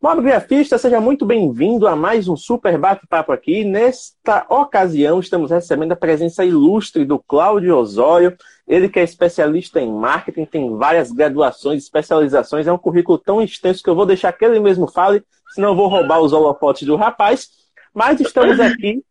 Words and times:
Mobigrafista, 0.00 0.78
seja 0.78 1.00
muito 1.00 1.26
bem-vindo 1.26 1.88
a 1.88 1.96
mais 1.96 2.28
um 2.28 2.36
super 2.36 2.78
bate-papo 2.78 3.32
aqui. 3.32 3.64
Nesta 3.64 4.46
ocasião, 4.48 5.18
estamos 5.18 5.50
recebendo 5.50 5.90
a 5.90 5.96
presença 5.96 6.44
ilustre 6.44 7.04
do 7.04 7.18
Cláudio 7.18 7.76
Osório. 7.76 8.36
Ele 8.68 8.88
que 8.88 9.00
é 9.00 9.02
especialista 9.02 9.80
em 9.80 9.92
marketing, 9.92 10.44
tem 10.44 10.76
várias 10.76 11.10
graduações, 11.10 11.82
especializações, 11.82 12.68
é 12.68 12.72
um 12.72 12.78
currículo 12.78 13.18
tão 13.18 13.42
extenso 13.42 13.82
que 13.82 13.90
eu 13.90 13.96
vou 13.96 14.06
deixar 14.06 14.30
que 14.30 14.44
ele 14.44 14.60
mesmo 14.60 14.86
fale, 14.86 15.20
senão 15.52 15.70
eu 15.70 15.74
vou 15.74 15.88
roubar 15.88 16.20
os 16.20 16.32
holofotes 16.32 16.86
do 16.86 16.94
rapaz. 16.94 17.48
Mas 17.92 18.20
estamos 18.20 18.60
aqui 18.60 19.02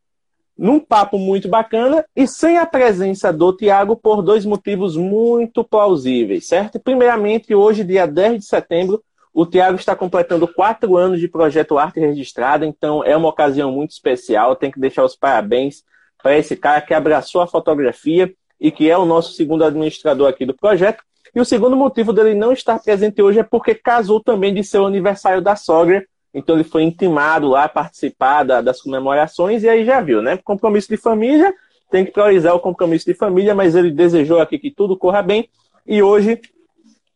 num 0.57 0.79
papo 0.79 1.19
muito 1.19 1.49
bacana 1.49 2.05
e 2.15 2.25
sem 2.25 2.57
a 2.57 2.65
presença 2.65 3.33
do 3.33 3.51
Tiago 3.51 3.97
por 3.97 4.21
dois 4.21 4.45
motivos 4.45 4.95
muito 4.95 5.65
plausíveis, 5.65 6.47
certo? 6.47 6.79
Primeiramente, 6.79 7.53
hoje, 7.53 7.83
dia 7.83 8.07
10 8.07 8.39
de 8.39 8.45
setembro, 8.45 9.03
o 9.39 9.45
Tiago 9.45 9.75
está 9.77 9.95
completando 9.95 10.47
quatro 10.47 10.97
anos 10.97 11.19
de 11.19 11.27
projeto 11.27 11.77
Arte 11.77 11.99
Registrada, 11.99 12.65
então 12.65 13.03
é 13.03 13.15
uma 13.15 13.29
ocasião 13.29 13.71
muito 13.71 13.91
especial. 13.91 14.55
Tem 14.55 14.71
que 14.71 14.79
deixar 14.79 15.05
os 15.05 15.15
parabéns 15.15 15.83
para 16.23 16.35
esse 16.35 16.55
cara 16.55 16.81
que 16.81 16.91
abraçou 16.91 17.41
a 17.41 17.45
fotografia 17.45 18.33
e 18.59 18.71
que 18.71 18.89
é 18.89 18.97
o 18.97 19.05
nosso 19.05 19.33
segundo 19.33 19.63
administrador 19.63 20.27
aqui 20.27 20.43
do 20.43 20.55
projeto. 20.55 21.03
E 21.35 21.39
o 21.39 21.45
segundo 21.45 21.75
motivo 21.75 22.11
dele 22.11 22.33
não 22.33 22.51
estar 22.51 22.79
presente 22.79 23.21
hoje 23.21 23.37
é 23.37 23.43
porque 23.43 23.75
casou 23.75 24.19
também 24.19 24.51
de 24.51 24.63
seu 24.63 24.87
aniversário 24.87 25.39
da 25.39 25.55
sogra. 25.55 26.03
Então 26.33 26.55
ele 26.55 26.63
foi 26.63 26.81
intimado 26.81 27.47
lá 27.47 27.65
a 27.65 27.69
participar 27.69 28.41
da, 28.41 28.59
das 28.59 28.81
comemorações 28.81 29.61
e 29.61 29.69
aí 29.69 29.85
já 29.85 30.01
viu, 30.01 30.19
né? 30.19 30.37
Compromisso 30.37 30.89
de 30.89 30.97
família, 30.97 31.53
tem 31.91 32.03
que 32.03 32.11
priorizar 32.11 32.55
o 32.55 32.59
compromisso 32.59 33.05
de 33.05 33.13
família, 33.13 33.53
mas 33.53 33.75
ele 33.75 33.91
desejou 33.91 34.39
aqui 34.39 34.57
que 34.57 34.71
tudo 34.71 34.97
corra 34.97 35.21
bem. 35.21 35.47
E 35.85 36.01
hoje 36.01 36.41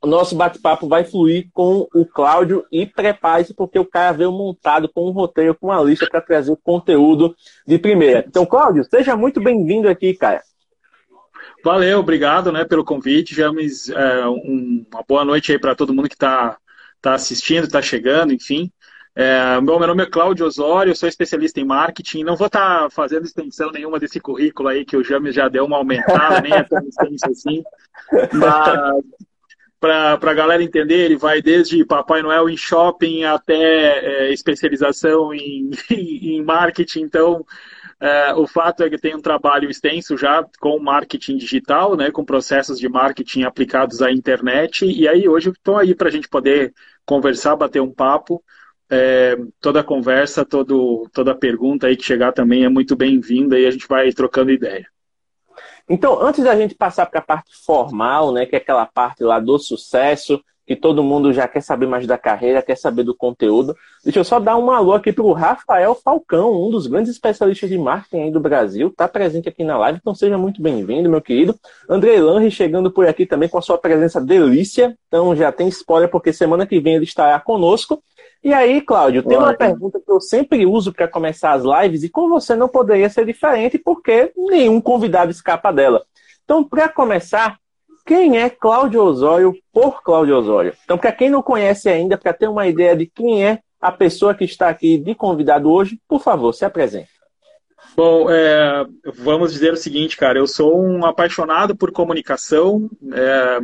o 0.02 0.08
nosso 0.08 0.36
bate-papo 0.36 0.88
vai 0.88 1.04
fluir 1.04 1.48
com 1.54 1.88
o 1.94 2.06
Cláudio 2.06 2.66
e 2.72 2.88
prepare-se 2.88 3.54
porque 3.54 3.78
o 3.78 3.86
cara 3.86 4.12
veio 4.12 4.32
montado 4.32 4.90
com 4.90 5.08
um 5.08 5.12
roteiro, 5.12 5.54
com 5.54 5.68
uma 5.68 5.82
lista 5.82 6.08
para 6.10 6.20
trazer 6.20 6.52
o 6.52 6.58
conteúdo 6.58 7.36
de 7.68 7.78
primeira. 7.78 8.26
Então, 8.28 8.46
Cláudio, 8.46 8.84
seja 8.84 9.16
muito 9.16 9.40
bem-vindo 9.40 9.88
aqui, 9.88 10.16
cara. 10.16 10.42
Valeu, 11.64 12.00
obrigado 12.00 12.52
né, 12.52 12.66
pelo 12.66 12.84
convite. 12.84 13.36
James, 13.36 13.90
é, 13.90 14.28
um, 14.28 14.84
uma 14.92 15.04
boa 15.08 15.24
noite 15.24 15.52
aí 15.52 15.60
para 15.60 15.76
todo 15.76 15.94
mundo 15.94 16.10
que 16.10 16.16
está 16.16 16.58
tá 17.00 17.14
assistindo, 17.14 17.66
está 17.66 17.82
chegando, 17.82 18.34
enfim. 18.34 18.72
É, 19.14 19.62
meu, 19.62 19.78
meu 19.78 19.88
nome 19.88 20.04
é 20.04 20.10
Cláudio 20.10 20.48
Osório, 20.48 20.96
sou 20.96 21.08
especialista 21.08 21.60
em 21.60 21.66
marketing. 21.66 22.24
Não 22.24 22.36
vou 22.36 22.48
estar 22.48 22.84
tá 22.84 22.90
fazendo 22.90 23.26
extensão 23.26 23.70
nenhuma 23.72 24.00
desse 24.00 24.20
currículo 24.20 24.70
aí 24.70 24.84
que 24.84 24.98
o 24.98 25.04
James 25.04 25.36
já 25.36 25.48
deu 25.48 25.66
uma 25.66 25.78
aumentada, 25.78 26.42
nem 26.42 26.54
é 26.54 26.64
tão 26.64 26.80
extenso 26.80 27.30
assim. 27.30 27.62
Mas 28.34 29.04
para 29.82 30.14
a 30.14 30.34
galera 30.34 30.64
entender, 30.64 31.06
ele 31.06 31.18
vai 31.18 31.42
desde 31.42 31.84
Papai 31.84 32.22
Noel 32.22 32.48
em 32.48 32.56
shopping 32.56 33.24
até 33.24 34.28
é, 34.28 34.32
especialização 34.32 35.34
em, 35.34 35.72
em 35.90 36.44
marketing. 36.44 37.02
Então, 37.02 37.44
é, 38.00 38.32
o 38.36 38.46
fato 38.46 38.84
é 38.84 38.90
que 38.92 38.98
tem 39.00 39.16
um 39.16 39.22
trabalho 39.22 39.70
extenso 39.72 40.16
já 40.16 40.46
com 40.60 40.80
marketing 40.80 41.38
digital, 41.38 41.98
né, 41.98 42.12
com 42.12 42.24
processos 42.24 42.80
de 42.80 42.88
marketing 42.88 43.42
aplicados 43.42 44.04
à 44.04 44.12
internet. 44.12 44.86
E 44.86 45.08
aí, 45.08 45.28
hoje, 45.28 45.50
estou 45.50 45.78
aí 45.78 45.96
para 45.96 46.10
a 46.10 46.12
gente 46.12 46.30
poder 46.30 46.72
conversar, 47.04 47.56
bater 47.56 47.82
um 47.82 47.92
papo. 47.92 48.44
É, 48.88 49.36
toda 49.60 49.84
conversa, 49.84 50.46
todo, 50.46 51.10
toda 51.12 51.34
pergunta 51.34 51.88
aí 51.88 51.98
que 51.98 52.04
chegar 52.04 52.34
também 52.34 52.66
é 52.66 52.70
muito 52.70 52.96
bem-vinda 52.96 53.58
e 53.58 53.66
a 53.66 53.72
gente 53.72 53.88
vai 53.88 54.12
trocando 54.12 54.52
ideia. 54.52 54.86
Então, 55.92 56.22
antes 56.22 56.42
da 56.42 56.56
gente 56.56 56.74
passar 56.74 57.06
para 57.06 57.20
a 57.20 57.22
parte 57.22 57.52
formal, 57.66 58.32
né, 58.32 58.46
que 58.46 58.56
é 58.56 58.60
aquela 58.60 58.86
parte 58.86 59.26
lá 59.26 59.42
do 59.42 59.60
sucesso, 59.60 60.42
que 60.66 60.74
todo 60.74 61.04
mundo 61.04 61.34
já 61.34 61.50
quer 61.50 61.60
saber 61.60 61.86
mais 61.86 62.08
da 62.08 62.18
carreira, 62.18 62.62
quer 62.62 62.78
saber 62.78 63.04
do 63.04 63.14
conteúdo, 63.14 63.76
deixa 64.02 64.20
eu 64.20 64.24
só 64.24 64.40
dar 64.40 64.56
um 64.56 64.72
alô 64.72 64.94
aqui 64.94 65.12
para 65.12 65.26
o 65.26 65.34
Rafael 65.34 65.94
Falcão, 65.94 66.66
um 66.66 66.70
dos 66.70 66.88
grandes 66.88 67.12
especialistas 67.12 67.70
de 67.70 67.78
marketing 67.78 68.24
aí 68.24 68.32
do 68.32 68.40
Brasil, 68.40 68.88
está 68.88 69.06
presente 69.06 69.50
aqui 69.50 69.66
na 69.66 69.78
live, 69.78 70.00
então 70.02 70.16
seja 70.16 70.38
muito 70.38 70.62
bem-vindo, 70.62 71.10
meu 71.10 71.22
querido. 71.22 71.60
André 71.90 72.22
Lange 72.22 72.50
chegando 72.50 72.90
por 72.90 73.06
aqui 73.06 73.26
também 73.26 73.50
com 73.50 73.58
a 73.58 73.62
sua 73.62 73.78
presença 73.78 74.22
delícia, 74.22 74.98
então 75.10 75.36
já 75.36 75.52
tem 75.52 75.68
spoiler 75.68 76.10
porque 76.10 76.32
semana 76.32 76.66
que 76.66 76.80
vem 76.80 76.96
ele 76.96 77.04
estará 77.04 77.38
conosco. 77.38 78.02
E 78.44 78.54
aí, 78.54 78.82
Cláudio, 78.82 79.22
tem 79.22 79.38
uma 79.38 79.54
pergunta 79.54 80.00
que 80.04 80.12
eu 80.12 80.20
sempre 80.20 80.66
uso 80.66 80.92
para 80.92 81.08
começar 81.08 81.52
as 81.54 81.64
lives 81.64 82.04
e 82.04 82.10
com 82.10 82.28
você 82.28 82.56
não 82.56 82.68
poderia 82.68 83.08
ser 83.08 83.24
diferente 83.26 83.78
porque 83.78 84.32
nenhum 84.36 84.82
convidado 84.82 85.30
escapa 85.30 85.72
dela. 85.72 86.04
Então, 86.44 86.64
para 86.64 86.90
começar, 86.90 87.60
quem 88.04 88.40
é 88.40 88.50
Cláudio 88.50 89.04
Osório 89.04 89.56
por 89.72 90.02
Cláudio 90.02 90.38
Osório? 90.38 90.74
Então, 90.84 90.98
para 90.98 91.12
quem 91.12 91.30
não 91.30 91.44
conhece 91.44 91.88
ainda, 91.88 92.18
para 92.18 92.34
ter 92.34 92.48
uma 92.48 92.68
ideia 92.68 92.96
de 92.96 93.06
quem 93.06 93.46
é 93.46 93.60
a 93.80 93.92
pessoa 93.92 94.34
que 94.34 94.44
está 94.44 94.70
aqui 94.70 94.98
de 94.98 95.14
convidado 95.14 95.72
hoje, 95.72 96.00
por 96.08 96.22
favor, 96.22 96.52
se 96.52 96.66
apresente. 96.66 97.10
Bom, 97.96 98.30
é, 98.30 98.86
vamos 99.18 99.52
dizer 99.52 99.74
o 99.74 99.78
seguinte, 99.78 100.16
cara, 100.16 100.40
eu 100.40 100.48
sou 100.48 100.82
um 100.82 101.06
apaixonado 101.06 101.76
por 101.76 101.92
comunicação, 101.92 102.90
é, 103.12 103.60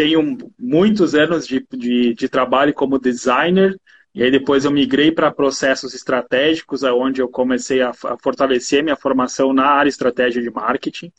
tenho 0.00 0.38
muitos 0.58 1.14
anos 1.14 1.46
de, 1.46 1.62
de, 1.70 2.14
de 2.14 2.26
trabalho 2.26 2.72
como 2.72 2.98
designer, 2.98 3.78
e 4.14 4.22
aí 4.22 4.30
depois 4.30 4.64
eu 4.64 4.70
migrei 4.70 5.12
para 5.12 5.30
processos 5.30 5.92
estratégicos, 5.92 6.82
onde 6.82 7.20
eu 7.20 7.28
comecei 7.28 7.82
a, 7.82 7.90
a, 7.90 8.16
fortalecer 8.16 8.82
minha 8.82 8.96
formação 8.96 9.52
na 9.52 9.66
área 9.66 9.90
estratégia 9.90 10.40
de 10.40 10.50
marketing. 10.50 11.12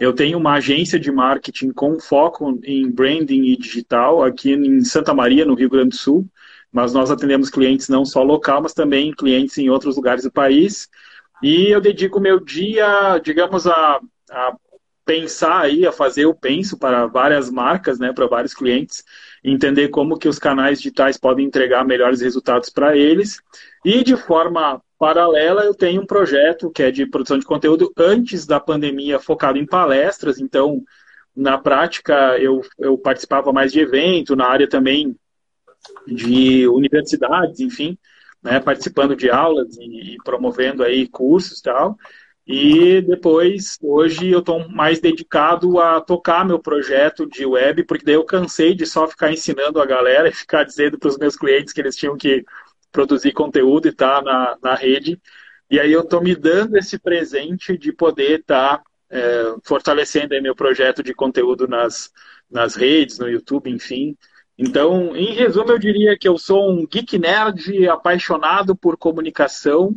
Eu 0.00 0.12
tenho 0.12 0.38
uma 0.38 0.54
agência 0.54 0.98
de 0.98 1.12
marketing 1.12 1.70
com 1.70 2.00
foco 2.00 2.58
em 2.64 2.90
branding 2.90 3.44
e 3.44 3.56
digital 3.56 4.24
aqui 4.24 4.54
em 4.54 4.84
Santa 4.84 5.14
Maria, 5.14 5.44
no 5.44 5.54
Rio 5.54 5.70
Grande 5.70 5.90
do 5.90 5.96
Sul, 5.96 6.26
mas 6.72 6.92
nós 6.92 7.12
atendemos 7.12 7.48
clientes 7.48 7.88
não 7.88 8.04
só 8.04 8.24
local, 8.24 8.60
mas 8.60 8.74
também 8.74 9.12
clientes 9.12 9.56
em 9.56 9.70
outros 9.70 9.94
lugares 9.94 10.24
do 10.24 10.32
país. 10.32 10.88
E 11.40 11.68
eu 11.68 11.80
dedico 11.80 12.18
meu 12.18 12.40
dia, 12.40 13.20
digamos, 13.22 13.68
a, 13.68 14.00
a 14.32 14.56
pensar 15.06 15.60
aí, 15.60 15.86
a 15.86 15.92
fazer 15.92 16.26
o 16.26 16.34
penso 16.34 16.76
para 16.76 17.06
várias 17.06 17.48
marcas, 17.48 17.98
né, 17.98 18.12
para 18.12 18.26
vários 18.26 18.52
clientes, 18.52 19.04
entender 19.42 19.88
como 19.88 20.18
que 20.18 20.28
os 20.28 20.38
canais 20.38 20.78
digitais 20.78 21.16
podem 21.16 21.46
entregar 21.46 21.84
melhores 21.84 22.20
resultados 22.20 22.68
para 22.68 22.96
eles. 22.96 23.40
E 23.84 24.02
de 24.02 24.16
forma 24.16 24.82
paralela, 24.98 25.64
eu 25.64 25.74
tenho 25.74 26.02
um 26.02 26.06
projeto 26.06 26.70
que 26.70 26.82
é 26.82 26.90
de 26.90 27.06
produção 27.06 27.38
de 27.38 27.46
conteúdo 27.46 27.92
antes 27.96 28.44
da 28.44 28.58
pandemia, 28.58 29.20
focado 29.20 29.58
em 29.58 29.64
palestras. 29.64 30.40
Então, 30.40 30.82
na 31.34 31.56
prática, 31.56 32.36
eu, 32.38 32.60
eu 32.76 32.98
participava 32.98 33.52
mais 33.52 33.72
de 33.72 33.78
evento, 33.78 34.34
na 34.34 34.48
área 34.48 34.68
também 34.68 35.16
de 36.04 36.66
universidades, 36.66 37.60
enfim, 37.60 37.96
né, 38.42 38.58
participando 38.58 39.14
de 39.14 39.30
aulas 39.30 39.76
e, 39.76 40.14
e 40.14 40.16
promovendo 40.24 40.82
aí 40.82 41.06
cursos 41.06 41.60
e 41.60 41.62
tal. 41.62 41.96
E 42.46 43.00
depois, 43.00 43.76
hoje, 43.82 44.30
eu 44.30 44.38
estou 44.38 44.68
mais 44.68 45.00
dedicado 45.00 45.80
a 45.80 46.00
tocar 46.00 46.44
meu 46.44 46.60
projeto 46.60 47.26
de 47.26 47.44
web, 47.44 47.82
porque 47.84 48.04
daí 48.04 48.14
eu 48.14 48.24
cansei 48.24 48.72
de 48.72 48.86
só 48.86 49.08
ficar 49.08 49.32
ensinando 49.32 49.80
a 49.80 49.86
galera 49.86 50.28
e 50.30 50.32
ficar 50.32 50.62
dizendo 50.62 50.96
para 50.98 51.08
os 51.08 51.18
meus 51.18 51.36
clientes 51.36 51.72
que 51.72 51.80
eles 51.80 51.96
tinham 51.96 52.16
que 52.16 52.44
produzir 52.92 53.32
conteúdo 53.32 53.86
e 53.86 53.90
estar 53.90 54.22
tá 54.22 54.22
na, 54.22 54.58
na 54.62 54.74
rede. 54.76 55.20
E 55.68 55.80
aí 55.80 55.92
eu 55.92 56.02
estou 56.02 56.22
me 56.22 56.36
dando 56.36 56.76
esse 56.76 56.98
presente 56.98 57.76
de 57.76 57.92
poder 57.92 58.40
estar 58.40 58.78
tá, 58.78 58.84
é, 59.10 59.56
fortalecendo 59.64 60.40
meu 60.40 60.54
projeto 60.54 61.02
de 61.02 61.12
conteúdo 61.12 61.66
nas, 61.66 62.12
nas 62.48 62.76
redes, 62.76 63.18
no 63.18 63.28
YouTube, 63.28 63.68
enfim. 63.70 64.16
Então, 64.56 65.16
em 65.16 65.34
resumo, 65.34 65.72
eu 65.72 65.78
diria 65.78 66.16
que 66.16 66.28
eu 66.28 66.38
sou 66.38 66.70
um 66.70 66.86
geek 66.86 67.18
nerd 67.18 67.88
apaixonado 67.88 68.76
por 68.76 68.96
comunicação 68.96 69.94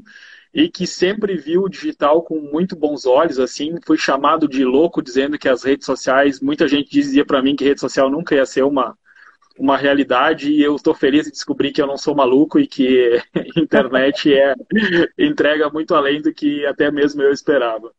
e 0.54 0.70
que 0.70 0.88
sempre 0.88 1.36
viu 1.36 1.64
o 1.64 1.70
digital 1.70 2.24
com 2.24 2.40
muito 2.40 2.76
bons 2.76 3.06
olhos, 3.06 3.40
assim, 3.40 3.76
fui 3.86 3.98
chamado 3.98 4.48
de 4.48 4.66
louco 4.66 5.02
dizendo 5.02 5.38
que 5.38 5.48
as 5.48 5.64
redes 5.64 5.86
sociais, 5.86 6.40
muita 6.42 6.68
gente 6.68 6.90
dizia 6.90 7.26
para 7.26 7.42
mim 7.42 7.56
que 7.56 7.64
rede 7.64 7.80
social 7.80 8.10
nunca 8.10 8.36
ia 8.36 8.46
ser 8.46 8.64
uma 8.64 8.98
uma 9.60 9.76
realidade 9.76 10.50
e 10.50 10.64
eu 10.64 10.74
estou 10.74 10.96
feliz 10.96 11.26
de 11.26 11.32
descobrir 11.32 11.74
que 11.74 11.82
eu 11.82 11.86
não 11.86 11.98
sou 11.98 12.16
maluco 12.16 12.58
e 12.58 12.66
que 12.66 13.22
internet 13.58 14.34
é 14.34 14.56
entrega 15.18 15.70
muito 15.70 15.94
além 15.94 16.22
do 16.22 16.34
que 16.34 16.66
até 16.66 16.90
mesmo 16.90 17.22
eu 17.22 17.34
esperava. 17.34 17.92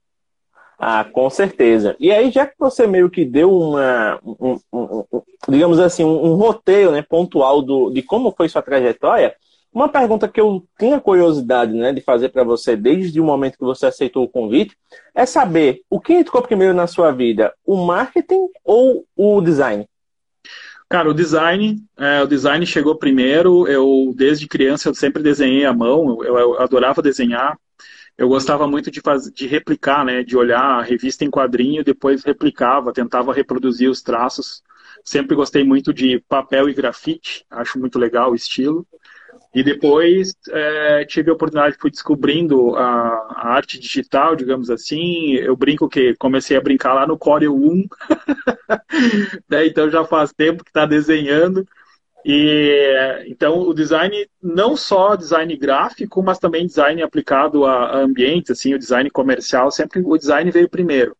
Ah, 0.78 1.04
com 1.04 1.28
certeza. 1.28 1.94
E 2.00 2.10
aí, 2.10 2.30
já 2.30 2.46
que 2.46 2.54
você 2.58 2.86
meio 2.86 3.10
que 3.10 3.26
deu 3.26 3.52
uma, 3.52 4.18
um, 4.24 4.58
um, 4.72 5.04
um, 5.12 5.22
digamos 5.46 5.78
assim, 5.78 6.02
um, 6.02 6.32
roteiro 6.36 6.90
né, 6.92 7.02
pontual 7.02 7.60
do, 7.60 7.90
de 7.90 8.00
como 8.00 8.32
foi 8.34 8.48
sua 8.48 8.62
trajetória, 8.62 9.36
uma 9.72 9.88
pergunta 9.88 10.28
que 10.28 10.40
eu 10.40 10.66
tinha 10.78 11.00
curiosidade 11.00 11.72
né, 11.72 11.92
de 11.92 12.00
fazer 12.00 12.30
para 12.30 12.42
você 12.42 12.76
desde 12.76 13.20
o 13.20 13.24
momento 13.24 13.58
que 13.58 13.64
você 13.64 13.86
aceitou 13.86 14.24
o 14.24 14.28
convite 14.28 14.76
é 15.14 15.24
saber 15.24 15.82
o 15.88 16.00
que 16.00 16.12
entrou 16.12 16.42
primeiro 16.42 16.74
na 16.74 16.86
sua 16.86 17.12
vida, 17.12 17.54
o 17.64 17.76
marketing 17.76 18.48
ou 18.64 19.06
o 19.16 19.40
design? 19.40 19.86
Cara, 20.88 21.08
o 21.08 21.14
design, 21.14 21.76
é, 21.96 22.20
o 22.20 22.26
design 22.26 22.66
chegou 22.66 22.96
primeiro. 22.96 23.68
Eu 23.68 24.12
desde 24.16 24.48
criança 24.48 24.88
eu 24.88 24.94
sempre 24.94 25.22
desenhei 25.22 25.64
à 25.64 25.72
mão. 25.72 26.18
Eu, 26.24 26.36
eu 26.36 26.60
adorava 26.60 27.00
desenhar 27.00 27.56
eu 28.20 28.28
gostava 28.28 28.68
muito 28.68 28.90
de, 28.90 29.00
fazer, 29.00 29.32
de 29.32 29.46
replicar, 29.46 30.04
né, 30.04 30.22
de 30.22 30.36
olhar 30.36 30.60
a 30.60 30.82
revista 30.82 31.24
em 31.24 31.30
quadrinho, 31.30 31.82
depois 31.82 32.22
replicava, 32.22 32.92
tentava 32.92 33.32
reproduzir 33.32 33.88
os 33.88 34.02
traços. 34.02 34.62
Sempre 35.02 35.34
gostei 35.34 35.64
muito 35.64 35.90
de 35.90 36.22
papel 36.28 36.68
e 36.68 36.74
grafite, 36.74 37.46
acho 37.48 37.78
muito 37.78 37.98
legal 37.98 38.32
o 38.32 38.34
estilo. 38.34 38.86
E 39.52 39.64
depois 39.64 40.32
é, 40.50 41.04
tive 41.04 41.28
a 41.30 41.34
oportunidade, 41.34 41.76
fui 41.76 41.90
descobrindo 41.90 42.76
a, 42.76 42.82
a, 42.82 43.48
arte 43.48 43.80
digital, 43.80 44.36
digamos 44.36 44.70
assim. 44.70 45.34
Eu 45.34 45.56
brinco 45.56 45.88
que 45.88 46.14
comecei 46.16 46.56
a 46.56 46.60
brincar 46.60 46.94
lá 46.94 47.04
no 47.04 47.18
Corel 47.18 47.54
1, 47.54 47.84
né, 49.50 49.66
então 49.66 49.90
já 49.90 50.04
faz 50.04 50.32
tempo 50.32 50.62
que 50.62 50.70
está 50.70 50.86
desenhando. 50.86 51.66
E 52.24 53.24
então 53.26 53.60
o 53.60 53.74
design 53.74 54.28
não 54.40 54.76
só 54.76 55.16
design 55.16 55.56
gráfico, 55.56 56.22
mas 56.22 56.38
também 56.38 56.66
design 56.66 57.02
aplicado 57.02 57.64
a, 57.64 57.86
a 57.86 57.98
ambientes, 57.98 58.52
assim, 58.52 58.74
o 58.74 58.78
design 58.78 59.10
comercial, 59.10 59.70
sempre 59.72 60.00
o 60.04 60.16
design 60.16 60.48
veio 60.50 60.68
primeiro. 60.68 61.16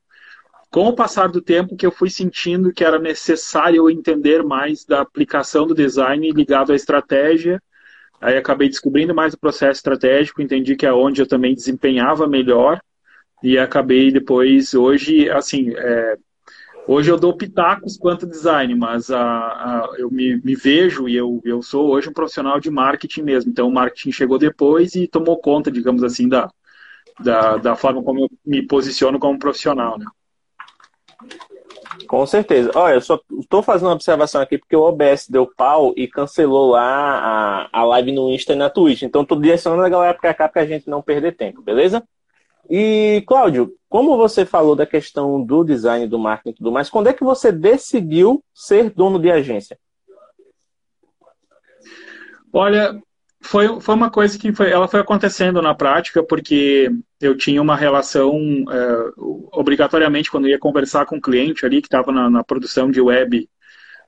Com 0.71 0.87
o 0.87 0.95
passar 0.95 1.29
do 1.29 1.43
tempo 1.43 1.75
que 1.75 1.85
eu 1.85 1.91
fui 1.91 2.11
sentindo 2.11 2.73
que 2.73 2.85
era 2.85 2.99
necessário 2.99 3.91
entender 3.91 4.45
mais 4.45 4.85
da 4.85 5.01
aplicação 5.01 5.67
do 5.67 5.75
design 5.75 6.31
ligado 6.31 6.71
à 6.71 6.77
estratégia, 6.77 7.61
aí 8.21 8.37
acabei 8.37 8.69
descobrindo 8.69 9.15
mais 9.15 9.35
o 9.35 9.39
processo 9.39 9.79
estratégico, 9.79 10.43
entendi 10.43 10.77
que 10.77 10.87
é 10.87 10.93
onde 10.93 11.23
eu 11.23 11.27
também 11.27 11.55
desempenhava 11.55 12.27
melhor 12.27 12.81
e 13.43 13.59
acabei 13.59 14.13
depois 14.13 14.75
hoje 14.75 15.31
assim 15.31 15.73
é, 15.77 16.17
Hoje 16.87 17.09
eu 17.09 17.17
dou 17.17 17.37
pitacos 17.37 17.97
quanto 17.97 18.27
design, 18.27 18.75
mas 18.75 19.13
a, 19.13 19.23
a, 19.23 19.95
eu 19.97 20.11
me, 20.11 20.41
me, 20.43 20.57
vejo 20.57 21.09
e 21.09 21.15
eu, 21.15 21.41
eu 21.45 21.63
sou 21.63 21.89
hoje 21.89 22.09
um 22.09 22.13
profissional 22.13 22.59
de 22.59 22.69
marketing 22.69 23.23
mesmo. 23.23 23.51
Então 23.51 23.69
o 23.69 23.73
marketing 23.73 24.11
chegou 24.11 24.39
depois 24.39 24.97
e 24.97 25.07
tomou 25.07 25.39
conta, 25.39 25.71
digamos 25.71 26.03
assim, 26.03 26.29
da, 26.29 26.51
da, 27.21 27.59
da 27.59 27.77
forma 27.77 28.03
como 28.03 28.21
eu 28.21 28.31
me 28.45 28.67
posiciono 28.67 29.21
como 29.21 29.39
profissional. 29.39 29.99
Né? 29.99 30.07
Com 32.11 32.27
certeza. 32.27 32.73
Olha, 32.75 32.95
eu 32.95 33.01
só 33.01 33.21
estou 33.41 33.63
fazendo 33.63 33.87
uma 33.87 33.95
observação 33.95 34.41
aqui 34.41 34.59
porque 34.59 34.75
o 34.75 34.83
OBS 34.83 35.29
deu 35.29 35.47
pau 35.47 35.95
e 35.97 36.09
cancelou 36.09 36.71
lá 36.71 36.81
a, 36.83 37.69
a 37.73 37.85
live 37.85 38.11
no 38.11 38.33
Insta 38.33 38.53
e 38.53 38.57
na 38.57 38.69
Twitch. 38.69 39.03
Então 39.03 39.23
estou 39.23 39.39
direcionando 39.39 39.85
a 39.85 39.89
galera 39.89 40.13
para 40.13 40.35
cá 40.35 40.49
para 40.49 40.63
a 40.63 40.67
gente 40.67 40.91
não 40.91 41.01
perder 41.01 41.37
tempo, 41.37 41.63
beleza? 41.63 42.03
E, 42.69 43.23
Cláudio, 43.29 43.73
como 43.89 44.17
você 44.17 44.45
falou 44.45 44.75
da 44.75 44.85
questão 44.85 45.41
do 45.41 45.63
design, 45.63 46.09
do 46.09 46.19
marketing 46.19 46.51
e 46.51 46.55
tudo 46.55 46.73
mais, 46.73 46.91
quando 46.91 47.07
é 47.07 47.13
que 47.13 47.23
você 47.23 47.53
decidiu 47.53 48.43
ser 48.53 48.91
dono 48.91 49.17
de 49.17 49.31
agência? 49.31 49.79
Olha, 52.53 53.01
foi, 53.41 53.81
foi 53.81 53.95
uma 53.95 54.11
coisa 54.11 54.39
que 54.39 54.53
foi, 54.53 54.71
ela 54.71 54.87
foi 54.87 55.01
acontecendo 55.01 55.63
na 55.63 55.75
prática, 55.75 56.23
porque 56.23 56.91
eu 57.21 57.37
tinha 57.37 57.61
uma 57.61 57.75
relação, 57.75 58.39
é, 58.71 59.11
obrigatoriamente, 59.53 60.31
quando 60.31 60.49
ia 60.49 60.59
conversar 60.59 61.07
com 61.07 61.17
o 61.17 61.19
um 61.19 61.21
cliente 61.21 61.65
ali, 61.65 61.81
que 61.81 61.87
estava 61.87 62.13
na, 62.13 62.29
na, 62.29 62.45
produção 62.45 62.91
de 62.91 63.01
web, 63.01 63.49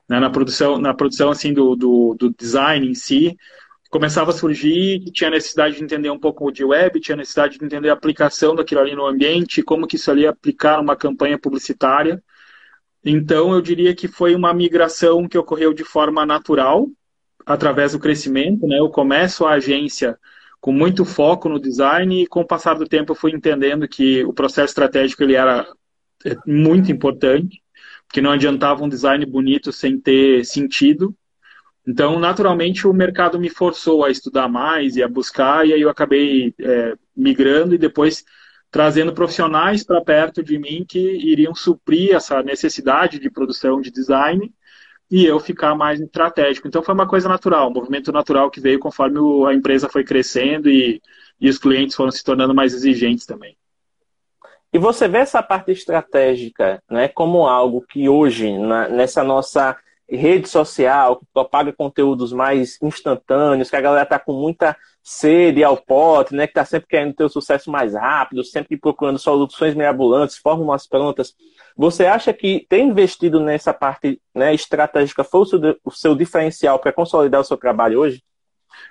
né, 0.09 0.21
na 0.21 0.31
produção, 0.31 0.79
na 0.79 0.95
produção 0.95 1.31
assim, 1.31 1.53
do, 1.53 1.75
do, 1.75 2.15
do 2.19 2.31
design 2.31 2.87
em 2.87 2.95
si, 2.95 3.37
começava 3.91 4.31
a 4.31 4.35
surgir, 4.35 5.01
tinha 5.13 5.31
necessidade 5.31 5.77
de 5.77 5.85
entender 5.85 6.11
um 6.11 6.19
pouco 6.19 6.51
de 6.51 6.65
web, 6.65 7.01
tinha 7.01 7.17
necessidade 7.17 7.59
de 7.59 7.65
entender 7.65 7.91
a 7.91 7.95
aplicação 7.95 8.55
daquilo 8.55 8.81
ali 8.81 8.95
no 8.95 9.07
ambiente, 9.07 9.63
como 9.63 9.87
que 9.87 9.97
isso 9.97 10.11
ali 10.11 10.27
aplicar 10.27 10.79
numa 10.79 10.97
campanha 10.97 11.39
publicitária. 11.39 12.23
Então, 13.05 13.53
eu 13.53 13.61
diria 13.61 13.95
que 13.95 14.09
foi 14.09 14.35
uma 14.35 14.55
migração 14.55 15.27
que 15.29 15.37
ocorreu 15.37 15.75
de 15.75 15.85
forma 15.85 16.25
natural, 16.25 16.89
através 17.47 17.93
do 17.93 17.99
crescimento. 17.99 18.67
Né? 18.67 18.79
Eu 18.79 18.89
começo 18.89 19.45
a 19.45 19.53
agência 19.53 20.19
com 20.61 20.73
muito 20.73 21.05
foco 21.05 21.49
no 21.49 21.61
design 21.61 22.23
e, 22.23 22.27
com 22.27 22.41
o 22.41 22.47
passar 22.47 22.75
do 22.75 22.87
tempo, 22.87 23.13
eu 23.13 23.17
fui 23.17 23.33
entendendo 23.33 23.89
que 23.89 24.25
o 24.25 24.33
processo 24.33 24.71
estratégico 24.71 25.23
ele 25.23 25.35
era 25.35 25.67
é, 26.25 26.37
muito 26.47 26.93
importante, 26.93 27.61
porque 28.07 28.21
não 28.21 28.31
adiantava 28.31 28.85
um 28.85 28.89
design 28.89 29.27
bonito 29.27 29.73
sem 29.73 29.99
ter 29.99 30.45
sentido. 30.45 31.15
Então, 31.87 32.19
naturalmente, 32.19 32.87
o 32.87 32.93
mercado 32.93 33.41
me 33.41 33.51
forçou 33.51 34.05
a 34.05 34.11
estudar 34.11 34.49
mais 34.49 34.95
e 34.95 35.03
a 35.03 35.09
buscar, 35.09 35.67
e 35.67 35.73
aí 35.73 35.81
eu 35.81 35.91
acabei 35.91 36.55
é, 36.61 36.95
migrando 37.17 37.75
e 37.75 37.79
depois 37.79 38.25
trazendo 38.71 39.13
profissionais 39.13 39.85
para 39.85 40.01
perto 40.01 40.43
de 40.43 40.59
mim 40.59 40.85
que 40.89 40.99
iriam 40.99 41.55
suprir 41.55 42.15
essa 42.15 42.43
necessidade 42.43 43.19
de 43.19 43.29
produção 43.29 43.81
de 43.81 43.91
design 43.91 44.51
e 45.13 45.27
eu 45.27 45.39
ficar 45.39 45.75
mais 45.75 46.01
estratégico. 46.01 46.67
Então, 46.67 46.83
foi 46.83 46.95
uma 46.95 47.07
coisa 47.07 47.29
natural, 47.29 47.69
um 47.69 47.75
movimento 47.75 48.11
natural 48.11 48.51
que 48.51 48.61
veio 48.61 48.79
conforme 48.79 49.19
a 49.47 49.53
empresa 49.53 49.87
foi 49.87 50.03
crescendo 50.03 50.71
e, 50.71 51.03
e 51.39 51.51
os 51.51 51.59
clientes 51.59 51.95
foram 51.95 52.11
se 52.11 52.25
tornando 52.25 52.55
mais 52.55 52.73
exigentes 52.73 53.27
também. 53.27 53.55
E 54.73 54.79
você 54.79 55.07
vê 55.07 55.19
essa 55.19 55.43
parte 55.43 55.71
estratégica 55.71 56.83
né, 56.91 57.09
como 57.09 57.47
algo 57.47 57.83
que 57.83 58.09
hoje, 58.09 58.57
na, 58.57 58.89
nessa 58.89 59.23
nossa 59.23 59.77
rede 60.09 60.49
social, 60.49 61.17
que 61.17 61.27
propaga 61.31 61.75
conteúdos 61.75 62.33
mais 62.33 62.79
instantâneos, 62.83 63.69
que 63.69 63.77
a 63.77 63.83
galera 63.83 64.07
tá 64.07 64.19
com 64.19 64.33
muita 64.33 64.75
sede 65.03 65.63
ao 65.63 65.77
pote, 65.77 66.35
né? 66.35 66.47
Que 66.47 66.55
tá 66.55 66.65
sempre 66.65 66.89
querendo 66.89 67.15
ter 67.15 67.25
o 67.25 67.29
sucesso 67.29 67.71
mais 67.71 67.95
rápido, 67.95 68.45
sempre 68.45 68.79
procurando 68.79 69.19
soluções 69.19 69.75
mirabolantes, 69.75 70.39
fórmulas 70.39 70.87
prontas. 70.87 71.35
Você 71.77 72.05
acha 72.05 72.33
que 72.33 72.67
ter 72.69 72.81
investido 72.81 73.41
nessa 73.41 73.73
parte 73.73 74.21
né, 74.35 74.55
estratégica 74.55 75.25
foi 75.25 75.43
o 75.85 75.91
seu, 75.91 76.15
diferencial 76.15 76.79
para 76.79 76.93
consolidar 76.93 77.41
o 77.41 77.45
seu 77.45 77.57
trabalho 77.57 78.01
hoje? 78.01 78.23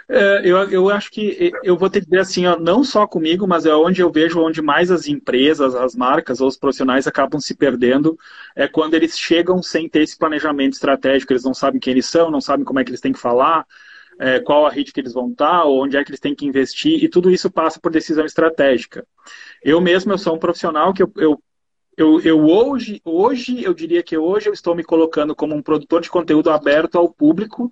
É, 0.07 0.41
eu, 0.43 0.57
eu 0.69 0.89
acho 0.89 1.09
que 1.09 1.51
eu 1.63 1.77
vou 1.77 1.89
ter 1.89 2.01
que 2.01 2.05
dizer 2.05 2.19
assim, 2.19 2.45
ó, 2.45 2.57
não 2.57 2.83
só 2.83 3.07
comigo, 3.07 3.47
mas 3.47 3.65
é 3.65 3.73
onde 3.73 4.01
eu 4.01 4.11
vejo 4.11 4.39
onde 4.39 4.61
mais 4.61 4.91
as 4.91 5.07
empresas, 5.07 5.73
as 5.73 5.95
marcas 5.95 6.41
ou 6.41 6.47
os 6.47 6.57
profissionais 6.57 7.07
acabam 7.07 7.39
se 7.39 7.55
perdendo, 7.55 8.17
é 8.55 8.67
quando 8.67 8.93
eles 8.93 9.17
chegam 9.17 9.61
sem 9.61 9.88
ter 9.89 10.01
esse 10.03 10.17
planejamento 10.17 10.73
estratégico, 10.73 11.33
eles 11.33 11.43
não 11.43 11.53
sabem 11.53 11.79
quem 11.79 11.91
eles 11.91 12.05
são, 12.05 12.29
não 12.29 12.41
sabem 12.41 12.65
como 12.65 12.79
é 12.79 12.83
que 12.83 12.91
eles 12.91 13.01
têm 13.01 13.13
que 13.13 13.19
falar, 13.19 13.65
é, 14.19 14.39
qual 14.39 14.65
a 14.65 14.69
rede 14.69 14.91
que 14.91 15.00
eles 15.00 15.13
vão 15.13 15.31
estar, 15.31 15.65
onde 15.65 15.97
é 15.97 16.03
que 16.03 16.11
eles 16.11 16.19
têm 16.19 16.35
que 16.35 16.45
investir, 16.45 17.03
e 17.03 17.09
tudo 17.09 17.31
isso 17.31 17.50
passa 17.50 17.79
por 17.79 17.91
decisão 17.91 18.25
estratégica. 18.25 19.05
Eu 19.63 19.81
mesmo, 19.81 20.11
eu 20.11 20.17
sou 20.17 20.35
um 20.35 20.39
profissional 20.39 20.93
que 20.93 21.01
eu, 21.01 21.11
eu 21.17 21.41
eu, 22.01 22.20
eu, 22.22 22.46
hoje, 22.46 23.00
hoje, 23.05 23.63
eu 23.63 23.74
diria 23.74 24.01
que 24.01 24.17
hoje 24.17 24.50
eu 24.50 24.53
estou 24.53 24.75
me 24.75 24.84
colocando 24.84 25.36
como 25.36 25.55
um 25.55 25.62
produtor 25.62 26.01
de 26.01 26.10
conteúdo 26.10 26.50
aberto 26.50 26.98
ao 26.98 27.08
público, 27.08 27.70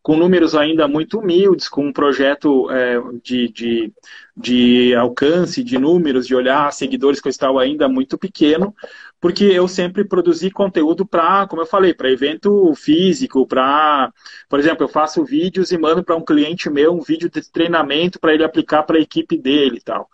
com 0.00 0.16
números 0.16 0.54
ainda 0.54 0.88
muito 0.88 1.18
humildes, 1.18 1.68
com 1.68 1.86
um 1.86 1.92
projeto 1.92 2.70
é, 2.70 3.00
de, 3.22 3.48
de, 3.48 3.92
de 4.36 4.94
alcance, 4.94 5.62
de 5.62 5.78
números, 5.78 6.26
de 6.26 6.34
olhar 6.34 6.72
seguidores 6.72 7.20
que 7.20 7.28
eu 7.28 7.30
estava 7.30 7.60
ainda 7.60 7.88
muito 7.88 8.16
pequeno, 8.18 8.74
porque 9.20 9.44
eu 9.44 9.68
sempre 9.68 10.04
produzi 10.04 10.50
conteúdo 10.50 11.06
para, 11.06 11.46
como 11.46 11.62
eu 11.62 11.66
falei, 11.66 11.94
para 11.94 12.10
evento 12.10 12.74
físico, 12.74 13.46
para, 13.46 14.12
por 14.48 14.58
exemplo, 14.58 14.84
eu 14.84 14.88
faço 14.88 15.24
vídeos 15.24 15.70
e 15.72 15.78
mando 15.78 16.02
para 16.04 16.16
um 16.16 16.24
cliente 16.24 16.70
meu 16.70 16.92
um 16.92 17.00
vídeo 17.00 17.30
de 17.30 17.50
treinamento 17.50 18.18
para 18.18 18.34
ele 18.34 18.44
aplicar 18.44 18.82
para 18.84 18.96
a 18.98 19.02
equipe 19.02 19.36
dele 19.38 19.78
e 19.78 19.82
tal. 19.82 20.08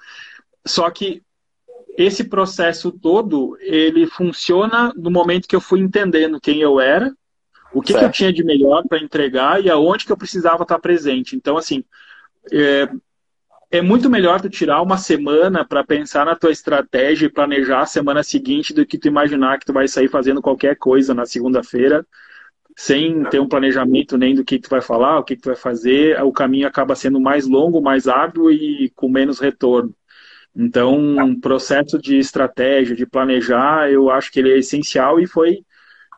Só 0.66 0.90
que 0.90 1.22
esse 1.98 2.22
processo 2.22 2.92
todo, 2.92 3.58
ele 3.60 4.06
funciona 4.06 4.92
no 4.96 5.10
momento 5.10 5.48
que 5.48 5.56
eu 5.56 5.60
fui 5.60 5.80
entendendo 5.80 6.40
quem 6.40 6.60
eu 6.60 6.78
era, 6.78 7.12
o 7.74 7.82
que, 7.82 7.92
que 7.92 8.04
eu 8.04 8.10
tinha 8.10 8.32
de 8.32 8.44
melhor 8.44 8.84
para 8.88 9.02
entregar 9.02 9.60
e 9.60 9.68
aonde 9.68 10.06
que 10.06 10.12
eu 10.12 10.16
precisava 10.16 10.62
estar 10.62 10.78
presente. 10.78 11.34
Então, 11.34 11.56
assim, 11.56 11.82
é, 12.52 12.88
é 13.68 13.82
muito 13.82 14.08
melhor 14.08 14.40
tu 14.40 14.48
tirar 14.48 14.80
uma 14.80 14.96
semana 14.96 15.64
para 15.64 15.82
pensar 15.82 16.24
na 16.24 16.36
tua 16.36 16.52
estratégia 16.52 17.26
e 17.26 17.32
planejar 17.32 17.80
a 17.80 17.86
semana 17.86 18.22
seguinte 18.22 18.72
do 18.72 18.86
que 18.86 18.96
tu 18.96 19.08
imaginar 19.08 19.58
que 19.58 19.66
tu 19.66 19.72
vai 19.72 19.88
sair 19.88 20.08
fazendo 20.08 20.40
qualquer 20.40 20.76
coisa 20.76 21.12
na 21.12 21.26
segunda-feira 21.26 22.06
sem 22.76 23.24
ter 23.24 23.40
um 23.40 23.48
planejamento 23.48 24.16
nem 24.16 24.36
do 24.36 24.44
que 24.44 24.56
tu 24.56 24.70
vai 24.70 24.80
falar, 24.80 25.18
o 25.18 25.24
que 25.24 25.34
tu 25.34 25.46
vai 25.46 25.56
fazer, 25.56 26.22
o 26.22 26.30
caminho 26.30 26.68
acaba 26.68 26.94
sendo 26.94 27.20
mais 27.20 27.44
longo, 27.44 27.82
mais 27.82 28.06
árduo 28.06 28.52
e 28.52 28.88
com 28.94 29.08
menos 29.08 29.40
retorno. 29.40 29.92
Então, 30.60 30.98
um 30.98 31.38
processo 31.38 31.96
de 32.00 32.18
estratégia, 32.18 32.96
de 32.96 33.06
planejar, 33.06 33.92
eu 33.92 34.10
acho 34.10 34.32
que 34.32 34.40
ele 34.40 34.52
é 34.52 34.58
essencial 34.58 35.20
e 35.20 35.26
foi 35.26 35.64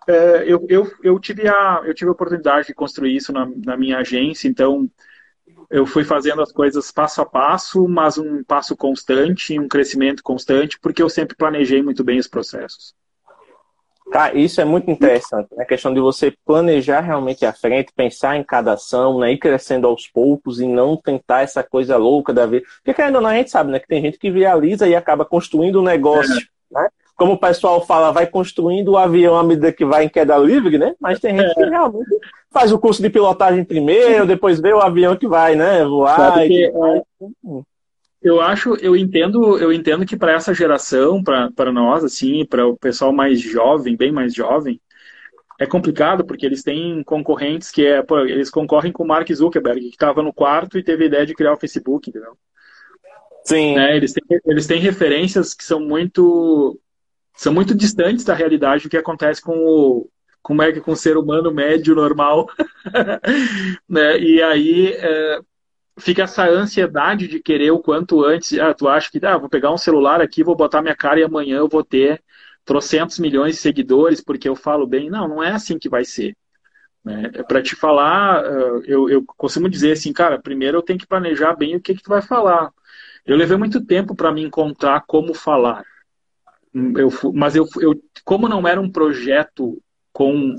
é, 0.09 0.45
eu, 0.47 0.67
eu, 0.69 0.91
eu, 1.03 1.21
tive 1.21 1.47
a, 1.47 1.83
eu 1.85 1.93
tive 1.93 2.09
a 2.09 2.13
oportunidade 2.13 2.69
de 2.69 2.75
construir 2.75 3.15
isso 3.15 3.33
na, 3.35 3.47
na 3.65 3.77
minha 3.77 3.99
agência, 3.99 4.49
então 4.49 4.91
eu 5.71 5.85
fui 5.85 6.05
fazendo 6.05 6.41
as 6.41 6.51
coisas 6.51 6.91
passo 6.91 7.21
a 7.21 7.27
passo, 7.27 7.87
mas 7.87 8.17
um 8.17 8.43
passo 8.43 8.75
constante, 8.75 9.59
um 9.59 9.69
crescimento 9.69 10.23
constante, 10.23 10.79
porque 10.81 11.03
eu 11.03 11.11
sempre 11.11 11.37
planejei 11.37 11.83
muito 11.83 12.03
bem 12.03 12.19
os 12.19 12.27
processos. 12.27 12.95
Cara, 14.11 14.37
isso 14.37 14.61
é 14.61 14.65
muito 14.65 14.91
interessante, 14.91 15.49
né? 15.57 15.63
A 15.63 15.67
questão 15.67 15.95
de 15.95 16.01
você 16.01 16.35
planejar 16.45 17.01
realmente 17.01 17.47
à 17.47 17.53
frente, 17.53 17.93
pensar 17.95 18.37
em 18.37 18.43
cada 18.43 18.73
ação, 18.73 19.19
né? 19.21 19.33
Ir 19.33 19.39
crescendo 19.39 19.87
aos 19.87 20.09
poucos 20.09 20.61
e 20.61 20.67
não 20.67 20.97
tentar 20.97 21.43
essa 21.43 21.63
coisa 21.63 21.97
louca 21.97 22.33
da 22.33 22.45
vida. 22.45 22.67
Porque 22.77 22.93
querendo 22.93 23.17
ou 23.17 23.21
não, 23.21 23.31
a 23.31 23.35
gente 23.35 23.51
sabe, 23.51 23.71
né? 23.71 23.79
Que 23.79 23.87
tem 23.87 24.03
gente 24.03 24.19
que 24.19 24.31
viraliza 24.31 24.89
e 24.89 24.97
acaba 24.97 25.25
construindo 25.25 25.81
um 25.81 25.85
negócio, 25.85 26.35
é. 26.35 26.81
né? 26.83 26.89
Como 27.17 27.35
o 27.35 27.39
pessoal 27.39 27.85
fala, 27.87 28.11
vai 28.11 28.27
construindo 28.27 28.93
o 28.93 28.97
avião 28.97 29.37
à 29.37 29.45
medida 29.45 29.73
que 29.73 29.85
vai 29.85 30.05
em 30.05 30.09
queda 30.09 30.37
livre, 30.39 30.77
né? 30.77 30.95
Mas 30.99 31.21
tem 31.21 31.37
gente 31.37 31.51
é. 31.51 31.55
que 31.55 31.65
realmente 31.65 32.09
faz 32.51 32.73
o 32.73 32.79
curso 32.79 33.01
de 33.01 33.11
pilotagem 33.11 33.63
primeiro, 33.65 34.27
depois 34.27 34.59
vê 34.59 34.73
o 34.73 34.81
avião 34.81 35.15
que 35.17 35.29
vai, 35.29 35.55
né? 35.55 35.85
Voar. 35.85 36.17
Sabe 36.17 36.49
que, 36.49 36.65
é, 36.65 37.03
eu 38.23 38.41
acho, 38.41 38.75
eu 38.77 38.95
entendo, 38.95 39.59
eu 39.59 39.73
entendo 39.73 40.05
que 40.05 40.17
para 40.17 40.33
essa 40.33 40.53
geração, 40.53 41.23
para 41.23 41.73
nós, 41.73 42.05
assim, 42.05 42.45
para 42.45 42.67
o 42.67 42.77
pessoal 42.77 43.13
mais 43.13 43.41
jovem, 43.41 43.97
bem 43.97 44.13
mais 44.13 44.35
jovem, 44.35 44.81
é 45.59 45.67
complicado 45.67 46.25
porque 46.25 46.45
eles 46.45 46.63
têm 46.63 47.03
concorrentes 47.03 47.71
que 47.71 47.85
é, 47.85 48.03
pô, 48.03 48.21
eles 48.21 48.51
concorrem 48.51 48.93
com 48.93 49.05
o 49.05 49.07
Mark 49.07 49.31
Zuckerberg, 49.33 49.81
que 49.81 49.89
estava 49.89 50.23
no 50.23 50.33
quarto 50.33 50.79
e 50.79 50.83
teve 50.83 51.05
a 51.05 51.07
ideia 51.07 51.27
de 51.27 51.35
criar 51.35 51.53
o 51.53 51.59
Facebook, 51.59 52.09
entendeu? 52.09 52.37
Sim. 53.45 53.75
Né? 53.75 53.97
Eles, 53.97 54.13
têm, 54.13 54.41
eles 54.47 54.67
têm 54.67 54.81
referências 54.81 55.55
que 55.55 55.65
são 55.65 55.81
muito 55.81 56.79
são 57.37 57.55
muito 57.55 57.75
distantes 57.75 58.25
da 58.25 58.35
realidade 58.35 58.83
do 58.83 58.91
que 58.91 58.99
acontece 58.99 59.41
com 59.41 59.57
o 59.57 60.11
como 60.43 60.63
é 60.63 60.73
que 60.73 60.81
com 60.81 60.93
o 60.93 60.97
ser 60.97 61.17
humano 61.17 61.53
médio 61.53 61.95
normal, 61.95 62.49
né? 63.89 64.19
E 64.19 64.43
aí 64.43 64.93
é, 64.95 65.41
fica 66.01 66.23
essa 66.23 66.49
ansiedade 66.49 67.29
de 67.29 67.41
querer 67.41 67.71
o 67.71 67.79
quanto 67.79 68.25
antes. 68.25 68.59
Ah, 68.59 68.75
tu 68.75 68.89
acha 68.89 69.11
que 69.11 69.25
ah, 69.25 69.39
vou 69.39 69.49
pegar 69.49 69.73
um 69.73 69.79
celular 69.79 70.21
aqui, 70.21 70.43
vou 70.43 70.57
botar 70.57 70.83
minha 70.83 70.97
cara 70.97 71.21
e 71.21 71.25
amanhã 71.25 71.59
eu 71.59 71.69
vou 71.69 71.85
ter 71.85 72.23
trocentos 72.65 73.19
milhões 73.19 73.57
de 73.57 73.61
seguidores 73.61 74.21
porque 74.21 74.49
eu 74.49 74.57
falo 74.57 74.87
bem. 74.87 75.11
Não, 75.11 75.29
não 75.29 75.43
é 75.43 75.51
assim 75.53 75.79
que 75.79 75.89
vai 75.89 76.05
ser. 76.05 76.37
Né? 77.05 77.31
É 77.35 77.43
para 77.43 77.63
te 77.63 77.75
falar, 77.77 78.41
ah, 78.41 78.81
eu, 78.85 79.09
eu 79.09 79.25
costumo 79.37 79.69
dizer 79.69 79.93
assim, 79.93 80.13
cara, 80.13 80.39
primeiro 80.41 80.79
eu 80.79 80.83
tenho 80.83 80.99
que 80.99 81.07
planejar 81.07 81.55
bem 81.55 81.77
o 81.77 81.81
que, 81.81 81.95
que 81.95 82.03
tu 82.03 82.11
vai 82.11 82.23
falar. 82.23 82.71
Eu 83.25 83.37
levei 83.37 83.57
muito 83.57 83.85
tempo 83.85 84.15
para 84.15 84.33
me 84.33 84.43
encontrar 84.43 85.05
como 85.07 85.35
falar. 85.35 85.85
Eu, 86.75 87.11
mas 87.35 87.57
eu, 87.57 87.67
eu, 87.81 88.01
como 88.25 88.49
não 88.49 88.67
era 88.67 88.81
um 88.81 88.91
projeto 88.91 89.83
com 90.13 90.57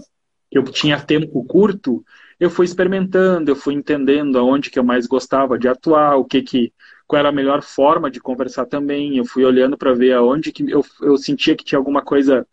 eu 0.52 0.64
tinha 0.66 1.00
tempo 1.00 1.46
curto, 1.46 2.04
eu 2.42 2.50
fui 2.50 2.66
experimentando, 2.66 3.52
eu 3.52 3.56
fui 3.56 3.76
entendendo 3.76 4.40
aonde 4.40 4.72
que 4.72 4.80
eu 4.80 4.84
mais 4.84 5.06
gostava 5.06 5.60
de 5.60 5.68
atuar, 5.68 6.16
o 6.18 6.26
que 6.26 6.42
que 6.42 6.74
qual 7.06 7.20
era 7.20 7.30
a 7.30 7.32
melhor 7.32 7.62
forma 7.62 8.10
de 8.10 8.20
conversar 8.20 8.66
também. 8.66 9.16
Eu 9.16 9.26
fui 9.26 9.46
olhando 9.46 9.78
para 9.78 9.94
ver 9.94 10.14
aonde 10.14 10.52
que 10.52 10.68
eu, 10.68 10.84
eu 11.02 11.18
sentia 11.18 11.56
que 11.56 11.64
tinha 11.64 11.78
alguma 11.78 12.02
coisa 12.02 12.48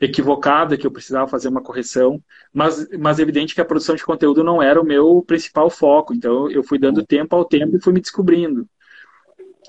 equivocada, 0.00 0.76
que 0.76 0.86
eu 0.86 0.90
precisava 0.90 1.26
fazer 1.26 1.48
uma 1.48 1.62
correção, 1.62 2.22
mas, 2.52 2.88
mas 2.96 3.18
é 3.18 3.22
evidente 3.22 3.56
que 3.56 3.60
a 3.60 3.64
produção 3.64 3.96
de 3.96 4.04
conteúdo 4.04 4.44
não 4.44 4.62
era 4.62 4.80
o 4.80 4.84
meu 4.84 5.20
principal 5.26 5.68
foco, 5.68 6.14
então 6.14 6.48
eu 6.48 6.62
fui 6.62 6.78
dando 6.78 7.04
tempo 7.04 7.34
ao 7.34 7.44
tempo 7.44 7.76
e 7.76 7.80
fui 7.80 7.92
me 7.92 8.00
descobrindo. 8.00 8.68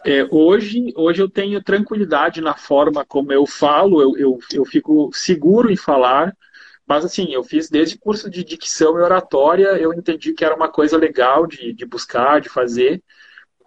É, 0.06 0.28
hoje, 0.30 0.94
hoje 0.96 1.24
eu 1.24 1.30
tenho 1.30 1.64
tranquilidade 1.64 2.40
na 2.40 2.56
forma 2.56 3.04
como 3.04 3.34
eu 3.34 3.48
falo, 3.48 4.00
eu, 4.00 4.16
eu, 4.16 4.40
eu 4.54 4.64
fico 4.64 5.10
seguro 5.12 5.72
em 5.72 5.76
falar, 5.76 6.36
mas 6.88 7.04
assim, 7.04 7.34
eu 7.34 7.44
fiz 7.44 7.70
desde 7.70 7.98
curso 7.98 8.30
de 8.30 8.44
dicção 8.44 8.98
e 8.98 9.02
oratória, 9.02 9.78
eu 9.78 9.94
entendi 9.94 10.34
que 10.34 10.46
era 10.46 10.56
uma 10.56 10.70
coisa 10.70 10.98
legal 10.98 11.48
de, 11.48 11.74
de 11.74 11.86
buscar, 11.86 12.40
de 12.42 12.50
fazer, 12.50 13.04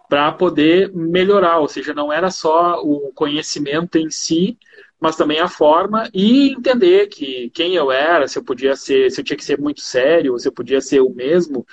para 0.09 0.31
poder 0.31 0.91
melhorar, 0.93 1.59
ou 1.59 1.67
seja, 1.67 1.93
não 1.93 2.11
era 2.11 2.31
só 2.31 2.81
o 2.81 3.11
conhecimento 3.13 3.97
em 3.97 4.09
si, 4.09 4.57
mas 4.99 5.15
também 5.15 5.39
a 5.39 5.47
forma 5.47 6.09
e 6.13 6.51
entender 6.51 7.07
que 7.07 7.49
quem 7.51 7.75
eu 7.75 7.91
era, 7.91 8.27
se 8.27 8.37
eu 8.37 8.43
podia 8.43 8.75
ser, 8.75 9.11
se 9.11 9.21
eu 9.21 9.25
tinha 9.25 9.37
que 9.37 9.45
ser 9.45 9.59
muito 9.59 9.81
sério, 9.81 10.37
se 10.39 10.47
eu 10.47 10.51
podia 10.51 10.81
ser 10.81 10.99
o 11.01 11.09
mesmo. 11.13 11.65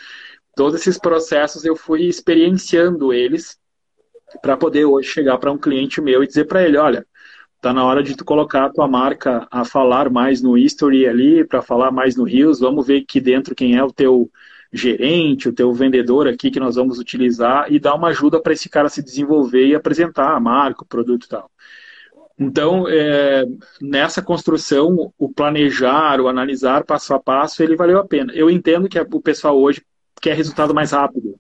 Todos 0.54 0.80
esses 0.80 0.98
processos 0.98 1.64
eu 1.64 1.74
fui 1.74 2.06
experienciando 2.06 3.12
eles 3.12 3.58
para 4.42 4.56
poder 4.56 4.84
hoje 4.84 5.08
chegar 5.08 5.38
para 5.38 5.52
um 5.52 5.58
cliente 5.58 6.00
meu 6.00 6.22
e 6.22 6.26
dizer 6.26 6.44
para 6.44 6.62
ele, 6.62 6.76
olha, 6.76 7.06
Tá 7.66 7.72
na 7.72 7.84
hora 7.84 8.00
de 8.00 8.16
tu 8.16 8.24
colocar 8.24 8.66
a 8.66 8.70
tua 8.72 8.86
marca 8.86 9.44
a 9.50 9.64
falar 9.64 10.08
mais 10.08 10.40
no 10.40 10.56
history 10.56 11.04
ali, 11.04 11.44
para 11.44 11.60
falar 11.60 11.90
mais 11.90 12.14
no 12.14 12.22
Rios. 12.22 12.60
Vamos 12.60 12.86
ver 12.86 13.02
aqui 13.02 13.20
dentro 13.20 13.56
quem 13.56 13.74
é 13.74 13.82
o 13.82 13.90
teu 13.90 14.30
gerente, 14.72 15.48
o 15.48 15.52
teu 15.52 15.72
vendedor 15.72 16.28
aqui 16.28 16.48
que 16.48 16.60
nós 16.60 16.76
vamos 16.76 17.00
utilizar 17.00 17.66
e 17.68 17.80
dar 17.80 17.96
uma 17.96 18.10
ajuda 18.10 18.40
para 18.40 18.52
esse 18.52 18.68
cara 18.68 18.88
se 18.88 19.02
desenvolver 19.02 19.66
e 19.66 19.74
apresentar 19.74 20.36
a 20.36 20.38
marca, 20.38 20.84
o 20.84 20.86
produto 20.86 21.24
e 21.24 21.28
tal. 21.28 21.50
Então, 22.38 22.86
é, 22.88 23.44
nessa 23.80 24.22
construção, 24.22 25.12
o 25.18 25.28
planejar, 25.28 26.20
o 26.20 26.28
analisar 26.28 26.84
passo 26.84 27.14
a 27.14 27.18
passo, 27.18 27.64
ele 27.64 27.74
valeu 27.74 27.98
a 27.98 28.06
pena. 28.06 28.32
Eu 28.32 28.48
entendo 28.48 28.88
que 28.88 28.96
o 29.00 29.20
pessoal 29.20 29.60
hoje 29.60 29.84
quer 30.22 30.36
resultado 30.36 30.72
mais 30.72 30.92
rápido 30.92 31.34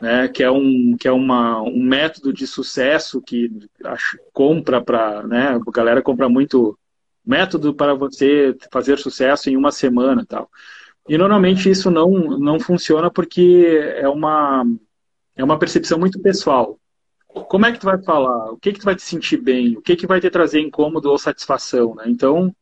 né, 0.00 0.28
que 0.28 0.42
é 0.42 0.50
um 0.50 0.96
que 0.98 1.08
é 1.08 1.12
uma, 1.12 1.60
um 1.62 1.82
método 1.82 2.32
de 2.32 2.46
sucesso 2.46 3.20
que 3.22 3.50
acho, 3.84 4.18
compra 4.32 4.80
para, 4.80 5.22
né, 5.24 5.48
a 5.48 5.70
galera 5.70 6.02
compra 6.02 6.28
muito 6.28 6.78
método 7.24 7.74
para 7.74 7.94
você 7.94 8.56
fazer 8.70 8.98
sucesso 8.98 9.50
em 9.50 9.56
uma 9.56 9.72
semana, 9.72 10.24
tal. 10.26 10.50
E 11.08 11.16
normalmente 11.18 11.70
isso 11.70 11.90
não 11.90 12.10
não 12.38 12.60
funciona 12.60 13.10
porque 13.10 13.94
é 13.96 14.08
uma 14.08 14.64
é 15.36 15.44
uma 15.44 15.58
percepção 15.58 15.98
muito 15.98 16.20
pessoal. 16.20 16.78
Como 17.28 17.66
é 17.66 17.72
que 17.72 17.78
tu 17.78 17.84
vai 17.86 18.02
falar? 18.02 18.52
O 18.52 18.56
que 18.56 18.72
que 18.72 18.80
tu 18.80 18.84
vai 18.84 18.96
te 18.96 19.02
sentir 19.02 19.36
bem? 19.38 19.76
O 19.76 19.82
que 19.82 19.96
que 19.96 20.06
vai 20.06 20.20
te 20.20 20.30
trazer 20.30 20.60
incômodo 20.60 21.10
ou 21.10 21.18
satisfação, 21.18 21.94
né? 21.94 22.04
Então, 22.06 22.54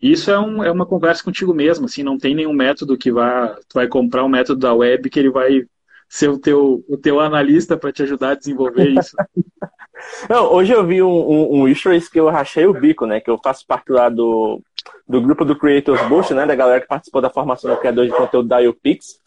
isso 0.00 0.30
é, 0.30 0.38
um, 0.38 0.62
é 0.62 0.70
uma 0.70 0.86
conversa 0.86 1.24
contigo 1.24 1.52
mesmo, 1.54 1.86
assim, 1.86 2.02
não 2.02 2.18
tem 2.18 2.34
nenhum 2.34 2.52
método 2.52 2.96
que 2.96 3.10
vai, 3.10 3.54
tu 3.68 3.74
vai 3.74 3.88
comprar 3.88 4.24
um 4.24 4.28
método 4.28 4.60
da 4.60 4.72
web 4.72 5.08
que 5.10 5.18
ele 5.18 5.30
vai 5.30 5.66
ser 6.08 6.28
o 6.28 6.38
teu, 6.38 6.84
o 6.88 6.96
teu 6.96 7.20
analista 7.20 7.76
para 7.76 7.92
te 7.92 8.02
ajudar 8.02 8.30
a 8.30 8.34
desenvolver 8.34 8.88
isso. 8.88 9.16
Não, 10.28 10.52
hoje 10.52 10.72
eu 10.72 10.86
vi 10.86 11.02
um, 11.02 11.08
um, 11.08 11.64
um 11.64 11.74
que 12.10 12.20
eu 12.20 12.28
rachei 12.28 12.66
o 12.66 12.72
bico, 12.72 13.04
né? 13.04 13.20
Que 13.20 13.30
eu 13.30 13.38
faço 13.42 13.66
parte 13.66 13.90
lá 13.90 14.08
do, 14.08 14.62
do 15.08 15.20
grupo 15.20 15.44
do 15.44 15.56
Creators 15.56 16.00
Boost, 16.08 16.32
né? 16.32 16.46
Da 16.46 16.54
galera 16.54 16.80
que 16.80 16.86
participou 16.86 17.20
da 17.20 17.30
formação 17.30 17.70
do 17.70 17.76
criador 17.76 18.06
de 18.06 18.12
conteúdo 18.12 18.48
da 18.48 18.60
UPix. 18.60 19.20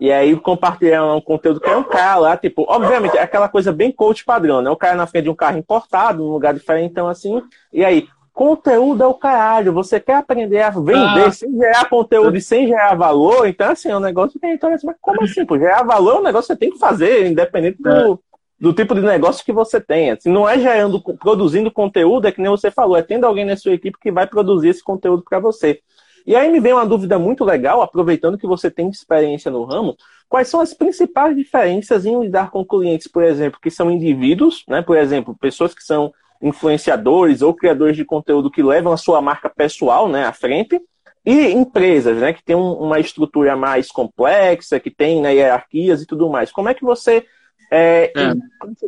E 0.00 0.12
aí 0.12 0.38
compartilharam 0.38 1.16
um 1.16 1.20
conteúdo 1.20 1.60
que 1.60 1.68
é 1.68 1.76
um 1.76 1.82
cara 1.82 2.16
lá, 2.16 2.36
tipo, 2.36 2.64
obviamente, 2.68 3.16
é 3.16 3.22
aquela 3.22 3.48
coisa 3.48 3.72
bem 3.72 3.90
coach 3.90 4.24
padrão, 4.24 4.62
né? 4.62 4.70
O 4.70 4.76
cara 4.76 4.94
na 4.94 5.08
frente 5.08 5.24
de 5.24 5.30
um 5.30 5.34
carro 5.34 5.58
importado, 5.58 6.22
num 6.22 6.30
lugar 6.30 6.54
diferente, 6.54 6.92
então 6.92 7.08
assim. 7.08 7.42
E 7.72 7.84
aí, 7.84 8.06
Conteúdo 8.38 9.02
é 9.02 9.06
o 9.08 9.14
caralho. 9.14 9.72
Você 9.72 9.98
quer 9.98 10.14
aprender 10.14 10.60
a 10.60 10.70
vender 10.70 11.26
ah. 11.26 11.32
sem 11.32 11.52
gerar 11.58 11.88
conteúdo 11.88 12.36
e 12.36 12.40
sem 12.40 12.68
gerar 12.68 12.94
valor? 12.94 13.48
Então, 13.48 13.72
assim, 13.72 13.88
é 13.88 13.96
um 13.96 14.00
negócio 14.00 14.38
que 14.38 14.46
a 14.46 14.50
gente 14.50 14.64
olha 14.64 14.76
assim, 14.76 14.86
mas 14.86 14.94
como 15.00 15.24
assim? 15.24 15.44
Por 15.44 15.58
gerar 15.58 15.82
valor 15.82 16.14
é 16.14 16.20
um 16.20 16.22
negócio 16.22 16.46
que 16.46 16.52
você 16.54 16.56
tem 16.56 16.70
que 16.70 16.78
fazer, 16.78 17.26
independente 17.26 17.82
do, 17.82 17.90
é. 17.90 18.16
do 18.60 18.72
tipo 18.72 18.94
de 18.94 19.00
negócio 19.00 19.44
que 19.44 19.52
você 19.52 19.80
tenha. 19.80 20.14
Assim, 20.14 20.30
não 20.30 20.48
é 20.48 20.56
gerando, 20.56 21.02
produzindo 21.16 21.68
conteúdo, 21.68 22.28
é 22.28 22.30
que 22.30 22.40
nem 22.40 22.48
você 22.48 22.70
falou, 22.70 22.96
é 22.96 23.02
tendo 23.02 23.24
alguém 23.24 23.44
na 23.44 23.56
sua 23.56 23.72
equipe 23.72 23.98
que 24.00 24.12
vai 24.12 24.24
produzir 24.24 24.68
esse 24.68 24.84
conteúdo 24.84 25.24
para 25.28 25.40
você. 25.40 25.80
E 26.24 26.36
aí 26.36 26.48
me 26.48 26.60
vem 26.60 26.74
uma 26.74 26.86
dúvida 26.86 27.18
muito 27.18 27.44
legal, 27.44 27.82
aproveitando 27.82 28.38
que 28.38 28.46
você 28.46 28.70
tem 28.70 28.88
experiência 28.88 29.50
no 29.50 29.64
ramo, 29.64 29.96
quais 30.28 30.46
são 30.46 30.60
as 30.60 30.72
principais 30.72 31.34
diferenças 31.34 32.06
em 32.06 32.20
lidar 32.20 32.52
com 32.52 32.64
clientes, 32.64 33.08
por 33.08 33.24
exemplo, 33.24 33.58
que 33.60 33.68
são 33.68 33.90
indivíduos, 33.90 34.62
né? 34.68 34.80
Por 34.80 34.96
exemplo, 34.96 35.36
pessoas 35.40 35.74
que 35.74 35.82
são 35.82 36.12
influenciadores 36.40 37.42
ou 37.42 37.54
criadores 37.54 37.96
de 37.96 38.04
conteúdo 38.04 38.50
que 38.50 38.62
levam 38.62 38.92
a 38.92 38.96
sua 38.96 39.20
marca 39.20 39.50
pessoal 39.50 40.08
né, 40.08 40.24
à 40.24 40.32
frente, 40.32 40.80
e 41.24 41.50
empresas 41.50 42.16
né, 42.18 42.32
que 42.32 42.42
têm 42.42 42.56
uma 42.56 42.98
estrutura 42.98 43.56
mais 43.56 43.90
complexa, 43.90 44.80
que 44.80 44.90
tem 44.90 45.20
né, 45.20 45.34
hierarquias 45.34 46.00
e 46.00 46.06
tudo 46.06 46.28
mais. 46.30 46.50
Como 46.50 46.68
é 46.68 46.74
que 46.74 46.84
você 46.84 47.26
é, 47.70 48.12
é. 48.16 48.34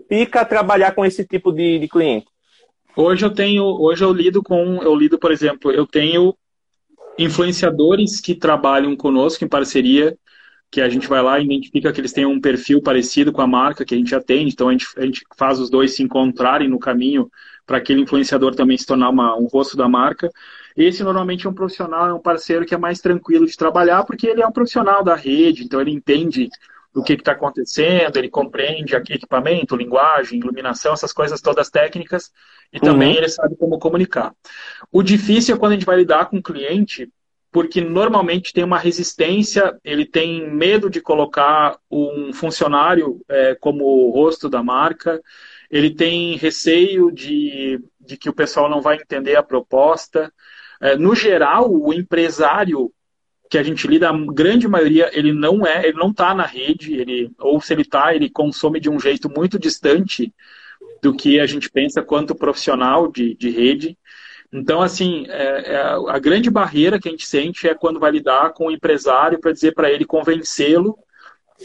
fica 0.09 0.41
a 0.41 0.45
trabalhar 0.45 0.95
com 0.95 1.05
esse 1.05 1.25
tipo 1.25 1.53
de, 1.53 1.79
de 1.79 1.89
cliente? 1.89 2.29
Hoje 2.97 3.25
eu 3.25 3.31
tenho, 3.31 3.65
hoje 3.65 4.03
eu 4.03 4.13
lido 4.13 4.43
com, 4.43 4.83
eu 4.83 4.95
lido, 4.95 5.19
por 5.19 5.31
exemplo, 5.31 5.71
eu 5.71 5.87
tenho 5.87 6.35
influenciadores 7.19 8.21
que 8.21 8.35
trabalham 8.35 8.97
conosco 8.97 9.45
em 9.45 9.49
parceria 9.49 10.17
que 10.71 10.81
a 10.81 10.89
gente 10.89 11.09
vai 11.09 11.21
lá 11.21 11.39
e 11.39 11.45
identifica 11.45 11.93
que 11.93 12.01
eles 12.01 12.13
têm 12.13 12.25
um 12.25 12.41
perfil 12.41 12.81
parecido 12.81 13.33
com 13.33 13.43
a 13.43 13.47
marca 13.47 13.85
que 13.85 13.95
a 13.95 13.99
gente 13.99 14.15
atende, 14.15 14.53
então 14.53 14.69
a 14.69 14.73
gente, 14.73 14.87
a 14.97 15.05
gente 15.05 15.25
faz 15.37 15.59
os 15.59 15.69
dois 15.69 15.97
se 15.97 16.03
encontrarem 16.03 16.69
no 16.69 16.79
caminho 16.79 17.31
para 17.67 17.79
aquele 17.79 18.01
influenciador 18.01 18.55
também 18.55 18.79
se 18.79 18.87
tornar 18.87 19.11
uma, 19.11 19.37
um 19.37 19.47
rosto 19.47 19.77
da 19.77 19.89
marca. 19.89 20.31
Esse 20.77 21.03
normalmente 21.03 21.47
é 21.47 21.51
um 21.51 21.55
profissional, 21.55 22.09
é 22.09 22.15
um 22.15 22.21
parceiro 22.21 22.65
que 22.65 22.75
é 22.75 22.79
mais 22.79 23.01
tranquilo 23.01 23.47
de 23.47 23.57
trabalhar, 23.57 24.05
porque 24.05 24.27
ele 24.27 24.43
é 24.43 24.47
um 24.47 24.53
profissional 24.53 25.03
da 25.03 25.17
rede, 25.17 25.65
então 25.65 25.81
ele 25.81 25.91
entende 25.91 26.49
o 26.95 27.03
que 27.03 27.13
está 27.13 27.33
acontecendo, 27.33 28.17
ele 28.17 28.29
compreende 28.29 28.95
equipamento, 28.95 29.77
linguagem, 29.77 30.41
iluminação, 30.41 30.93
essas 30.93 31.13
coisas 31.13 31.41
todas 31.41 31.71
técnicas, 31.71 32.31
e 32.73 32.81
também 32.81 33.13
uhum. 33.13 33.19
ele 33.19 33.29
sabe 33.29 33.57
como 33.57 33.79
comunicar. 33.79 34.33
O 34.91 35.03
difícil 35.03 35.55
é 35.55 35.59
quando 35.59 35.73
a 35.73 35.75
gente 35.75 35.87
vai 35.87 35.97
lidar 35.97 36.27
com 36.27 36.39
o 36.39 36.43
cliente 36.43 37.09
porque 37.53 37.81
normalmente 37.81 38.53
tem 38.53 38.63
uma 38.63 38.79
resistência, 38.79 39.77
ele 39.85 40.07
tem 40.07 40.49
medo 40.51 40.89
de 40.89 41.01
colocar 41.01 41.79
um 41.91 42.33
funcionário 42.33 43.21
é, 43.29 43.57
como 43.57 43.85
o 43.85 44.11
rosto 44.11 44.49
da 44.49 44.63
marca, 44.63 45.21
ele 45.71 45.91
tem 45.91 46.37
receio 46.37 47.11
de, 47.11 47.81
de 48.01 48.17
que 48.17 48.29
o 48.29 48.35
pessoal 48.35 48.69
não 48.69 48.81
vai 48.81 48.97
entender 48.97 49.37
a 49.37 49.43
proposta. 49.43 50.33
É, 50.81 50.97
no 50.97 51.15
geral, 51.15 51.71
o 51.71 51.93
empresário 51.93 52.93
que 53.51 53.59
a 53.59 53.63
gente 53.65 53.87
lida, 53.89 54.09
a 54.09 54.27
grande 54.33 54.69
maioria, 54.69 55.11
ele 55.13 55.33
não 55.33 55.67
é, 55.67 55.89
ele 55.89 55.99
não 55.99 56.11
está 56.11 56.33
na 56.33 56.47
rede, 56.47 56.95
ele, 56.95 57.33
ou 57.41 57.61
se 57.61 57.73
ele 57.73 57.83
está, 57.83 58.15
ele 58.15 58.31
consome 58.31 58.79
de 58.79 58.89
um 58.89 58.99
jeito 59.01 59.29
muito 59.29 59.59
distante 59.59 60.33
do 61.03 61.13
que 61.13 61.41
a 61.41 61.47
gente 61.47 61.69
pensa 61.69 62.01
quanto 62.01 62.35
profissional 62.35 63.11
de, 63.11 63.35
de 63.35 63.51
rede. 63.51 63.99
Então, 64.53 64.83
assim, 64.83 65.27
é, 65.29 65.75
é, 65.75 65.81
a 66.09 66.19
grande 66.19 66.51
barreira 66.51 66.99
que 66.99 67.09
a 67.09 67.11
gente 67.11 67.27
sente 67.27 67.69
é 67.69 67.75
quando 67.75 68.01
vai 68.01 68.11
lidar 68.11 68.53
com 68.53 68.67
o 68.67 68.71
empresário 68.71 69.39
para 69.39 69.53
dizer 69.53 69.73
para 69.75 69.91
ele 69.91 70.05
convencê-lo 70.05 70.99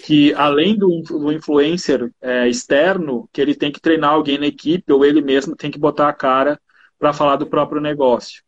que, 0.03 0.33
além 0.33 0.77
do, 0.77 1.01
do 1.01 1.31
influencer 1.31 2.11
é, 2.21 2.47
externo, 2.47 3.27
que 3.33 3.41
ele 3.41 3.55
tem 3.55 3.71
que 3.71 3.79
treinar 3.79 4.11
alguém 4.11 4.37
na 4.37 4.45
equipe 4.45 4.91
ou 4.91 5.03
ele 5.03 5.21
mesmo 5.21 5.55
tem 5.55 5.71
que 5.71 5.79
botar 5.79 6.09
a 6.09 6.13
cara 6.13 6.59
para 6.99 7.13
falar 7.13 7.37
do 7.37 7.47
próprio 7.47 7.81
negócio. 7.81 8.43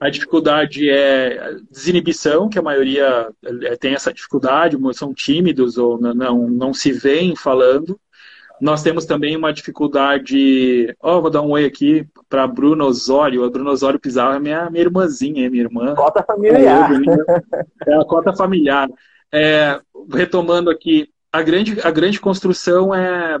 A 0.00 0.10
dificuldade 0.10 0.90
é 0.90 1.56
desinibição, 1.70 2.48
que 2.48 2.58
a 2.58 2.62
maioria 2.62 3.28
é, 3.62 3.76
tem 3.76 3.94
essa 3.94 4.12
dificuldade, 4.12 4.76
são 4.94 5.14
tímidos 5.14 5.78
ou 5.78 5.98
não, 5.98 6.48
não 6.48 6.74
se 6.74 6.92
veem 6.92 7.36
falando. 7.36 7.98
Nós 8.60 8.82
temos 8.82 9.04
também 9.04 9.36
uma 9.36 9.52
dificuldade. 9.52 10.94
Ó, 11.02 11.18
oh, 11.18 11.22
vou 11.22 11.30
dar 11.30 11.42
um 11.42 11.50
oi 11.50 11.64
aqui 11.64 12.06
para 12.28 12.46
Bruna 12.46 12.84
Osório. 12.84 13.44
A 13.44 13.50
Bruna 13.50 13.70
Osório 13.70 13.98
Pizarro 13.98 14.34
é 14.34 14.40
minha, 14.40 14.70
minha 14.70 14.84
irmãzinha, 14.84 15.50
minha 15.50 15.64
irmã. 15.64 15.94
Cota 15.94 16.22
familiar. 16.22 16.90
É, 17.86 17.90
é 17.90 18.00
a 18.00 18.04
cota 18.04 18.32
familiar. 18.32 18.88
É, 19.32 19.80
retomando 20.12 20.70
aqui, 20.70 21.08
a 21.32 21.42
grande, 21.42 21.80
a 21.82 21.90
grande 21.90 22.20
construção 22.20 22.94
é 22.94 23.38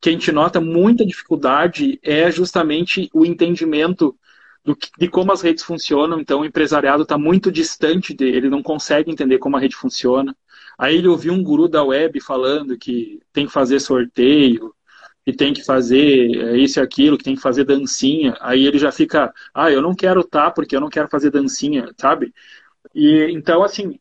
que 0.00 0.08
a 0.08 0.12
gente 0.12 0.32
nota 0.32 0.60
muita 0.60 1.06
dificuldade 1.06 1.98
é 2.02 2.30
justamente 2.30 3.08
o 3.14 3.24
entendimento 3.24 4.16
do, 4.64 4.76
de 4.98 5.08
como 5.08 5.32
as 5.32 5.42
redes 5.42 5.62
funcionam. 5.62 6.20
Então, 6.20 6.40
o 6.40 6.44
empresariado 6.44 7.02
está 7.02 7.18
muito 7.18 7.52
distante 7.52 8.14
dele, 8.14 8.36
ele 8.36 8.50
não 8.50 8.62
consegue 8.62 9.10
entender 9.10 9.38
como 9.38 9.56
a 9.56 9.60
rede 9.60 9.76
funciona. 9.76 10.36
Aí 10.82 10.96
ele 10.96 11.06
ouviu 11.06 11.32
um 11.32 11.44
guru 11.44 11.68
da 11.68 11.84
web 11.84 12.20
falando 12.20 12.76
que 12.76 13.20
tem 13.32 13.46
que 13.46 13.52
fazer 13.52 13.78
sorteio, 13.78 14.74
que 15.24 15.32
tem 15.32 15.54
que 15.54 15.64
fazer 15.64 16.36
é, 16.36 16.56
isso 16.56 16.80
e 16.80 16.82
aquilo, 16.82 17.16
que 17.16 17.22
tem 17.22 17.36
que 17.36 17.40
fazer 17.40 17.62
dancinha. 17.62 18.36
Aí 18.40 18.66
ele 18.66 18.80
já 18.80 18.90
fica, 18.90 19.32
ah, 19.54 19.70
eu 19.70 19.80
não 19.80 19.94
quero 19.94 20.24
tá 20.24 20.50
porque 20.50 20.74
eu 20.74 20.80
não 20.80 20.88
quero 20.88 21.08
fazer 21.08 21.30
dancinha, 21.30 21.88
sabe? 21.96 22.34
E 22.92 23.30
então 23.30 23.62
assim, 23.62 23.96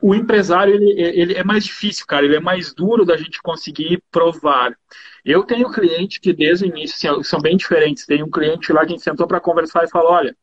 o 0.00 0.14
empresário 0.14 0.76
ele, 0.76 0.92
ele 0.96 1.34
é 1.34 1.42
mais 1.42 1.64
difícil, 1.64 2.06
cara, 2.06 2.24
ele 2.24 2.36
é 2.36 2.40
mais 2.40 2.72
duro 2.72 3.04
da 3.04 3.16
gente 3.16 3.42
conseguir 3.42 4.00
provar. 4.12 4.78
Eu 5.24 5.42
tenho 5.42 5.72
cliente 5.72 6.20
que 6.20 6.32
desde 6.32 6.66
o 6.66 6.68
início 6.68 7.10
assim, 7.10 7.24
são 7.24 7.40
bem 7.40 7.56
diferentes. 7.56 8.06
Tem 8.06 8.22
um 8.22 8.30
cliente 8.30 8.72
lá 8.72 8.82
que 8.82 8.92
a 8.92 8.94
gente 8.94 9.02
sentou 9.02 9.26
para 9.26 9.40
conversar 9.40 9.82
e 9.82 9.90
falou, 9.90 10.12
olha, 10.12 10.36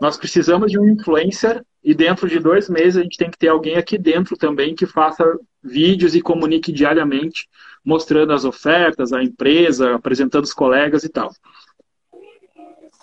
nós 0.00 0.16
precisamos 0.16 0.70
de 0.70 0.78
um 0.78 0.88
influencer 0.88 1.60
e 1.82 1.94
dentro 1.94 2.28
de 2.28 2.38
dois 2.38 2.68
meses 2.68 2.96
a 2.96 3.02
gente 3.02 3.16
tem 3.16 3.30
que 3.30 3.38
ter 3.38 3.48
alguém 3.48 3.76
aqui 3.76 3.96
dentro 3.96 4.36
também 4.36 4.74
que 4.74 4.86
faça 4.86 5.24
vídeos 5.62 6.14
e 6.14 6.20
comunique 6.20 6.72
diariamente, 6.72 7.48
mostrando 7.84 8.32
as 8.32 8.44
ofertas, 8.44 9.12
a 9.12 9.22
empresa, 9.22 9.94
apresentando 9.94 10.44
os 10.44 10.52
colegas 10.52 11.04
e 11.04 11.08
tal. 11.08 11.32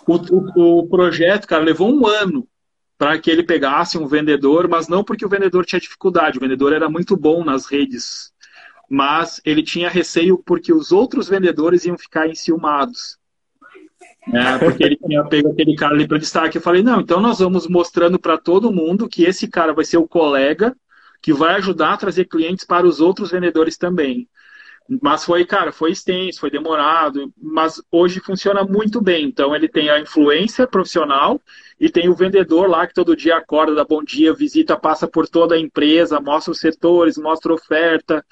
O, 0.06 0.14
o, 0.14 0.78
o 0.80 0.88
projeto, 0.88 1.48
cara, 1.48 1.64
levou 1.64 1.92
um 1.92 2.06
ano 2.06 2.46
para 2.98 3.18
que 3.18 3.30
ele 3.30 3.42
pegasse 3.42 3.98
um 3.98 4.06
vendedor, 4.06 4.68
mas 4.68 4.88
não 4.88 5.04
porque 5.04 5.26
o 5.26 5.28
vendedor 5.28 5.66
tinha 5.66 5.80
dificuldade, 5.80 6.38
o 6.38 6.40
vendedor 6.40 6.72
era 6.72 6.88
muito 6.88 7.16
bom 7.16 7.44
nas 7.44 7.66
redes, 7.66 8.32
mas 8.88 9.40
ele 9.44 9.62
tinha 9.62 9.90
receio 9.90 10.38
porque 10.38 10.72
os 10.72 10.92
outros 10.92 11.28
vendedores 11.28 11.84
iam 11.84 11.98
ficar 11.98 12.28
enciumados. 12.28 13.18
É, 14.32 14.58
porque 14.58 14.82
ele 14.82 14.96
tinha 14.96 15.24
pego 15.24 15.52
aquele 15.52 15.76
cara 15.76 15.94
ali 15.94 16.06
para 16.06 16.18
destaque. 16.18 16.58
Eu 16.58 16.62
falei, 16.62 16.82
não, 16.82 17.00
então 17.00 17.20
nós 17.20 17.38
vamos 17.38 17.68
mostrando 17.68 18.18
para 18.18 18.36
todo 18.36 18.72
mundo 18.72 19.08
que 19.08 19.24
esse 19.24 19.46
cara 19.46 19.72
vai 19.72 19.84
ser 19.84 19.98
o 19.98 20.08
colega 20.08 20.74
que 21.22 21.32
vai 21.32 21.54
ajudar 21.56 21.94
a 21.94 21.96
trazer 21.96 22.26
clientes 22.26 22.64
para 22.64 22.86
os 22.86 23.00
outros 23.00 23.30
vendedores 23.30 23.76
também. 23.76 24.28
Mas 25.02 25.24
foi, 25.24 25.44
cara, 25.44 25.72
foi 25.72 25.90
extenso, 25.90 26.38
foi 26.38 26.50
demorado, 26.50 27.32
mas 27.36 27.82
hoje 27.90 28.20
funciona 28.20 28.62
muito 28.62 29.00
bem. 29.00 29.26
Então 29.26 29.54
ele 29.54 29.68
tem 29.68 29.90
a 29.90 29.98
influência 29.98 30.66
profissional 30.66 31.40
e 31.80 31.90
tem 31.90 32.08
o 32.08 32.14
vendedor 32.14 32.68
lá 32.68 32.86
que 32.86 32.94
todo 32.94 33.16
dia 33.16 33.36
acorda, 33.36 33.74
dá 33.74 33.84
bom 33.84 34.02
dia, 34.02 34.32
visita, 34.32 34.78
passa 34.78 35.08
por 35.08 35.28
toda 35.28 35.56
a 35.56 35.58
empresa, 35.58 36.20
mostra 36.20 36.52
os 36.52 36.60
setores, 36.60 37.18
mostra 37.18 37.52
oferta 37.52 38.24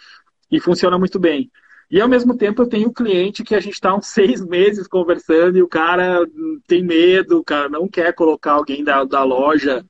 e 0.51 0.61
funciona 0.61 0.97
muito 0.97 1.19
bem. 1.19 1.51
E 1.91 2.01
ao 2.01 2.09
mesmo 2.09 2.37
tempo 2.37 2.63
eu 2.63 2.69
tenho 2.69 2.93
cliente 2.93 3.45
que 3.45 3.55
a 3.55 3.61
gente 3.61 3.75
está 3.75 3.95
uns 3.95 4.07
seis 4.13 4.45
meses 4.45 4.87
conversando 4.87 5.59
e 5.59 5.63
o 5.63 5.69
cara 5.69 6.27
tem 6.67 6.83
medo, 6.83 7.39
o 7.39 7.45
cara 7.45 7.69
não 7.69 7.89
quer 7.89 8.13
colocar 8.15 8.53
alguém 8.53 8.83
da, 8.83 9.05
da 9.05 9.23
loja 9.23 9.85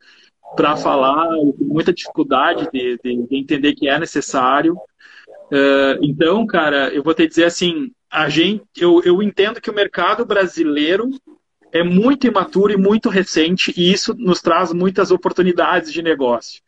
para 0.55 0.77
falar, 0.77 1.29
tem 1.29 1.67
muita 1.67 1.93
dificuldade 1.93 2.69
de, 2.73 2.99
de, 3.03 3.27
de, 3.27 3.37
entender 3.37 3.75
que 3.75 3.89
é 3.89 3.99
necessário. 3.99 4.75
Uh, 5.51 5.99
então, 6.01 6.47
cara, 6.47 6.89
eu 6.95 7.03
vou 7.03 7.15
te 7.15 7.27
dizer 7.27 7.45
assim, 7.45 7.91
a 8.11 8.29
gente, 8.29 8.63
eu, 8.77 9.03
eu 9.05 9.23
entendo 9.23 9.61
que 9.61 9.71
o 9.71 9.75
mercado 9.75 10.25
brasileiro 10.25 11.11
é 11.73 11.83
muito 11.83 12.29
imaturo 12.29 12.73
e 12.73 12.77
muito 12.77 13.09
recente 13.09 13.75
e 13.77 13.93
isso 13.93 14.15
nos 14.15 14.41
traz 14.41 14.73
muitas 14.73 15.11
oportunidades 15.11 15.93
de 15.93 16.03
negócio. 16.03 16.63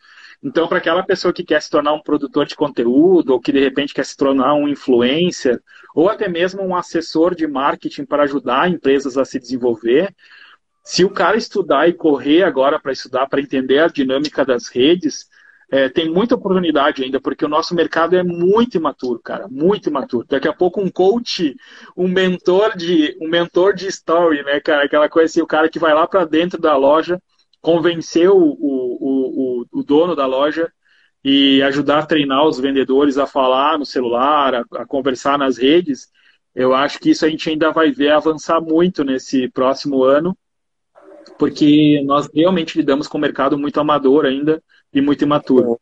Então, 0.47 0.69
para 0.69 0.79
aquela 0.79 1.03
pessoa 1.03 1.35
que 1.35 1.43
quer 1.43 1.61
se 1.61 1.69
tornar 1.69 1.93
um 1.93 2.01
produtor 2.01 2.47
de 2.47 2.55
conteúdo, 2.55 3.33
ou 3.33 3.41
que 3.41 3.51
de 3.51 3.59
repente 3.59 3.93
quer 3.93 4.05
se 4.05 4.17
tornar 4.17 4.55
um 4.55 4.69
influencer, 4.69 5.61
ou 5.93 6.09
até 6.09 6.29
mesmo 6.29 6.63
um 6.63 6.77
assessor 6.77 7.35
de 7.35 7.49
marketing 7.49 8.05
para 8.05 8.23
ajudar 8.23 8.71
empresas 8.71 9.19
a 9.19 9.25
se 9.25 9.41
desenvolver, 9.41 10.15
se 10.85 11.05
o 11.05 11.11
cara 11.11 11.37
estudar 11.37 11.89
e 11.89 11.93
correr 11.93 12.45
agora 12.45 12.79
para 12.79 12.93
estudar, 12.93 13.27
para 13.27 13.41
entender 13.41 13.81
a 13.81 13.89
dinâmica 13.89 14.45
das 14.45 14.69
redes, 14.69 15.27
é, 15.69 15.89
tem 15.89 16.09
muita 16.09 16.37
oportunidade 16.37 17.03
ainda, 17.03 17.21
porque 17.21 17.45
o 17.45 17.49
nosso 17.49 17.75
mercado 17.75 18.15
é 18.15 18.23
muito 18.23 18.77
imaturo, 18.77 19.19
cara, 19.19 19.49
muito 19.49 19.89
imaturo. 19.89 20.29
Daqui 20.29 20.47
a 20.47 20.53
pouco 20.53 20.81
um 20.81 20.89
coach, 20.89 21.57
um 21.97 22.07
mentor 22.07 22.77
de 22.77 23.19
um 23.21 23.29
mentor 23.29 23.75
de 23.75 23.89
story, 23.89 24.45
né, 24.45 24.61
cara, 24.61 24.85
aquela 24.85 25.09
coisa 25.09 25.27
assim, 25.29 25.43
o 25.43 25.47
cara 25.47 25.69
que 25.69 25.81
vai 25.81 25.93
lá 25.93 26.07
para 26.07 26.25
dentro 26.25 26.61
da 26.61 26.77
loja, 26.77 27.21
convencer 27.61 28.31
o, 28.31 28.37
o, 28.37 28.97
o, 29.73 29.83
dono 29.83 30.15
da 30.15 30.27
loja 30.27 30.73
e 31.25 31.63
ajudar 31.63 32.01
a 32.01 32.07
treinar 32.07 32.47
os 32.47 32.59
vendedores 32.59 33.19
a 33.19 33.27
falar 33.27 33.79
no 33.79 33.87
celular, 33.87 34.55
a, 34.55 34.65
a 34.77 34.87
conversar 34.87 35.39
nas 35.39 35.59
redes, 35.59 36.09
eu 36.55 36.75
acho 36.75 36.99
que 36.99 37.11
isso 37.11 37.27
a 37.27 37.29
gente 37.29 37.51
ainda 37.51 37.71
vai 37.71 37.91
ver 37.91 38.13
avançar 38.13 38.61
muito 38.61 39.05
nesse 39.05 39.49
próximo 39.49 40.03
ano, 40.03 40.37
porque 41.39 42.03
nós 42.05 42.29
realmente 42.35 42.79
lidamos 42.79 43.07
com 43.07 43.19
um 43.19 43.21
mercado 43.21 43.59
muito 43.59 43.79
amador 43.79 44.25
ainda 44.25 44.63
e 44.93 45.01
muito 45.01 45.23
imaturo. 45.23 45.79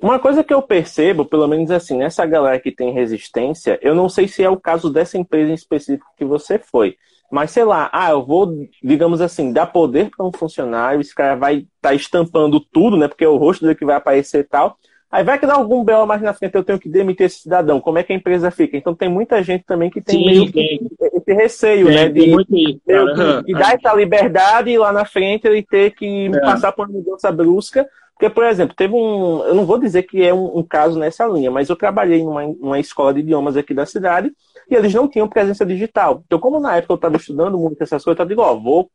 Uma 0.00 0.18
coisa 0.18 0.44
que 0.44 0.54
eu 0.54 0.62
percebo, 0.62 1.24
pelo 1.24 1.48
menos 1.48 1.70
assim, 1.70 1.98
nessa 1.98 2.24
galera 2.24 2.60
que 2.60 2.70
tem 2.70 2.92
resistência, 2.92 3.78
eu 3.82 3.94
não 3.94 4.08
sei 4.08 4.28
se 4.28 4.42
é 4.42 4.48
o 4.48 4.58
caso 4.58 4.90
dessa 4.90 5.18
empresa 5.18 5.50
em 5.50 5.54
específico 5.54 6.06
que 6.16 6.24
você 6.24 6.58
foi, 6.58 6.96
mas 7.30 7.50
sei 7.50 7.64
lá, 7.64 7.90
ah, 7.92 8.10
eu 8.10 8.24
vou, 8.24 8.66
digamos 8.82 9.20
assim, 9.20 9.52
dar 9.52 9.66
poder 9.66 10.10
para 10.16 10.26
um 10.26 10.32
funcionário, 10.32 11.00
esse 11.00 11.14
cara 11.14 11.36
vai 11.36 11.56
estar 11.56 11.90
tá 11.90 11.94
estampando 11.94 12.58
tudo, 12.58 12.96
né? 12.96 13.06
Porque 13.06 13.24
é 13.24 13.28
o 13.28 13.36
rosto 13.36 13.62
dele 13.62 13.74
que 13.74 13.84
vai 13.84 13.96
aparecer 13.96 14.40
e 14.40 14.44
tal. 14.44 14.78
Aí 15.10 15.24
vai 15.24 15.38
que 15.38 15.46
dá 15.46 15.54
algum 15.54 15.82
belo 15.82 16.06
mais 16.06 16.20
na 16.20 16.34
frente, 16.34 16.54
eu 16.54 16.64
tenho 16.64 16.78
que 16.78 16.88
demitir 16.88 17.26
esse 17.26 17.40
cidadão. 17.40 17.80
Como 17.80 17.98
é 17.98 18.02
que 18.02 18.12
a 18.12 18.16
empresa 18.16 18.50
fica? 18.50 18.76
Então 18.76 18.94
tem 18.94 19.08
muita 19.08 19.42
gente 19.42 19.64
também 19.64 19.88
que 19.88 20.02
tem 20.02 20.18
Sim, 20.18 20.26
meio 20.26 20.52
tem. 20.52 20.80
esse 21.00 21.32
receio, 21.32 21.86
tem, 21.86 21.94
né? 21.94 22.08
De, 22.10 22.44
de, 22.44 22.80
de, 23.46 23.52
dar 23.54 23.74
essa 23.74 23.94
liberdade 23.94 24.70
e 24.70 24.78
lá 24.78 24.92
na 24.92 25.06
frente 25.06 25.46
ele 25.46 25.62
ter 25.62 25.94
que 25.94 26.26
é. 26.26 26.40
passar 26.40 26.72
por 26.72 26.86
uma 26.86 26.98
mudança 26.98 27.32
brusca. 27.32 27.88
Porque, 28.18 28.28
por 28.28 28.44
exemplo, 28.44 28.74
teve 28.74 28.92
um. 28.94 29.44
Eu 29.44 29.54
não 29.54 29.64
vou 29.64 29.78
dizer 29.78 30.02
que 30.02 30.24
é 30.24 30.34
um, 30.34 30.58
um 30.58 30.62
caso 30.64 30.98
nessa 30.98 31.24
linha, 31.24 31.52
mas 31.52 31.68
eu 31.68 31.76
trabalhei 31.76 32.24
numa, 32.24 32.42
numa 32.48 32.80
escola 32.80 33.14
de 33.14 33.20
idiomas 33.20 33.56
aqui 33.56 33.72
da 33.72 33.86
cidade 33.86 34.32
e 34.68 34.74
eles 34.74 34.92
não 34.92 35.06
tinham 35.06 35.28
presença 35.28 35.64
digital. 35.64 36.24
Então, 36.26 36.40
como 36.40 36.58
na 36.58 36.76
época 36.76 36.94
eu 36.94 36.96
estava 36.96 37.16
estudando 37.16 37.56
muito 37.56 37.80
essas 37.80 38.02
coisas, 38.02 38.18
eu 38.18 38.26
digo, 38.26 38.42
ó, 38.42 38.56
vou, 38.56 38.90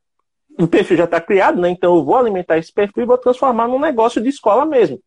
o 0.59 0.67
perfil 0.67 0.97
já 0.97 1.05
está 1.05 1.21
criado, 1.21 1.61
né? 1.61 1.69
Então 1.69 1.95
eu 1.95 2.03
vou 2.03 2.17
alimentar 2.17 2.57
esse 2.57 2.71
perfil 2.73 3.03
e 3.03 3.05
vou 3.05 3.17
transformar 3.17 3.65
num 3.65 3.79
negócio 3.79 4.21
de 4.21 4.27
escola 4.27 4.65
mesmo. 4.65 4.99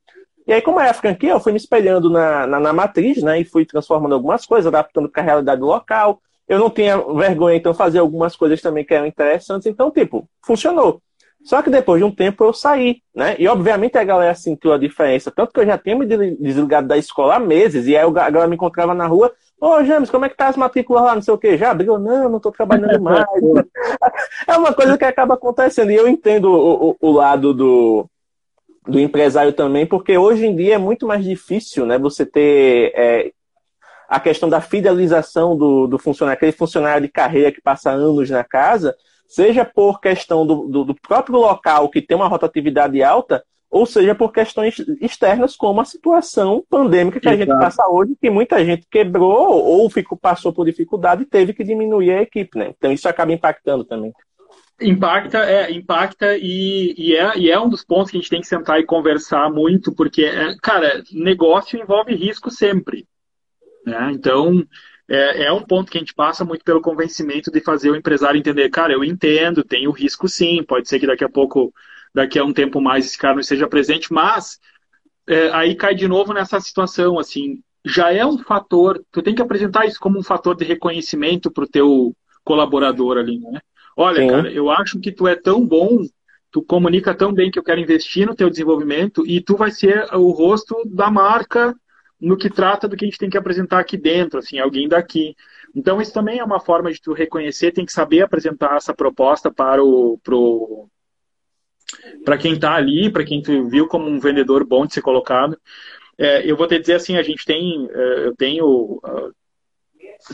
E 0.46 0.52
aí, 0.54 0.62
como 0.62 0.80
é 0.80 0.88
a 0.88 0.94
franquia, 0.94 1.32
eu 1.32 1.40
fui 1.40 1.52
me 1.52 1.58
espelhando 1.58 2.08
na, 2.08 2.46
na, 2.46 2.58
na 2.58 2.72
matriz, 2.72 3.22
né? 3.22 3.38
E 3.40 3.44
fui 3.44 3.66
transformando 3.66 4.14
algumas 4.14 4.46
coisas, 4.46 4.66
adaptando 4.66 5.10
para 5.10 5.20
a 5.20 5.24
realidade 5.24 5.60
local. 5.60 6.22
Eu 6.48 6.58
não 6.58 6.70
tinha 6.70 6.96
vergonha, 6.96 7.56
então, 7.56 7.74
fazer 7.74 7.98
algumas 7.98 8.34
coisas 8.34 8.62
também 8.62 8.84
que 8.84 8.94
eram 8.94 9.06
interessantes. 9.06 9.66
Então, 9.66 9.90
tipo, 9.90 10.26
funcionou. 10.42 11.02
Só 11.46 11.62
que 11.62 11.70
depois 11.70 12.00
de 12.00 12.04
um 12.04 12.10
tempo 12.10 12.44
eu 12.44 12.52
saí, 12.52 12.96
né? 13.14 13.36
E 13.38 13.46
obviamente 13.46 13.96
a 13.96 14.02
galera 14.02 14.34
sentiu 14.34 14.72
a 14.72 14.78
diferença. 14.78 15.30
Tanto 15.30 15.52
que 15.52 15.60
eu 15.60 15.66
já 15.66 15.78
tinha 15.78 15.96
me 15.96 16.04
desligado 16.04 16.88
da 16.88 16.98
escola 16.98 17.36
há 17.36 17.38
meses, 17.38 17.86
e 17.86 17.96
aí 17.96 18.04
a 18.04 18.10
galera 18.10 18.48
me 18.48 18.56
encontrava 18.56 18.92
na 18.92 19.06
rua, 19.06 19.32
Ô, 19.58 19.82
James, 19.84 20.10
como 20.10 20.26
é 20.26 20.28
que 20.28 20.36
tá 20.36 20.48
as 20.48 20.56
matrículas 20.56 21.02
lá? 21.02 21.14
Não 21.14 21.22
sei 21.22 21.32
o 21.32 21.38
quê. 21.38 21.56
Já 21.56 21.70
abriu? 21.70 21.98
Não, 21.98 22.28
não 22.28 22.38
tô 22.38 22.50
trabalhando 22.50 23.00
mais. 23.00 23.24
é 24.46 24.56
uma 24.56 24.74
coisa 24.74 24.98
que 24.98 25.04
acaba 25.04 25.34
acontecendo. 25.34 25.90
E 25.90 25.94
eu 25.94 26.06
entendo 26.06 26.52
o, 26.52 26.90
o, 26.90 26.96
o 27.00 27.10
lado 27.10 27.54
do, 27.54 28.06
do 28.86 29.00
empresário 29.00 29.54
também, 29.54 29.86
porque 29.86 30.18
hoje 30.18 30.44
em 30.44 30.54
dia 30.54 30.74
é 30.74 30.78
muito 30.78 31.06
mais 31.06 31.24
difícil, 31.24 31.86
né? 31.86 31.98
Você 31.98 32.26
ter 32.26 32.92
é, 32.94 33.32
a 34.08 34.20
questão 34.20 34.48
da 34.48 34.60
fidelização 34.60 35.56
do, 35.56 35.86
do 35.86 35.98
funcionário, 35.98 36.36
aquele 36.36 36.52
funcionário 36.52 37.02
de 37.02 37.08
carreira 37.08 37.50
que 37.50 37.60
passa 37.62 37.90
anos 37.90 38.28
na 38.28 38.44
casa, 38.44 38.94
seja 39.26 39.64
por 39.64 40.00
questão 40.00 40.46
do, 40.46 40.66
do, 40.68 40.84
do 40.84 40.94
próprio 40.94 41.38
local 41.38 41.88
que 41.88 42.02
tem 42.02 42.16
uma 42.16 42.28
rotatividade 42.28 43.02
alta, 43.02 43.42
ou 43.70 43.84
seja 43.84 44.14
por 44.14 44.32
questões 44.32 44.76
externas, 45.00 45.56
como 45.56 45.80
a 45.80 45.84
situação 45.84 46.64
pandêmica 46.68 47.20
que 47.20 47.28
Exato. 47.28 47.42
a 47.42 47.44
gente 47.44 47.60
passa 47.60 47.88
hoje, 47.88 48.16
que 48.20 48.30
muita 48.30 48.64
gente 48.64 48.86
quebrou 48.90 49.62
ou 49.62 49.90
ficou, 49.90 50.16
passou 50.16 50.52
por 50.52 50.64
dificuldade 50.64 51.22
e 51.22 51.26
teve 51.26 51.52
que 51.52 51.64
diminuir 51.64 52.12
a 52.12 52.22
equipe, 52.22 52.58
né? 52.58 52.72
Então 52.76 52.92
isso 52.92 53.08
acaba 53.08 53.32
impactando 53.32 53.84
também. 53.84 54.12
Impacta, 54.80 55.38
é, 55.38 55.72
impacta 55.72 56.36
e, 56.36 56.94
e, 56.98 57.16
é, 57.16 57.38
e 57.38 57.50
é 57.50 57.58
um 57.58 57.68
dos 57.68 57.82
pontos 57.82 58.10
que 58.10 58.18
a 58.18 58.20
gente 58.20 58.30
tem 58.30 58.40
que 58.40 58.46
sentar 58.46 58.78
e 58.78 58.84
conversar 58.84 59.50
muito, 59.50 59.94
porque, 59.94 60.24
é, 60.24 60.54
cara, 60.62 61.02
negócio 61.12 61.80
envolve 61.80 62.14
risco 62.14 62.50
sempre. 62.50 63.06
Né? 63.86 64.12
Então, 64.12 64.62
é, 65.08 65.44
é, 65.44 65.52
um 65.52 65.62
ponto 65.62 65.90
que 65.90 65.98
a 65.98 66.00
gente 66.00 66.14
passa 66.14 66.44
muito 66.44 66.64
pelo 66.64 66.80
convencimento 66.80 67.50
de 67.50 67.60
fazer 67.60 67.90
o 67.90 67.96
empresário 67.96 68.38
entender, 68.38 68.68
cara, 68.70 68.92
eu 68.92 69.04
entendo, 69.04 69.62
tem 69.62 69.86
o 69.86 69.92
risco 69.92 70.28
sim, 70.28 70.62
pode 70.62 70.88
ser 70.88 70.98
que 70.98 71.06
daqui 71.06 71.24
a 71.24 71.28
pouco, 71.28 71.72
daqui 72.12 72.38
a 72.38 72.44
um 72.44 72.52
tempo 72.52 72.80
mais, 72.80 73.06
esse 73.06 73.18
cara 73.18 73.34
não 73.34 73.40
esteja 73.40 73.68
presente, 73.68 74.12
mas 74.12 74.58
é, 75.28 75.50
aí 75.52 75.74
cai 75.74 75.94
de 75.94 76.08
novo 76.08 76.32
nessa 76.32 76.58
situação, 76.60 77.18
assim, 77.18 77.62
já 77.84 78.12
é 78.12 78.26
um 78.26 78.38
fator, 78.38 79.00
tu 79.12 79.22
tem 79.22 79.34
que 79.34 79.42
apresentar 79.42 79.86
isso 79.86 80.00
como 80.00 80.18
um 80.18 80.24
fator 80.24 80.56
de 80.56 80.64
reconhecimento 80.64 81.50
para 81.52 81.64
o 81.64 81.68
teu 81.68 82.16
colaborador 82.44 83.16
ali, 83.16 83.38
né? 83.38 83.60
Olha, 83.96 84.22
sim. 84.22 84.28
cara, 84.28 84.50
eu 84.50 84.70
acho 84.70 84.98
que 84.98 85.12
tu 85.12 85.26
é 85.28 85.36
tão 85.36 85.64
bom, 85.64 86.04
tu 86.50 86.62
comunica 86.62 87.14
tão 87.14 87.32
bem 87.32 87.50
que 87.50 87.58
eu 87.58 87.62
quero 87.62 87.80
investir 87.80 88.26
no 88.26 88.34
teu 88.34 88.50
desenvolvimento 88.50 89.24
e 89.26 89.40
tu 89.40 89.56
vai 89.56 89.70
ser 89.70 90.12
o 90.14 90.30
rosto 90.30 90.76
da 90.84 91.10
marca 91.10 91.74
no 92.20 92.36
que 92.36 92.48
trata 92.48 92.88
do 92.88 92.96
que 92.96 93.04
a 93.04 93.08
gente 93.08 93.18
tem 93.18 93.30
que 93.30 93.38
apresentar 93.38 93.78
aqui 93.78 93.96
dentro, 93.96 94.38
assim, 94.38 94.58
alguém 94.58 94.88
daqui. 94.88 95.36
Então, 95.74 96.00
isso 96.00 96.12
também 96.12 96.38
é 96.38 96.44
uma 96.44 96.60
forma 96.60 96.90
de 96.90 97.00
tu 97.00 97.12
reconhecer, 97.12 97.72
tem 97.72 97.84
que 97.84 97.92
saber 97.92 98.22
apresentar 98.22 98.76
essa 98.76 98.94
proposta 98.94 99.52
para 99.52 99.84
o 99.84 100.18
pro, 100.22 100.88
para 102.24 102.38
quem 102.38 102.54
está 102.54 102.74
ali, 102.74 103.10
para 103.10 103.24
quem 103.24 103.42
tu 103.42 103.68
viu 103.68 103.86
como 103.86 104.08
um 104.08 104.18
vendedor 104.18 104.64
bom 104.64 104.86
de 104.86 104.94
ser 104.94 105.02
colocado. 105.02 105.58
É, 106.18 106.50
eu 106.50 106.56
vou 106.56 106.66
te 106.66 106.78
dizer 106.78 106.94
assim, 106.94 107.16
a 107.16 107.22
gente 107.22 107.44
tem, 107.44 107.88
é, 107.90 108.26
eu 108.26 108.34
tenho, 108.34 109.00
uh, 109.04 109.34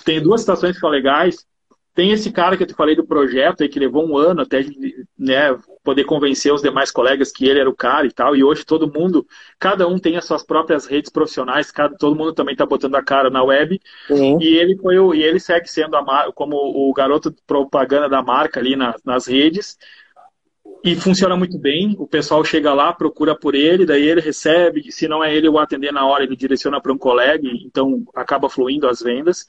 tenho 0.05 0.23
duas 0.23 0.41
situações 0.41 0.75
que 0.75 0.81
são 0.81 0.89
legais. 0.89 1.45
Tem 1.95 2.13
esse 2.13 2.31
cara 2.33 2.57
que 2.57 2.63
eu 2.63 2.67
te 2.67 2.75
falei 2.75 2.97
do 2.97 3.07
projeto 3.07 3.63
aí, 3.63 3.69
que 3.69 3.81
levou 3.81 4.07
um 4.07 4.17
ano 4.17 4.43
até 4.43 4.65
né, 5.19 5.59
poder 5.83 6.05
convencer 6.05 6.53
os 6.53 6.63
demais 6.63 6.91
colegas 6.91 7.33
que 7.33 7.47
ele 7.47 7.61
era 7.61 7.69
o 7.69 7.75
cara 7.75 8.07
e 8.07 8.13
tal. 8.13 8.37
E 8.37 8.45
hoje 8.45 8.65
todo 8.65 8.91
mundo, 8.93 9.27
cada 9.59 9.87
um 9.87 9.99
tem 9.99 10.17
as 10.17 10.25
suas 10.25 10.45
próprias 10.45 10.87
redes 10.87 11.11
profissionais, 11.11 11.71
cada, 11.71 11.97
todo 11.97 12.17
mundo 12.17 12.33
também 12.33 12.53
está 12.53 12.65
botando 12.65 12.95
a 12.95 13.03
cara 13.03 13.31
na 13.31 13.43
web. 13.43 13.81
Uhum. 14.09 14.41
E 14.41 14.57
ele 14.57 14.77
foi 14.77 14.99
o, 14.99 15.15
e 15.15 15.23
ele 15.23 15.41
segue 15.41 15.69
sendo 15.69 15.97
a, 15.97 16.33
como 16.33 16.57
o 16.57 16.93
garoto 16.93 17.31
de 17.31 17.43
propaganda 17.47 18.09
da 18.09 18.23
marca 18.23 18.61
ali 18.61 18.77
na, 18.77 18.95
nas 19.05 19.27
redes 19.27 19.77
e 20.85 20.97
funciona 20.97 21.37
muito 21.37 21.59
bem. 21.59 21.95
O 21.99 22.07
pessoal 22.07 22.45
chega 22.45 22.75
lá, 22.75 22.93
procura 22.93 23.39
por 23.39 23.55
ele, 23.55 23.87
daí 23.87 24.09
ele 24.09 24.21
recebe. 24.21 24.91
Se 24.91 25.07
não 25.07 25.23
é 25.23 25.35
ele 25.35 25.49
o 25.49 25.59
atender 25.59 25.93
na 25.93 26.05
hora, 26.05 26.25
ele 26.25 26.37
direciona 26.37 26.81
para 26.81 26.93
um 26.93 26.99
colega, 26.99 27.47
então 27.65 28.03
acaba 28.15 28.49
fluindo 28.49 28.89
as 28.89 29.01
vendas. 29.01 29.47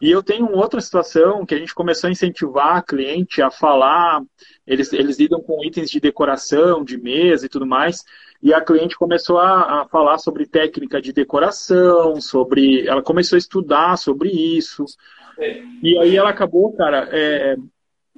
E 0.00 0.10
eu 0.10 0.22
tenho 0.22 0.50
outra 0.52 0.80
situação 0.80 1.44
que 1.44 1.54
a 1.54 1.58
gente 1.58 1.74
começou 1.74 2.08
a 2.08 2.10
incentivar 2.10 2.76
a 2.76 2.82
cliente 2.82 3.42
a 3.42 3.50
falar. 3.50 4.22
Eles, 4.66 4.92
eles 4.92 5.18
lidam 5.18 5.40
com 5.40 5.64
itens 5.64 5.90
de 5.90 5.98
decoração, 5.98 6.84
de 6.84 6.96
mesa 6.96 7.46
e 7.46 7.48
tudo 7.48 7.66
mais. 7.66 8.04
E 8.42 8.54
a 8.54 8.60
cliente 8.60 8.96
começou 8.96 9.38
a, 9.38 9.82
a 9.82 9.88
falar 9.88 10.18
sobre 10.18 10.46
técnica 10.46 11.00
de 11.00 11.12
decoração, 11.12 12.20
sobre. 12.20 12.86
Ela 12.86 13.02
começou 13.02 13.36
a 13.36 13.38
estudar 13.38 13.96
sobre 13.96 14.30
isso. 14.30 14.84
E 15.82 15.98
aí 15.98 16.16
ela 16.16 16.30
acabou, 16.30 16.72
cara, 16.74 17.08
é, 17.10 17.56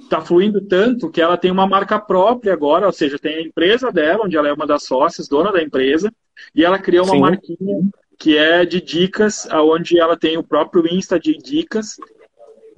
está 0.00 0.20
fluindo 0.20 0.60
tanto 0.62 1.10
que 1.10 1.20
ela 1.20 1.36
tem 1.36 1.50
uma 1.50 1.66
marca 1.66 1.98
própria 1.98 2.52
agora, 2.52 2.86
ou 2.86 2.92
seja, 2.92 3.18
tem 3.18 3.36
a 3.36 3.42
empresa 3.42 3.90
dela, 3.90 4.24
onde 4.24 4.36
ela 4.36 4.48
é 4.48 4.52
uma 4.52 4.66
das 4.66 4.84
sócias, 4.84 5.28
dona 5.28 5.52
da 5.52 5.62
empresa, 5.62 6.12
e 6.54 6.64
ela 6.64 6.78
criou 6.78 7.04
uma 7.04 7.14
Sim. 7.14 7.20
marquinha 7.20 7.90
que 8.18 8.36
é 8.36 8.64
de 8.64 8.80
dicas, 8.80 9.46
onde 9.52 9.98
ela 9.98 10.16
tem 10.16 10.36
o 10.36 10.42
próprio 10.42 10.84
Insta 10.92 11.20
de 11.20 11.38
dicas, 11.38 11.96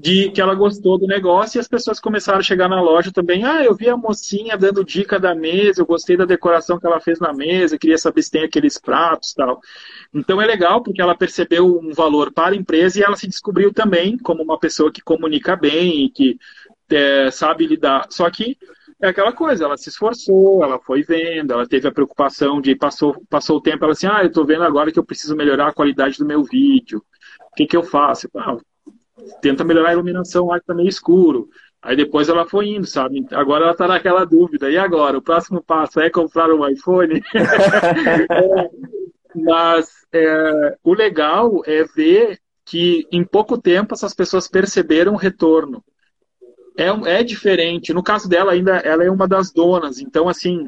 de 0.01 0.31
que 0.31 0.41
ela 0.41 0.55
gostou 0.55 0.99
do 0.99 1.07
negócio 1.07 1.59
e 1.59 1.61
as 1.61 1.69
pessoas 1.69 2.01
começaram 2.01 2.39
a 2.39 2.43
chegar 2.43 2.69
na 2.69 2.81
loja 2.81 3.13
também. 3.13 3.45
Ah, 3.45 3.63
eu 3.63 3.75
vi 3.75 3.89
a 3.89 3.97
mocinha 3.97 4.57
dando 4.57 4.83
dica 4.83 5.21
da 5.21 5.35
mesa, 5.35 5.83
eu 5.83 5.87
gostei 5.87 6.17
da 6.17 6.25
decoração 6.25 6.79
que 6.79 6.87
ela 6.87 7.01
fez 7.01 7.21
na 7.21 7.35
mesa, 7.35 7.79
queria 7.79 7.99
saber 7.99 8.23
se 8.23 8.31
tem 8.31 8.45
aqueles 8.45 8.79
pratos 8.79 9.35
tal. 9.35 9.61
Então 10.15 10.41
é 10.41 10.47
legal 10.47 10.83
porque 10.83 11.03
ela 11.03 11.15
percebeu 11.15 11.79
um 11.79 11.93
valor 11.93 12.33
para 12.33 12.55
a 12.55 12.57
empresa 12.57 12.99
e 12.99 13.03
ela 13.03 13.17
se 13.17 13.29
descobriu 13.29 13.75
também 13.75 14.17
como 14.17 14.43
uma 14.43 14.59
pessoa 14.59 14.91
que 14.91 15.03
comunica 15.03 15.55
bem 15.55 16.07
e 16.07 16.11
que 16.11 16.39
é, 16.91 17.31
sabe 17.31 17.67
lidar. 17.67 18.07
Só 18.11 18.29
que 18.31 18.57
é 19.03 19.09
aquela 19.09 19.33
coisa, 19.33 19.65
ela 19.65 19.77
se 19.77 19.89
esforçou, 19.89 20.63
ela 20.63 20.79
foi 20.79 21.03
vendo, 21.03 21.53
ela 21.53 21.67
teve 21.67 21.89
a 21.89 21.93
preocupação 21.93 22.61
de 22.61 22.77
passou, 22.77 23.17
passou 23.31 23.57
o 23.57 23.61
tempo, 23.61 23.83
ela 23.83 23.93
assim, 23.93 24.07
ah, 24.07 24.23
eu 24.23 24.29
estou 24.29 24.45
vendo 24.45 24.63
agora 24.63 24.93
que 24.93 24.99
eu 24.99 25.05
preciso 25.05 25.35
melhorar 25.35 25.69
a 25.69 25.73
qualidade 25.73 26.19
do 26.19 26.27
meu 26.27 26.45
vídeo. 26.45 27.03
O 27.51 27.55
que, 27.57 27.67
que 27.67 27.77
eu 27.77 27.83
faço? 27.83 28.29
Ah, 28.37 28.57
tenta 29.41 29.65
melhorar 29.65 29.91
a 29.91 29.93
iluminação 29.95 30.47
lá 30.47 30.61
que 30.61 30.67
tá 30.67 30.75
meio 30.75 30.89
escuro. 30.89 31.49
Aí 31.83 31.97
depois 31.97 32.29
ela 32.29 32.47
foi 32.47 32.69
indo, 32.69 32.87
sabe? 32.87 33.27
Agora 33.33 33.65
ela 33.65 33.73
está 33.73 33.89
naquela 33.89 34.27
dúvida. 34.27 34.71
E 34.71 34.77
agora? 34.77 35.17
O 35.17 35.23
próximo 35.23 35.63
passo 35.63 35.99
é 35.99 36.11
comprar 36.11 36.51
um 36.51 36.69
iPhone? 36.69 37.23
é, 38.31 38.71
mas 39.35 39.89
é, 40.13 40.77
o 40.85 40.93
legal 40.93 41.63
é 41.65 41.85
ver 41.85 42.39
que 42.67 43.07
em 43.11 43.25
pouco 43.25 43.57
tempo 43.57 43.95
essas 43.95 44.13
pessoas 44.13 44.47
perceberam 44.47 45.15
o 45.15 45.17
retorno 45.17 45.83
é, 46.81 47.19
é 47.19 47.23
diferente. 47.23 47.93
No 47.93 48.03
caso 48.03 48.29
dela, 48.29 48.53
ainda 48.53 48.77
ela 48.79 49.05
é 49.05 49.11
uma 49.11 49.29
das 49.29 49.53
donas. 49.53 50.01
Então, 50.01 50.29
assim, 50.29 50.67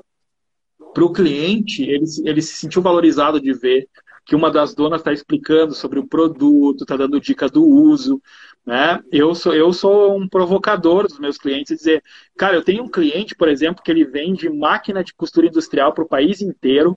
para 0.93 1.05
o 1.05 1.13
cliente, 1.13 1.83
ele, 1.83 2.05
ele 2.25 2.43
se 2.43 2.55
sentiu 2.55 2.83
valorizado 2.83 3.41
de 3.41 3.53
ver 3.53 3.89
que 4.25 4.37
uma 4.37 4.51
das 4.51 4.75
donas 4.75 5.01
está 5.01 5.13
explicando 5.13 5.75
sobre 5.75 5.99
o 5.99 6.07
produto, 6.07 6.83
está 6.83 6.97
dando 6.97 7.21
dicas 7.21 7.51
do 7.51 7.65
uso. 7.65 8.21
Né? 8.65 9.01
Eu, 9.11 9.35
sou, 9.35 9.55
eu 9.55 9.73
sou 9.73 10.17
um 10.17 10.29
provocador 10.29 11.09
dos 11.09 11.19
meus 11.19 11.37
clientes 11.37 11.77
dizer, 11.79 12.03
cara, 12.37 12.55
eu 12.55 12.63
tenho 12.63 12.85
um 12.85 12.89
cliente, 12.89 13.35
por 13.35 13.49
exemplo, 13.49 13.83
que 13.83 13.91
ele 13.91 14.05
vende 14.05 14.49
máquina 14.49 15.03
de 15.03 15.15
costura 15.15 15.47
industrial 15.47 15.93
para 15.93 16.05
o 16.05 16.09
país 16.09 16.41
inteiro. 16.41 16.97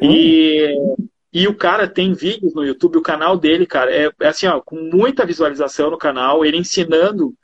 E, 0.00 0.74
e 1.32 1.46
o 1.46 1.54
cara 1.54 1.86
tem 1.86 2.14
vídeos 2.14 2.54
no 2.54 2.64
YouTube, 2.64 2.98
o 2.98 3.02
canal 3.02 3.36
dele, 3.36 3.66
cara, 3.66 3.94
é, 3.94 4.10
é 4.20 4.28
assim, 4.28 4.46
ó, 4.46 4.60
com 4.60 4.76
muita 4.76 5.26
visualização 5.26 5.90
no 5.90 5.98
canal, 5.98 6.44
ele 6.44 6.56
ensinando 6.56 7.34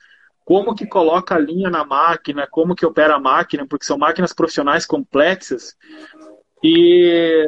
como 0.44 0.74
que 0.74 0.86
coloca 0.86 1.34
a 1.34 1.38
linha 1.38 1.70
na 1.70 1.84
máquina, 1.84 2.46
como 2.46 2.74
que 2.74 2.84
opera 2.84 3.16
a 3.16 3.20
máquina, 3.20 3.66
porque 3.66 3.86
são 3.86 3.96
máquinas 3.96 4.32
profissionais 4.32 4.84
complexas. 4.84 5.74
E, 6.62 7.46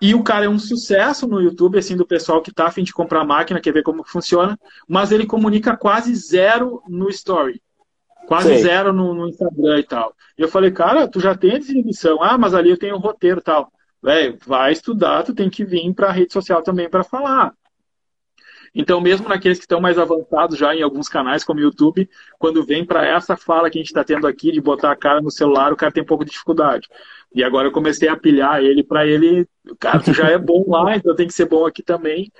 e 0.00 0.14
o 0.14 0.22
cara 0.24 0.46
é 0.46 0.48
um 0.48 0.58
sucesso 0.58 1.26
no 1.26 1.40
YouTube, 1.40 1.78
assim, 1.78 1.96
do 1.96 2.06
pessoal 2.06 2.42
que 2.42 2.50
está 2.50 2.66
a 2.66 2.70
fim 2.70 2.82
de 2.82 2.92
comprar 2.92 3.20
a 3.20 3.24
máquina, 3.24 3.60
quer 3.60 3.72
ver 3.72 3.82
como 3.82 4.04
funciona, 4.04 4.58
mas 4.88 5.12
ele 5.12 5.26
comunica 5.26 5.76
quase 5.76 6.14
zero 6.14 6.82
no 6.88 7.08
Story. 7.08 7.62
Quase 8.26 8.48
Sei. 8.48 8.58
zero 8.58 8.92
no, 8.92 9.14
no, 9.14 9.28
Instagram 9.28 9.78
e 9.78 9.84
tal. 9.84 10.12
E 10.36 10.42
eu 10.42 10.48
falei, 10.48 10.72
cara, 10.72 11.06
tu 11.06 11.20
já 11.20 11.36
tem 11.36 11.54
a 11.54 11.58
desinibição. 11.58 12.20
Ah, 12.20 12.36
mas 12.36 12.54
ali 12.54 12.70
eu 12.70 12.78
tenho 12.78 12.96
o 12.96 12.98
um 12.98 13.00
roteiro 13.00 13.38
e 13.38 13.42
tal. 13.42 13.70
Véio, 14.02 14.36
vai 14.44 14.72
estudar, 14.72 15.22
tu 15.22 15.32
tem 15.32 15.48
que 15.48 15.64
vir 15.64 15.92
para 15.94 16.08
a 16.08 16.12
rede 16.12 16.32
social 16.32 16.60
também 16.60 16.90
para 16.90 17.04
falar. 17.04 17.54
Então, 18.78 19.00
mesmo 19.00 19.26
naqueles 19.26 19.56
que 19.56 19.64
estão 19.64 19.80
mais 19.80 19.98
avançados 19.98 20.58
já 20.58 20.76
em 20.76 20.82
alguns 20.82 21.08
canais, 21.08 21.42
como 21.42 21.58
o 21.58 21.62
YouTube, 21.62 22.06
quando 22.38 22.62
vem 22.62 22.84
para 22.84 23.06
essa 23.06 23.34
fala 23.34 23.70
que 23.70 23.78
a 23.78 23.80
gente 23.80 23.88
está 23.88 24.04
tendo 24.04 24.26
aqui 24.26 24.52
de 24.52 24.60
botar 24.60 24.92
a 24.92 24.96
cara 24.96 25.22
no 25.22 25.30
celular, 25.30 25.72
o 25.72 25.76
cara 25.76 25.90
tem 25.90 26.02
um 26.02 26.06
pouco 26.06 26.26
de 26.26 26.30
dificuldade. 26.30 26.86
E 27.34 27.42
agora 27.42 27.68
eu 27.68 27.72
comecei 27.72 28.06
a 28.06 28.18
pilhar 28.18 28.62
ele 28.62 28.84
para 28.84 29.06
ele, 29.06 29.48
cara, 29.80 30.00
tu 30.00 30.12
já 30.12 30.28
é 30.28 30.36
bom 30.36 30.62
lá, 30.68 30.94
então 30.94 31.16
tem 31.16 31.26
que 31.26 31.32
ser 31.32 31.48
bom 31.48 31.64
aqui 31.64 31.82
também. 31.82 32.30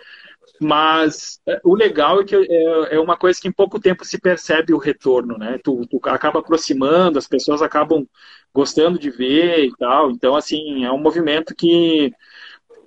Mas 0.60 1.40
é, 1.46 1.58
o 1.64 1.74
legal 1.74 2.20
é 2.20 2.24
que 2.24 2.36
é, 2.36 2.96
é, 2.96 3.00
uma 3.00 3.16
coisa 3.16 3.40
que 3.40 3.48
em 3.48 3.52
pouco 3.52 3.80
tempo 3.80 4.04
se 4.04 4.20
percebe 4.20 4.74
o 4.74 4.78
retorno, 4.78 5.38
né? 5.38 5.58
Tu, 5.64 5.86
tu, 5.90 5.98
acaba 6.04 6.40
aproximando, 6.40 7.18
as 7.18 7.26
pessoas 7.26 7.62
acabam 7.62 8.06
gostando 8.54 8.98
de 8.98 9.10
ver 9.10 9.64
e 9.64 9.76
tal. 9.78 10.10
Então, 10.10 10.36
assim, 10.36 10.84
é 10.84 10.92
um 10.92 10.98
movimento 10.98 11.54
que 11.54 12.12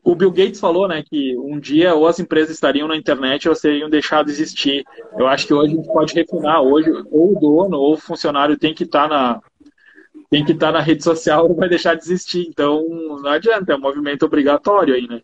o 0.03 0.15
Bill 0.15 0.31
Gates 0.31 0.59
falou, 0.59 0.88
né, 0.88 1.03
que 1.03 1.38
um 1.38 1.59
dia 1.59 1.93
ou 1.93 2.07
as 2.07 2.19
empresas 2.19 2.51
estariam 2.51 2.88
na 2.88 2.95
internet 2.95 3.47
ou 3.47 3.51
elas 3.51 3.62
teriam 3.62 3.89
deixado 3.89 4.27
de 4.27 4.31
existir. 4.31 4.83
Eu 5.17 5.27
acho 5.27 5.45
que 5.45 5.53
hoje 5.53 5.73
a 5.73 5.75
gente 5.75 5.88
pode 5.88 6.13
refinar. 6.13 6.62
Hoje, 6.62 6.89
ou 7.12 7.33
o 7.33 7.39
dono 7.39 7.77
ou 7.77 7.93
o 7.93 7.97
funcionário 7.97 8.57
tem 8.57 8.73
que 8.73 8.83
estar 8.83 9.07
tá 9.07 9.15
na 9.15 9.41
tem 10.29 10.45
que 10.45 10.51
estar 10.51 10.67
tá 10.67 10.73
na 10.73 10.79
rede 10.79 11.03
social 11.03 11.47
ou 11.47 11.55
vai 11.55 11.67
deixar 11.67 11.95
de 11.95 12.03
existir. 12.03 12.47
Então, 12.47 12.85
não 13.21 13.31
adianta, 13.31 13.73
é 13.73 13.75
um 13.75 13.79
movimento 13.79 14.25
obrigatório 14.25 14.93
aí, 14.93 15.07
né? 15.07 15.21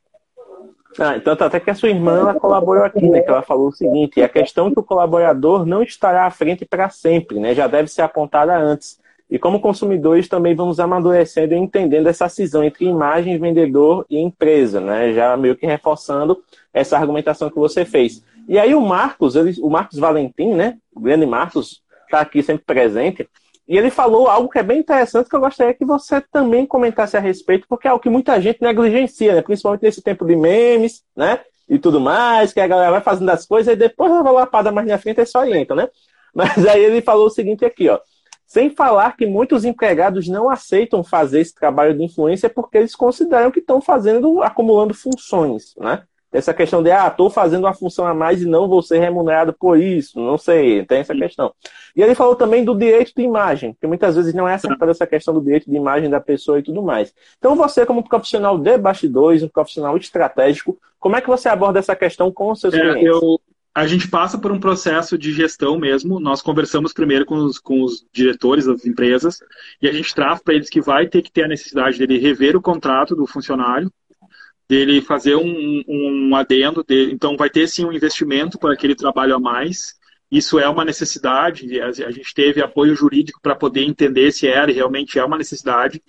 Ah, 0.98 1.18
então 1.18 1.34
até 1.34 1.60
que 1.60 1.70
a 1.70 1.76
sua 1.76 1.90
irmã 1.90 2.20
ela 2.20 2.34
colaborou 2.34 2.84
aqui, 2.84 3.08
né? 3.10 3.22
Que 3.22 3.30
ela 3.30 3.42
falou 3.42 3.68
o 3.68 3.72
seguinte: 3.72 4.22
a 4.22 4.30
questão 4.30 4.68
é 4.68 4.72
que 4.72 4.80
o 4.80 4.84
colaborador 4.84 5.66
não 5.66 5.84
estará 5.84 6.26
à 6.26 6.32
frente 6.32 6.66
para 6.66 6.90
sempre, 6.90 7.40
né? 7.40 7.54
Já 7.54 7.68
deve 7.68 7.90
ser 7.90 8.02
apontada 8.02 8.58
antes. 8.58 9.00
E 9.30 9.40
como 9.40 9.60
consumidores 9.60 10.28
também 10.28 10.54
vamos 10.56 10.80
amadurecendo 10.80 11.54
e 11.54 11.58
entendendo 11.58 12.08
essa 12.08 12.30
cisão 12.30 12.64
entre 12.64 12.86
imagem, 12.86 13.40
vendedor 13.40 14.06
e 14.10 14.20
empresa, 14.20 14.80
né? 14.80 15.14
Já 15.14 15.36
meio 15.36 15.56
que 15.56 15.66
reforçando 15.66 16.38
essa 16.74 16.98
argumentação 16.98 17.50
que 17.50 17.56
você 17.56 17.84
fez. 17.84 18.24
E 18.48 18.60
aí 18.60 18.76
o 18.76 18.82
Marcos, 18.82 19.36
ele, 19.36 19.56
o 19.62 19.70
Marcos 19.70 19.98
Valentim, 19.98 20.54
né? 20.54 20.78
O 20.94 21.00
grande 21.00 21.26
Marcos, 21.26 21.82
está 22.04 22.22
aqui 22.22 22.44
sempre 22.44 22.64
presente. 22.64 23.28
E 23.68 23.76
ele 23.78 23.90
falou 23.90 24.28
algo 24.28 24.48
que 24.48 24.60
é 24.60 24.64
bem 24.64 24.80
interessante 24.80 25.28
que 25.28 25.36
eu 25.36 25.40
gostaria 25.40 25.74
que 25.74 25.84
você 25.84 26.22
também 26.22 26.68
comentasse 26.68 27.18
a 27.18 27.20
respeito, 27.20 27.66
porque 27.68 27.88
é 27.88 27.92
algo 27.92 28.02
que 28.02 28.10
muita 28.10 28.40
gente 28.40 28.62
negligencia, 28.62 29.34
né? 29.34 29.42
principalmente 29.42 29.82
nesse 29.82 30.04
tempo 30.04 30.24
de 30.24 30.36
memes, 30.36 31.04
né? 31.16 31.40
E 31.68 31.80
tudo 31.80 32.00
mais, 32.00 32.54
que 32.54 32.60
a 32.60 32.68
galera 32.68 32.92
vai 32.92 33.02
fazendo 33.02 33.30
as 33.30 33.44
coisas 33.44 33.74
e 33.74 33.76
depois 33.76 34.12
vai 34.12 34.34
lapada 34.34 34.72
mais 34.72 34.88
na 34.88 35.00
frente 35.00 35.20
e 35.20 35.26
só 35.26 35.44
entra, 35.46 35.76
né? 35.76 35.90
Mas 36.32 36.64
aí 36.68 36.84
ele 36.84 37.02
falou 37.02 37.26
o 37.26 37.30
seguinte 37.30 37.66
aqui, 37.66 37.90
ó. 37.90 38.00
Sem 38.46 38.70
falar 38.70 39.16
que 39.18 39.26
muitos 39.26 39.66
empregados 39.66 40.28
não 40.28 40.50
aceitam 40.50 41.04
fazer 41.04 41.40
esse 41.40 41.54
trabalho 41.54 41.98
de 41.98 42.04
influência 42.04 42.50
porque 42.50 42.78
eles 42.78 42.96
consideram 42.96 43.52
que 43.52 43.60
estão 43.60 43.82
fazendo, 43.82 44.42
acumulando 44.42 44.94
funções, 44.94 45.74
né? 45.78 46.04
essa 46.38 46.54
questão 46.54 46.84
de, 46.84 46.92
ah, 46.92 47.08
estou 47.08 47.30
fazendo 47.30 47.64
uma 47.64 47.74
função 47.74 48.06
a 48.06 48.14
mais 48.14 48.42
e 48.42 48.46
não 48.46 48.68
vou 48.68 48.82
ser 48.82 49.00
remunerado 49.00 49.54
por 49.54 49.80
isso, 49.80 50.20
não 50.20 50.38
sei, 50.38 50.86
tem 50.86 51.00
essa 51.00 51.16
questão. 51.16 51.54
E 51.96 52.02
ele 52.02 52.16
falou 52.16 52.36
também 52.36 52.64
do 52.64 52.76
direito 52.76 53.14
de 53.16 53.24
imagem, 53.24 53.76
que 53.80 53.88
muitas 53.88 54.16
vezes 54.16 54.34
não 54.34 54.48
é 54.48 54.56
aceitada 54.56 54.92
essa 54.92 55.08
questão 55.08 55.34
do 55.34 55.42
direito 55.42 55.70
de 55.70 55.76
imagem 55.76 56.10
da 56.10 56.20
pessoa 56.20 56.60
e 56.60 56.64
tudo 56.64 56.82
mais. 56.82 57.14
Então 57.38 57.56
você, 57.56 57.86
como 57.86 58.08
profissional 58.08 58.58
de 58.58 58.78
bastidores, 58.78 59.44
um 59.44 59.48
profissional 59.48 59.96
estratégico, 59.98 60.78
como 61.00 61.16
é 61.16 61.22
que 61.22 61.28
você 61.28 61.48
aborda 61.48 61.80
essa 61.80 61.96
questão 61.96 62.32
com 62.32 62.52
os 62.52 62.60
seus 62.60 62.74
é, 62.74 62.80
clientes? 62.80 63.22
Eu, 63.22 63.40
a 63.76 63.86
gente 63.86 64.08
passa 64.08 64.38
por 64.38 64.54
um 64.54 64.60
processo 64.60 65.18
de 65.18 65.34
gestão 65.34 65.78
mesmo. 65.78 66.18
Nós 66.18 66.42
conversamos 66.42 66.94
primeiro 66.94 67.26
com 67.26 67.36
os, 67.36 67.60
com 67.60 67.84
os 67.84 68.06
diretores 68.14 68.66
das 68.66 68.86
empresas 68.86 69.40
e 69.82 69.88
a 69.90 69.92
gente 69.92 70.16
traz 70.16 70.42
para 70.42 70.54
eles 70.54 70.70
que 70.70 70.80
vai 70.80 71.08
ter 71.08 71.22
que 71.22 71.30
ter 71.30 71.44
a 71.44 71.48
necessidade 71.50 72.00
dele 72.00 72.18
rever 72.18 72.56
o 72.56 72.62
contrato 72.62 73.14
do 73.18 73.28
funcionário, 73.28 73.92
dele 74.68 75.02
fazer 75.02 75.36
um, 75.36 75.84
um 75.90 76.36
adendo, 76.38 76.86
de, 76.88 77.12
então 77.12 77.36
vai 77.36 77.50
ter 77.50 77.68
sim 77.68 77.84
um 77.84 77.92
investimento 77.92 78.58
para 78.58 78.74
aquele 78.74 78.96
trabalho 78.96 79.36
a 79.36 79.40
mais. 79.40 79.94
Isso 80.32 80.58
é 80.58 80.68
uma 80.68 80.86
necessidade, 80.86 81.80
a, 81.82 81.92
gente 82.12 82.34
teve 82.34 82.62
apoio 82.62 82.96
jurídico 82.96 83.40
para 83.42 83.56
poder 83.56 83.84
entender 83.84 84.32
se 84.32 84.48
era 84.48 84.72
e 84.72 84.74
realmente 84.74 85.20
é 85.20 85.24
uma 85.24 85.38
necessidade. 85.38 86.02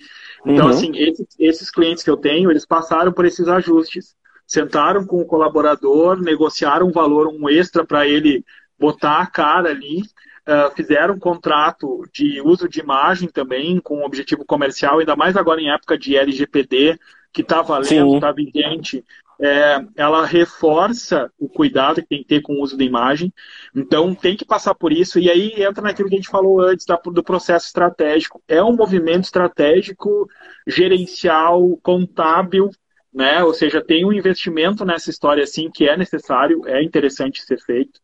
Então, 0.46 0.66
uhum. 0.66 0.70
assim, 0.70 0.92
esses, 0.96 1.26
esses 1.38 1.70
clientes 1.70 2.02
que 2.02 2.11
eu 2.11 2.16
tenho, 2.16 2.50
eles 2.50 2.64
passaram 2.64 3.12
por 3.12 3.26
esses 3.26 3.46
ajustes. 3.46 4.15
Sentaram 4.46 5.04
com 5.04 5.20
o 5.20 5.26
colaborador, 5.26 6.20
negociaram 6.20 6.88
um 6.88 6.92
valor, 6.92 7.26
um 7.26 7.48
extra 7.48 7.85
para 7.85 8.06
ele 8.06 8.44
botar 8.78 9.20
a 9.20 9.26
cara 9.26 9.70
ali, 9.70 10.02
Uh, 10.48 10.72
fizeram 10.76 11.14
um 11.14 11.18
contrato 11.18 12.04
de 12.14 12.40
uso 12.40 12.68
de 12.68 12.78
imagem 12.78 13.28
também, 13.28 13.80
com 13.80 14.04
objetivo 14.04 14.44
comercial, 14.44 15.00
ainda 15.00 15.16
mais 15.16 15.37
agora 15.37 15.61
em 15.61 15.72
época 15.72 15.98
de 15.98 16.16
LGPD, 16.16 16.96
que 17.32 17.42
está 17.42 17.62
valendo, 17.62 18.14
está 18.14 18.30
vigente, 18.30 19.04
é, 19.40 19.85
ela 19.96 20.24
reforça 20.24 21.30
o 21.38 21.48
cuidado 21.48 22.00
que 22.00 22.09
tem 22.09 22.18
que 22.22 22.28
ter 22.28 22.40
com 22.40 22.54
o 22.54 22.62
uso 22.62 22.76
da 22.76 22.85
imagem. 22.85 23.32
Então, 23.74 24.14
tem 24.14 24.37
que 24.37 24.44
passar 24.44 24.74
por 24.74 24.92
isso. 24.92 25.18
E 25.18 25.30
aí 25.30 25.52
entra 25.62 25.82
naquilo 25.82 26.09
que 26.09 26.14
a 26.14 26.18
gente 26.18 26.30
falou 26.30 26.61
antes 26.61 26.87
da, 26.87 26.96
do 26.96 27.22
processo 27.22 27.66
estratégico. 27.66 28.42
É 28.48 28.62
um 28.62 28.74
movimento 28.74 29.24
estratégico, 29.24 30.28
gerencial, 30.66 31.78
contábil, 31.82 32.70
né? 33.16 33.42
Ou 33.42 33.55
seja, 33.55 33.83
tem 33.83 34.05
um 34.05 34.12
investimento 34.12 34.85
nessa 34.85 35.09
história 35.09 35.42
assim 35.42 35.70
que 35.70 35.88
é 35.88 35.96
necessário, 35.96 36.61
é 36.66 36.83
interessante 36.83 37.42
ser 37.42 37.59
feito. 37.59 37.98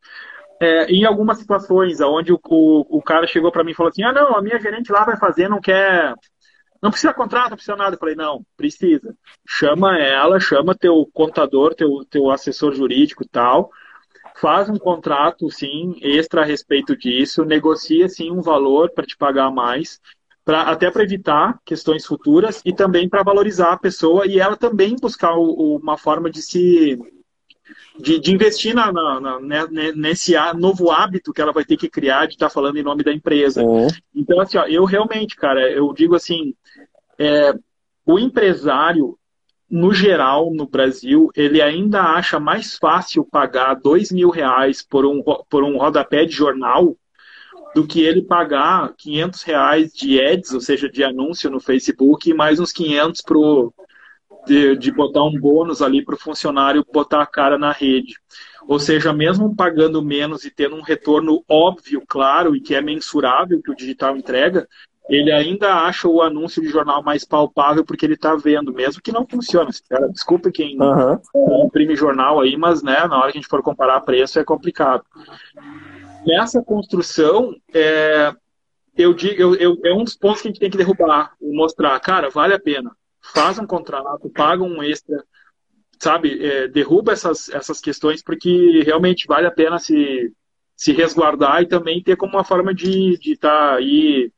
É, 0.61 0.87
em 0.87 1.05
algumas 1.05 1.39
situações, 1.39 2.01
onde 2.01 2.33
o, 2.33 2.41
o, 2.43 2.99
o 2.99 3.03
cara 3.03 3.27
chegou 3.27 3.53
para 3.53 3.63
mim 3.63 3.73
e 3.73 3.75
falou 3.75 3.91
assim: 3.91 4.03
ah, 4.03 4.13
não, 4.13 4.35
a 4.35 4.43
minha 4.43 4.59
gerente 4.59 4.91
lá 4.91 5.05
vai 5.05 5.17
fazer, 5.19 5.49
não 5.49 5.61
quer 5.61 6.15
não 6.83 6.91
precisa 6.91 7.15
contrato, 7.15 7.51
não 7.51 7.57
precisa 7.57 7.77
nada. 7.77 7.95
Eu 7.95 7.99
falei, 7.99 8.17
não, 8.17 8.45
precisa. 8.57 9.17
Chama 9.47 9.97
ela, 9.99 10.41
chama 10.41 10.75
teu 10.75 11.09
contador, 11.13 11.75
teu, 11.75 12.05
teu 12.11 12.29
assessor 12.29 12.75
jurídico 12.75 13.23
e 13.23 13.29
tal. 13.29 13.71
Faz 14.37 14.69
um 14.69 14.77
contrato, 14.77 15.49
sim, 15.49 15.95
extra 16.01 16.43
a 16.43 16.45
respeito 16.45 16.97
disso. 16.97 17.45
Negocia, 17.45 18.09
sim, 18.09 18.33
um 18.33 18.41
valor 18.41 18.91
para 18.91 19.07
te 19.07 19.17
pagar 19.17 19.53
mais. 19.53 20.01
Pra, 20.45 20.63
até 20.63 20.91
para 20.91 21.05
evitar 21.05 21.61
questões 21.65 22.05
futuras 22.05 22.61
e 22.65 22.73
também 22.75 23.09
para 23.09 23.23
valorizar 23.23 23.73
a 23.73 23.79
pessoa 23.79 24.27
e 24.27 24.41
ela 24.41 24.57
também 24.57 24.97
buscar 25.01 25.37
o, 25.37 25.77
uma 25.77 25.97
forma 25.97 26.29
de 26.29 26.43
se 26.43 26.99
de, 27.99 28.19
de 28.19 28.33
investir 28.33 28.75
na, 28.75 28.93
na, 28.93 29.21
na, 29.21 29.41
né, 29.41 29.93
nesse 29.95 30.35
novo 30.57 30.91
hábito 30.91 31.33
que 31.33 31.41
ela 31.41 31.53
vai 31.53 31.65
ter 31.65 31.77
que 31.77 31.89
criar 31.89 32.27
de 32.27 32.35
estar 32.35 32.49
tá 32.49 32.53
falando 32.53 32.77
em 32.77 32.83
nome 32.83 33.03
da 33.03 33.13
empresa. 33.13 33.63
Uhum. 33.63 33.87
Então, 34.15 34.41
assim, 34.41 34.59
ó, 34.59 34.67
eu 34.67 34.85
realmente, 34.85 35.37
cara, 35.37 35.71
eu 35.71 35.93
digo 35.93 36.15
assim, 36.15 36.55
é, 37.19 37.55
o 38.05 38.19
empresário, 38.19 39.19
no 39.71 39.93
geral, 39.93 40.53
no 40.53 40.67
Brasil, 40.67 41.31
ele 41.35 41.63
ainda 41.63 42.03
acha 42.03 42.39
mais 42.39 42.77
fácil 42.77 43.25
pagar 43.25 43.75
dois 43.75 44.11
mil 44.11 44.31
reais 44.31 44.83
por 44.83 45.05
um, 45.07 45.23
por 45.49 45.63
um 45.63 45.79
rodapé 45.79 46.25
de 46.25 46.33
jornal 46.33 46.97
do 47.75 47.87
que 47.87 48.03
ele 48.03 48.23
pagar 48.23 48.93
500 48.97 49.43
reais 49.43 49.93
de 49.93 50.21
ads, 50.21 50.53
ou 50.53 50.61
seja, 50.61 50.89
de 50.89 51.03
anúncio 51.03 51.51
no 51.51 51.61
Facebook, 51.61 52.29
e 52.29 52.35
mais 52.35 52.61
uns 52.61 52.73
500 52.73 53.23
pro, 53.23 53.73
de, 54.47 54.77
de 54.77 54.93
botar 54.93 55.25
um 55.25 55.39
bônus 55.39 55.81
ali 55.81 56.05
para 56.05 56.15
o 56.15 56.19
funcionário 56.19 56.85
botar 56.93 57.23
a 57.23 57.27
cara 57.27 57.59
na 57.59 57.73
rede. 57.73 58.15
Ou 58.67 58.79
seja, 58.79 59.13
mesmo 59.13 59.55
pagando 59.55 60.03
menos 60.03 60.45
e 60.45 60.51
tendo 60.51 60.77
um 60.77 60.83
retorno 60.83 61.43
óbvio, 61.49 62.03
claro 62.07 62.55
e 62.55 62.61
que 62.61 62.75
é 62.75 62.81
mensurável 62.81 63.61
que 63.63 63.71
o 63.71 63.77
digital 63.77 64.17
entrega, 64.17 64.69
ele 65.09 65.33
ainda 65.33 65.75
acha 65.75 66.07
o 66.07 66.23
anúncio 66.23 66.63
de 66.63 66.69
jornal 66.69 67.03
mais 67.03 67.25
palpável 67.25 67.85
porque 67.85 68.07
ele 68.07 68.15
está 68.15 68.37
vendo, 68.37 68.73
mesmo 68.73 69.03
que 69.03 69.11
não 69.11 69.27
funcione. 69.27 69.71
Desculpa 70.13 70.51
quem 70.51 70.79
uhum. 70.81 71.67
imprime 71.67 71.97
jornal 71.97 72.41
aí, 72.41 72.57
mas 72.57 72.83
né, 72.83 73.07
na 73.07 73.19
hora 73.19 73.33
que 73.33 73.39
a 73.39 73.41
gente 73.41 73.51
for 73.51 73.63
comparar 73.63 74.01
preço 74.01 74.39
é 74.39 74.45
complicado. 74.45 75.03
Nessa 76.27 76.63
construção, 76.63 77.55
é, 77.75 78.33
eu 78.97 79.13
digo, 79.13 79.41
eu, 79.41 79.55
eu, 79.57 79.81
é 79.85 79.93
um 79.93 80.05
dos 80.05 80.17
pontos 80.17 80.41
que 80.41 80.49
a 80.49 80.51
gente 80.51 80.61
tem 80.61 80.71
que 80.71 80.77
derrubar, 80.77 81.33
mostrar, 81.41 81.99
cara, 82.01 82.31
vale 82.31 82.55
a 82.55 82.61
pena 82.61 82.95
faz 83.23 83.59
um 83.59 83.67
contrato, 83.67 84.29
paga 84.31 84.63
um 84.63 84.83
extra, 84.83 85.25
sabe? 85.99 86.45
É, 86.45 86.69
derruba 86.69 87.13
essas, 87.13 87.49
essas 87.51 87.81
questões 87.81 88.23
porque 88.23 88.83
realmente 88.85 89.27
vale 89.27 89.47
a 89.47 89.51
pena 89.51 89.79
se, 89.79 90.33
se 90.77 90.93
resguardar 90.93 91.63
e 91.63 91.69
também 91.69 92.03
ter 92.03 92.17
como 92.17 92.35
uma 92.35 92.45
forma 92.45 92.75
de 92.75 93.17
estar 93.23 93.49
tá 93.49 93.75
aí 93.77 94.33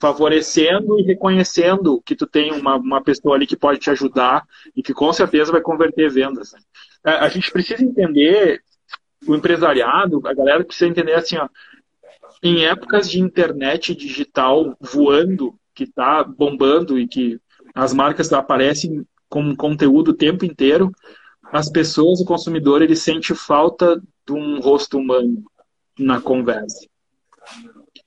favorecendo 0.00 0.98
e 0.98 1.02
reconhecendo 1.02 2.00
que 2.06 2.16
tu 2.16 2.26
tem 2.26 2.52
uma, 2.52 2.76
uma 2.76 3.02
pessoa 3.02 3.34
ali 3.34 3.46
que 3.46 3.56
pode 3.56 3.78
te 3.78 3.90
ajudar 3.90 4.46
e 4.74 4.82
que 4.82 4.94
com 4.94 5.12
certeza 5.12 5.52
vai 5.52 5.60
converter 5.60 6.10
vendas. 6.10 6.52
Né? 6.52 6.60
É, 7.04 7.10
a 7.16 7.28
gente 7.28 7.52
precisa 7.52 7.84
entender 7.84 8.62
o 9.26 9.34
empresariado, 9.34 10.20
a 10.26 10.34
galera 10.34 10.64
precisa 10.64 10.90
entender 10.90 11.14
assim, 11.14 11.36
ó, 11.36 11.48
em 12.42 12.64
épocas 12.64 13.08
de 13.08 13.20
internet 13.20 13.94
digital 13.94 14.76
voando, 14.80 15.54
que 15.74 15.84
está 15.84 16.24
bombando 16.24 16.98
e 16.98 17.06
que 17.06 17.38
as 17.74 17.92
marcas 17.92 18.32
aparecem 18.32 19.04
com 19.28 19.54
conteúdo 19.54 20.08
o 20.08 20.16
tempo 20.16 20.44
inteiro, 20.44 20.90
as 21.52 21.68
pessoas, 21.68 22.20
o 22.20 22.24
consumidor, 22.24 22.82
ele 22.82 22.96
sente 22.96 23.34
falta 23.34 24.00
de 24.26 24.32
um 24.32 24.60
rosto 24.60 24.98
humano 24.98 25.42
na 25.98 26.20
conversa. 26.20 26.86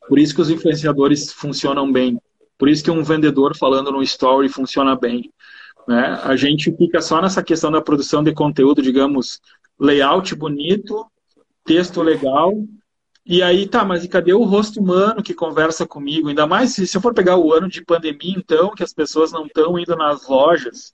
Por 0.07 0.17
isso 0.19 0.33
que 0.33 0.41
os 0.41 0.49
influenciadores 0.49 1.31
funcionam 1.31 1.91
bem. 1.91 2.19
Por 2.57 2.69
isso 2.69 2.83
que 2.83 2.91
um 2.91 3.03
vendedor 3.03 3.55
falando 3.57 3.91
no 3.91 4.01
story 4.01 4.47
funciona 4.49 4.95
bem. 4.95 5.31
Né? 5.87 6.19
A 6.23 6.35
gente 6.35 6.75
fica 6.75 7.01
só 7.01 7.21
nessa 7.21 7.43
questão 7.43 7.71
da 7.71 7.81
produção 7.81 8.23
de 8.23 8.33
conteúdo, 8.33 8.81
digamos, 8.81 9.41
layout 9.79 10.35
bonito, 10.35 11.05
texto 11.63 12.01
legal, 12.01 12.53
e 13.25 13.41
aí, 13.41 13.67
tá, 13.67 13.85
mas 13.85 14.03
e 14.03 14.09
cadê 14.09 14.33
o 14.33 14.43
rosto 14.43 14.81
humano 14.81 15.23
que 15.23 15.33
conversa 15.33 15.87
comigo? 15.87 16.27
Ainda 16.27 16.45
mais 16.45 16.73
se, 16.73 16.85
se 16.85 16.97
eu 16.97 17.01
for 17.01 17.13
pegar 17.13 17.37
o 17.37 17.53
ano 17.53 17.69
de 17.69 17.83
pandemia, 17.83 18.35
então, 18.37 18.71
que 18.71 18.83
as 18.83 18.93
pessoas 18.93 19.31
não 19.31 19.45
estão 19.45 19.79
indo 19.79 19.95
nas 19.95 20.27
lojas, 20.27 20.93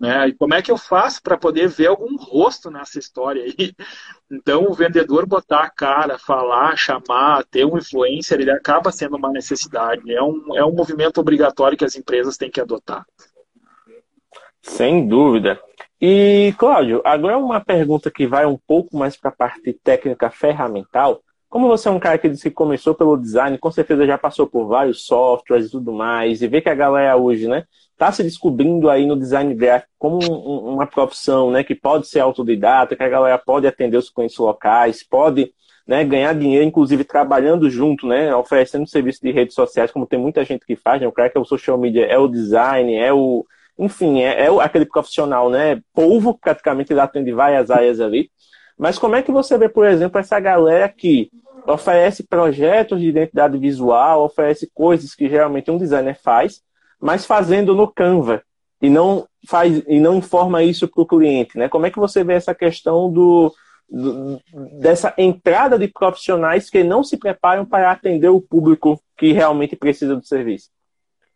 né? 0.00 0.28
E 0.28 0.34
como 0.34 0.54
é 0.54 0.62
que 0.62 0.72
eu 0.72 0.76
faço 0.76 1.22
para 1.22 1.38
poder 1.38 1.68
ver 1.68 1.86
algum 1.86 2.16
rosto 2.16 2.68
nessa 2.68 2.98
história 2.98 3.44
aí? 3.44 3.72
Então, 4.30 4.64
o 4.64 4.74
vendedor 4.74 5.24
botar 5.24 5.60
a 5.60 5.70
cara, 5.70 6.18
falar, 6.18 6.76
chamar, 6.76 7.46
ter 7.46 7.64
um 7.64 7.78
influencer, 7.78 8.38
ele 8.38 8.50
acaba 8.50 8.92
sendo 8.92 9.16
uma 9.16 9.32
necessidade. 9.32 10.12
É 10.12 10.22
um, 10.22 10.54
é 10.54 10.62
um 10.62 10.74
movimento 10.74 11.18
obrigatório 11.18 11.78
que 11.78 11.84
as 11.84 11.96
empresas 11.96 12.36
têm 12.36 12.50
que 12.50 12.60
adotar. 12.60 13.06
Sem 14.60 15.08
dúvida. 15.08 15.58
E, 16.00 16.54
Cláudio, 16.56 17.02
agora 17.04 17.38
uma 17.38 17.60
pergunta 17.60 18.10
que 18.10 18.26
vai 18.26 18.46
um 18.46 18.56
pouco 18.56 18.96
mais 18.96 19.16
para 19.16 19.30
a 19.30 19.34
parte 19.34 19.72
técnica 19.72 20.30
ferramental. 20.30 21.20
Como 21.48 21.66
você 21.66 21.88
é 21.88 21.90
um 21.90 21.98
cara 21.98 22.18
que 22.18 22.28
disse 22.28 22.50
que 22.50 22.54
começou 22.54 22.94
pelo 22.94 23.16
design, 23.16 23.58
com 23.58 23.70
certeza 23.70 24.06
já 24.06 24.16
passou 24.16 24.46
por 24.46 24.66
vários 24.66 25.06
softwares 25.06 25.66
e 25.66 25.70
tudo 25.70 25.92
mais, 25.92 26.40
e 26.40 26.46
vê 26.46 26.60
que 26.60 26.68
a 26.68 26.74
galera 26.74 27.16
hoje, 27.16 27.48
né, 27.48 27.64
está 27.92 28.12
se 28.12 28.22
descobrindo 28.22 28.88
aí 28.88 29.06
no 29.06 29.18
design 29.18 29.52
gráfico 29.54 29.90
como 29.98 30.18
um, 30.22 30.74
uma 30.74 30.86
profissão 30.86 31.50
né, 31.50 31.64
que 31.64 31.74
pode 31.74 32.06
ser 32.06 32.20
autodidata, 32.20 32.94
que 32.94 33.02
a 33.02 33.08
galera 33.08 33.38
pode 33.38 33.66
atender 33.66 33.96
os 33.96 34.10
clientes 34.10 34.36
locais, 34.36 35.02
pode 35.02 35.52
né, 35.86 36.04
ganhar 36.04 36.34
dinheiro, 36.34 36.64
inclusive 36.64 37.02
trabalhando 37.02 37.68
junto, 37.68 38.06
né, 38.06 38.32
oferecendo 38.36 38.86
serviço 38.86 39.20
de 39.22 39.32
redes 39.32 39.54
sociais, 39.54 39.90
como 39.90 40.06
tem 40.06 40.18
muita 40.18 40.44
gente 40.44 40.64
que 40.64 40.76
faz, 40.76 41.00
né, 41.00 41.08
o 41.08 41.12
cara 41.12 41.30
que 41.30 41.38
é 41.38 41.40
o 41.40 41.46
social 41.46 41.78
media, 41.78 42.04
é 42.04 42.18
o 42.18 42.28
design, 42.28 42.94
é 42.94 43.12
o, 43.12 43.44
enfim, 43.78 44.20
é, 44.20 44.46
é 44.46 44.62
aquele 44.62 44.84
profissional, 44.84 45.48
né, 45.48 45.80
polvo, 45.94 46.36
praticamente 46.38 46.92
ele 46.92 47.00
atende 47.00 47.32
várias 47.32 47.70
áreas 47.70 48.00
ali. 48.00 48.30
Mas 48.76 48.98
como 48.98 49.16
é 49.16 49.22
que 49.22 49.32
você 49.32 49.56
vê, 49.58 49.68
por 49.68 49.86
exemplo, 49.86 50.18
essa 50.20 50.38
galera 50.38 50.88
que 50.88 51.30
oferece 51.66 52.22
projetos 52.22 53.00
de 53.00 53.08
identidade 53.08 53.58
visual, 53.58 54.24
oferece 54.24 54.70
coisas 54.72 55.14
que 55.14 55.28
geralmente 55.28 55.70
um 55.70 55.78
designer 55.78 56.18
faz, 56.20 56.62
mas 57.00 57.26
fazendo 57.26 57.74
no 57.74 57.86
Canva 57.86 58.42
e 58.80 58.88
não 58.88 59.26
faz 59.46 59.82
e 59.86 60.00
não 60.00 60.16
informa 60.16 60.62
isso 60.62 60.88
para 60.88 61.02
o 61.02 61.06
cliente, 61.06 61.58
né? 61.58 61.68
Como 61.68 61.86
é 61.86 61.90
que 61.90 61.98
você 61.98 62.24
vê 62.24 62.34
essa 62.34 62.54
questão 62.54 63.10
do 63.10 63.52
dessa 64.80 65.14
entrada 65.16 65.78
de 65.78 65.88
profissionais 65.88 66.68
que 66.68 66.84
não 66.84 67.02
se 67.02 67.16
preparam 67.16 67.64
para 67.64 67.90
atender 67.90 68.28
o 68.28 68.40
público 68.40 69.00
que 69.16 69.32
realmente 69.32 69.74
precisa 69.74 70.14
do 70.14 70.24
serviço? 70.24 70.68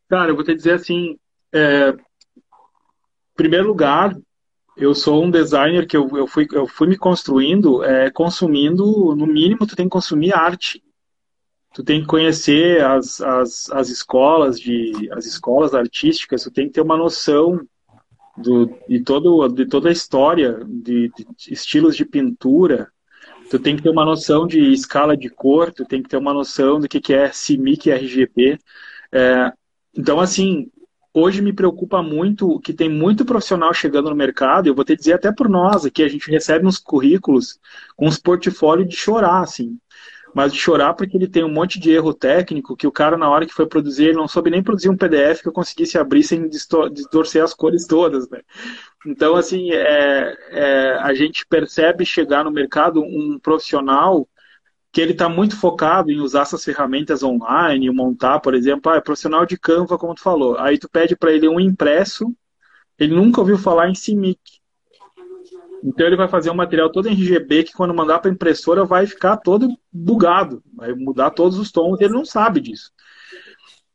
Cara, 0.09 0.31
eu 0.31 0.35
vou 0.35 0.45
te 0.45 0.55
dizer 0.55 0.75
assim, 0.75 1.17
é, 1.53 1.95
primeiro 3.35 3.69
lugar, 3.69 4.17
eu 4.77 4.95
sou 4.95 5.23
um 5.23 5.31
designer 5.31 5.87
que 5.87 5.97
eu, 5.97 6.09
eu, 6.17 6.27
fui, 6.27 6.47
eu 6.53 6.67
fui 6.67 6.89
me 6.89 6.97
construindo 6.97 7.85
é, 7.85 8.11
consumindo, 8.11 9.15
no 9.15 9.27
mínimo, 9.27 9.67
tu 9.67 9.77
tem 9.77 9.87
que 9.87 9.93
consumir 9.93 10.35
arte. 10.35 10.83
Tu 11.75 11.83
tem 11.83 12.01
que 12.01 12.07
conhecer 12.07 12.85
as, 12.85 13.21
as, 13.21 13.71
as 13.71 13.89
escolas 13.89 14.61
de 14.61 15.11
as 15.13 15.25
escolas 15.25 15.75
artísticas, 15.75 16.43
tu 16.43 16.51
tem 16.51 16.67
que 16.67 16.75
ter 16.75 16.83
uma 16.83 16.97
noção 16.99 17.61
do, 18.37 18.67
de, 18.89 19.03
todo, 19.03 19.49
de 19.49 19.67
toda 19.67 19.89
a 19.89 19.93
história 19.93 20.61
de, 20.67 21.11
de, 21.11 21.27
estilos 21.51 21.97
de 21.97 22.05
pintura, 22.05 22.91
tu 23.51 23.59
tem 23.59 23.77
que 23.77 23.83
ter 23.83 23.91
uma 23.91 24.05
noção 24.05 24.47
de 24.47 24.73
escala 24.73 25.17
de 25.17 25.29
cor, 25.29 25.73
tu 25.73 25.85
tem 25.85 26.03
que 26.03 26.09
ter 26.09 26.17
uma 26.17 26.33
noção 26.33 26.81
do 26.81 26.89
que, 26.89 27.01
que 27.01 27.15
é 27.15 27.31
CMYK 27.31 27.89
e 27.89 27.93
RGB. 27.93 28.59
É, 29.11 29.53
então, 29.95 30.21
assim, 30.21 30.71
hoje 31.15 31.43
me 31.43 31.53
preocupa 31.53 32.03
muito 32.03 32.59
que 32.61 32.73
tem 32.73 32.89
muito 32.89 33.25
profissional 33.25 33.73
chegando 33.73 34.11
no 34.11 34.17
mercado, 34.17 34.67
eu 34.67 34.75
vou 34.75 34.85
te 34.85 34.97
dizer 34.97 35.15
até 35.15 35.33
por 35.33 35.49
nós 35.49 35.85
aqui, 35.85 36.03
a 36.03 36.09
gente 36.09 36.31
recebe 36.31 36.67
uns 36.67 36.79
currículos 36.79 37.59
com 37.97 38.07
uns 38.07 38.19
portfólios 38.19 38.89
de 38.89 38.97
chorar, 38.97 39.43
assim 39.43 39.79
mas 40.35 40.53
de 40.53 40.59
chorar 40.59 40.95
porque 40.95 41.17
ele 41.17 41.29
tem 41.29 41.45
um 41.45 41.53
monte 41.53 41.79
de 41.79 41.91
erro 41.91 42.15
técnico 42.15 42.77
que 42.77 42.87
o 42.87 42.93
cara, 42.93 43.17
na 43.17 43.29
hora 43.29 43.47
que 43.47 43.53
foi 43.53 43.67
produzir, 43.67 44.07
ele 44.07 44.17
não 44.17 44.29
soube 44.29 44.51
nem 44.51 44.63
produzir 44.63 44.89
um 44.89 44.97
PDF 44.97 45.43
que 45.43 45.49
eu 45.49 45.53
conseguisse 45.53 45.99
abrir 45.99 46.23
sem 46.23 46.49
distorcer 46.49 47.43
as 47.43 47.55
cores 47.55 47.87
todas, 47.87 48.29
né? 48.29 48.41
Então, 49.07 49.35
assim, 49.35 49.73
é, 49.73 50.37
é, 50.51 50.99
a 51.01 51.13
gente 51.13 51.47
percebe 51.47 52.05
chegar 52.05 52.45
no 52.45 52.51
mercado 52.51 53.03
um 53.03 53.39
profissional 53.39 54.29
que 54.93 55.01
ele 55.01 55.13
está 55.13 55.27
muito 55.27 55.57
focado 55.57 56.11
em 56.11 56.21
usar 56.21 56.43
essas 56.43 56.63
ferramentas 56.63 57.23
online, 57.23 57.91
montar, 57.91 58.41
por 58.41 58.55
exemplo, 58.55 58.93
ah, 58.93 58.97
é 58.97 59.01
profissional 59.01 59.47
de 59.47 59.57
Canva, 59.57 59.97
como 59.97 60.15
tu 60.15 60.21
falou. 60.21 60.59
Aí 60.59 60.79
tu 60.79 60.89
pede 60.89 61.17
para 61.17 61.33
ele 61.33 61.49
um 61.49 61.59
impresso, 61.59 62.31
ele 62.99 63.15
nunca 63.15 63.41
ouviu 63.41 63.57
falar 63.57 63.89
em 63.89 63.95
CIMIC. 63.95 64.39
Então 65.83 66.07
ele 66.07 66.15
vai 66.15 66.29
fazer 66.29 66.51
um 66.51 66.55
material 66.55 66.91
todo 66.91 67.09
em 67.09 67.13
RGB 67.13 67.65
que 67.65 67.73
quando 67.73 67.95
mandar 67.95 68.19
para 68.19 68.31
a 68.31 68.35
impressora 68.35 68.85
vai 68.85 69.07
ficar 69.07 69.39
todo 69.39 69.67
bugado, 69.91 70.63
vai 70.75 70.93
mudar 70.93 71.31
todos 71.31 71.59
os 71.59 71.73
tons, 71.73 71.99
ele 72.01 72.13
não 72.13 72.25
sabe 72.25 72.61
disso. 72.61 72.93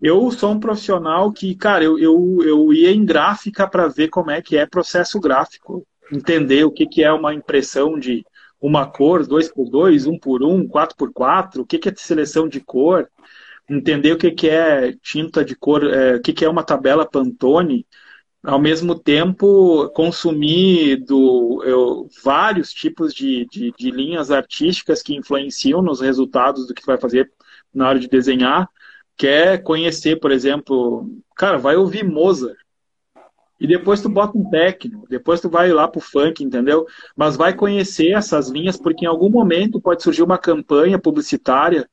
Eu 0.01 0.29
sou 0.31 0.51
um 0.51 0.59
profissional 0.59 1.31
que, 1.31 1.55
cara, 1.55 1.83
eu, 1.83 1.97
eu, 1.99 2.39
eu 2.43 2.73
ia 2.73 2.91
em 2.91 3.05
gráfica 3.05 3.67
para 3.67 3.87
ver 3.87 4.09
como 4.09 4.31
é 4.31 4.41
que 4.41 4.57
é 4.57 4.65
processo 4.65 5.19
gráfico, 5.19 5.85
entender 6.11 6.65
o 6.65 6.71
que, 6.71 6.87
que 6.87 7.03
é 7.03 7.11
uma 7.11 7.33
impressão 7.33 7.97
de 7.97 8.25
uma 8.59 8.85
cor, 8.85 9.25
2 9.25 9.49
por 9.53 9.69
2 9.69 10.07
1 10.07 10.19
por 10.19 10.43
1 10.43 10.67
4 10.67 10.95
por 10.97 11.13
4 11.13 11.61
o 11.61 11.65
que, 11.65 11.77
que 11.77 11.89
é 11.89 11.93
seleção 11.95 12.47
de 12.47 12.59
cor, 12.59 13.09
entender 13.69 14.13
o 14.13 14.17
que, 14.17 14.31
que 14.31 14.49
é 14.49 14.93
tinta 15.01 15.43
de 15.43 15.55
cor, 15.55 15.83
é, 15.83 16.15
o 16.15 16.21
que, 16.21 16.33
que 16.33 16.45
é 16.45 16.49
uma 16.49 16.63
tabela 16.63 17.05
Pantone, 17.05 17.85
ao 18.43 18.59
mesmo 18.59 18.97
tempo 18.97 19.89
consumir 19.89 20.97
do, 21.03 21.61
eu, 21.65 22.07
vários 22.23 22.71
tipos 22.71 23.13
de, 23.13 23.45
de, 23.51 23.73
de, 23.77 23.91
linhas 23.91 24.31
artísticas 24.31 25.01
que 25.01 25.15
influenciam 25.15 25.81
nos 25.81 25.99
resultados 25.99 26.65
do 26.67 26.73
que 26.73 26.81
tu 26.81 26.85
vai 26.85 26.97
fazer 26.97 27.31
na 27.73 27.89
hora 27.89 27.99
de 27.99 28.07
desenhar. 28.07 28.69
Quer 29.17 29.63
conhecer, 29.63 30.19
por 30.19 30.31
exemplo, 30.31 31.09
cara, 31.35 31.57
vai 31.57 31.75
ouvir 31.75 32.05
Mozart. 32.05 32.57
E 33.59 33.65
depois 33.65 34.01
tu 34.01 34.09
bota 34.09 34.37
um 34.37 34.49
techno, 34.49 35.03
depois 35.09 35.41
tu 35.41 35.49
vai 35.49 35.71
lá 35.71 35.87
pro 35.87 35.99
funk, 35.99 36.43
entendeu? 36.43 36.85
Mas 37.15 37.35
vai 37.35 37.55
conhecer 37.55 38.11
essas 38.11 38.49
linhas, 38.49 38.77
porque 38.77 39.05
em 39.05 39.07
algum 39.07 39.29
momento 39.29 39.81
pode 39.81 40.03
surgir 40.03 40.21
uma 40.21 40.37
campanha 40.37 40.99
publicitária 40.99 41.89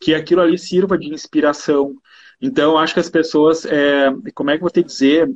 que 0.00 0.14
aquilo 0.14 0.40
ali 0.40 0.58
sirva 0.58 0.96
de 0.96 1.12
inspiração. 1.12 1.94
Então, 2.40 2.78
acho 2.78 2.94
que 2.94 3.00
as 3.00 3.10
pessoas, 3.10 3.64
é, 3.66 4.10
como 4.34 4.50
é 4.50 4.54
que 4.54 4.58
eu 4.58 4.62
vou 4.62 4.70
te 4.70 4.82
dizer, 4.82 5.30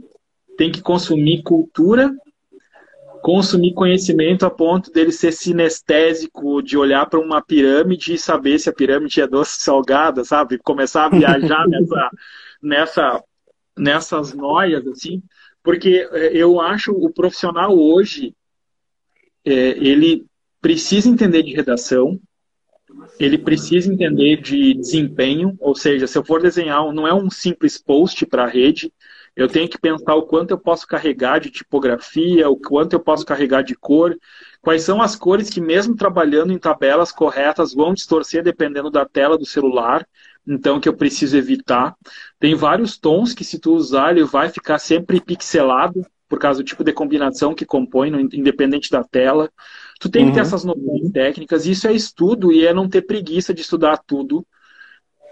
tem 0.56 0.72
que 0.72 0.80
consumir 0.80 1.42
cultura, 1.42 2.12
consumir 3.22 3.74
conhecimento 3.74 4.46
a 4.46 4.50
ponto 4.50 4.90
dele 4.90 5.12
ser 5.12 5.32
sinestésico, 5.32 6.62
de 6.62 6.76
olhar 6.76 7.06
para 7.06 7.20
uma 7.20 7.42
pirâmide 7.42 8.14
e 8.14 8.18
saber 8.18 8.58
se 8.58 8.68
a 8.68 8.72
pirâmide 8.72 9.20
é 9.20 9.26
doce 9.26 9.60
salgada, 9.60 10.24
sabe? 10.24 10.58
Começar 10.58 11.06
a 11.06 11.08
viajar 11.10 11.66
nessa, 11.68 12.10
nessa, 12.62 13.24
nessas 13.76 14.32
noias, 14.32 14.86
assim, 14.86 15.22
porque 15.66 16.08
é, 16.12 16.28
eu 16.32 16.60
acho 16.60 16.92
o 16.92 17.12
profissional 17.12 17.76
hoje, 17.76 18.32
é, 19.44 19.50
ele 19.50 20.24
precisa 20.60 21.08
entender 21.08 21.42
de 21.42 21.52
redação, 21.52 22.20
ele 23.18 23.36
precisa 23.36 23.92
entender 23.92 24.40
de 24.40 24.74
desempenho, 24.74 25.56
ou 25.58 25.74
seja, 25.74 26.06
se 26.06 26.16
eu 26.16 26.24
for 26.24 26.40
desenhar, 26.40 26.92
não 26.92 27.04
é 27.04 27.12
um 27.12 27.28
simples 27.28 27.78
post 27.78 28.24
para 28.26 28.44
a 28.44 28.48
rede, 28.48 28.92
eu 29.34 29.48
tenho 29.48 29.68
que 29.68 29.76
pensar 29.76 30.14
o 30.14 30.22
quanto 30.22 30.52
eu 30.52 30.58
posso 30.58 30.86
carregar 30.86 31.40
de 31.40 31.50
tipografia, 31.50 32.48
o 32.48 32.56
quanto 32.56 32.92
eu 32.92 33.00
posso 33.00 33.26
carregar 33.26 33.62
de 33.62 33.74
cor, 33.74 34.16
quais 34.62 34.84
são 34.84 35.02
as 35.02 35.16
cores 35.16 35.50
que, 35.50 35.60
mesmo 35.60 35.96
trabalhando 35.96 36.52
em 36.52 36.58
tabelas 36.58 37.10
corretas, 37.10 37.74
vão 37.74 37.92
distorcer 37.92 38.44
dependendo 38.44 38.88
da 38.88 39.04
tela 39.04 39.36
do 39.36 39.44
celular, 39.44 40.06
então 40.46 40.80
que 40.80 40.88
eu 40.88 40.96
preciso 40.96 41.36
evitar. 41.36 41.94
Tem 42.38 42.54
vários 42.54 42.98
tons 42.98 43.34
que, 43.34 43.44
se 43.44 43.58
tu 43.58 43.74
usar, 43.74 44.10
ele 44.10 44.24
vai 44.24 44.48
ficar 44.48 44.78
sempre 44.78 45.20
pixelado, 45.20 46.06
por 46.28 46.38
causa 46.38 46.62
do 46.62 46.66
tipo 46.66 46.82
de 46.82 46.92
combinação 46.92 47.54
que 47.54 47.64
compõe, 47.64 48.08
independente 48.32 48.90
da 48.90 49.02
tela. 49.04 49.50
Tu 50.00 50.08
tem 50.08 50.22
uhum. 50.22 50.28
que 50.28 50.34
ter 50.34 50.40
uhum. 50.40 50.46
essas 50.46 50.64
noções 50.64 51.12
técnicas, 51.12 51.66
isso 51.66 51.86
é 51.86 51.92
estudo 51.92 52.52
e 52.52 52.66
é 52.66 52.74
não 52.74 52.88
ter 52.88 53.02
preguiça 53.02 53.54
de 53.54 53.60
estudar 53.60 53.98
tudo. 53.98 54.46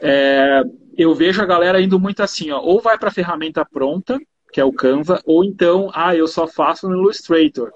É, 0.00 0.62
eu 0.96 1.14
vejo 1.14 1.42
a 1.42 1.46
galera 1.46 1.80
indo 1.80 1.98
muito 1.98 2.22
assim, 2.22 2.50
ó, 2.50 2.60
ou 2.60 2.80
vai 2.80 2.98
para 2.98 3.08
a 3.08 3.12
ferramenta 3.12 3.64
pronta, 3.64 4.18
que 4.52 4.60
é 4.60 4.64
o 4.64 4.72
Canva, 4.72 5.20
ou 5.24 5.44
então, 5.44 5.90
ah, 5.92 6.14
eu 6.14 6.28
só 6.28 6.46
faço 6.46 6.88
no 6.88 6.96
Illustrator. 6.96 7.72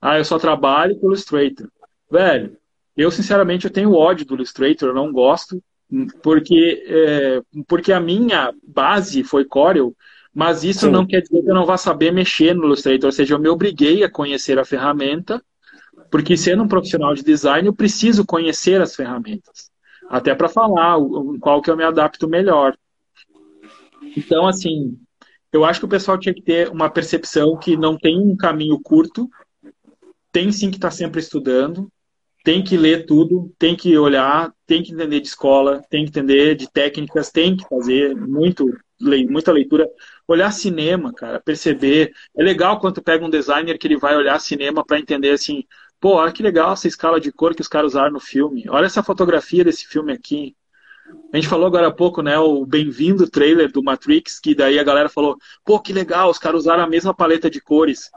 Ah, 0.00 0.18
eu 0.18 0.24
só 0.24 0.38
trabalho 0.38 0.98
com 0.98 1.06
Illustrator. 1.06 1.68
Velho, 2.10 2.56
eu 2.96 3.10
sinceramente 3.10 3.66
eu 3.66 3.70
tenho 3.70 3.92
ódio 3.92 4.24
do 4.24 4.34
Illustrator, 4.34 4.88
eu 4.88 4.94
não 4.94 5.12
gosto, 5.12 5.62
porque, 6.22 6.84
é, 6.86 7.42
porque 7.68 7.92
a 7.92 8.00
minha 8.00 8.52
base 8.66 9.22
foi 9.22 9.44
Corel, 9.44 9.94
mas 10.32 10.64
isso 10.64 10.86
Sim. 10.86 10.90
não 10.90 11.06
quer 11.06 11.20
dizer 11.20 11.42
que 11.42 11.50
eu 11.50 11.54
não 11.54 11.66
vá 11.66 11.76
saber 11.76 12.12
mexer 12.12 12.54
no 12.54 12.64
Illustrator, 12.64 13.06
ou 13.06 13.12
seja, 13.12 13.34
eu 13.34 13.38
me 13.38 13.48
obriguei 13.48 14.02
a 14.02 14.10
conhecer 14.10 14.58
a 14.58 14.64
ferramenta, 14.64 15.42
porque 16.10 16.36
sendo 16.36 16.62
um 16.64 16.68
profissional 16.68 17.14
de 17.14 17.22
design, 17.22 17.66
eu 17.66 17.74
preciso 17.74 18.24
conhecer 18.24 18.80
as 18.80 18.94
ferramentas 18.94 19.72
até 20.08 20.34
para 20.34 20.48
falar 20.48 20.96
qual 21.40 21.62
que 21.62 21.70
eu 21.70 21.76
me 21.76 21.84
adapto 21.84 22.28
melhor. 22.28 22.76
Então, 24.16 24.46
assim, 24.46 24.98
eu 25.52 25.64
acho 25.64 25.80
que 25.80 25.86
o 25.86 25.88
pessoal 25.88 26.18
tinha 26.18 26.34
que 26.34 26.42
ter 26.42 26.68
uma 26.68 26.90
percepção 26.90 27.56
que 27.56 27.76
não 27.76 27.96
tem 27.96 28.18
um 28.18 28.36
caminho 28.36 28.78
curto, 28.80 29.28
tem 30.30 30.50
sim 30.52 30.70
que 30.70 30.76
estar 30.76 30.88
tá 30.88 30.94
sempre 30.94 31.20
estudando, 31.20 31.88
tem 32.44 32.62
que 32.62 32.76
ler 32.76 33.06
tudo, 33.06 33.52
tem 33.58 33.74
que 33.74 33.96
olhar, 33.98 34.52
tem 34.66 34.82
que 34.82 34.92
entender 34.92 35.18
de 35.18 35.26
escola, 35.26 35.82
tem 35.90 36.04
que 36.04 36.10
entender 36.10 36.54
de 36.54 36.70
técnicas, 36.70 37.30
tem 37.30 37.56
que 37.56 37.66
fazer 37.68 38.14
muito, 38.14 38.66
muita 39.00 39.50
leitura. 39.50 39.88
Olhar 40.28 40.52
cinema, 40.52 41.12
cara, 41.12 41.40
perceber. 41.40 42.12
É 42.36 42.42
legal 42.42 42.78
quando 42.78 43.02
pega 43.02 43.24
um 43.24 43.30
designer 43.30 43.78
que 43.78 43.86
ele 43.86 43.96
vai 43.96 44.14
olhar 44.14 44.38
cinema 44.38 44.84
para 44.84 44.98
entender 44.98 45.30
assim, 45.30 45.64
Pô, 46.04 46.16
olha 46.16 46.32
que 46.32 46.42
legal 46.42 46.74
essa 46.74 46.86
escala 46.86 47.18
de 47.18 47.32
cor 47.32 47.54
que 47.54 47.62
os 47.62 47.68
caras 47.68 47.92
usaram 47.92 48.12
no 48.12 48.20
filme. 48.20 48.66
Olha 48.68 48.84
essa 48.84 49.02
fotografia 49.02 49.64
desse 49.64 49.86
filme 49.86 50.12
aqui. 50.12 50.54
A 51.32 51.36
gente 51.36 51.48
falou 51.48 51.66
agora 51.66 51.88
há 51.88 51.90
pouco, 51.90 52.20
né, 52.20 52.38
o 52.38 52.66
bem-vindo 52.66 53.26
trailer 53.26 53.72
do 53.72 53.82
Matrix, 53.82 54.38
que 54.38 54.54
daí 54.54 54.78
a 54.78 54.84
galera 54.84 55.08
falou, 55.08 55.36
pô, 55.64 55.80
que 55.80 55.94
legal, 55.94 56.28
os 56.28 56.38
caras 56.38 56.60
usaram 56.60 56.84
a 56.84 56.86
mesma 56.86 57.14
paleta 57.14 57.48
de 57.48 57.58
cores. 57.58 58.10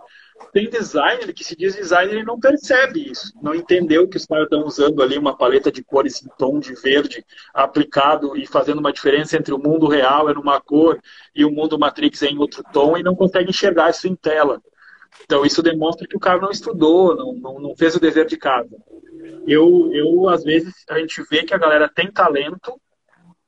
Tem 0.51 0.69
designer 0.69 1.33
que 1.33 1.43
se 1.43 1.55
diz 1.55 1.75
designer 1.75 2.19
e 2.19 2.23
não 2.23 2.39
percebe 2.39 3.11
isso. 3.11 3.31
Não 3.41 3.53
entendeu 3.53 4.07
que 4.07 4.17
os 4.17 4.25
caras 4.25 4.45
estão 4.45 4.65
usando 4.65 5.01
ali 5.01 5.17
uma 5.17 5.35
paleta 5.35 5.71
de 5.71 5.83
cores 5.83 6.23
em 6.23 6.29
tom 6.37 6.59
de 6.59 6.73
verde 6.73 7.25
aplicado 7.53 8.35
e 8.37 8.45
fazendo 8.45 8.79
uma 8.79 8.93
diferença 8.93 9.37
entre 9.37 9.53
o 9.53 9.59
mundo 9.59 9.87
real 9.87 10.29
é 10.29 10.33
numa 10.33 10.59
cor 10.59 10.99
e 11.35 11.45
o 11.45 11.51
mundo 11.51 11.77
Matrix 11.77 12.23
é 12.23 12.27
em 12.27 12.37
outro 12.37 12.63
tom 12.71 12.97
e 12.97 13.03
não 13.03 13.15
consegue 13.15 13.49
enxergar 13.49 13.89
isso 13.89 14.07
em 14.07 14.15
tela. 14.15 14.61
Então 15.23 15.45
isso 15.45 15.61
demonstra 15.61 16.07
que 16.07 16.15
o 16.15 16.19
cara 16.19 16.39
não 16.39 16.51
estudou, 16.51 17.15
não, 17.15 17.33
não, 17.33 17.59
não 17.59 17.75
fez 17.75 17.95
o 17.95 17.99
dever 17.99 18.25
de 18.25 18.37
casa. 18.37 18.75
Eu, 19.47 19.91
eu, 19.93 20.29
às 20.29 20.43
vezes, 20.43 20.73
a 20.89 20.99
gente 20.99 21.23
vê 21.29 21.43
que 21.43 21.53
a 21.53 21.57
galera 21.57 21.89
tem 21.89 22.11
talento, 22.11 22.79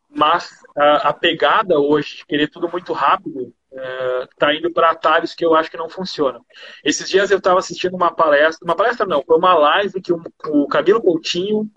mas 0.09 0.49
a, 0.75 1.09
a 1.09 1.13
pegada 1.13 1.79
hoje 1.79 2.17
de 2.17 2.25
querer 2.25 2.49
tudo 2.49 2.69
muito 2.69 2.93
rápido 2.93 3.53
está 3.72 4.51
é, 4.51 4.57
indo 4.57 4.72
para 4.72 4.91
atalhos 4.91 5.34
que 5.34 5.45
eu 5.45 5.53
acho 5.55 5.70
que 5.70 5.78
não 5.78 5.89
funcionam. 5.89 6.43
Esses 6.84 7.09
dias 7.09 7.32
eu 7.32 7.38
estava 7.38 7.59
assistindo 7.59 7.95
uma 7.95 8.11
palestra, 8.11 8.65
uma 8.65 8.76
palestra 8.76 9.05
não, 9.05 9.24
foi 9.24 9.38
uma 9.38 9.53
live 9.53 10.01
que 10.01 10.11
o, 10.11 10.22
o 10.47 10.67
Camilo 10.67 11.01
Coutinho, 11.01 11.70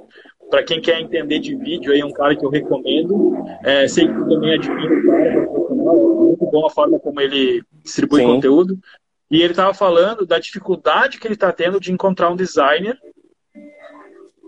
para 0.51 0.63
quem 0.63 0.81
quer 0.81 1.01
entender 1.01 1.39
de 1.39 1.57
vídeo, 1.57 1.93
aí 1.93 2.01
é 2.01 2.05
um 2.05 2.13
cara 2.13 2.37
que 2.37 2.45
eu 2.45 2.51
recomendo. 2.51 3.35
É, 3.63 3.87
sei 3.89 4.07
que 4.07 4.13
também 4.13 4.55
admiro 4.55 5.01
o 5.01 5.07
cara, 5.07 5.29
é 5.29 5.47
muito 5.47 6.47
bom 6.47 6.67
a 6.67 6.71
forma 6.71 6.99
como 6.99 7.21
ele 7.21 7.63
distribui 7.83 8.21
Sim. 8.21 8.27
conteúdo. 8.27 8.79
E 9.31 9.41
ele 9.41 9.53
estava 9.53 9.73
falando 9.73 10.27
da 10.27 10.39
dificuldade 10.39 11.19
que 11.19 11.27
ele 11.27 11.35
está 11.35 11.51
tendo 11.51 11.81
de 11.81 11.91
encontrar 11.91 12.31
um 12.31 12.37
designer 12.37 12.99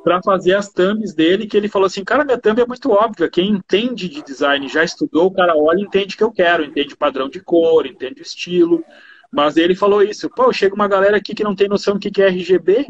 para 0.04 0.22
fazer 0.22 0.54
as 0.54 0.68
thumbs 0.68 1.14
dele, 1.14 1.46
que 1.46 1.56
ele 1.56 1.66
falou 1.66 1.86
assim, 1.86 2.04
cara, 2.04 2.24
minha 2.24 2.38
thumb 2.38 2.60
é 2.60 2.66
muito 2.66 2.90
óbvia, 2.90 3.30
quem 3.30 3.48
entende 3.48 4.06
de 4.06 4.22
design, 4.22 4.68
já 4.68 4.84
estudou, 4.84 5.26
o 5.26 5.32
cara 5.32 5.56
olha 5.56 5.80
e 5.80 5.84
entende 5.84 6.14
o 6.14 6.18
que 6.18 6.22
eu 6.22 6.30
quero, 6.30 6.62
entende 6.62 6.94
padrão 6.94 7.26
de 7.26 7.40
cor, 7.40 7.86
entende 7.86 8.20
o 8.20 8.22
estilo, 8.22 8.84
mas 9.32 9.56
ele 9.56 9.74
falou 9.74 10.02
isso, 10.02 10.28
pô, 10.28 10.52
chega 10.52 10.74
uma 10.74 10.86
galera 10.86 11.16
aqui 11.16 11.34
que 11.34 11.42
não 11.42 11.56
tem 11.56 11.68
noção 11.68 11.94
do 11.94 12.00
que 12.00 12.22
é 12.22 12.28
RGB, 12.28 12.86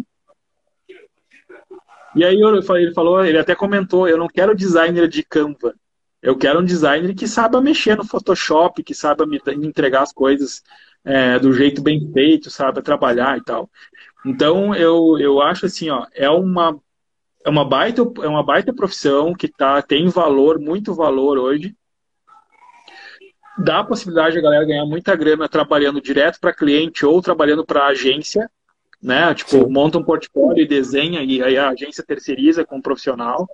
e 2.17 2.25
aí 2.25 2.41
eu 2.41 2.63
falei, 2.65 2.85
ele 2.85 2.95
falou, 2.95 3.25
ele 3.25 3.39
até 3.39 3.55
comentou, 3.55 4.09
eu 4.09 4.19
não 4.19 4.27
quero 4.27 4.55
designer 4.55 5.07
de 5.09 5.23
Canva, 5.23 5.73
eu 6.21 6.37
quero 6.37 6.61
um 6.61 6.65
designer 6.65 7.15
que 7.15 7.29
saiba 7.29 7.61
mexer 7.61 7.97
no 7.97 8.05
Photoshop, 8.05 8.83
que 8.83 8.95
saiba 8.95 9.25
me 9.25 9.41
entregar 9.63 10.03
as 10.03 10.13
coisas 10.13 10.63
é, 11.05 11.39
do 11.39 11.53
jeito 11.53 11.81
bem 11.81 12.11
feito, 12.13 12.51
saiba 12.51 12.83
trabalhar 12.83 13.39
e 13.39 13.45
tal. 13.45 13.71
Então 14.27 14.75
eu, 14.75 15.19
eu 15.19 15.43
acho 15.43 15.67
assim, 15.67 15.91
ó, 15.91 16.07
é 16.15 16.31
uma 16.31 16.81
é 17.45 17.51
uma 17.51 17.65
baita, 17.65 18.03
é 18.23 18.29
uma 18.29 18.43
baita 18.43 18.73
profissão 18.73 19.35
que 19.35 19.47
tá, 19.47 19.83
tem 19.83 20.09
valor, 20.09 20.59
muito 20.59 20.95
valor 20.95 21.39
hoje. 21.39 21.77
Dá 23.59 23.81
a 23.81 23.85
possibilidade 23.85 24.39
a 24.39 24.41
galera 24.43 24.65
ganhar 24.65 24.87
muita 24.87 25.15
grana 25.15 25.49
trabalhando 25.49 26.01
direto 26.01 26.41
para 26.41 26.55
cliente 26.55 27.05
ou 27.05 27.21
trabalhando 27.21 27.65
para 27.65 27.87
agência, 27.87 28.51
né? 29.01 29.33
Tipo, 29.35 29.51
Sim. 29.51 29.69
monta 29.69 29.99
um 29.99 30.03
portfólio 30.03 30.63
e 30.63 30.67
desenha 30.67 31.23
e 31.23 31.43
aí 31.43 31.57
a 31.57 31.69
agência 31.69 32.03
terceiriza 32.03 32.65
com 32.65 32.79
um 32.79 32.83
profissional. 32.83 33.47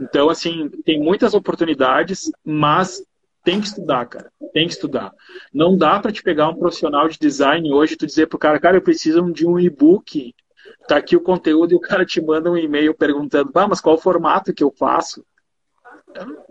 Então, 0.00 0.30
assim, 0.30 0.70
tem 0.84 0.98
muitas 0.98 1.34
oportunidades, 1.34 2.32
mas 2.42 3.04
tem 3.44 3.60
que 3.60 3.66
estudar, 3.66 4.06
cara. 4.06 4.32
Tem 4.52 4.66
que 4.66 4.72
estudar. 4.72 5.12
Não 5.52 5.76
dá 5.76 6.00
para 6.00 6.10
te 6.10 6.22
pegar 6.22 6.48
um 6.48 6.56
profissional 6.56 7.06
de 7.06 7.18
design 7.18 7.70
hoje 7.70 7.94
e 7.94 7.96
tu 7.96 8.06
dizer 8.06 8.26
pro 8.26 8.38
cara, 8.38 8.58
cara, 8.58 8.78
eu 8.78 8.82
preciso 8.82 9.30
de 9.30 9.46
um 9.46 9.60
e-book 9.60 10.34
tá 10.88 10.96
aqui 10.96 11.16
o 11.16 11.20
conteúdo 11.20 11.72
e 11.72 11.76
o 11.76 11.80
cara 11.80 12.04
te 12.04 12.20
manda 12.20 12.50
um 12.50 12.56
e-mail 12.56 12.94
perguntando, 12.94 13.50
ah, 13.54 13.68
mas 13.68 13.80
qual 13.80 13.96
o 13.96 14.00
formato 14.00 14.52
que 14.52 14.62
eu 14.62 14.70
faço? 14.70 15.24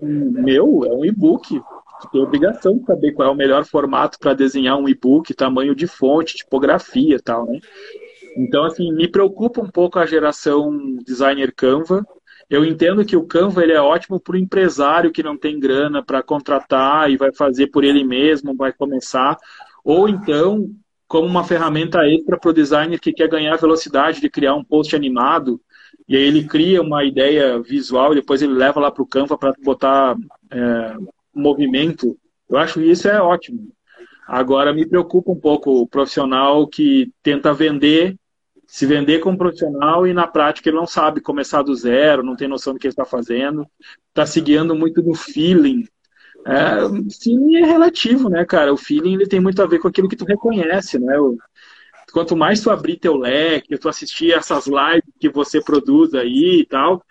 Meu, 0.02 0.86
é 0.86 0.94
um 0.94 1.06
e-book. 1.06 1.62
Tem 2.12 2.22
obrigação 2.22 2.78
de 2.78 2.86
saber 2.86 3.12
qual 3.12 3.28
é 3.28 3.32
o 3.32 3.36
melhor 3.36 3.66
formato 3.66 4.18
para 4.20 4.34
desenhar 4.34 4.78
um 4.78 4.88
e-book, 4.88 5.34
tamanho 5.34 5.76
de 5.76 5.86
fonte, 5.86 6.38
tipografia 6.38 7.16
e 7.16 7.22
tal, 7.22 7.46
né? 7.46 7.60
Então, 8.38 8.64
assim, 8.64 8.92
me 8.94 9.08
preocupa 9.08 9.62
um 9.62 9.70
pouco 9.70 10.00
a 10.00 10.06
geração 10.06 10.98
designer 11.06 11.54
Canva. 11.54 12.06
Eu 12.50 12.64
entendo 12.64 13.04
que 13.04 13.18
o 13.18 13.26
Canva 13.26 13.62
ele 13.62 13.74
é 13.74 13.82
ótimo 13.82 14.20
para 14.20 14.36
o 14.36 14.40
empresário 14.40 15.12
que 15.12 15.22
não 15.22 15.38
tem 15.38 15.60
grana 15.60 16.04
para 16.04 16.24
contratar 16.24 17.12
e 17.12 17.18
vai 17.18 17.34
fazer 17.34 17.68
por 17.68 17.84
ele 17.84 18.04
mesmo, 18.04 18.56
vai 18.56 18.72
começar. 18.72 19.38
Ou 19.84 20.08
então, 20.08 20.70
como 21.10 21.28
uma 21.28 21.44
ferramenta 21.44 22.08
extra 22.08 22.38
para 22.38 22.52
o 22.52 22.54
designer 22.54 23.00
que 23.00 23.12
quer 23.12 23.28
ganhar 23.28 23.58
velocidade 23.58 24.22
de 24.22 24.30
criar 24.30 24.54
um 24.54 24.64
post 24.64 24.96
animado. 24.96 25.60
E 26.08 26.16
aí 26.16 26.22
ele 26.22 26.44
cria 26.44 26.84
uma 26.84 27.04
ideia 27.04 27.60
visual 27.60 28.12
e 28.12 28.18
depois 28.18 28.44
ele 28.44 28.54
leva 28.54 28.80
lá 28.80 28.92
para 28.92 29.02
o 29.02 29.08
Canva 29.08 29.36
para 29.36 29.52
botar 29.64 30.16
é, 30.52 30.96
movimento. 31.34 32.16
Eu 32.48 32.60
acho 32.60 32.80
isso 32.80 33.08
é 33.08 33.20
ótimo. 33.20 33.72
Agora 34.28 34.72
me 34.72 34.86
preocupa 34.86 35.32
um 35.32 35.40
pouco 35.40 35.82
o 35.82 35.88
profissional 35.88 36.68
que 36.68 37.12
tenta 37.24 37.56
vender, 37.56 38.16
se 38.68 38.86
vender 38.86 39.18
como 39.18 39.36
profissional 39.36 40.06
e 40.06 40.14
na 40.14 40.28
prática 40.28 40.70
ele 40.70 40.78
não 40.78 40.86
sabe 40.86 41.22
começar 41.22 41.64
do 41.64 41.74
zero, 41.74 42.22
não 42.22 42.36
tem 42.36 42.48
noção 42.48 42.74
do 42.74 42.80
que 42.80 42.86
ele 42.86 42.92
está 42.92 43.06
fazendo, 43.06 43.66
está 44.10 44.28
seguindo 44.28 44.76
muito 44.76 45.02
no 45.02 45.16
feeling, 45.16 45.88
é, 46.46 47.14
feeling 47.22 47.58
é 47.58 47.66
relativo, 47.66 48.30
né, 48.30 48.46
cara? 48.46 48.74
O 48.74 48.78
feeling 48.78 49.16
ele 49.16 49.28
tem 49.28 49.40
muito 49.40 49.62
a 49.62 49.68
ver 49.68 49.80
com 49.80 49.88
aquilo 49.88 50.08
que 50.08 50.16
tu 50.16 50.26
reconhece, 50.26 50.98
né? 51.00 51.20
O, 51.20 51.38
quanto 52.12 52.36
mais 52.36 52.62
tu 52.62 52.70
abrir 52.70 52.98
teu 52.98 53.16
leque, 53.16 53.78
tu 53.78 53.90
assistir 53.90 54.32
essas 54.32 54.66
lives 54.68 55.14
que 55.20 55.30
você 55.30 55.62
produz 55.62 56.14
aí 56.14 56.62
e 56.62 56.66
tal, 56.66 57.04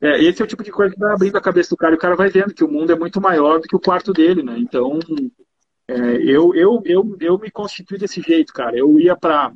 é, 0.00 0.22
esse 0.22 0.40
é 0.42 0.44
o 0.44 0.48
tipo 0.48 0.62
de 0.62 0.70
coisa 0.70 0.94
que 0.94 1.00
vai 1.00 1.12
abrindo 1.12 1.36
a 1.36 1.40
cabeça 1.40 1.70
do 1.70 1.76
cara 1.76 1.94
e 1.94 1.96
o 1.96 2.00
cara 2.00 2.16
vai 2.16 2.28
vendo 2.28 2.54
que 2.54 2.64
o 2.64 2.68
mundo 2.68 2.92
é 2.92 2.96
muito 2.96 3.20
maior 3.20 3.60
do 3.60 3.68
que 3.68 3.76
o 3.76 3.80
quarto 3.80 4.12
dele, 4.12 4.42
né? 4.42 4.56
Então, 4.58 4.98
é, 5.88 5.94
eu, 6.22 6.54
eu, 6.54 6.82
eu, 6.84 7.16
eu 7.20 7.38
me 7.38 7.50
constituí 7.50 7.98
desse 7.98 8.20
jeito, 8.20 8.52
cara. 8.52 8.76
Eu 8.76 8.98
ia 8.98 9.16
para 9.16 9.52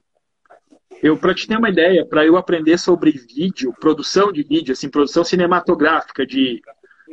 eu 1.02 1.16
para 1.16 1.34
te 1.34 1.46
ter 1.46 1.56
uma 1.56 1.70
ideia, 1.70 2.04
para 2.04 2.26
eu 2.26 2.36
aprender 2.36 2.78
sobre 2.78 3.12
vídeo, 3.12 3.74
produção 3.80 4.30
de 4.30 4.42
vídeo, 4.42 4.72
assim, 4.72 4.90
produção 4.90 5.24
cinematográfica 5.24 6.26
de 6.26 6.60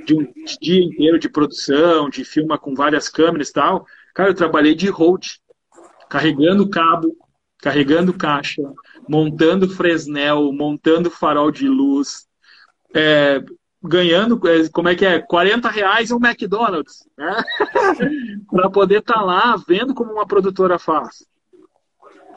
de 0.05 0.15
um 0.15 0.31
dia 0.61 0.83
inteiro 0.83 1.19
de 1.19 1.29
produção, 1.29 2.09
de 2.09 2.23
filma 2.23 2.57
com 2.57 2.73
várias 2.73 3.09
câmeras 3.09 3.49
e 3.49 3.53
tal, 3.53 3.85
cara, 4.13 4.29
eu 4.29 4.35
trabalhei 4.35 4.75
de 4.75 4.87
hold, 4.89 5.25
carregando 6.09 6.69
cabo, 6.69 7.15
carregando 7.59 8.13
caixa, 8.13 8.61
montando 9.07 9.69
Fresnel, 9.69 10.51
montando 10.53 11.09
farol 11.09 11.51
de 11.51 11.67
luz, 11.67 12.27
é, 12.93 13.43
ganhando, 13.81 14.39
é, 14.47 14.67
como 14.69 14.89
é 14.89 14.95
que 14.95 15.05
é, 15.05 15.19
40 15.19 15.69
reais 15.69 16.11
um 16.11 16.17
McDonald's, 16.17 17.07
né? 17.17 17.43
para 18.49 18.69
poder 18.69 18.99
estar 18.99 19.15
tá 19.15 19.21
lá 19.21 19.55
vendo 19.67 19.93
como 19.93 20.11
uma 20.11 20.27
produtora 20.27 20.77
faz, 20.77 21.25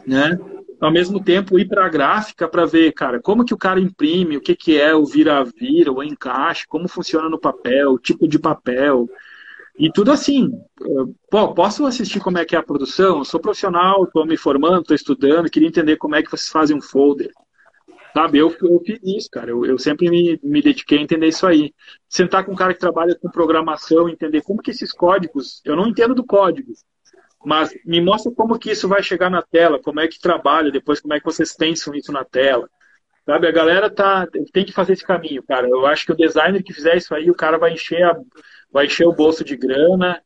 né? 0.06 0.38
Ao 0.80 0.90
mesmo 0.90 1.22
tempo 1.22 1.58
ir 1.58 1.68
para 1.68 1.84
a 1.84 1.88
gráfica 1.88 2.48
para 2.48 2.64
ver, 2.64 2.92
cara, 2.92 3.20
como 3.20 3.44
que 3.44 3.52
o 3.52 3.58
cara 3.58 3.78
imprime, 3.78 4.36
o 4.36 4.40
que, 4.40 4.56
que 4.56 4.80
é 4.80 4.94
o 4.94 5.04
vira-vira, 5.04 5.92
o 5.92 6.02
encaixe, 6.02 6.66
como 6.66 6.88
funciona 6.88 7.28
no 7.28 7.38
papel, 7.38 7.92
o 7.92 7.98
tipo 7.98 8.26
de 8.26 8.38
papel. 8.38 9.08
E 9.78 9.90
tudo 9.92 10.10
assim. 10.10 10.50
Pô, 11.30 11.54
posso 11.54 11.86
assistir 11.86 12.20
como 12.20 12.38
é 12.38 12.44
que 12.44 12.56
é 12.56 12.58
a 12.58 12.62
produção? 12.62 13.18
Eu 13.18 13.24
sou 13.24 13.40
profissional, 13.40 14.04
estou 14.04 14.26
me 14.26 14.36
formando, 14.36 14.80
estou 14.80 14.96
estudando, 14.96 15.50
queria 15.50 15.68
entender 15.68 15.96
como 15.96 16.14
é 16.16 16.22
que 16.22 16.30
vocês 16.30 16.48
fazem 16.48 16.76
um 16.76 16.82
folder. 16.82 17.30
Sabe, 18.12 18.38
eu, 18.38 18.54
eu 18.62 18.80
fiz 18.84 18.98
isso, 19.04 19.28
cara. 19.30 19.50
Eu, 19.50 19.64
eu 19.64 19.78
sempre 19.78 20.10
me, 20.10 20.38
me 20.42 20.60
dediquei 20.60 20.98
a 20.98 21.02
entender 21.02 21.28
isso 21.28 21.46
aí. 21.46 21.72
Sentar 22.08 22.44
com 22.44 22.52
um 22.52 22.56
cara 22.56 22.74
que 22.74 22.80
trabalha 22.80 23.16
com 23.16 23.30
programação, 23.30 24.08
entender 24.08 24.42
como 24.42 24.60
que 24.62 24.70
esses 24.70 24.92
códigos. 24.92 25.60
Eu 25.64 25.76
não 25.76 25.86
entendo 25.86 26.14
do 26.14 26.24
código, 26.24 26.72
mas 27.44 27.70
me 27.84 28.00
mostra 28.00 28.32
como 28.32 28.58
que 28.58 28.70
isso 28.70 28.86
vai 28.88 29.02
chegar 29.02 29.30
na 29.30 29.42
tela, 29.42 29.80
como 29.80 30.00
é 30.00 30.08
que 30.08 30.20
trabalha, 30.20 30.70
depois 30.70 31.00
como 31.00 31.14
é 31.14 31.18
que 31.18 31.24
vocês 31.24 31.54
pensam 31.54 31.94
isso 31.94 32.12
na 32.12 32.24
tela. 32.24 32.68
Sabe, 33.24 33.46
a 33.46 33.52
galera 33.52 33.90
tá, 33.90 34.26
tem 34.52 34.64
que 34.64 34.72
fazer 34.72 34.94
esse 34.94 35.04
caminho, 35.04 35.42
cara. 35.42 35.68
Eu 35.68 35.86
acho 35.86 36.04
que 36.04 36.12
o 36.12 36.16
designer 36.16 36.62
que 36.62 36.72
fizer 36.72 36.96
isso 36.96 37.14
aí, 37.14 37.30
o 37.30 37.34
cara 37.34 37.58
vai 37.58 37.72
encher, 37.72 38.02
a, 38.02 38.16
vai 38.72 38.86
encher 38.86 39.06
o 39.06 39.12
bolso 39.12 39.44
de 39.44 39.56
grana 39.56 40.20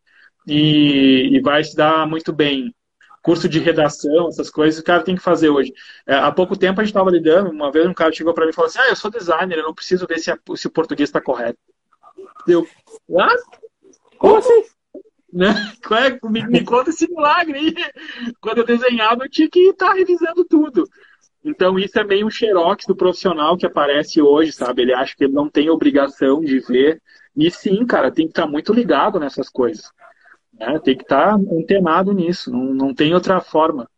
e, 0.46 1.28
e 1.32 1.40
vai 1.40 1.62
se 1.62 1.76
dar 1.76 2.06
muito 2.08 2.32
bem. 2.32 2.74
Curso 3.22 3.48
de 3.48 3.58
redação, 3.58 4.28
essas 4.28 4.50
coisas, 4.50 4.80
o 4.80 4.84
cara 4.84 5.02
tem 5.02 5.16
que 5.16 5.22
fazer 5.22 5.48
hoje. 5.48 5.72
É, 6.06 6.14
há 6.14 6.30
pouco 6.30 6.58
tempo 6.58 6.80
a 6.80 6.84
gente 6.84 6.90
estava 6.90 7.10
lidando, 7.10 7.50
uma 7.50 7.72
vez 7.72 7.86
um 7.86 7.94
cara 7.94 8.12
chegou 8.12 8.34
para 8.34 8.44
mim 8.44 8.50
e 8.50 8.54
falou 8.54 8.68
assim: 8.68 8.78
Ah, 8.80 8.88
eu 8.90 8.96
sou 8.96 9.10
designer, 9.10 9.58
eu 9.58 9.64
não 9.64 9.74
preciso 9.74 10.06
ver 10.06 10.18
se, 10.18 10.30
a, 10.30 10.38
se 10.56 10.66
o 10.66 10.70
português 10.70 11.08
está 11.08 11.22
correto. 11.22 11.58
Eu, 12.46 12.66
ah? 13.18 13.34
Como 14.18 14.36
assim? 14.36 14.64
Né? 15.34 15.52
É, 15.90 16.28
me, 16.28 16.46
me 16.46 16.64
conta 16.64 16.90
esse 16.90 17.08
milagre 17.10 17.58
aí. 17.58 17.74
Quando 18.40 18.58
eu 18.58 18.64
desenhava, 18.64 19.24
eu 19.24 19.28
tinha 19.28 19.50
que 19.50 19.58
estar 19.70 19.88
tá 19.88 19.94
revisando 19.94 20.44
tudo. 20.44 20.88
Então, 21.44 21.76
isso 21.76 21.98
é 21.98 22.04
meio 22.04 22.26
um 22.26 22.30
xerox 22.30 22.86
do 22.86 22.94
profissional 22.94 23.56
que 23.56 23.66
aparece 23.66 24.22
hoje, 24.22 24.52
sabe? 24.52 24.82
Ele 24.82 24.94
acha 24.94 25.14
que 25.16 25.24
ele 25.24 25.32
não 25.32 25.50
tem 25.50 25.68
obrigação 25.68 26.40
de 26.40 26.60
ver. 26.60 27.02
E 27.36 27.50
sim, 27.50 27.84
cara, 27.84 28.12
tem 28.12 28.26
que 28.26 28.30
estar 28.30 28.44
tá 28.44 28.48
muito 28.48 28.72
ligado 28.72 29.18
nessas 29.18 29.48
coisas. 29.48 29.90
Né? 30.52 30.78
Tem 30.78 30.96
que 30.96 31.02
estar 31.02 31.32
tá 31.32 31.34
antenado 31.34 32.12
nisso. 32.12 32.52
Não, 32.52 32.72
não 32.72 32.94
tem 32.94 33.12
outra 33.12 33.40
forma 33.40 33.88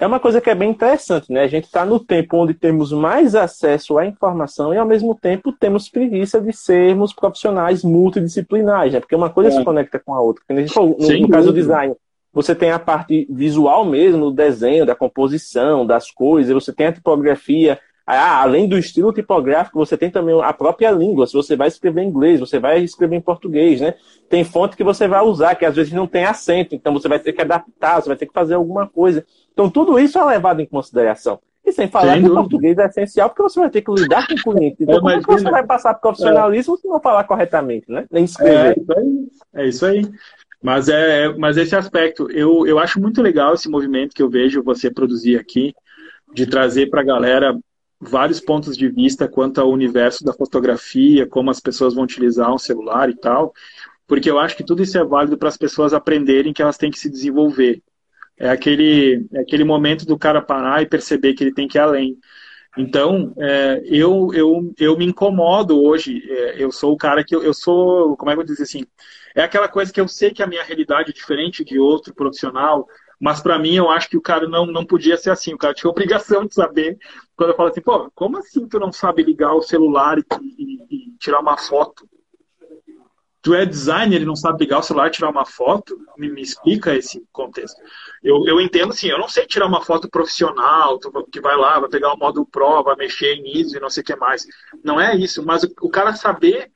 é 0.00 0.06
uma 0.06 0.18
coisa 0.18 0.40
que 0.40 0.48
é 0.48 0.54
bem 0.54 0.70
interessante, 0.70 1.30
né? 1.30 1.42
A 1.42 1.46
gente 1.46 1.64
está 1.64 1.84
no 1.84 2.00
tempo 2.00 2.38
onde 2.38 2.54
temos 2.54 2.90
mais 2.90 3.34
acesso 3.34 3.98
à 3.98 4.06
informação 4.06 4.72
e, 4.72 4.78
ao 4.78 4.86
mesmo 4.86 5.14
tempo, 5.14 5.52
temos 5.52 5.90
preguiça 5.90 6.40
de 6.40 6.54
sermos 6.54 7.12
profissionais 7.12 7.84
multidisciplinares, 7.84 8.94
né? 8.94 9.00
Porque 9.00 9.14
uma 9.14 9.28
coisa 9.28 9.50
é. 9.50 9.52
se 9.52 9.62
conecta 9.62 9.98
com 9.98 10.14
a 10.14 10.20
outra. 10.20 10.42
No, 10.48 10.96
no 10.96 11.28
caso 11.28 11.48
do 11.48 11.52
design, 11.52 11.94
você 12.32 12.54
tem 12.54 12.70
a 12.70 12.78
parte 12.78 13.26
visual 13.28 13.84
mesmo, 13.84 14.26
do 14.26 14.32
desenho, 14.32 14.86
da 14.86 14.94
composição, 14.94 15.84
das 15.84 16.10
coisas, 16.10 16.54
você 16.54 16.72
tem 16.72 16.86
a 16.86 16.92
tipografia. 16.92 17.78
Ah, 18.06 18.42
além 18.42 18.66
do 18.66 18.78
estilo 18.78 19.12
tipográfico, 19.12 19.78
você 19.78 19.96
tem 19.96 20.10
também 20.10 20.40
a 20.42 20.52
própria 20.52 20.90
língua. 20.90 21.26
Se 21.26 21.34
você 21.34 21.54
vai 21.54 21.68
escrever 21.68 22.02
em 22.02 22.08
inglês, 22.08 22.40
você 22.40 22.58
vai 22.58 22.80
escrever 22.80 23.16
em 23.16 23.20
português, 23.20 23.80
né? 23.80 23.94
Tem 24.28 24.42
fonte 24.42 24.76
que 24.76 24.82
você 24.82 25.06
vai 25.06 25.22
usar, 25.22 25.54
que 25.54 25.64
às 25.64 25.76
vezes 25.76 25.92
não 25.92 26.06
tem 26.06 26.24
acento, 26.24 26.74
então 26.74 26.92
você 26.92 27.06
vai 27.06 27.20
ter 27.20 27.32
que 27.32 27.40
adaptar, 27.40 28.00
você 28.00 28.08
vai 28.08 28.16
ter 28.16 28.26
que 28.26 28.32
fazer 28.32 28.54
alguma 28.54 28.88
coisa. 28.88 29.24
Então 29.52 29.70
tudo 29.70 29.98
isso 29.98 30.18
é 30.18 30.24
levado 30.24 30.60
em 30.60 30.66
consideração. 30.66 31.38
E 31.64 31.72
sem 31.72 31.88
falar 31.88 32.14
sem 32.14 32.22
que 32.22 32.30
o 32.30 32.34
português 32.34 32.78
é 32.78 32.86
essencial, 32.86 33.28
porque 33.28 33.42
você 33.42 33.60
vai 33.60 33.70
ter 33.70 33.82
que 33.82 33.92
lidar 33.92 34.26
com 34.26 34.34
o 34.34 34.54
cliente. 34.54 34.82
Então, 34.82 34.96
é, 34.96 34.98
como 34.98 35.10
é 35.10 35.20
que 35.20 35.26
você 35.26 35.50
vai 35.50 35.64
passar 35.64 35.94
profissionalismo 35.94 36.74
é. 36.74 36.78
se 36.78 36.88
não 36.88 37.00
falar 37.00 37.24
corretamente, 37.24 37.90
né? 37.90 38.06
Nem 38.10 38.24
escrever. 38.24 38.76
É 38.76 38.80
isso 38.80 38.92
aí. 38.92 39.28
É 39.54 39.68
isso 39.68 39.86
aí. 39.86 40.10
Mas, 40.62 40.88
é, 40.88 41.28
mas 41.36 41.56
esse 41.56 41.74
aspecto, 41.74 42.30
eu, 42.30 42.66
eu 42.66 42.78
acho 42.78 43.00
muito 43.00 43.22
legal 43.22 43.54
esse 43.54 43.68
movimento 43.68 44.14
que 44.14 44.22
eu 44.22 44.28
vejo 44.28 44.62
você 44.62 44.90
produzir 44.90 45.38
aqui, 45.38 45.74
de 46.34 46.46
trazer 46.46 46.90
para 46.90 47.00
a 47.00 47.04
galera 47.04 47.58
vários 48.00 48.40
pontos 48.40 48.76
de 48.76 48.88
vista 48.88 49.28
quanto 49.28 49.60
ao 49.60 49.70
universo 49.70 50.24
da 50.24 50.32
fotografia, 50.32 51.26
como 51.26 51.50
as 51.50 51.60
pessoas 51.60 51.94
vão 51.94 52.04
utilizar 52.04 52.52
um 52.52 52.58
celular 52.58 53.10
e 53.10 53.16
tal, 53.16 53.52
porque 54.06 54.30
eu 54.30 54.38
acho 54.38 54.56
que 54.56 54.64
tudo 54.64 54.82
isso 54.82 54.96
é 54.98 55.04
válido 55.04 55.36
para 55.36 55.48
as 55.48 55.56
pessoas 55.56 55.92
aprenderem 55.92 56.52
que 56.52 56.62
elas 56.62 56.78
têm 56.78 56.90
que 56.90 56.98
se 56.98 57.10
desenvolver. 57.10 57.82
É 58.40 58.48
aquele, 58.48 59.28
é 59.34 59.40
aquele 59.40 59.64
momento 59.64 60.06
do 60.06 60.18
cara 60.18 60.40
parar 60.42 60.82
e 60.82 60.86
perceber 60.86 61.34
que 61.34 61.44
ele 61.44 61.54
tem 61.54 61.68
que 61.68 61.78
ir 61.78 61.80
além. 61.80 62.18
Então, 62.78 63.34
é, 63.38 63.82
eu, 63.84 64.30
eu, 64.32 64.72
eu 64.78 64.96
me 64.96 65.04
incomodo 65.04 65.82
hoje. 65.82 66.22
É, 66.30 66.62
eu 66.62 66.72
sou 66.72 66.92
o 66.92 66.96
cara 66.96 67.24
que 67.24 67.34
eu, 67.36 67.42
eu 67.42 67.52
sou, 67.52 68.16
como 68.16 68.30
é 68.30 68.34
que 68.34 68.40
eu 68.40 68.44
vou 68.46 68.52
dizer 68.52 68.62
assim? 68.62 68.86
É 69.34 69.42
aquela 69.42 69.68
coisa 69.68 69.92
que 69.92 70.00
eu 70.00 70.08
sei 70.08 70.30
que 70.32 70.42
a 70.42 70.46
minha 70.46 70.64
realidade 70.64 71.10
é 71.10 71.14
diferente 71.14 71.64
de 71.64 71.78
outro 71.78 72.14
profissional, 72.14 72.86
mas 73.20 73.40
para 73.42 73.58
mim 73.58 73.74
eu 73.74 73.90
acho 73.90 74.08
que 74.08 74.16
o 74.16 74.22
cara 74.22 74.48
não, 74.48 74.66
não 74.66 74.86
podia 74.86 75.16
ser 75.16 75.30
assim. 75.30 75.52
O 75.54 75.58
cara 75.58 75.74
tinha 75.74 75.90
obrigação 75.92 76.46
de 76.46 76.54
saber. 76.54 76.98
Quando 77.36 77.50
eu 77.50 77.56
falo 77.56 77.70
assim, 77.70 77.82
pô, 77.82 78.10
como 78.14 78.38
assim 78.38 78.66
tu 78.68 78.78
não 78.78 78.92
sabe 78.92 79.22
ligar 79.22 79.54
o 79.54 79.62
celular 79.62 80.18
e, 80.18 80.24
e, 80.58 80.86
e 80.90 81.16
tirar 81.18 81.40
uma 81.40 81.58
foto? 81.58 82.08
Tu 83.42 83.54
é 83.54 83.64
designer 83.64 84.20
e 84.20 84.26
não 84.26 84.36
sabe 84.36 84.64
ligar 84.64 84.78
o 84.78 84.82
celular 84.82 85.08
e 85.08 85.10
tirar 85.10 85.30
uma 85.30 85.46
foto? 85.46 85.98
Me, 86.16 86.30
me 86.30 86.42
explica 86.42 86.94
esse 86.94 87.22
contexto. 87.32 87.80
Eu, 88.22 88.44
eu 88.46 88.60
entendo 88.60 88.90
assim, 88.90 89.08
eu 89.08 89.18
não 89.18 89.28
sei 89.28 89.46
tirar 89.46 89.66
uma 89.66 89.82
foto 89.82 90.08
profissional, 90.08 90.98
que 91.32 91.40
vai 91.40 91.56
lá, 91.56 91.80
vai 91.80 91.88
pegar 91.88 92.12
o 92.12 92.18
modo 92.18 92.46
Pro, 92.46 92.82
vai 92.82 92.96
mexer 92.96 93.36
nisso 93.40 93.76
e 93.76 93.80
não 93.80 93.88
sei 93.88 94.02
o 94.02 94.04
que 94.04 94.16
mais. 94.16 94.46
Não 94.84 95.00
é 95.00 95.16
isso, 95.16 95.44
mas 95.44 95.62
o, 95.62 95.72
o 95.82 95.88
cara 95.88 96.14
saber 96.14 96.70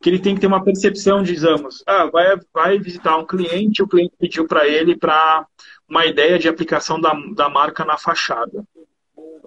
que 0.00 0.08
ele 0.08 0.18
tem 0.18 0.34
que 0.34 0.40
ter 0.40 0.46
uma 0.46 0.62
percepção, 0.62 1.22
digamos, 1.22 1.82
ah, 1.86 2.06
vai, 2.06 2.36
vai 2.52 2.78
visitar 2.78 3.16
um 3.16 3.26
cliente, 3.26 3.82
o 3.82 3.88
cliente 3.88 4.14
pediu 4.18 4.46
para 4.46 4.66
ele 4.66 4.96
para 4.96 5.44
uma 5.88 6.06
ideia 6.06 6.38
de 6.38 6.48
aplicação 6.48 7.00
da, 7.00 7.12
da 7.34 7.48
marca 7.48 7.84
na 7.84 7.96
fachada. 7.96 8.64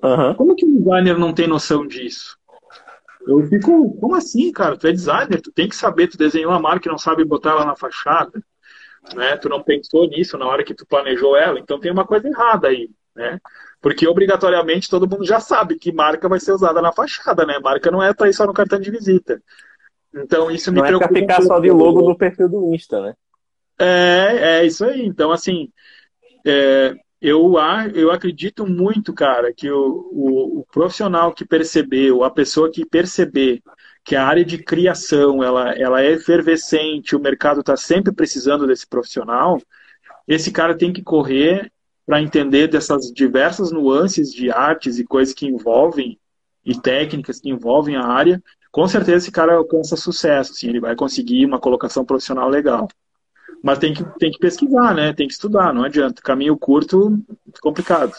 Uhum. 0.03 0.33
Como 0.33 0.55
que 0.55 0.65
o 0.65 0.77
designer 0.79 1.17
não 1.17 1.31
tem 1.31 1.47
noção 1.47 1.87
disso? 1.87 2.37
Eu 3.27 3.45
fico, 3.47 3.97
como 3.99 4.15
assim, 4.15 4.51
cara? 4.51 4.77
Tu 4.77 4.87
é 4.87 4.91
designer, 4.91 5.41
tu 5.41 5.51
tem 5.51 5.69
que 5.69 5.75
saber, 5.75 6.07
tu 6.07 6.17
desenhou 6.17 6.51
uma 6.51 6.59
marca 6.59 6.87
e 6.87 6.91
não 6.91 6.97
sabe 6.97 7.23
botar 7.23 7.51
ela 7.51 7.65
na 7.65 7.75
fachada, 7.75 8.43
né? 9.13 9.37
Tu 9.37 9.47
não 9.47 9.61
pensou 9.61 10.07
nisso 10.07 10.37
na 10.37 10.47
hora 10.47 10.63
que 10.63 10.73
tu 10.73 10.85
planejou 10.85 11.35
ela, 11.37 11.59
então 11.59 11.79
tem 11.79 11.91
uma 11.91 12.05
coisa 12.05 12.27
errada 12.27 12.67
aí, 12.67 12.89
né? 13.15 13.39
Porque 13.79 14.07
obrigatoriamente 14.07 14.89
todo 14.89 15.09
mundo 15.09 15.25
já 15.25 15.39
sabe 15.39 15.75
que 15.75 15.91
marca 15.91 16.29
vai 16.29 16.39
ser 16.39 16.51
usada 16.51 16.81
na 16.81 16.91
fachada, 16.91 17.45
né? 17.45 17.59
Marca 17.59 17.89
não 17.91 18.01
é 18.01 18.13
para 18.13 18.29
ir 18.29 18.33
só 18.33 18.45
no 18.45 18.53
cartão 18.53 18.79
de 18.79 18.91
visita. 18.91 19.41
Então 20.13 20.51
isso 20.51 20.71
me 20.71 20.79
não 20.79 20.87
preocupa. 20.87 21.11
Não 21.11 21.17
é 21.17 21.25
pra 21.25 21.35
ficar 21.35 21.47
só 21.47 21.59
de 21.59 21.71
logo 21.71 22.01
no 22.01 22.17
perfil 22.17 22.49
do 22.49 22.73
Insta, 22.75 23.01
né? 23.01 23.13
É, 23.79 24.59
é 24.59 24.65
isso 24.65 24.85
aí. 24.85 25.05
Então, 25.05 25.31
assim, 25.31 25.71
é, 26.45 26.95
eu, 27.21 27.53
eu 27.93 28.11
acredito 28.11 28.65
muito, 28.65 29.13
cara, 29.13 29.53
que 29.53 29.69
o, 29.69 30.09
o, 30.11 30.59
o, 30.59 30.65
profissional 30.71 31.31
que 31.33 31.45
percebeu, 31.45 32.23
a 32.23 32.31
pessoa 32.31 32.71
que 32.71 32.83
perceber 32.83 33.61
que 34.03 34.15
a 34.15 34.25
área 34.25 34.43
de 34.43 34.57
criação 34.57 35.43
ela, 35.43 35.71
ela 35.73 36.01
é 36.01 36.13
efervescente, 36.13 37.15
o 37.15 37.19
mercado 37.19 37.59
está 37.59 37.77
sempre 37.77 38.11
precisando 38.11 38.65
desse 38.65 38.87
profissional, 38.87 39.61
esse 40.27 40.51
cara 40.51 40.75
tem 40.75 40.91
que 40.91 41.03
correr 41.03 41.71
para 42.05 42.21
entender 42.21 42.67
dessas 42.67 43.11
diversas 43.11 43.71
nuances 43.71 44.33
de 44.33 44.49
artes 44.49 44.97
e 44.97 45.05
coisas 45.05 45.33
que 45.33 45.45
envolvem 45.45 46.19
e 46.65 46.79
técnicas 46.79 47.39
que 47.39 47.49
envolvem 47.49 47.95
a 47.95 48.05
área. 48.05 48.41
Com 48.71 48.87
certeza 48.87 49.17
esse 49.17 49.31
cara 49.31 49.55
alcança 49.55 49.95
sucesso, 49.95 50.53
assim, 50.53 50.69
ele 50.69 50.79
vai 50.79 50.95
conseguir 50.95 51.45
uma 51.45 51.59
colocação 51.59 52.03
profissional 52.03 52.49
legal. 52.49 52.87
Mas 53.63 53.77
tem 53.77 53.93
que, 53.93 54.03
tem 54.17 54.31
que 54.31 54.39
pesquisar, 54.39 54.93
né? 54.93 55.13
Tem 55.13 55.27
que 55.27 55.33
estudar, 55.33 55.73
não 55.73 55.83
adianta. 55.83 56.21
Caminho 56.21 56.57
curto, 56.57 57.19
complicado. 57.61 58.13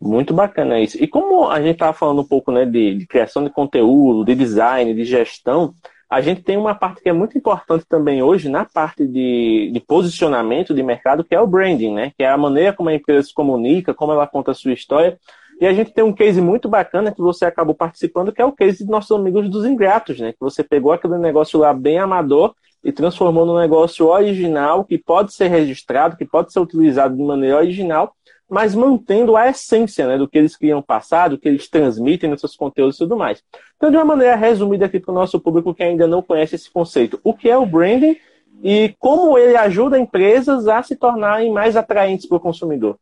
Muito 0.00 0.32
bacana 0.32 0.80
isso. 0.80 0.96
E 1.02 1.06
como 1.06 1.48
a 1.48 1.60
gente 1.60 1.72
estava 1.72 1.92
falando 1.92 2.22
um 2.22 2.26
pouco 2.26 2.50
né, 2.50 2.64
de, 2.64 2.94
de, 2.94 3.06
criação 3.06 3.44
de 3.44 3.50
conteúdo, 3.50 4.24
de 4.24 4.34
design, 4.34 4.94
de 4.94 5.04
gestão, 5.04 5.74
a 6.10 6.22
gente 6.22 6.42
tem 6.42 6.56
uma 6.56 6.74
parte 6.74 7.02
que 7.02 7.08
é 7.08 7.12
muito 7.12 7.36
importante 7.36 7.84
também 7.86 8.22
hoje 8.22 8.48
na 8.48 8.64
parte 8.64 9.06
de, 9.06 9.70
de 9.70 9.80
posicionamento 9.80 10.74
de 10.74 10.82
mercado, 10.82 11.22
que 11.22 11.34
é 11.34 11.40
o 11.40 11.46
branding, 11.46 11.92
né? 11.92 12.12
Que 12.16 12.24
é 12.24 12.30
a 12.30 12.38
maneira 12.38 12.72
como 12.72 12.88
a 12.88 12.94
empresa 12.94 13.28
se 13.28 13.34
comunica, 13.34 13.92
como 13.92 14.12
ela 14.12 14.26
conta 14.26 14.52
a 14.52 14.54
sua 14.54 14.72
história. 14.72 15.18
E 15.60 15.66
a 15.66 15.72
gente 15.72 15.92
tem 15.92 16.04
um 16.04 16.12
case 16.12 16.40
muito 16.40 16.68
bacana 16.68 17.12
que 17.12 17.20
você 17.20 17.44
acabou 17.44 17.74
participando, 17.74 18.32
que 18.32 18.40
é 18.40 18.44
o 18.44 18.52
case 18.52 18.84
de 18.84 18.90
nossos 18.90 19.10
amigos 19.10 19.50
dos 19.50 19.64
ingratos, 19.64 20.20
né? 20.20 20.32
Que 20.32 20.38
você 20.40 20.62
pegou 20.62 20.92
aquele 20.92 21.18
negócio 21.18 21.58
lá 21.58 21.74
bem 21.74 21.98
amador 21.98 22.54
e 22.82 22.92
transformou 22.92 23.44
num 23.44 23.58
negócio 23.58 24.06
original 24.06 24.84
que 24.84 24.96
pode 24.96 25.32
ser 25.32 25.48
registrado, 25.48 26.16
que 26.16 26.24
pode 26.24 26.52
ser 26.52 26.60
utilizado 26.60 27.16
de 27.16 27.22
maneira 27.22 27.56
original, 27.56 28.14
mas 28.48 28.74
mantendo 28.74 29.36
a 29.36 29.48
essência 29.48 30.06
né, 30.06 30.16
do 30.16 30.28
que 30.28 30.38
eles 30.38 30.56
criam 30.56 30.80
passado, 30.80 31.32
do 31.32 31.38
que 31.38 31.48
eles 31.48 31.68
transmitem 31.68 32.30
nos 32.30 32.40
seus 32.40 32.56
conteúdos 32.56 32.96
e 32.96 32.98
tudo 33.00 33.16
mais. 33.16 33.42
Então, 33.76 33.90
de 33.90 33.96
uma 33.96 34.04
maneira 34.04 34.36
resumida 34.36 34.86
aqui 34.86 35.00
para 35.00 35.10
o 35.12 35.14
nosso 35.14 35.40
público 35.40 35.74
que 35.74 35.82
ainda 35.82 36.06
não 36.06 36.22
conhece 36.22 36.54
esse 36.54 36.70
conceito, 36.70 37.20
o 37.22 37.34
que 37.34 37.50
é 37.50 37.56
o 37.56 37.66
branding 37.66 38.16
e 38.62 38.94
como 38.98 39.36
ele 39.36 39.56
ajuda 39.56 39.98
empresas 39.98 40.66
a 40.66 40.82
se 40.82 40.96
tornarem 40.96 41.52
mais 41.52 41.76
atraentes 41.76 42.26
para 42.26 42.36
o 42.36 42.40
consumidor? 42.40 42.98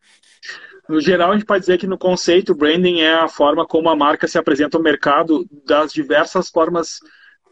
No 0.88 1.00
geral, 1.00 1.32
a 1.32 1.34
gente 1.34 1.46
pode 1.46 1.60
dizer 1.60 1.78
que 1.78 1.86
no 1.86 1.98
conceito, 1.98 2.54
branding 2.54 3.00
é 3.00 3.14
a 3.14 3.28
forma 3.28 3.66
como 3.66 3.88
a 3.88 3.96
marca 3.96 4.28
se 4.28 4.38
apresenta 4.38 4.76
ao 4.76 4.82
mercado 4.82 5.46
das 5.64 5.92
diversas 5.92 6.48
formas 6.48 7.00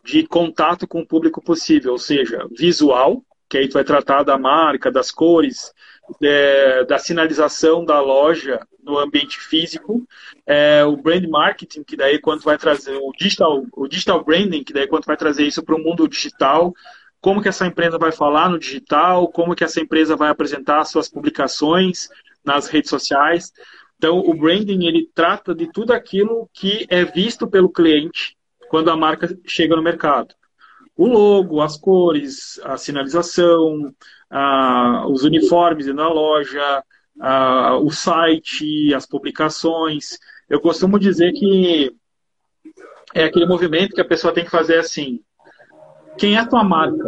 de 0.04 0.26
contato 0.26 0.86
com 0.86 1.00
o 1.00 1.06
público 1.06 1.42
possível, 1.42 1.92
ou 1.92 1.98
seja, 1.98 2.46
visual, 2.56 3.24
que 3.48 3.58
aí 3.58 3.68
tu 3.68 3.74
vai 3.74 3.84
tratar 3.84 4.22
da 4.22 4.38
marca, 4.38 4.90
das 4.90 5.10
cores, 5.10 5.72
é, 6.22 6.84
da 6.84 6.98
sinalização 6.98 7.84
da 7.84 8.00
loja 8.00 8.60
no 8.82 8.98
ambiente 8.98 9.40
físico, 9.40 10.06
é, 10.46 10.84
o 10.84 10.96
brand 10.96 11.26
marketing, 11.26 11.82
que 11.82 11.96
daí 11.96 12.20
quando 12.20 12.42
vai 12.42 12.58
trazer 12.58 12.96
o 12.96 13.10
digital, 13.18 13.64
o 13.72 13.88
digital 13.88 14.22
branding, 14.22 14.62
que 14.62 14.72
daí 14.72 14.86
quando 14.86 15.06
vai 15.06 15.16
trazer 15.16 15.44
isso 15.44 15.62
para 15.62 15.74
o 15.74 15.82
mundo 15.82 16.06
digital, 16.06 16.72
como 17.20 17.40
que 17.40 17.48
essa 17.48 17.66
empresa 17.66 17.96
vai 17.96 18.12
falar 18.12 18.50
no 18.50 18.58
digital, 18.58 19.26
como 19.28 19.56
que 19.56 19.64
essa 19.64 19.80
empresa 19.80 20.14
vai 20.14 20.28
apresentar 20.28 20.84
suas 20.84 21.08
publicações 21.08 22.10
nas 22.44 22.68
redes 22.68 22.90
sociais. 22.90 23.52
Então, 23.96 24.18
o 24.18 24.34
branding 24.34 24.86
ele 24.86 25.08
trata 25.14 25.54
de 25.54 25.70
tudo 25.72 25.92
aquilo 25.92 26.48
que 26.52 26.86
é 26.88 27.04
visto 27.04 27.48
pelo 27.48 27.70
cliente 27.70 28.36
quando 28.68 28.90
a 28.90 28.96
marca 28.96 29.28
chega 29.46 29.76
no 29.76 29.82
mercado. 29.82 30.34
O 30.96 31.06
logo, 31.06 31.60
as 31.60 31.76
cores, 31.76 32.60
a 32.62 32.76
sinalização, 32.76 33.92
a, 34.30 35.06
os 35.08 35.24
uniformes 35.24 35.86
na 35.86 36.08
loja, 36.08 36.84
a, 37.20 37.76
o 37.78 37.90
site, 37.90 38.92
as 38.94 39.06
publicações. 39.06 40.18
Eu 40.48 40.60
costumo 40.60 40.98
dizer 40.98 41.32
que 41.32 41.94
é 43.14 43.24
aquele 43.24 43.46
movimento 43.46 43.94
que 43.94 44.00
a 44.00 44.08
pessoa 44.08 44.34
tem 44.34 44.44
que 44.44 44.50
fazer 44.50 44.78
assim. 44.78 45.20
Quem 46.18 46.36
é 46.36 46.38
a 46.38 46.46
tua 46.46 46.62
marca? 46.62 47.04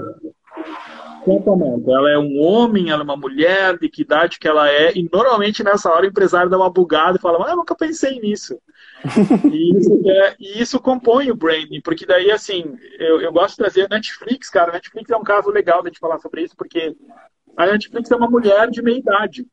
Quem 1.26 1.42
Ela 1.88 2.10
é 2.12 2.16
um 2.16 2.40
homem, 2.40 2.90
ela 2.90 3.02
é 3.02 3.04
uma 3.04 3.16
mulher, 3.16 3.76
de 3.76 3.88
que 3.88 4.02
idade 4.02 4.38
que 4.38 4.46
ela 4.46 4.70
é, 4.70 4.96
e 4.96 5.10
normalmente 5.12 5.64
nessa 5.64 5.90
hora 5.90 6.04
o 6.04 6.08
empresário 6.08 6.48
dá 6.48 6.56
uma 6.56 6.70
bugada 6.70 7.18
e 7.18 7.20
fala, 7.20 7.44
ah, 7.44 7.50
eu 7.50 7.56
nunca 7.56 7.74
pensei 7.74 8.20
nisso. 8.20 8.56
e, 9.52 9.76
isso 9.76 10.08
é, 10.08 10.36
e, 10.38 10.62
isso 10.62 10.78
compõe 10.78 11.28
o 11.32 11.34
branding, 11.34 11.80
porque 11.80 12.06
daí, 12.06 12.30
assim, 12.30 12.76
eu, 13.00 13.20
eu 13.20 13.32
gosto 13.32 13.50
de 13.50 13.56
trazer 13.56 13.86
a 13.86 13.88
Netflix, 13.88 14.48
cara, 14.48 14.70
a 14.70 14.74
Netflix 14.74 15.10
é 15.10 15.16
um 15.16 15.24
caso 15.24 15.50
legal 15.50 15.82
de 15.82 15.98
falar 15.98 16.20
sobre 16.20 16.42
isso, 16.42 16.54
porque 16.56 16.94
a 17.56 17.66
Netflix 17.66 18.08
é 18.08 18.14
uma 18.14 18.30
mulher 18.30 18.70
de 18.70 18.80
meia 18.80 18.98
idade. 18.98 19.44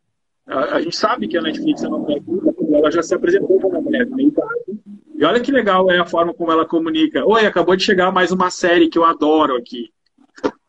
A, 0.45 0.76
a 0.76 0.82
gente 0.82 0.95
sabe 0.95 1.28
que 1.28 1.39
a 1.39 1.41
Netflix 1.41 1.82
é 1.82 1.88
uma 1.88 1.97
mulher 1.97 2.21
porque 2.21 2.71
ela 2.71 2.91
já 2.91 3.01
se 3.01 3.15
apresentou 3.15 3.59
como 3.59 3.69
uma 3.69 3.82
mulher 3.82 4.05
de 4.05 4.13
meia 4.13 4.28
idade. 4.28 4.80
E 5.15 5.26
olha 5.26 5.39
que 5.39 5.51
legal 5.51 5.89
é 5.89 5.97
a 5.97 6.05
forma 6.05 6.36
como 6.36 6.51
ela 6.51 6.67
comunica. 6.67 7.26
Oi, 7.26 7.47
acabou 7.47 7.76
de 7.76 7.84
chegar 7.84 8.11
mais 8.11 8.32
uma 8.32 8.51
série 8.51 8.89
que 8.89 8.97
eu 8.99 9.05
adoro 9.05 9.55
aqui. 9.55 9.91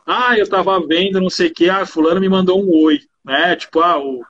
Ah, 0.07 0.39
eu 0.39 0.49
tava 0.49 0.79
vendo 0.87 1.21
não 1.21 1.31
sei 1.31 1.49
o 1.49 1.55
que, 1.55 1.71
ah, 1.71 1.87
fulano 1.87 2.21
me 2.21 2.29
mandou 2.29 2.63
um 2.63 2.85
oi, 2.85 3.01
né? 3.25 3.57
Tipo, 3.57 3.81
ah, 3.81 3.99
o, 3.99 4.23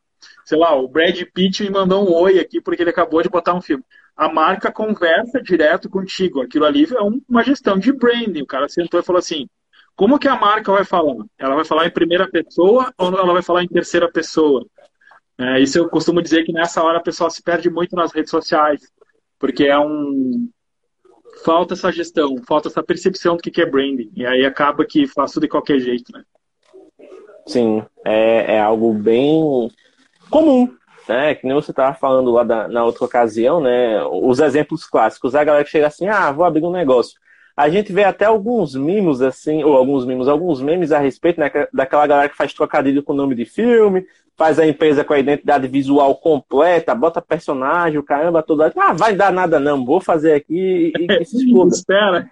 sei 0.44 0.58
lá, 0.58 0.74
o 0.74 0.88
Brad 0.88 1.20
Pitt 1.34 1.62
me 1.64 1.70
mandou 1.70 2.08
um 2.08 2.12
oi 2.14 2.38
aqui 2.38 2.60
porque 2.60 2.82
ele 2.82 2.90
acabou 2.90 3.22
de 3.22 3.28
botar 3.28 3.54
um 3.54 3.60
filme. 3.60 3.84
A 4.16 4.32
marca 4.32 4.70
conversa 4.70 5.42
direto 5.42 5.90
contigo. 5.90 6.40
Aquilo 6.40 6.64
ali 6.64 6.84
é 6.84 7.00
uma 7.28 7.42
gestão 7.42 7.76
de 7.78 7.92
branding. 7.92 8.42
O 8.42 8.46
cara 8.46 8.68
sentou 8.68 9.00
e 9.00 9.02
falou 9.02 9.18
assim: 9.18 9.48
como 9.96 10.18
que 10.18 10.28
a 10.28 10.36
marca 10.36 10.72
vai 10.72 10.84
falar? 10.84 11.24
Ela 11.38 11.56
vai 11.56 11.64
falar 11.64 11.86
em 11.86 11.90
primeira 11.90 12.28
pessoa 12.28 12.92
ou 12.98 13.08
ela 13.08 13.32
vai 13.32 13.42
falar 13.42 13.64
em 13.64 13.68
terceira 13.68 14.10
pessoa? 14.10 14.64
É, 15.38 15.60
isso 15.60 15.78
eu 15.78 15.88
costumo 15.88 16.22
dizer 16.22 16.44
que 16.44 16.52
nessa 16.52 16.82
hora 16.82 16.98
a 16.98 17.02
pessoa 17.02 17.30
se 17.30 17.42
perde 17.42 17.68
muito 17.68 17.96
nas 17.96 18.12
redes 18.12 18.30
sociais, 18.30 18.80
porque 19.38 19.64
é 19.64 19.78
um 19.78 20.48
falta 21.44 21.74
essa 21.74 21.92
gestão, 21.92 22.36
falta 22.46 22.68
essa 22.68 22.82
percepção 22.82 23.36
do 23.36 23.42
que 23.42 23.60
é 23.60 23.66
branding, 23.66 24.10
e 24.16 24.24
aí 24.24 24.44
acaba 24.44 24.84
que 24.84 25.04
tudo 25.06 25.40
de 25.40 25.48
qualquer 25.48 25.78
jeito, 25.78 26.10
né? 26.12 26.24
Sim, 27.46 27.84
é, 28.04 28.54
é 28.56 28.60
algo 28.60 28.94
bem 28.94 29.70
comum, 30.30 30.74
né? 31.06 31.34
Que 31.34 31.46
nem 31.46 31.54
você 31.54 31.70
estava 31.70 31.94
falando 31.94 32.30
lá 32.30 32.42
da, 32.42 32.66
na 32.66 32.84
outra 32.84 33.04
ocasião, 33.04 33.60
né? 33.60 34.02
Os 34.04 34.40
exemplos 34.40 34.86
clássicos, 34.86 35.34
a 35.34 35.44
galera 35.44 35.64
que 35.64 35.70
chega 35.70 35.86
assim, 35.86 36.08
ah, 36.08 36.32
vou 36.32 36.44
abrir 36.44 36.64
um 36.64 36.72
negócio. 36.72 37.20
A 37.56 37.68
gente 37.68 37.92
vê 37.92 38.02
até 38.02 38.24
alguns 38.24 38.74
mimos, 38.74 39.22
assim, 39.22 39.62
ou 39.62 39.76
alguns 39.76 40.04
mimos, 40.04 40.26
alguns 40.26 40.60
memes 40.60 40.90
a 40.90 40.98
respeito 40.98 41.38
né, 41.38 41.50
daquela 41.72 42.06
galera 42.06 42.28
que 42.28 42.36
faz 42.36 42.52
trocadilho 42.52 43.02
com 43.02 43.12
o 43.12 43.16
nome 43.16 43.34
de 43.34 43.44
filme, 43.44 44.04
faz 44.36 44.58
a 44.58 44.66
empresa 44.66 45.04
com 45.04 45.12
a 45.12 45.18
identidade 45.18 45.68
visual 45.68 46.14
completa, 46.16 46.94
bota 46.94 47.22
personagem, 47.22 47.98
o 47.98 48.02
caramba 48.02 48.42
todo. 48.42 48.62
Ah, 48.62 48.92
vai 48.92 49.14
dar 49.14 49.32
nada 49.32 49.60
não, 49.60 49.84
vou 49.84 50.00
fazer 50.00 50.34
aqui 50.34 50.92
e, 50.98 51.06
e 51.20 51.24
se 51.24 51.36
exploda. 51.44 51.74
Espera. 51.74 52.30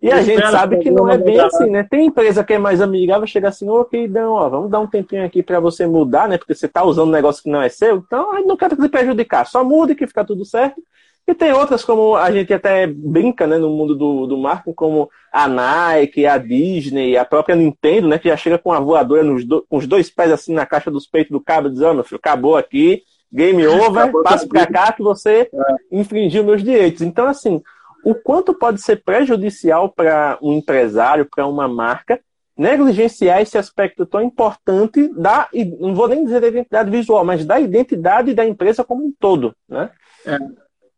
E 0.00 0.10
a 0.10 0.20
gente 0.20 0.42
sabe 0.50 0.78
que 0.78 0.90
não 0.90 1.08
é 1.08 1.16
bem 1.16 1.38
assim, 1.38 1.70
né? 1.70 1.86
Tem 1.88 2.06
empresa 2.06 2.42
que 2.42 2.52
é 2.52 2.58
mais 2.58 2.80
amigável, 2.80 3.24
chega 3.24 3.48
assim, 3.48 3.68
ô 3.68 3.84
queridão, 3.84 4.32
ó, 4.32 4.48
vamos 4.48 4.68
dar 4.68 4.80
um 4.80 4.86
tempinho 4.86 5.24
aqui 5.24 5.44
para 5.44 5.60
você 5.60 5.86
mudar, 5.86 6.28
né? 6.28 6.36
Porque 6.36 6.54
você 6.54 6.66
tá 6.66 6.82
usando 6.82 7.08
um 7.08 7.12
negócio 7.12 7.42
que 7.42 7.50
não 7.50 7.62
é 7.62 7.68
seu, 7.68 7.98
então 7.98 8.32
não 8.44 8.56
quer 8.56 8.68
te 8.70 8.88
prejudicar, 8.88 9.46
só 9.46 9.62
mude 9.62 9.94
que 9.94 10.06
fica 10.06 10.24
tudo 10.24 10.44
certo. 10.44 10.82
E 11.26 11.34
tem 11.34 11.52
outras, 11.52 11.84
como 11.84 12.16
a 12.16 12.30
gente 12.32 12.52
até 12.52 12.86
brinca 12.86 13.46
né, 13.46 13.56
no 13.56 13.70
mundo 13.70 13.94
do, 13.94 14.26
do 14.26 14.36
marketing, 14.36 14.74
como 14.74 15.08
a 15.32 15.46
Nike, 15.46 16.26
a 16.26 16.36
Disney, 16.36 17.16
a 17.16 17.24
própria 17.24 17.54
Nintendo, 17.54 18.08
né, 18.08 18.18
que 18.18 18.28
já 18.28 18.36
chega 18.36 18.58
com 18.58 18.72
a 18.72 18.80
voadora 18.80 19.22
nos 19.22 19.44
do, 19.44 19.64
com 19.68 19.76
os 19.76 19.86
dois 19.86 20.10
pés 20.10 20.32
assim 20.32 20.52
na 20.52 20.66
caixa 20.66 20.90
dos 20.90 21.06
peitos 21.06 21.30
do 21.30 21.40
cabo, 21.40 21.70
dizendo, 21.70 21.94
meu 21.94 22.04
filho, 22.04 22.18
acabou 22.18 22.56
aqui, 22.56 23.02
game 23.32 23.64
over, 23.68 24.10
passe 24.24 24.48
para 24.48 24.66
cá 24.66 24.92
que 24.92 25.02
você 25.02 25.48
é. 25.52 25.74
infringiu 25.92 26.42
meus 26.42 26.62
direitos. 26.62 27.02
Então, 27.02 27.28
assim, 27.28 27.62
o 28.04 28.16
quanto 28.16 28.52
pode 28.52 28.82
ser 28.82 29.02
prejudicial 29.04 29.88
para 29.88 30.38
um 30.42 30.54
empresário, 30.54 31.28
para 31.30 31.46
uma 31.46 31.68
marca, 31.68 32.20
negligenciar 32.58 33.40
esse 33.40 33.56
aspecto 33.56 34.04
tão 34.04 34.20
importante 34.20 35.08
da, 35.14 35.48
não 35.78 35.94
vou 35.94 36.08
nem 36.08 36.24
dizer 36.24 36.40
da 36.40 36.48
identidade 36.48 36.90
visual, 36.90 37.24
mas 37.24 37.44
da 37.44 37.60
identidade 37.60 38.34
da 38.34 38.44
empresa 38.44 38.82
como 38.82 39.06
um 39.06 39.12
todo, 39.18 39.54
né? 39.68 39.88
É 40.26 40.36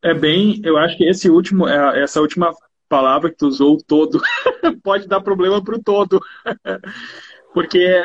é 0.05 0.12
bem, 0.12 0.61
eu 0.62 0.76
acho 0.76 0.98
que 0.98 1.09
esse 1.09 1.30
último, 1.30 1.66
é, 1.66 2.02
essa 2.02 2.20
última 2.20 2.52
palavra 2.90 3.30
que 3.30 3.38
tu 3.38 3.46
usou, 3.46 3.78
todo, 3.78 4.20
pode 4.84 5.09
dar 5.09 5.22
problema 5.22 5.64
para 5.64 5.76
o 5.76 5.82
todo. 5.82 6.20
Porque 7.55 8.05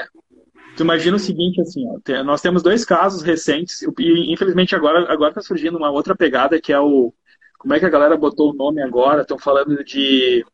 tu 0.77 0.83
imagina 0.83 1.17
o 1.17 1.19
seguinte, 1.19 1.59
assim, 1.59 1.83
ó, 1.87 2.23
nós 2.23 2.41
temos 2.41 2.63
dois 2.63 2.85
casos 2.85 3.21
recentes, 3.21 3.81
e 3.99 4.31
infelizmente 4.31 4.73
agora 4.73 5.11
agora 5.11 5.31
está 5.31 5.41
surgindo 5.41 5.77
uma 5.77 5.91
outra 5.91 6.15
pegada 6.15 6.59
que 6.61 6.71
é 6.71 6.79
o. 6.79 7.13
Como 7.57 7.73
é 7.73 7.79
que 7.79 7.85
a 7.85 7.89
galera 7.89 8.15
botou 8.15 8.51
o 8.51 8.55
nome 8.55 8.81
agora? 8.81 9.23
Estão 9.23 9.37
falando 9.37 9.83
de. 9.83 10.45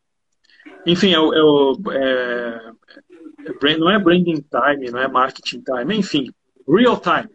Enfim, 0.83 1.13
é 1.13 1.19
o. 1.19 1.31
É 1.31 1.43
o 1.43 1.77
é, 1.91 2.71
é, 3.45 3.77
não 3.77 3.91
é 3.91 3.99
branding 3.99 4.43
time, 4.49 4.89
não 4.89 4.99
é 4.99 5.07
marketing 5.07 5.61
time, 5.61 5.95
enfim, 5.95 6.31
real 6.67 6.99
time. 6.99 7.29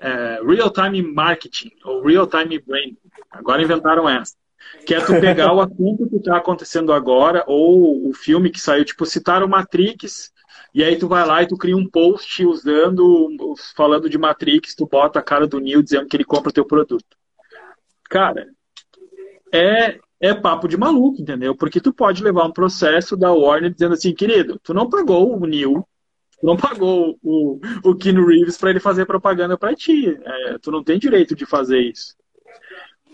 É, 0.00 0.40
real 0.46 0.70
time 0.70 1.02
marketing, 1.02 1.72
ou 1.84 2.04
real 2.04 2.28
time 2.28 2.60
branding. 2.60 3.07
Agora 3.30 3.62
inventaram 3.62 4.08
essa. 4.08 4.34
Que 4.86 4.94
é 4.94 5.00
tu 5.00 5.18
pegar 5.20 5.52
o 5.52 5.60
assunto 5.60 6.08
que 6.08 6.16
está 6.16 6.36
acontecendo 6.36 6.92
agora, 6.92 7.44
ou 7.46 8.08
o 8.08 8.12
filme 8.12 8.50
que 8.50 8.60
saiu, 8.60 8.84
tipo, 8.84 9.06
citar 9.06 9.42
o 9.42 9.48
Matrix, 9.48 10.32
e 10.74 10.82
aí 10.82 10.96
tu 10.96 11.08
vai 11.08 11.26
lá 11.26 11.42
e 11.42 11.46
tu 11.46 11.56
cria 11.56 11.76
um 11.76 11.88
post 11.88 12.44
usando, 12.44 13.54
falando 13.74 14.08
de 14.08 14.18
Matrix, 14.18 14.74
tu 14.74 14.86
bota 14.86 15.18
a 15.18 15.22
cara 15.22 15.46
do 15.46 15.60
Neil 15.60 15.82
dizendo 15.82 16.06
que 16.06 16.16
ele 16.16 16.24
compra 16.24 16.50
o 16.50 16.52
teu 16.52 16.64
produto. 16.64 17.16
Cara, 18.08 18.46
é, 19.52 19.98
é 20.20 20.34
papo 20.34 20.68
de 20.68 20.76
maluco, 20.76 21.20
entendeu? 21.20 21.54
Porque 21.54 21.80
tu 21.80 21.92
pode 21.92 22.22
levar 22.22 22.44
um 22.44 22.52
processo 22.52 23.16
da 23.16 23.32
Warner 23.32 23.72
dizendo 23.72 23.94
assim, 23.94 24.14
querido, 24.14 24.58
tu 24.62 24.74
não 24.74 24.88
pagou 24.88 25.36
o 25.36 25.46
Neil, 25.46 25.86
tu 26.40 26.46
não 26.46 26.56
pagou 26.56 27.18
o, 27.22 27.60
o 27.84 27.94
Keanu 27.94 28.26
Reeves 28.26 28.58
para 28.58 28.70
ele 28.70 28.80
fazer 28.80 29.06
propaganda 29.06 29.56
para 29.56 29.74
ti. 29.74 30.18
É, 30.22 30.58
tu 30.58 30.70
não 30.70 30.82
tem 30.82 30.98
direito 30.98 31.34
de 31.34 31.46
fazer 31.46 31.80
isso. 31.80 32.14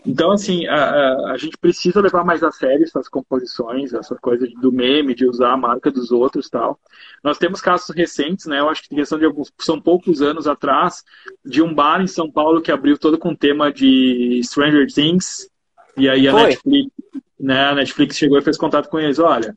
Então, 0.06 0.32
assim, 0.32 0.66
a, 0.66 0.74
a, 0.74 1.32
a, 1.32 1.36
gente 1.38 1.56
precisa 1.56 2.00
levar 2.00 2.24
mais 2.24 2.42
a 2.42 2.52
sério 2.52 2.84
essas 2.84 3.08
composições, 3.08 3.94
essa 3.94 4.14
coisa 4.16 4.46
do 4.60 4.70
meme, 4.70 5.14
de 5.14 5.26
usar 5.26 5.52
a 5.52 5.56
marca 5.56 5.90
dos 5.90 6.12
outros 6.12 6.50
tal. 6.50 6.78
Nós 7.22 7.38
temos 7.38 7.62
casos 7.62 7.88
recentes, 7.94 8.44
né? 8.44 8.60
Eu 8.60 8.68
acho 8.68 8.82
que 8.82 8.94
questão 8.94 9.18
de 9.18 9.24
alguns, 9.24 9.50
são 9.58 9.80
poucos 9.80 10.20
anos 10.20 10.46
atrás, 10.46 11.02
de 11.42 11.62
um 11.62 11.74
bar 11.74 12.02
em 12.02 12.06
São 12.06 12.30
Paulo 12.30 12.60
que 12.60 12.70
abriu 12.70 12.98
todo 12.98 13.18
com 13.18 13.34
tema 13.34 13.72
de 13.72 14.40
Stranger 14.44 14.86
Things. 14.92 15.48
E 15.96 16.08
aí 16.08 16.28
a 16.28 16.32
Foi. 16.32 16.42
Netflix, 16.42 16.90
né? 17.40 17.64
A 17.64 17.74
Netflix 17.74 18.16
chegou 18.16 18.38
e 18.38 18.42
fez 18.42 18.58
contato 18.58 18.90
com 18.90 19.00
eles. 19.00 19.18
Olha, 19.18 19.56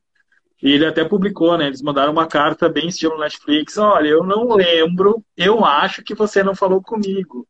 e 0.63 0.71
ele 0.71 0.85
até 0.85 1.03
publicou, 1.03 1.57
né? 1.57 1.67
Eles 1.67 1.81
mandaram 1.81 2.13
uma 2.13 2.25
carta 2.25 2.69
bem 2.69 2.87
estilo 2.87 3.19
Netflix. 3.19 3.77
Olha, 3.77 4.07
eu 4.07 4.23
não 4.23 4.53
lembro, 4.53 5.21
eu 5.35 5.65
acho 5.65 6.01
que 6.03 6.15
você 6.15 6.41
não 6.41 6.55
falou 6.55 6.81
comigo. 6.81 7.45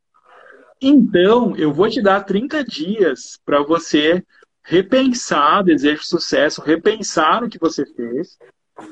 Então, 0.82 1.56
eu 1.56 1.74
vou 1.74 1.90
te 1.90 2.02
dar 2.02 2.22
30 2.22 2.64
dias 2.64 3.40
para 3.46 3.64
você 3.64 4.24
repensar 4.64 5.64
desejo 5.64 6.02
de 6.02 6.08
sucesso, 6.08 6.62
repensar 6.62 7.44
o 7.44 7.50
que 7.50 7.58
você 7.58 7.86
fez, 7.86 8.38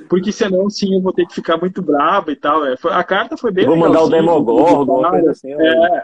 porque 0.09 0.31
senão, 0.31 0.69
sim, 0.69 0.95
eu 0.95 1.01
vou 1.01 1.13
ter 1.13 1.27
que 1.27 1.36
ficar 1.36 1.57
muito 1.57 1.81
bravo 1.81 2.31
e 2.31 2.36
tal. 2.36 2.65
É, 2.65 2.75
a 2.83 3.03
carta 3.03 3.38
foi 3.38 3.51
bem. 3.51 3.65
Eu 3.65 3.71
vou 3.71 3.79
mandar 3.79 4.01
o 4.01 4.09
Demogorgon, 4.09 5.09
coisa 5.09 5.31
assim. 5.31 5.51
É. 5.51 6.03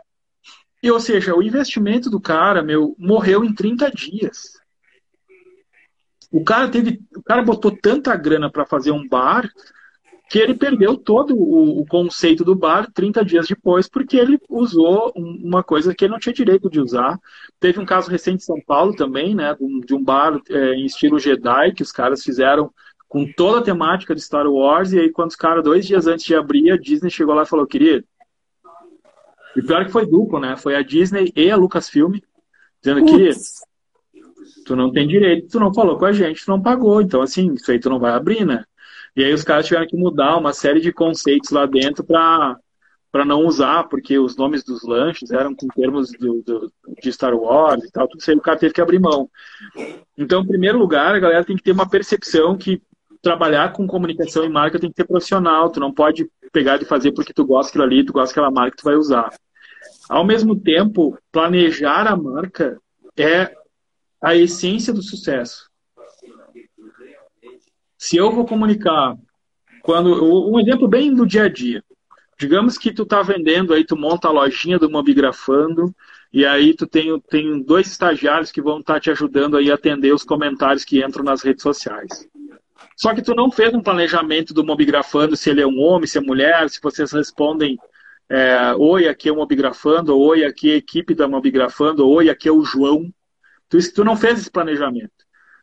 E, 0.84 0.92
ou 0.92 1.00
seja, 1.00 1.36
o 1.36 1.44
investimento 1.44 2.10
do 2.10 2.20
cara, 2.20 2.62
meu, 2.62 2.96
morreu 2.98 3.44
em 3.44 3.54
30 3.54 3.90
dias. 3.92 4.60
O 6.32 6.44
cara 6.44 6.70
teve, 6.70 7.02
o 7.16 7.22
cara 7.22 7.44
botou 7.44 7.72
tanta 7.72 8.16
grana 8.16 8.50
para 8.50 8.66
fazer 8.66 8.92
um 8.92 9.08
bar 9.08 9.50
que 10.32 10.40
ele 10.40 10.56
perdeu 10.56 10.96
todo 10.96 11.36
o, 11.36 11.82
o, 11.82 11.86
conceito 11.86 12.46
do 12.46 12.56
bar 12.56 12.90
30 12.90 13.26
dias 13.26 13.50
depois, 13.50 13.90
porque 13.90 14.16
ele 14.16 14.40
usou 14.48 15.12
uma 15.14 15.62
coisa 15.62 15.94
que 15.94 16.06
ele 16.06 16.14
não 16.14 16.20
tinha 16.20 16.32
direito 16.32 16.70
de 16.70 16.80
usar. 16.80 17.20
Teve 17.60 17.82
um 17.82 17.86
caso 17.86 18.10
recente 18.10 18.38
em 18.38 18.46
São 18.46 18.56
Paulo 18.66 18.96
também, 18.96 19.36
né, 19.36 19.54
de 19.86 19.94
um 19.94 20.02
bar 20.02 20.40
é, 20.50 20.76
em 20.76 20.86
estilo 20.86 21.20
Jedi, 21.20 21.74
que 21.74 21.84
os 21.84 21.92
caras 21.92 22.24
fizeram 22.24 22.72
com 23.10 23.30
toda 23.30 23.60
a 23.60 23.62
temática 23.62 24.16
de 24.16 24.22
Star 24.22 24.48
Wars, 24.48 24.94
e 24.94 25.00
aí 25.02 25.12
quando 25.12 25.32
os 25.32 25.36
caras, 25.36 25.66
dois 25.66 25.86
dias 25.86 26.08
antes 26.08 26.24
de 26.24 26.34
abrir, 26.34 26.72
a 26.72 26.78
Disney 26.78 27.10
chegou 27.10 27.36
lá 27.36 27.44
e 27.44 27.50
falou, 27.50 27.68
querido, 27.68 28.06
e 29.58 29.62
pior 29.62 29.84
que 29.84 29.92
foi 29.92 30.06
duplo, 30.06 30.40
né, 30.40 30.56
foi 30.56 30.78
a 30.78 30.82
Disney 30.82 31.34
e 31.36 31.52
a 31.52 31.58
Lucasfilm, 31.58 32.18
dizendo, 32.82 33.04
que 33.04 33.32
tu 34.66 34.78
não 34.78 34.94
tem 34.94 35.06
direito, 35.06 35.50
tu 35.50 35.60
não 35.60 35.74
falou 35.74 35.98
com 35.98 36.06
a 36.06 36.14
gente, 36.14 36.46
tu 36.46 36.52
não 36.52 36.62
pagou, 36.62 37.02
então 37.02 37.22
assim, 37.22 37.54
isso 37.54 37.70
aí 37.70 37.82
tu 37.82 37.90
não 37.90 38.00
vai 38.00 38.14
abrir, 38.14 38.46
né. 38.46 38.64
E 39.16 39.24
aí 39.24 39.34
os 39.34 39.44
caras 39.44 39.66
tiveram 39.66 39.88
que 39.88 39.98
mudar 39.98 40.38
uma 40.38 40.54
série 40.54 40.80
de 40.80 40.92
conceitos 40.92 41.50
lá 41.50 41.66
dentro 41.66 42.04
para 42.04 42.58
para 43.12 43.26
não 43.26 43.46
usar, 43.46 43.84
porque 43.90 44.18
os 44.18 44.38
nomes 44.38 44.64
dos 44.64 44.84
lanches 44.84 45.32
eram 45.32 45.54
com 45.54 45.68
termos 45.68 46.12
do, 46.12 46.42
do, 46.44 46.72
de 47.02 47.12
Star 47.12 47.36
Wars 47.36 47.84
e 47.84 47.92
tal, 47.92 48.08
tudo 48.08 48.22
isso 48.22 48.32
aí 48.32 48.38
o 48.38 48.42
cara 48.42 48.58
teve 48.58 48.74
que 48.74 48.80
abrir 48.80 49.00
mão. 49.00 49.30
Então, 50.18 50.42
em 50.42 50.48
primeiro 50.48 50.78
lugar, 50.78 51.14
a 51.14 51.20
galera 51.20 51.44
tem 51.44 51.58
que 51.58 51.62
ter 51.62 51.74
uma 51.74 51.90
percepção 51.90 52.58
que 52.58 52.82
trabalhar 53.22 53.74
com 53.74 53.86
comunicação 53.86 54.46
e 54.46 54.50
marca 54.50 54.80
tem 54.80 54.90
que 54.90 54.96
ser 54.96 55.08
profissional, 55.08 55.70
tu 55.70 55.80
não 55.80 55.94
pode 55.94 56.26
pegar 56.54 56.78
de 56.78 56.86
fazer 56.86 57.12
porque 57.12 57.34
tu 57.34 57.46
gosta 57.46 57.68
daquilo 57.70 57.84
ali, 57.84 58.06
tu 58.06 58.14
gosta 58.14 58.34
daquela 58.34 58.50
marca 58.50 58.72
que 58.72 58.82
tu 58.82 58.86
vai 58.86 58.96
usar. 58.96 59.30
Ao 60.10 60.26
mesmo 60.26 60.60
tempo, 60.60 61.18
planejar 61.32 62.08
a 62.08 62.16
marca 62.16 62.80
é 63.18 63.54
a 64.22 64.36
essência 64.36 64.94
do 64.94 65.02
sucesso. 65.02 65.71
Se 68.02 68.18
eu 68.18 68.32
vou 68.32 68.48
comunicar, 68.48 69.16
quando 69.84 70.50
um 70.50 70.60
exemplo 70.60 70.88
bem 70.88 71.14
do 71.14 71.24
dia 71.24 71.44
a 71.44 71.48
dia. 71.48 71.84
Digamos 72.36 72.76
que 72.76 72.92
tu 72.92 73.06
tá 73.06 73.22
vendendo 73.22 73.76
aí, 73.76 73.86
tu 73.86 73.96
monta 73.96 74.28
a 74.28 74.32
lojinha 74.32 74.80
do 74.80 74.90
Mobigrafando 74.90 75.94
e 76.34 76.44
aí 76.44 76.74
tu 76.74 76.88
tem, 76.88 77.20
tem 77.30 77.62
dois 77.62 77.86
estagiários 77.86 78.52
que 78.52 78.60
vão 78.60 78.80
estar 78.80 78.96
tá 78.96 79.00
te 79.00 79.12
ajudando 79.12 79.56
aí 79.56 79.70
a 79.70 79.76
atender 79.76 80.12
os 80.16 80.24
comentários 80.24 80.84
que 80.84 81.06
entram 81.06 81.24
nas 81.24 81.44
redes 81.44 81.62
sociais. 81.62 82.28
Só 82.98 83.14
que 83.14 83.22
tu 83.22 83.36
não 83.36 83.52
fez 83.52 83.72
um 83.72 83.84
planejamento 83.84 84.52
do 84.52 84.66
Mobigrafando, 84.66 85.38
se 85.38 85.52
ele 85.52 85.62
é 85.62 85.68
um 85.68 85.80
homem, 85.80 86.08
se 86.08 86.18
é 86.18 86.22
mulher, 86.22 86.68
se 86.72 86.82
vocês 86.82 87.12
respondem 87.12 87.78
é, 88.28 88.74
oi, 88.80 89.08
aqui 89.08 89.30
é 89.30 89.32
o 89.32 89.36
Mobigrafando, 89.36 90.18
oi, 90.18 90.44
aqui 90.44 90.72
é 90.72 90.74
a 90.74 90.78
equipe 90.78 91.14
da 91.14 91.28
Mobigrafando, 91.28 92.10
oi, 92.10 92.32
aqui 92.32 92.50
é 92.50 92.52
o 92.52 92.64
João. 92.64 93.14
Tu, 93.70 93.78
tu 93.94 94.04
não 94.04 94.18
fez 94.18 94.40
esse 94.40 94.50
planejamento. 94.50 95.21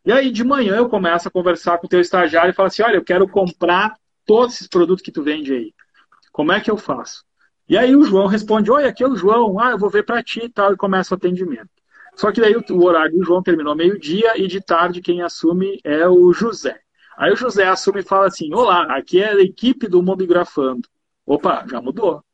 E 0.09 0.13
aí 0.13 0.31
de 0.31 0.43
manhã 0.43 0.77
eu 0.77 0.89
começo 0.89 1.29
a 1.29 1.31
conversar 1.31 1.77
com 1.77 1.87
o 1.87 1.89
teu 1.89 2.01
estagiário 2.01 2.51
e 2.51 2.55
falo 2.55 2.69
assim, 2.69 2.81
olha, 2.83 2.97
eu 2.97 3.05
quero 3.05 3.29
comprar 3.29 3.95
todos 4.25 4.55
esses 4.55 4.67
produtos 4.67 5.05
que 5.05 5.13
tu 5.13 5.23
vende 5.23 5.53
aí. 5.53 5.75
Como 6.33 6.51
é 6.51 6.59
que 6.61 6.71
eu 6.71 6.79
faço? 6.79 7.27
E 7.69 7.77
aí 7.77 7.95
o 7.95 8.03
João 8.05 8.27
responde, 8.27 8.71
oi, 8.71 8.87
aqui 8.87 9.05
é 9.05 9.07
o 9.07 9.15
João, 9.15 9.61
ah, 9.61 9.73
eu 9.73 9.79
vou 9.79 9.91
ver 9.91 10.07
para 10.07 10.23
ti 10.23 10.41
e 10.45 10.49
tal, 10.49 10.73
e 10.73 10.79
começa 10.79 11.15
o 11.15 11.19
atendimento. 11.19 11.69
Só 12.17 12.33
que 12.33 12.41
daí 12.41 12.57
o 12.57 12.85
horário 12.85 13.19
do 13.19 13.23
João 13.23 13.43
terminou 13.43 13.77
meio-dia 13.77 14.33
e 14.43 14.47
de 14.47 14.63
tarde 14.63 15.03
quem 15.03 15.21
assume 15.21 15.79
é 15.85 16.09
o 16.09 16.33
José. 16.33 16.81
Aí 17.15 17.31
o 17.31 17.37
José 17.37 17.69
assume 17.69 18.01
e 18.01 18.03
fala 18.03 18.29
assim: 18.29 18.55
Olá, 18.55 18.85
aqui 18.97 19.21
é 19.21 19.33
a 19.33 19.43
equipe 19.43 19.87
do 19.87 20.03
Mobigrafando. 20.03 20.89
Opa, 21.27 21.67
já 21.71 21.83
mudou. 21.83 22.25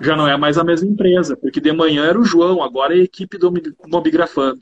Já 0.00 0.14
não 0.14 0.28
é 0.28 0.36
mais 0.36 0.56
a 0.56 0.62
mesma 0.62 0.88
empresa, 0.88 1.36
porque 1.36 1.60
de 1.60 1.72
manhã 1.72 2.04
era 2.04 2.18
o 2.18 2.24
João, 2.24 2.62
agora 2.62 2.96
é 2.96 3.00
a 3.00 3.04
equipe 3.04 3.36
do 3.36 3.52
Mobigrafando. 3.88 4.60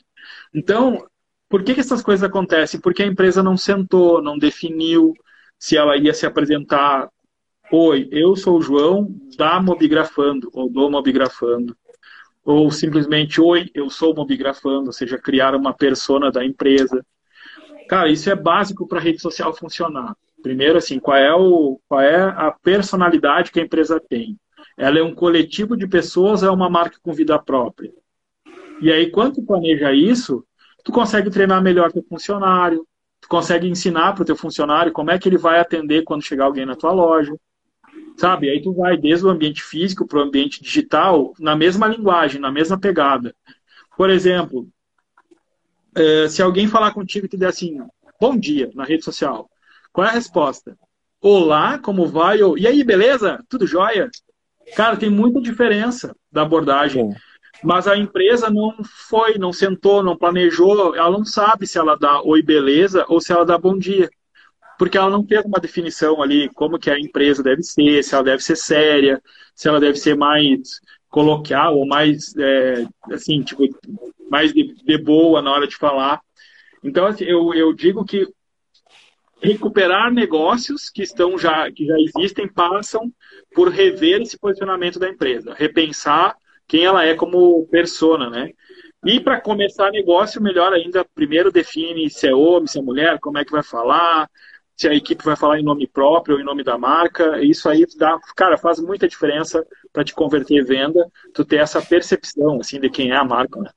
Então, 0.54 1.06
por 1.49 1.62
que, 1.64 1.74
que 1.74 1.80
essas 1.80 2.03
coisas 2.03 2.22
acontecem? 2.22 2.80
Porque 2.80 3.03
a 3.03 3.07
empresa 3.07 3.42
não 3.42 3.57
sentou, 3.57 4.22
não 4.22 4.38
definiu 4.38 5.14
se 5.59 5.76
ela 5.76 5.96
ia 5.96 6.12
se 6.12 6.26
apresentar. 6.26 7.09
Oi, 7.72 8.09
eu 8.12 8.36
sou 8.36 8.59
o 8.59 8.62
João 8.62 9.09
da 9.36 9.61
Mobigrafando, 9.61 10.51
ou 10.53 10.70
do 10.70 10.90
Mobigrafando. 10.90 11.76
Ou 12.44 12.70
simplesmente, 12.70 13.40
oi, 13.40 13.70
eu 13.74 13.90
sou 13.90 14.12
o 14.12 14.16
Mobigrafando, 14.16 14.86
ou 14.86 14.92
seja, 14.92 15.18
criar 15.18 15.55
uma 15.55 15.74
persona 15.74 16.30
da 16.30 16.44
empresa. 16.44 17.05
Cara, 17.88 18.11
isso 18.11 18.30
é 18.30 18.34
básico 18.34 18.86
para 18.86 18.99
a 18.99 19.03
rede 19.03 19.20
social 19.20 19.55
funcionar. 19.55 20.14
Primeiro, 20.42 20.78
assim, 20.78 20.99
qual 20.99 21.16
é, 21.16 21.34
o, 21.34 21.80
qual 21.88 22.01
é 22.01 22.22
a 22.22 22.51
personalidade 22.51 23.51
que 23.51 23.61
a 23.61 23.64
empresa 23.64 24.01
tem? 24.01 24.38
Ela 24.76 24.99
é 24.99 25.03
um 25.03 25.14
coletivo 25.14 25.76
de 25.76 25.86
pessoas 25.86 26.42
é 26.42 26.51
uma 26.51 26.70
marca 26.70 26.99
com 27.03 27.12
vida 27.12 27.38
própria? 27.38 27.92
E 28.80 28.92
aí, 28.92 29.11
quando 29.11 29.44
planeja 29.44 29.92
isso, 29.92 30.44
tu 30.84 30.92
consegue 30.92 31.30
treinar 31.30 31.62
melhor 31.62 31.92
teu 31.92 32.02
funcionário, 32.02 32.86
tu 33.20 33.28
consegue 33.28 33.68
ensinar 33.68 34.12
para 34.14 34.22
o 34.22 34.24
teu 34.24 34.36
funcionário 34.36 34.92
como 34.92 35.10
é 35.10 35.18
que 35.18 35.28
ele 35.28 35.38
vai 35.38 35.58
atender 35.58 36.04
quando 36.04 36.24
chegar 36.24 36.44
alguém 36.44 36.66
na 36.66 36.76
tua 36.76 36.92
loja. 36.92 37.34
Sabe? 38.16 38.50
Aí 38.50 38.60
tu 38.60 38.72
vai 38.72 38.96
desde 38.96 39.26
o 39.26 39.28
ambiente 39.28 39.62
físico 39.62 40.06
para 40.06 40.18
o 40.18 40.22
ambiente 40.22 40.62
digital 40.62 41.32
na 41.38 41.54
mesma 41.54 41.86
linguagem, 41.86 42.40
na 42.40 42.50
mesma 42.50 42.78
pegada. 42.78 43.34
Por 43.96 44.10
exemplo, 44.10 44.68
é, 45.94 46.28
se 46.28 46.42
alguém 46.42 46.68
falar 46.68 46.92
contigo 46.92 47.26
e 47.26 47.28
te 47.28 47.36
der 47.36 47.48
assim, 47.48 47.78
bom 48.20 48.36
dia, 48.36 48.70
na 48.74 48.84
rede 48.84 49.04
social, 49.04 49.48
qual 49.92 50.06
é 50.06 50.10
a 50.10 50.14
resposta? 50.14 50.76
Olá, 51.20 51.78
como 51.78 52.06
vai? 52.06 52.38
E 52.56 52.66
aí, 52.66 52.84
beleza? 52.84 53.44
Tudo 53.48 53.66
jóia? 53.66 54.08
Cara, 54.76 54.96
tem 54.96 55.10
muita 55.10 55.40
diferença 55.40 56.14
da 56.30 56.42
abordagem. 56.42 57.10
Sim. 57.10 57.18
Mas 57.62 57.88
a 57.88 57.96
empresa 57.96 58.48
não 58.50 58.74
foi, 59.09 59.36
não 59.36 59.52
sentou, 59.52 60.02
não 60.02 60.16
planejou, 60.16 60.94
ela 60.94 61.11
não 61.11 61.24
sabe 61.24 61.66
se 61.66 61.78
ela 61.78 61.96
dá 61.96 62.22
oi, 62.22 62.42
beleza, 62.42 63.04
ou 63.09 63.20
se 63.20 63.32
ela 63.32 63.44
dá 63.44 63.59
bom 63.59 63.76
dia. 63.76 64.09
Porque 64.78 64.96
ela 64.96 65.11
não 65.11 65.26
fez 65.26 65.44
uma 65.44 65.59
definição 65.59 66.22
ali 66.22 66.48
como 66.50 66.78
que 66.78 66.88
a 66.88 66.98
empresa 66.98 67.42
deve 67.42 67.62
ser, 67.62 68.02
se 68.04 68.14
ela 68.14 68.22
deve 68.22 68.42
ser 68.42 68.56
séria, 68.56 69.20
se 69.54 69.68
ela 69.68 69.80
deve 69.80 69.98
ser 69.98 70.16
mais 70.16 70.80
coloquial 71.11 71.76
ou 71.76 71.86
mais, 71.86 72.36
é, 72.36 72.86
assim, 73.12 73.42
tipo, 73.42 73.62
mais 74.30 74.52
de, 74.52 74.74
de, 74.74 74.98
boa 74.98 75.42
na 75.42 75.50
hora 75.50 75.66
de 75.66 75.74
falar. 75.74 76.20
Então, 76.84 77.06
assim, 77.06 77.24
eu, 77.24 77.52
eu 77.54 77.72
digo 77.72 78.04
que 78.04 78.24
recuperar 79.42 80.12
negócios 80.12 80.90
que 80.90 81.02
estão 81.02 81.38
já 81.38 81.70
que 81.70 81.86
já 81.86 81.94
existem 81.98 82.48
passam 82.48 83.12
por 83.54 83.68
rever 83.68 84.20
esse 84.20 84.38
posicionamento 84.38 84.98
da 84.98 85.09
empresa, 85.09 85.54
repensar 85.54 86.36
quem 86.68 86.84
ela 86.84 87.04
é 87.04 87.14
como 87.14 87.66
persona, 87.66 88.28
né? 88.28 88.50
E 89.04 89.18
para 89.18 89.40
começar 89.40 89.90
negócio, 89.90 90.42
melhor 90.42 90.72
ainda, 90.72 91.04
primeiro 91.14 91.50
define 91.50 92.10
se 92.10 92.28
é 92.28 92.34
homem, 92.34 92.66
se 92.66 92.78
é 92.78 92.82
mulher, 92.82 93.18
como 93.20 93.38
é 93.38 93.44
que 93.44 93.52
vai 93.52 93.62
falar, 93.62 94.28
se 94.76 94.86
a 94.88 94.94
equipe 94.94 95.24
vai 95.24 95.36
falar 95.36 95.58
em 95.58 95.64
nome 95.64 95.86
próprio 95.86 96.36
ou 96.36 96.40
em 96.40 96.44
nome 96.44 96.62
da 96.62 96.76
marca. 96.76 97.42
Isso 97.42 97.68
aí 97.68 97.86
dá, 97.96 98.18
cara, 98.36 98.58
faz 98.58 98.78
muita 98.80 99.08
diferença 99.08 99.64
para 99.92 100.04
te 100.04 100.14
converter 100.14 100.54
em 100.54 100.64
venda, 100.64 101.10
tu 101.32 101.44
ter 101.44 101.56
essa 101.56 101.80
percepção 101.80 102.60
assim 102.60 102.78
de 102.78 102.90
quem 102.90 103.10
é 103.10 103.16
a 103.16 103.24
marca, 103.24 103.60
né? 103.60 103.70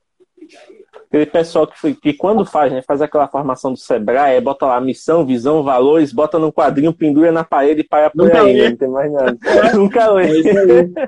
Aquele 1.06 1.26
pessoal 1.26 1.66
que, 1.66 1.94
que 1.94 2.14
quando 2.14 2.44
faz, 2.44 2.72
né, 2.72 2.80
faz 2.80 3.02
aquela 3.02 3.28
formação 3.28 3.72
do 3.72 3.78
Sebrae, 3.78 4.40
bota 4.40 4.64
lá 4.64 4.80
missão, 4.80 5.26
visão, 5.26 5.62
valores, 5.62 6.10
bota 6.10 6.38
num 6.38 6.50
quadrinho, 6.50 6.92
pendura 6.92 7.30
na 7.30 7.44
parede 7.44 7.82
e 7.82 7.84
para 7.84 8.08
por 8.10 8.34
aí, 8.34 8.54
né? 8.54 8.70
não 8.70 8.76
tem 8.76 8.88
mais 8.88 9.12
nada. 9.12 9.38
Nunca 9.76 10.10
lê. 10.10 10.40
É 10.40 10.98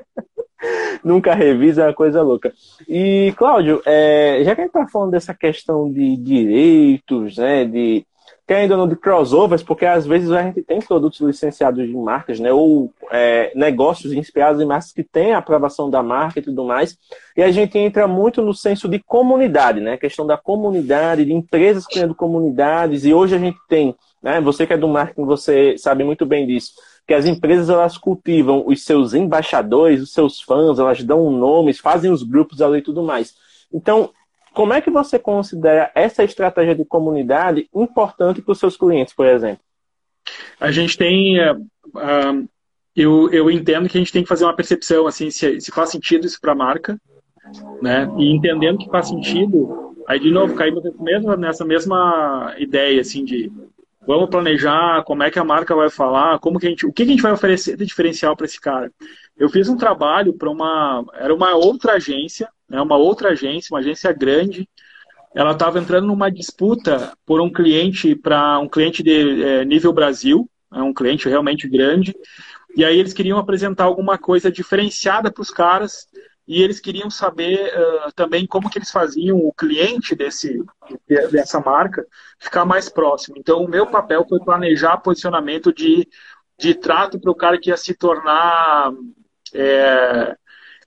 Nunca 1.03 1.33
revisa, 1.33 1.83
é 1.83 1.87
uma 1.87 1.93
coisa 1.93 2.21
louca. 2.21 2.53
E, 2.87 3.33
Cláudio, 3.37 3.81
é, 3.85 4.41
já 4.43 4.55
que 4.55 4.61
a 4.61 4.63
gente 4.63 4.75
está 4.75 4.87
falando 4.87 5.11
dessa 5.11 5.33
questão 5.33 5.91
de 5.91 6.17
direitos, 6.17 7.37
né, 7.37 7.65
de 7.65 8.05
querendo 8.47 8.71
ou 8.71 8.77
não 8.77 8.87
de 8.87 8.95
crossovers, 8.95 9.63
porque 9.63 9.85
às 9.85 10.05
vezes 10.05 10.29
a 10.31 10.43
gente 10.43 10.61
tem 10.61 10.79
produtos 10.79 11.19
licenciados 11.19 11.85
de 11.85 11.93
marcas, 11.93 12.39
né, 12.39 12.53
ou 12.53 12.93
é, 13.11 13.51
negócios 13.55 14.13
inspirados 14.13 14.61
em 14.61 14.65
marcas 14.65 14.91
que 14.91 15.03
têm 15.03 15.33
a 15.33 15.39
aprovação 15.39 15.89
da 15.89 16.03
marca 16.03 16.39
e 16.39 16.43
tudo 16.43 16.63
mais, 16.63 16.95
e 17.35 17.41
a 17.41 17.49
gente 17.51 17.77
entra 17.77 18.07
muito 18.07 18.43
no 18.43 18.53
senso 18.53 18.87
de 18.87 18.99
comunidade, 18.99 19.79
né, 19.79 19.93
a 19.93 19.97
questão 19.97 20.27
da 20.27 20.37
comunidade, 20.37 21.25
de 21.25 21.33
empresas 21.33 21.87
criando 21.87 22.13
comunidades, 22.13 23.03
e 23.03 23.13
hoje 23.13 23.35
a 23.35 23.39
gente 23.39 23.57
tem, 23.67 23.95
né, 24.25 24.41
você 24.41 24.65
que 24.65 24.73
é 24.73 24.77
do 24.77 24.87
marketing, 24.87 25.23
você 25.23 25.77
sabe 25.77 26.03
muito 26.03 26.25
bem 26.25 26.47
disso, 26.47 26.73
que 27.07 27.13
as 27.13 27.27
empresas 27.27 27.69
elas 27.69 27.95
cultivam 27.95 28.63
os 28.65 28.83
seus 28.83 29.13
embaixadores, 29.13 30.01
os 30.01 30.11
seus 30.11 30.41
fãs, 30.41 30.79
elas 30.79 31.03
dão 31.03 31.29
nomes, 31.29 31.77
fazem 31.77 32.11
os 32.11 32.23
grupos 32.23 32.59
ali 32.59 32.79
e 32.79 32.81
tudo 32.81 33.03
mais. 33.03 33.35
Então, 33.71 34.09
como 34.51 34.73
é 34.73 34.81
que 34.81 34.89
você 34.89 35.19
considera 35.19 35.91
essa 35.93 36.23
estratégia 36.23 36.73
de 36.73 36.83
comunidade 36.83 37.69
importante 37.71 38.41
para 38.41 38.51
os 38.51 38.57
seus 38.57 38.75
clientes, 38.75 39.13
por 39.13 39.27
exemplo? 39.27 39.59
A 40.59 40.71
gente 40.71 40.97
tem. 40.97 41.39
Uh, 41.39 41.59
uh, 41.95 42.49
eu, 42.95 43.29
eu 43.31 43.51
entendo 43.51 43.87
que 43.87 43.97
a 43.97 44.01
gente 44.01 44.11
tem 44.11 44.23
que 44.23 44.29
fazer 44.29 44.45
uma 44.45 44.55
percepção, 44.55 45.05
assim, 45.05 45.29
se, 45.29 45.61
se 45.61 45.71
faz 45.71 45.91
sentido 45.91 46.25
isso 46.25 46.41
para 46.41 46.53
a 46.53 46.55
marca, 46.55 46.99
né? 47.79 48.09
E 48.17 48.33
entendendo 48.33 48.79
que 48.79 48.89
faz 48.89 49.09
sentido, 49.09 49.93
aí 50.07 50.19
de 50.19 50.31
novo 50.31 50.55
caímos 50.55 50.81
nessa 51.37 51.63
mesma 51.63 52.55
ideia, 52.57 53.01
assim, 53.01 53.23
de 53.23 53.51
vamos 54.05 54.29
planejar 54.29 55.03
como 55.03 55.23
é 55.23 55.31
que 55.31 55.39
a 55.39 55.43
marca 55.43 55.75
vai 55.75 55.89
falar, 55.89 56.39
como 56.39 56.59
que 56.59 56.67
a 56.67 56.69
gente, 56.69 56.85
o 56.85 56.93
que 56.93 57.03
a 57.03 57.05
gente 57.05 57.21
vai 57.21 57.31
oferecer 57.31 57.75
de 57.75 57.85
diferencial 57.85 58.35
para 58.35 58.45
esse 58.45 58.59
cara. 58.59 58.91
Eu 59.37 59.49
fiz 59.49 59.67
um 59.67 59.77
trabalho 59.77 60.33
para 60.33 60.49
uma, 60.49 61.03
era 61.13 61.33
uma 61.33 61.55
outra 61.55 61.93
agência, 61.93 62.47
né, 62.69 62.81
uma 62.81 62.97
outra 62.97 63.29
agência, 63.29 63.73
uma 63.73 63.79
agência 63.79 64.11
grande. 64.13 64.67
Ela 65.35 65.51
estava 65.51 65.79
entrando 65.79 66.07
numa 66.07 66.31
disputa 66.31 67.13
por 67.25 67.41
um 67.41 67.51
cliente 67.51 68.15
para 68.15 68.59
um 68.59 68.69
cliente 68.69 69.03
de 69.03 69.43
é, 69.43 69.65
nível 69.65 69.91
Brasil, 69.91 70.49
é 70.73 70.81
um 70.81 70.93
cliente 70.93 71.27
realmente 71.27 71.67
grande. 71.67 72.15
E 72.75 72.83
aí 72.83 72.99
eles 72.99 73.13
queriam 73.13 73.37
apresentar 73.37 73.85
alguma 73.85 74.17
coisa 74.17 74.51
diferenciada 74.51 75.31
para 75.31 75.41
os 75.41 75.49
caras 75.49 76.07
e 76.47 76.61
eles 76.61 76.79
queriam 76.79 77.09
saber 77.09 77.73
uh, 77.75 78.11
também 78.13 78.45
como 78.45 78.69
que 78.69 78.77
eles 78.77 78.91
faziam 78.91 79.37
o 79.37 79.51
cliente 79.51 80.15
desse, 80.15 80.63
dessa 81.31 81.59
marca 81.59 82.05
ficar 82.39 82.65
mais 82.65 82.87
próximo. 82.87 83.35
Então, 83.37 83.63
o 83.63 83.69
meu 83.69 83.87
papel 83.87 84.25
foi 84.27 84.39
planejar 84.39 84.97
posicionamento 84.97 85.73
de, 85.73 86.07
de 86.57 86.75
trato 86.75 87.19
para 87.19 87.31
o 87.31 87.35
cara 87.35 87.59
que 87.59 87.69
ia 87.69 87.77
se 87.77 87.95
tornar 87.95 88.91
é, 89.53 90.35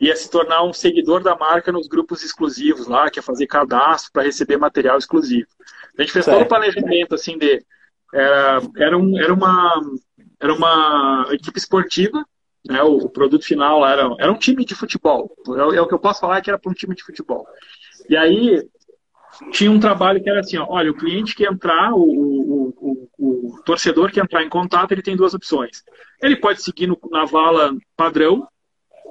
ia 0.00 0.14
se 0.14 0.30
tornar 0.30 0.62
um 0.62 0.72
seguidor 0.72 1.22
da 1.22 1.36
marca 1.36 1.72
nos 1.72 1.88
grupos 1.88 2.22
exclusivos 2.22 2.86
lá, 2.86 3.11
que 3.11 3.18
ia 3.18 3.22
fazer 3.22 3.46
cadastro 3.46 4.12
para 4.12 4.22
receber 4.22 4.56
material 4.56 4.96
exclusivo. 4.96 5.48
A 5.98 6.02
gente 6.02 6.12
fez 6.12 6.24
certo. 6.24 6.36
todo 6.36 6.46
o 6.46 6.48
planejamento 6.48 7.14
assim 7.14 7.36
de 7.36 7.64
era, 8.14 8.61
era, 8.76 8.96
um, 8.96 9.18
era 9.18 9.34
uma 9.34 9.80
era 10.40 10.54
uma 10.54 11.26
equipe 11.32 11.59
esportiva 11.59 12.24
né, 12.69 12.83
o, 12.83 12.99
o, 12.99 13.09
produto 13.09 13.45
final 13.45 13.87
era, 13.87 14.14
era 14.19 14.31
um 14.31 14.39
time 14.39 14.64
de 14.64 14.75
futebol. 14.75 15.35
É, 15.57 15.77
é 15.77 15.81
o 15.81 15.89
que 15.89 15.95
eu 15.95 15.99
posso 15.99 16.21
falar 16.21 16.41
que 16.43 16.51
era 16.51 16.59
para 16.59 16.71
um 16.71 16.75
time 16.75 16.95
de 16.95 17.03
futebol. 17.03 17.47
E 18.09 18.16
aí 18.16 18.62
tinha 19.51 19.71
um 19.71 19.81
trabalho 19.81 20.23
que 20.23 20.29
era 20.29 20.41
assim, 20.41 20.59
ó, 20.59 20.66
olha, 20.69 20.91
o 20.91 20.97
cliente 20.97 21.35
que 21.35 21.47
entrar, 21.47 21.93
o, 21.95 22.03
o, 22.03 23.09
o, 23.19 23.57
o, 23.57 23.62
torcedor 23.64 24.11
que 24.11 24.21
entrar 24.21 24.43
em 24.43 24.49
contato, 24.49 24.93
ele 24.93 25.03
tem 25.03 25.16
duas 25.16 25.33
opções. 25.33 25.83
Ele 26.23 26.37
pode 26.37 26.62
seguir 26.62 26.87
no, 26.87 26.99
na 27.11 27.25
vala 27.25 27.75
padrão, 27.97 28.47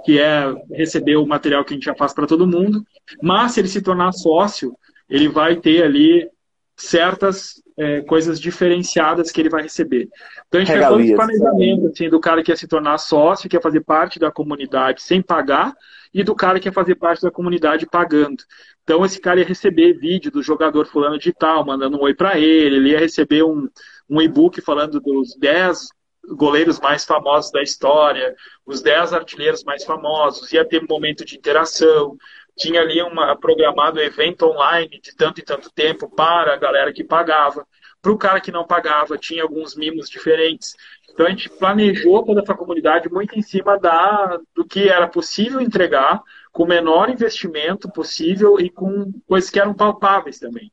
que 0.06 0.20
é 0.20 0.54
receber 0.72 1.16
o 1.16 1.26
material 1.26 1.66
que 1.66 1.74
a 1.74 1.76
gente 1.76 1.86
já 1.86 1.96
faz 1.96 2.14
para 2.14 2.28
todo 2.28 2.48
mundo, 2.48 2.84
mas 3.22 3.54
se 3.54 3.60
ele 3.60 3.68
se 3.68 3.82
tornar 3.82 4.12
sócio, 4.12 4.76
ele 5.10 5.28
vai 5.28 5.56
ter 5.56 5.84
ali 5.84 6.30
certas 6.78 7.62
é, 7.76 8.02
coisas 8.02 8.40
diferenciadas 8.40 9.32
que 9.32 9.42
ele 9.42 9.50
vai 9.50 9.64
receber. 9.64 10.08
Então 10.48 10.62
a 10.62 10.64
gente 10.64 10.74
fez 10.74 10.88
todo 10.88 11.02
esse 11.02 11.16
planejamento 11.16 11.88
assim, 11.88 12.10
do 12.10 12.20
cara 12.20 12.44
que 12.44 12.52
ia 12.52 12.56
se 12.56 12.68
tornar 12.68 12.98
sócio, 13.00 13.50
que 13.50 13.56
ia 13.56 13.62
fazer 13.62 13.82
parte 13.82 14.20
da 14.20 14.32
comunidade 14.32 15.02
sem 15.02 15.22
pagar, 15.22 15.74
e 16.14 16.24
do 16.24 16.36
cara 16.36 16.60
que 16.60 16.68
ia 16.68 16.74
fazer 16.74 16.96
parte 16.96 17.22
da 17.22 17.32
comunidade 17.32 17.88
pagando. 17.88 18.44
Então 18.84 19.04
esse 19.04 19.20
cara 19.20 19.40
ia 19.40 19.46
receber 19.46 20.00
vídeo 20.00 20.32
do 20.32 20.42
jogador 20.42 20.86
fulano 20.86 21.18
de 21.18 21.34
tal, 21.34 21.66
mandando 21.66 21.98
um 21.98 22.02
oi 22.02 22.14
para 22.14 22.40
ele, 22.40 22.78
ele 22.78 22.90
ia 22.92 23.00
receber 23.00 23.44
um, 23.44 23.68
um 24.10 24.22
e-book 24.22 24.62
falando 24.62 25.02
dos 25.02 25.36
10 25.38 25.90
goleiros 26.36 26.80
mais 26.80 27.06
famosos 27.06 27.52
da 27.52 27.62
história, 27.62 28.36
os 28.66 28.82
10 28.82 29.14
artilheiros 29.14 29.64
mais 29.64 29.84
famosos, 29.84 30.52
ia 30.52 30.66
ter 30.66 30.84
um 30.84 30.88
momento 30.88 31.26
de 31.26 31.38
interação, 31.38 32.18
tinha 32.58 32.82
ali 32.82 33.02
uma 33.02 33.36
programado 33.36 34.02
evento 34.02 34.48
online 34.48 35.00
de 35.02 35.16
tanto 35.16 35.40
e 35.40 35.44
tanto 35.44 35.72
tempo 35.72 36.10
para 36.10 36.54
a 36.54 36.58
galera 36.58 36.92
que 36.92 37.04
pagava. 37.04 37.66
Para 38.02 38.12
o 38.12 38.18
cara 38.18 38.42
que 38.42 38.52
não 38.52 38.66
pagava, 38.66 39.18
tinha 39.18 39.44
alguns 39.44 39.76
mimos 39.76 40.10
diferentes. 40.10 40.76
Então 41.10 41.26
a 41.26 41.30
gente 41.30 41.50
planejou 41.50 42.24
toda 42.24 42.42
essa 42.42 42.54
comunidade 42.54 43.10
muito 43.10 43.38
em 43.38 43.42
cima 43.42 43.80
da, 43.80 44.40
do 44.56 44.66
que 44.66 44.90
era 44.90 45.08
possível 45.08 45.62
entregar, 45.62 46.22
com 46.52 46.64
o 46.64 46.68
menor 46.68 47.10
investimento 47.10 47.92
possível 47.92 48.60
e 48.60 48.70
com 48.70 49.12
coisas 49.28 49.50
que 49.50 49.60
eram 49.60 49.74
palpáveis 49.74 50.40
também. 50.40 50.72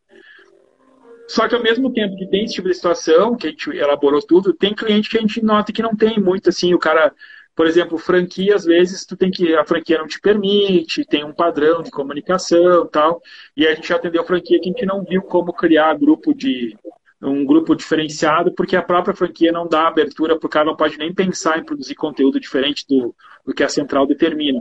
Só 1.26 1.48
que 1.48 1.54
ao 1.54 1.62
mesmo 1.62 1.92
tempo 1.92 2.16
que 2.16 2.26
tem 2.26 2.44
esse 2.44 2.54
tipo 2.54 2.68
de 2.68 2.74
situação, 2.74 3.36
que 3.36 3.46
a 3.46 3.50
gente 3.50 3.70
elaborou 3.70 4.20
tudo, 4.20 4.52
tem 4.52 4.74
cliente 4.74 5.08
que 5.08 5.16
a 5.16 5.20
gente 5.20 5.42
nota 5.42 5.72
que 5.72 5.82
não 5.82 5.96
tem 5.96 6.20
muito 6.20 6.50
assim, 6.50 6.74
o 6.74 6.78
cara, 6.78 7.14
por 7.54 7.66
exemplo, 7.66 7.96
franquia, 7.96 8.54
às 8.54 8.64
vezes 8.64 9.06
tu 9.06 9.16
tem 9.16 9.30
que 9.30 9.54
a 9.54 9.64
franquia 9.64 9.98
não 9.98 10.06
te 10.06 10.20
permite, 10.20 11.04
tem 11.04 11.24
um 11.24 11.32
padrão 11.32 11.82
de 11.82 11.90
comunicação, 11.90 12.86
tal. 12.86 13.22
E 13.56 13.66
a 13.66 13.74
gente 13.74 13.92
atendeu 13.92 14.24
franquia 14.24 14.58
que 14.60 14.68
a 14.68 14.72
gente 14.72 14.86
não 14.86 15.04
viu 15.04 15.22
como 15.22 15.52
criar 15.52 15.96
grupo 15.96 16.34
de 16.34 16.76
um 17.22 17.44
grupo 17.44 17.74
diferenciado, 17.74 18.52
porque 18.52 18.76
a 18.76 18.82
própria 18.82 19.14
franquia 19.14 19.50
não 19.50 19.66
dá 19.66 19.88
abertura 19.88 20.34
o 20.34 20.48
cara 20.48 20.66
não 20.66 20.76
pode 20.76 20.98
nem 20.98 21.14
pensar 21.14 21.58
em 21.58 21.64
produzir 21.64 21.94
conteúdo 21.94 22.38
diferente 22.38 22.84
do, 22.88 23.14
do 23.46 23.54
que 23.54 23.62
a 23.62 23.68
central 23.68 24.06
determina. 24.06 24.60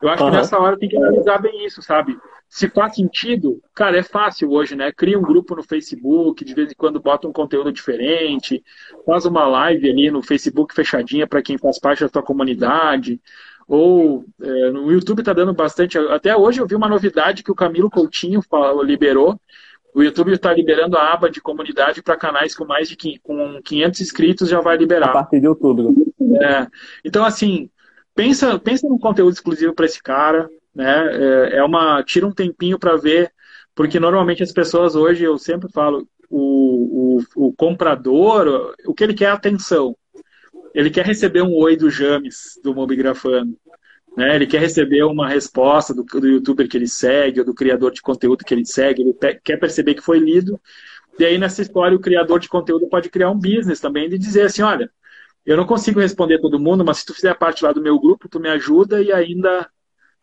Eu 0.00 0.08
acho 0.08 0.24
uhum. 0.24 0.30
que 0.30 0.36
nessa 0.36 0.58
hora 0.58 0.78
tem 0.78 0.88
que 0.88 0.96
analisar 0.96 1.38
bem 1.38 1.64
isso, 1.64 1.82
sabe? 1.82 2.18
Se 2.48 2.68
faz 2.68 2.94
sentido, 2.94 3.62
cara, 3.74 3.98
é 3.98 4.02
fácil 4.02 4.50
hoje, 4.50 4.74
né? 4.74 4.90
Cria 4.90 5.18
um 5.18 5.22
grupo 5.22 5.54
no 5.54 5.62
Facebook, 5.62 6.44
de 6.44 6.54
vez 6.54 6.72
em 6.72 6.74
quando 6.74 7.00
bota 7.00 7.28
um 7.28 7.32
conteúdo 7.32 7.70
diferente, 7.70 8.62
faz 9.04 9.24
uma 9.24 9.46
live 9.46 9.88
ali 9.88 10.10
no 10.10 10.22
Facebook 10.22 10.74
fechadinha 10.74 11.26
para 11.26 11.42
quem 11.42 11.58
faz 11.58 11.78
parte 11.78 12.00
da 12.00 12.08
tua 12.08 12.22
comunidade. 12.22 13.20
Ou 13.68 14.24
é, 14.42 14.70
no 14.70 14.90
YouTube 14.90 15.22
tá 15.22 15.32
dando 15.32 15.54
bastante. 15.54 15.96
Até 15.96 16.36
hoje 16.36 16.60
eu 16.60 16.66
vi 16.66 16.74
uma 16.74 16.88
novidade 16.88 17.44
que 17.44 17.52
o 17.52 17.54
Camilo 17.54 17.88
Coutinho 17.88 18.40
liberou. 18.82 19.38
O 19.94 20.02
YouTube 20.02 20.32
está 20.32 20.52
liberando 20.52 20.96
a 20.96 21.12
aba 21.12 21.30
de 21.30 21.40
comunidade 21.40 22.02
para 22.02 22.16
canais 22.16 22.54
com 22.54 22.64
mais 22.64 22.88
de 22.88 22.96
com 23.20 23.60
500 23.62 24.00
inscritos, 24.00 24.48
já 24.48 24.60
vai 24.60 24.76
liberar. 24.76 25.10
A 25.10 25.12
partir 25.12 25.40
de 25.40 25.46
outubro. 25.46 25.94
É. 26.40 26.66
Então, 27.04 27.24
assim, 27.24 27.70
pensa, 28.14 28.58
pensa 28.58 28.88
num 28.88 28.98
conteúdo 28.98 29.32
exclusivo 29.32 29.74
para 29.74 29.86
esse 29.86 30.02
cara, 30.02 30.48
né? 30.74 31.50
É, 31.52 31.56
é 31.56 31.64
uma 31.64 32.02
tira 32.02 32.26
um 32.26 32.32
tempinho 32.32 32.78
para 32.78 32.96
ver, 32.96 33.32
porque 33.74 34.00
normalmente 34.00 34.42
as 34.42 34.52
pessoas 34.52 34.94
hoje 34.94 35.24
eu 35.24 35.38
sempre 35.38 35.70
falo 35.72 36.06
o, 36.28 37.18
o, 37.36 37.48
o 37.48 37.52
comprador, 37.52 38.74
o 38.86 38.94
que 38.94 39.02
ele 39.02 39.14
quer 39.14 39.26
é 39.26 39.30
atenção. 39.30 39.96
Ele 40.72 40.90
quer 40.90 41.04
receber 41.04 41.42
um 41.42 41.54
oi 41.54 41.76
do 41.76 41.90
James, 41.90 42.58
do 42.62 42.72
Mobigrafando. 42.72 43.58
Né? 44.16 44.36
Ele 44.36 44.46
quer 44.46 44.60
receber 44.60 45.02
uma 45.02 45.28
resposta 45.28 45.92
do, 45.92 46.04
do 46.04 46.28
youtuber 46.28 46.68
que 46.68 46.76
ele 46.76 46.86
segue, 46.86 47.40
ou 47.40 47.46
do 47.46 47.54
criador 47.54 47.92
de 47.92 48.00
conteúdo 48.00 48.44
que 48.44 48.54
ele 48.54 48.64
segue, 48.64 49.02
ele 49.02 49.14
quer 49.42 49.56
perceber 49.56 49.94
que 49.94 50.02
foi 50.02 50.18
lido. 50.18 50.60
E 51.18 51.24
aí, 51.24 51.38
nessa 51.38 51.62
história, 51.62 51.96
o 51.96 52.00
criador 52.00 52.38
de 52.38 52.48
conteúdo 52.48 52.88
pode 52.88 53.10
criar 53.10 53.30
um 53.30 53.38
business 53.38 53.80
também 53.80 54.08
de 54.08 54.16
dizer 54.18 54.42
assim: 54.42 54.62
olha, 54.62 54.90
eu 55.44 55.56
não 55.56 55.66
consigo 55.66 56.00
responder 56.00 56.40
todo 56.40 56.60
mundo, 56.60 56.84
mas 56.84 56.98
se 56.98 57.06
tu 57.06 57.14
fizer 57.14 57.34
parte 57.34 57.64
lá 57.64 57.72
do 57.72 57.82
meu 57.82 57.98
grupo, 57.98 58.28
tu 58.28 58.38
me 58.38 58.48
ajuda 58.48 59.02
e 59.02 59.12
ainda 59.12 59.68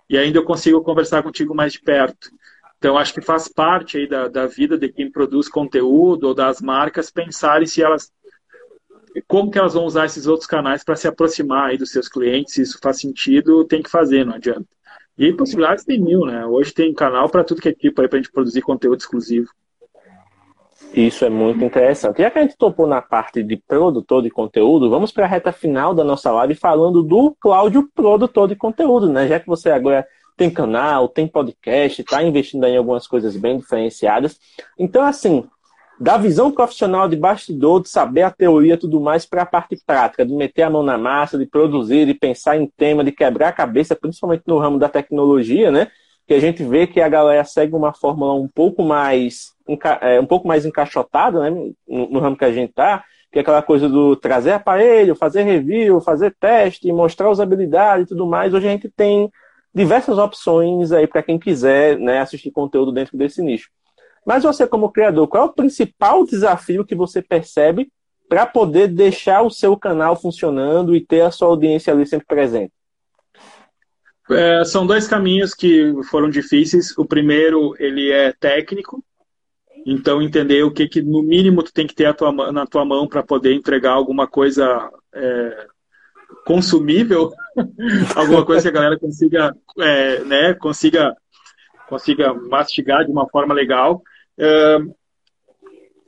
e 0.10 0.18
ainda 0.18 0.38
eu 0.38 0.44
consigo 0.44 0.82
conversar 0.82 1.22
contigo 1.22 1.54
mais 1.54 1.74
de 1.74 1.82
perto. 1.82 2.30
Então, 2.78 2.98
acho 2.98 3.14
que 3.14 3.22
faz 3.22 3.48
parte 3.48 3.98
aí 3.98 4.08
da, 4.08 4.28
da 4.28 4.46
vida 4.46 4.78
de 4.78 4.88
quem 4.88 5.12
produz 5.12 5.50
conteúdo 5.50 6.28
ou 6.28 6.34
das 6.34 6.62
marcas 6.62 7.12
pensarem 7.12 7.68
se 7.68 7.82
elas 7.82 8.12
como 9.28 9.50
que 9.50 9.58
elas 9.58 9.74
vão 9.74 9.86
usar 9.86 10.06
esses 10.06 10.28
outros 10.28 10.48
canais 10.48 10.84
para 10.84 10.96
se 10.96 11.08
aproximar 11.08 11.70
aí 11.70 11.78
dos 11.78 11.90
seus 11.90 12.08
clientes, 12.08 12.54
se 12.54 12.62
isso 12.62 12.78
faz 12.82 13.00
sentido, 13.00 13.66
tem 13.66 13.82
que 13.82 13.90
fazer, 13.90 14.24
não 14.24 14.36
adianta. 14.36 14.68
E 15.18 15.34
possibilidades 15.34 15.84
tem 15.84 16.00
mil, 16.00 16.20
né? 16.22 16.46
Hoje 16.46 16.72
tem 16.72 16.94
canal 16.94 17.28
para 17.28 17.44
tudo 17.44 17.60
que 17.60 17.70
é 17.70 17.74
tipo 17.74 18.00
aí 18.00 18.08
para 18.08 18.20
a 18.20 18.22
gente 18.22 18.32
produzir 18.32 18.62
conteúdo 18.62 19.00
exclusivo. 19.00 19.50
Isso 20.94 21.26
é 21.26 21.30
muito 21.30 21.64
interessante. 21.64 22.22
Já 22.22 22.32
que 22.32 22.40
a 22.40 22.42
gente 22.42 22.58
topou 22.58 22.88
na 22.88 23.02
parte 23.02 23.44
de 23.44 23.56
produtor 23.56 24.24
de 24.24 24.30
conteúdo, 24.30 24.90
vamos 24.90 25.12
para 25.12 25.26
a 25.26 25.28
reta 25.28 25.52
final 25.52 25.94
da 25.94 26.04
nossa 26.04 26.32
live 26.32 26.56
falando 26.56 27.04
do 27.04 27.36
Cláudio, 27.40 27.90
produtor 27.94 28.48
de 28.48 28.56
conteúdo, 28.56 29.08
né? 29.08 29.28
Já 29.28 29.40
que 29.40 29.48
você 29.48 29.70
agora 29.70 30.08
tem 30.36 30.50
canal, 30.50 31.08
tem 31.08 31.28
podcast, 31.28 32.02
está 32.02 32.24
investindo 32.24 32.66
em 32.66 32.78
algumas 32.78 33.08
coisas 33.08 33.36
bem 33.36 33.58
diferenciadas. 33.58 34.40
Então, 34.78 35.04
assim, 35.04 35.44
da 36.00 36.18
visão 36.18 36.52
profissional 36.52 37.08
de 37.08 37.16
bastidor, 37.16 37.82
de 37.82 37.90
saber 37.90 38.22
a 38.22 38.32
teoria 38.32 38.76
e 38.76 38.78
tudo 38.78 39.02
mais, 39.02 39.26
para 39.26 39.42
a 39.42 39.46
parte 39.46 39.76
prática, 39.86 40.26
de 40.26 40.34
meter 40.34 40.62
a 40.62 40.70
mão 40.70 40.84
na 40.84 40.98
massa, 40.98 41.38
de 41.38 41.46
produzir, 41.46 42.06
de 42.06 42.14
pensar 42.14 42.56
em 42.56 42.72
tema, 42.78 43.04
de 43.04 43.12
quebrar 43.12 43.50
a 43.50 43.54
cabeça, 43.54 43.96
principalmente 43.96 44.44
no 44.46 44.60
ramo 44.60 44.78
da 44.78 44.88
tecnologia, 44.88 45.72
né? 45.72 45.88
Que 46.28 46.36
a 46.36 46.40
gente 46.40 46.64
vê 46.64 46.86
que 46.86 47.02
a 47.02 47.10
galera 47.10 47.44
segue 47.44 47.76
uma 47.76 47.94
fórmula 47.94 48.34
um 48.34 48.48
pouco 48.48 48.84
mais 48.84 49.57
um 49.68 50.26
pouco 50.26 50.48
mais 50.48 50.66
encaixotado 50.66 51.40
né, 51.40 51.50
no, 51.50 52.10
no 52.10 52.20
ramo 52.20 52.38
que 52.38 52.46
a 52.46 52.52
gente 52.52 52.70
está, 52.70 53.04
que 53.32 53.40
é 53.40 53.42
aquela 53.42 53.62
coisa 53.62 53.90
do 53.90 54.16
trazer 54.16 54.52
aparelho, 54.52 55.16
fazer 55.16 55.44
review, 55.44 56.00
fazer 56.00 56.36
teste, 56.40 56.92
mostrar 56.92 57.30
usabilidade 57.30 58.04
e 58.04 58.08
tudo 58.08 58.26
mais. 58.26 58.54
Hoje 58.54 58.68
a 58.68 58.72
gente 58.72 58.90
tem 58.90 59.32
diversas 59.74 60.18
opções 60.18 60.92
aí 60.92 61.06
para 61.06 61.22
quem 61.22 61.38
quiser 61.38 62.00
né, 62.00 62.20
assistir 62.20 62.52
conteúdo 62.52 62.92
dentro 62.92 63.18
desse 63.18 63.42
nicho. 63.42 63.70
Mas 64.26 64.44
você, 64.44 64.68
como 64.68 64.92
criador, 64.92 65.28
qual 65.28 65.44
é 65.44 65.46
o 65.48 65.54
principal 65.54 66.26
desafio 66.26 66.86
que 66.86 66.96
você 66.96 67.22
percebe 67.22 67.90
para 68.28 68.46
poder 68.46 68.88
deixar 68.90 69.42
o 69.42 69.50
seu 69.50 69.78
canal 69.78 70.16
funcionando 70.16 70.96
e 70.96 71.06
ter 71.06 71.22
a 71.22 71.32
sua 71.32 71.48
audiência 71.48 71.94
ali 71.94 72.06
sempre 72.06 72.28
presente? 72.28 72.74
É, 74.30 74.66
são 74.66 74.86
dois 74.86 75.08
caminhos 75.08 75.54
que 75.54 75.94
foram 76.10 76.30
difíceis. 76.30 76.98
O 76.98 77.06
primeiro, 77.06 77.74
ele 77.80 78.12
é 78.12 78.34
técnico, 78.34 79.02
então, 79.90 80.22
entender 80.22 80.64
o 80.64 80.72
que, 80.72 80.86
que 80.86 81.02
no 81.02 81.24
mínimo 81.24 81.64
tu 81.64 81.72
tem 81.72 81.88
que 81.88 81.96
ter 81.96 82.14
tua, 82.14 82.52
na 82.52 82.68
tua 82.68 82.84
mão 82.84 83.08
para 83.08 83.24
poder 83.24 83.54
entregar 83.54 83.94
alguma 83.94 84.28
coisa 84.28 84.92
é, 85.14 85.68
consumível, 86.46 87.32
alguma 88.14 88.46
coisa 88.46 88.64
que 88.64 88.68
a 88.68 88.82
galera 88.82 89.00
consiga, 89.00 89.56
é, 89.80 90.20
né, 90.26 90.54
consiga, 90.56 91.16
consiga 91.88 92.34
mastigar 92.34 93.06
de 93.06 93.12
uma 93.12 93.30
forma 93.30 93.54
legal. 93.54 94.02
É, 94.38 94.78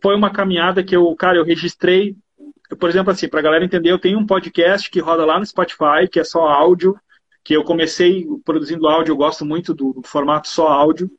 foi 0.03 0.13
uma 0.13 0.29
caminhada 0.29 0.83
que 0.83 0.93
eu, 0.93 1.15
cara, 1.15 1.37
eu 1.37 1.45
registrei, 1.45 2.17
por 2.77 2.89
exemplo, 2.89 3.13
assim, 3.13 3.29
para 3.29 3.39
a 3.39 3.43
galera 3.43 3.63
entender, 3.63 3.93
eu 3.93 3.99
tenho 3.99 4.19
um 4.19 4.25
podcast 4.25 4.91
que 4.91 4.99
roda 4.99 5.23
lá 5.23 5.39
no 5.39 5.45
Spotify, 5.45 6.05
que 6.11 6.19
é 6.19 6.23
só 6.25 6.49
áudio, 6.49 6.99
que 7.45 7.55
eu 7.55 7.63
comecei 7.63 8.27
produzindo 8.43 8.89
áudio, 8.89 9.13
eu 9.13 9.17
gosto 9.17 9.45
muito 9.45 9.73
do, 9.73 9.93
do 9.93 10.01
formato 10.03 10.49
só 10.49 10.67
áudio. 10.67 11.09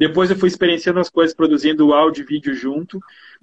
Depois 0.00 0.30
eu 0.30 0.36
fui 0.36 0.48
experienciando 0.48 0.98
as 0.98 1.10
coisas, 1.10 1.36
produzindo 1.36 1.92
áudio 1.92 2.22
e 2.22 2.26
vídeo 2.26 2.54
junto. 2.54 2.98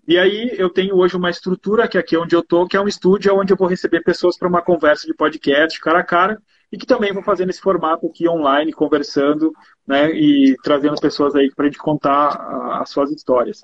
E 0.08 0.18
aí 0.18 0.56
eu 0.58 0.72
tenho 0.72 0.96
hoje 0.96 1.16
uma 1.16 1.30
estrutura, 1.30 1.88
que 1.88 2.00
é 2.00 2.00
aqui 2.00 2.18
onde 2.18 2.36
eu 2.36 2.40
estou, 2.40 2.68
que 2.68 2.76
é 2.76 2.82
um 2.82 2.88
estúdio 2.88 3.32
onde 3.36 3.54
eu 3.54 3.58
vou 3.58 3.68
receber 3.68 4.02
pessoas 4.02 4.36
para 4.36 4.48
uma 4.48 4.60
conversa 4.60 5.06
de 5.06 5.14
podcast, 5.14 5.80
cara 5.80 6.00
a 6.00 6.04
cara, 6.04 6.42
e 6.72 6.78
que 6.80 6.88
também 6.88 7.14
vou 7.14 7.22
fazer 7.22 7.46
nesse 7.46 7.62
formato 7.62 8.08
aqui 8.08 8.28
online, 8.28 8.74
conversando, 8.74 9.54
né, 9.86 10.10
e 10.10 10.56
trazendo 10.64 11.00
pessoas 11.00 11.36
aí 11.36 11.54
para 11.54 11.66
a 11.66 11.68
gente 11.68 11.78
contar 11.78 12.82
as 12.82 12.90
suas 12.90 13.12
histórias. 13.12 13.62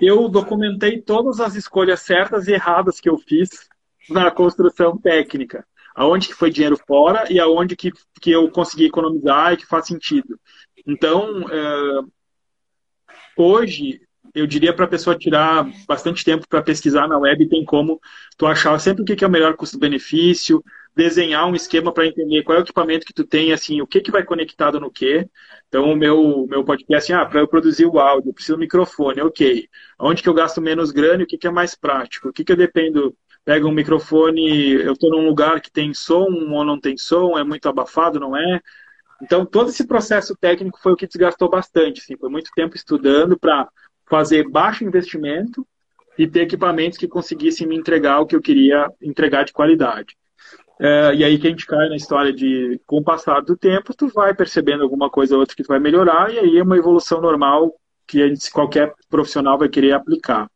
Eu 0.00 0.28
documentei 0.28 1.02
todas 1.02 1.40
as 1.40 1.56
escolhas 1.56 2.02
certas 2.02 2.46
e 2.46 2.52
erradas 2.52 3.00
que 3.00 3.08
eu 3.08 3.18
fiz 3.18 3.50
na 4.08 4.30
construção 4.30 4.96
técnica. 4.96 5.66
Aonde 5.96 6.28
que 6.28 6.34
foi 6.34 6.50
dinheiro 6.50 6.76
fora 6.86 7.32
e 7.32 7.40
aonde 7.40 7.74
que, 7.74 7.92
que 8.20 8.30
eu 8.30 8.48
consegui 8.50 8.86
economizar 8.86 9.52
e 9.52 9.56
que 9.56 9.66
faz 9.66 9.86
sentido. 9.86 10.38
Então, 10.86 11.48
é, 11.50 12.00
hoje, 13.36 14.00
eu 14.34 14.46
diria 14.46 14.74
para 14.74 14.84
a 14.84 14.88
pessoa 14.88 15.16
tirar 15.16 15.66
bastante 15.86 16.24
tempo 16.24 16.46
para 16.48 16.62
pesquisar 16.62 17.06
na 17.06 17.18
web, 17.18 17.48
tem 17.48 17.64
como 17.64 18.00
tu 18.36 18.46
achar 18.46 18.78
sempre 18.80 19.02
o 19.02 19.04
que 19.04 19.24
é 19.24 19.26
o 19.26 19.30
melhor 19.30 19.56
custo-benefício, 19.56 20.62
desenhar 20.94 21.46
um 21.46 21.54
esquema 21.54 21.92
para 21.92 22.06
entender 22.06 22.42
qual 22.42 22.56
é 22.58 22.60
o 22.60 22.64
equipamento 22.64 23.06
que 23.06 23.12
tu 23.12 23.24
tem, 23.24 23.52
assim, 23.52 23.80
o 23.80 23.86
que, 23.86 24.00
que 24.00 24.10
vai 24.10 24.24
conectado 24.24 24.78
no 24.80 24.90
que. 24.90 25.28
Então, 25.68 25.92
o 25.92 25.96
meu, 25.96 26.46
meu 26.48 26.64
podcast, 26.64 27.12
assim, 27.12 27.20
ah, 27.20 27.26
para 27.26 27.40
eu 27.40 27.48
produzir 27.48 27.86
o 27.86 27.98
áudio, 27.98 28.30
eu 28.30 28.34
preciso 28.34 28.56
do 28.56 28.60
microfone, 28.60 29.20
ok. 29.20 29.68
Onde 29.98 30.22
que 30.22 30.28
eu 30.28 30.34
gasto 30.34 30.60
menos 30.60 30.92
grana 30.92 31.22
e 31.22 31.24
o 31.24 31.26
que, 31.26 31.38
que 31.38 31.46
é 31.46 31.50
mais 31.50 31.74
prático? 31.74 32.28
O 32.28 32.32
que, 32.32 32.44
que 32.44 32.52
eu 32.52 32.56
dependo? 32.56 33.16
Pega 33.44 33.66
um 33.66 33.72
microfone, 33.72 34.72
eu 34.72 34.94
estou 34.94 35.10
num 35.10 35.26
lugar 35.26 35.60
que 35.60 35.70
tem 35.70 35.92
som 35.92 36.26
ou 36.50 36.64
não 36.64 36.80
tem 36.80 36.96
som, 36.96 37.36
é 37.38 37.44
muito 37.44 37.68
abafado, 37.68 38.18
não 38.18 38.36
é? 38.36 38.60
Então, 39.24 39.46
todo 39.46 39.70
esse 39.70 39.86
processo 39.86 40.36
técnico 40.38 40.78
foi 40.82 40.92
o 40.92 40.96
que 40.96 41.06
desgastou 41.06 41.48
bastante. 41.48 42.02
Assim, 42.02 42.14
foi 42.14 42.28
muito 42.28 42.50
tempo 42.54 42.76
estudando 42.76 43.38
para 43.38 43.66
fazer 44.06 44.46
baixo 44.46 44.84
investimento 44.84 45.66
e 46.18 46.28
ter 46.28 46.42
equipamentos 46.42 46.98
que 46.98 47.08
conseguissem 47.08 47.66
me 47.66 47.74
entregar 47.74 48.20
o 48.20 48.26
que 48.26 48.36
eu 48.36 48.42
queria 48.42 48.86
entregar 49.00 49.44
de 49.44 49.52
qualidade. 49.54 50.14
É, 50.78 51.14
e 51.14 51.24
aí 51.24 51.38
que 51.38 51.46
a 51.46 51.50
gente 51.50 51.64
cai 51.64 51.88
na 51.88 51.96
história 51.96 52.34
de, 52.34 52.78
com 52.86 52.98
o 52.98 53.02
passar 53.02 53.40
do 53.40 53.56
tempo, 53.56 53.96
tu 53.96 54.08
vai 54.08 54.34
percebendo 54.34 54.82
alguma 54.82 55.08
coisa 55.08 55.34
ou 55.34 55.40
outra 55.40 55.56
que 55.56 55.62
tu 55.62 55.68
vai 55.68 55.78
melhorar, 55.78 56.32
e 56.32 56.38
aí 56.38 56.58
é 56.58 56.62
uma 56.62 56.76
evolução 56.76 57.20
normal 57.20 57.72
que 58.06 58.28
gente, 58.28 58.50
qualquer 58.50 58.92
profissional 59.08 59.56
vai 59.56 59.70
querer 59.70 59.92
aplicar. 59.92 60.50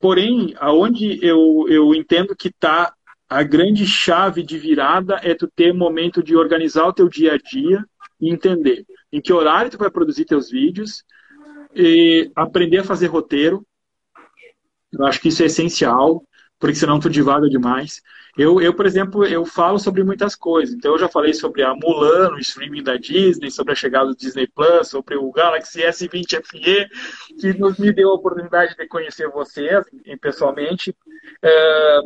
Porém, 0.00 0.54
aonde 0.58 1.24
eu, 1.24 1.66
eu 1.68 1.94
entendo 1.94 2.34
que 2.34 2.48
está 2.48 2.92
a 3.28 3.42
grande 3.42 3.86
chave 3.86 4.42
de 4.42 4.58
virada 4.58 5.20
é 5.22 5.34
tu 5.34 5.48
ter 5.48 5.72
momento 5.72 6.22
de 6.22 6.36
organizar 6.36 6.86
o 6.86 6.92
teu 6.92 7.08
dia 7.08 7.34
a 7.34 7.38
dia 7.38 7.84
e 8.20 8.30
entender 8.30 8.84
em 9.12 9.20
que 9.20 9.32
horário 9.32 9.70
tu 9.70 9.78
vai 9.78 9.90
produzir 9.90 10.24
teus 10.24 10.50
vídeos 10.50 11.04
e 11.74 12.30
aprender 12.34 12.78
a 12.78 12.84
fazer 12.84 13.06
roteiro. 13.06 13.66
Eu 14.92 15.04
acho 15.04 15.20
que 15.20 15.28
isso 15.28 15.42
é 15.42 15.46
essencial, 15.46 16.22
porque 16.58 16.76
senão 16.76 17.00
tu 17.00 17.10
divaga 17.10 17.48
demais. 17.48 18.00
Eu, 18.36 18.60
eu, 18.60 18.74
por 18.74 18.84
exemplo, 18.84 19.24
eu 19.24 19.44
falo 19.44 19.78
sobre 19.78 20.02
muitas 20.02 20.34
coisas. 20.34 20.74
Então, 20.74 20.92
eu 20.92 20.98
já 20.98 21.08
falei 21.08 21.32
sobre 21.32 21.62
a 21.62 21.72
Mulan, 21.74 22.32
o 22.32 22.38
streaming 22.38 22.82
da 22.82 22.96
Disney, 22.96 23.50
sobre 23.50 23.72
a 23.72 23.76
chegada 23.76 24.08
do 24.08 24.16
Disney 24.16 24.48
Plus, 24.48 24.88
sobre 24.88 25.16
o 25.16 25.30
Galaxy 25.30 25.82
S20 25.82 26.44
FE, 26.44 26.88
que 27.40 27.56
nos 27.56 27.78
me 27.78 27.92
deu 27.92 28.10
a 28.10 28.14
oportunidade 28.14 28.76
de 28.76 28.88
conhecer 28.88 29.28
vocês 29.28 29.84
pessoalmente. 30.20 30.94
É, 31.42 32.00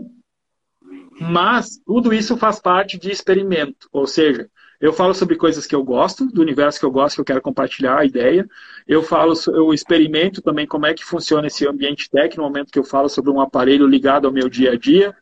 mas 1.21 1.81
tudo 1.85 2.13
isso 2.13 2.37
faz 2.37 2.61
parte 2.61 2.99
de 2.99 3.11
experimento, 3.11 3.89
ou 3.93 4.07
seja, 4.07 4.49
eu 4.81 4.93
falo 4.93 5.13
sobre 5.13 5.37
coisas 5.37 5.67
que 5.67 5.75
eu 5.75 5.83
gosto, 5.83 6.27
do 6.27 6.41
universo 6.41 6.79
que 6.79 6.87
eu 6.87 6.91
gosto, 6.91 7.17
que 7.17 7.21
eu 7.21 7.25
quero 7.25 7.43
compartilhar 7.43 7.99
a 7.99 8.05
ideia. 8.05 8.49
Eu 8.87 9.03
falo, 9.03 9.35
eu 9.49 9.75
experimento 9.75 10.41
também 10.41 10.69
como 10.69 10.87
é 10.87 10.95
que 10.95 11.05
funciona 11.05 11.49
esse 11.49 11.67
ambiente 11.67 12.09
técnico 12.09 12.41
no 12.41 12.47
momento 12.47 12.71
que 12.71 12.79
eu 12.79 12.85
falo 12.85 13.09
sobre 13.09 13.31
um 13.31 13.41
aparelho 13.41 13.89
ligado 13.89 14.27
ao 14.27 14.33
meu 14.33 14.49
dia 14.49 14.73
a 14.73 14.77
dia. 14.77 15.17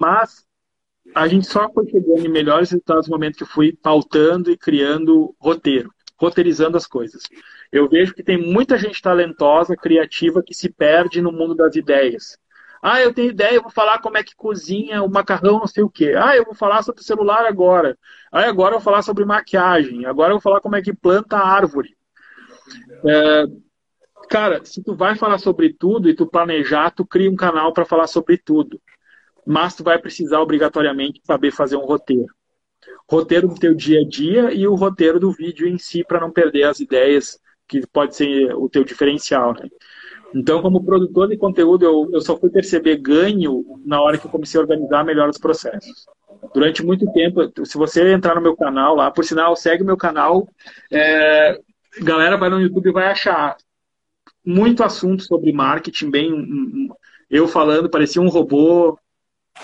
Mas 0.00 0.46
a 1.14 1.28
gente 1.28 1.46
só 1.46 1.70
foi 1.70 1.86
chegando 1.86 2.24
em 2.24 2.30
melhores 2.30 2.70
resultados 2.70 3.08
no 3.08 3.14
momento 3.14 3.36
que 3.36 3.42
eu 3.42 3.48
fui 3.48 3.76
pautando 3.76 4.50
e 4.50 4.56
criando 4.56 5.34
roteiro, 5.38 5.92
roteirizando 6.18 6.78
as 6.78 6.86
coisas. 6.86 7.22
Eu 7.70 7.90
vejo 7.90 8.14
que 8.14 8.22
tem 8.22 8.38
muita 8.38 8.78
gente 8.78 9.02
talentosa, 9.02 9.76
criativa, 9.76 10.42
que 10.42 10.54
se 10.54 10.70
perde 10.70 11.20
no 11.20 11.30
mundo 11.30 11.54
das 11.54 11.76
ideias. 11.76 12.38
Ah, 12.82 13.00
eu 13.00 13.12
tenho 13.12 13.30
ideia, 13.30 13.56
eu 13.56 13.62
vou 13.62 13.70
falar 13.70 13.98
como 14.00 14.16
é 14.16 14.22
que 14.22 14.34
cozinha 14.36 15.02
o 15.02 15.10
macarrão, 15.10 15.60
não 15.60 15.66
sei 15.66 15.82
o 15.82 15.90
quê. 15.90 16.14
Ah, 16.16 16.36
eu 16.36 16.44
vou 16.44 16.54
falar 16.54 16.82
sobre 16.82 17.02
celular 17.02 17.46
agora. 17.46 17.98
Ah, 18.30 18.48
agora 18.48 18.74
eu 18.74 18.78
vou 18.78 18.84
falar 18.84 19.02
sobre 19.02 19.24
maquiagem. 19.24 20.06
Agora 20.06 20.30
eu 20.30 20.36
vou 20.36 20.42
falar 20.42 20.60
como 20.60 20.76
é 20.76 20.82
que 20.82 20.92
planta 20.92 21.38
árvore. 21.38 21.96
É, 23.06 23.44
cara, 24.28 24.64
se 24.64 24.82
tu 24.82 24.94
vai 24.94 25.16
falar 25.16 25.38
sobre 25.38 25.72
tudo 25.72 26.08
e 26.08 26.14
tu 26.14 26.26
planejar, 26.26 26.90
tu 26.90 27.04
cria 27.04 27.30
um 27.30 27.36
canal 27.36 27.72
para 27.72 27.84
falar 27.84 28.06
sobre 28.06 28.36
tudo 28.36 28.80
mas 29.48 29.74
tu 29.74 29.82
vai 29.82 29.98
precisar 29.98 30.42
obrigatoriamente 30.42 31.22
saber 31.24 31.50
fazer 31.50 31.76
um 31.76 31.86
roteiro. 31.86 32.26
Roteiro 33.10 33.48
do 33.48 33.54
teu 33.54 33.74
dia 33.74 34.02
a 34.02 34.06
dia 34.06 34.52
e 34.52 34.68
o 34.68 34.74
roteiro 34.74 35.18
do 35.18 35.32
vídeo 35.32 35.66
em 35.66 35.78
si 35.78 36.04
para 36.04 36.20
não 36.20 36.30
perder 36.30 36.64
as 36.64 36.80
ideias 36.80 37.40
que 37.66 37.86
pode 37.86 38.14
ser 38.14 38.54
o 38.54 38.68
teu 38.68 38.84
diferencial. 38.84 39.54
Né? 39.54 39.70
Então, 40.34 40.60
como 40.60 40.84
produtor 40.84 41.28
de 41.28 41.36
conteúdo, 41.36 41.84
eu, 41.84 42.08
eu 42.12 42.20
só 42.20 42.36
fui 42.36 42.50
perceber 42.50 42.96
ganho 42.96 43.64
na 43.84 44.00
hora 44.00 44.18
que 44.18 44.26
eu 44.26 44.30
comecei 44.30 44.58
a 44.58 44.62
organizar 44.62 45.04
melhor 45.04 45.28
os 45.28 45.38
processos. 45.38 46.06
Durante 46.54 46.84
muito 46.84 47.10
tempo, 47.12 47.40
se 47.64 47.78
você 47.78 48.12
entrar 48.12 48.34
no 48.34 48.40
meu 48.40 48.56
canal 48.56 48.94
lá, 48.94 49.10
por 49.10 49.24
sinal, 49.24 49.56
segue 49.56 49.82
meu 49.82 49.96
canal, 49.96 50.46
é, 50.90 51.58
galera 52.00 52.36
vai 52.36 52.48
no 52.48 52.60
YouTube 52.60 52.90
e 52.90 52.92
vai 52.92 53.10
achar 53.10 53.56
muito 54.44 54.82
assunto 54.82 55.22
sobre 55.22 55.52
marketing, 55.52 56.10
bem 56.10 56.32
um, 56.32 56.38
um, 56.38 56.88
eu 57.30 57.48
falando, 57.48 57.90
parecia 57.90 58.22
um 58.22 58.28
robô, 58.28 58.98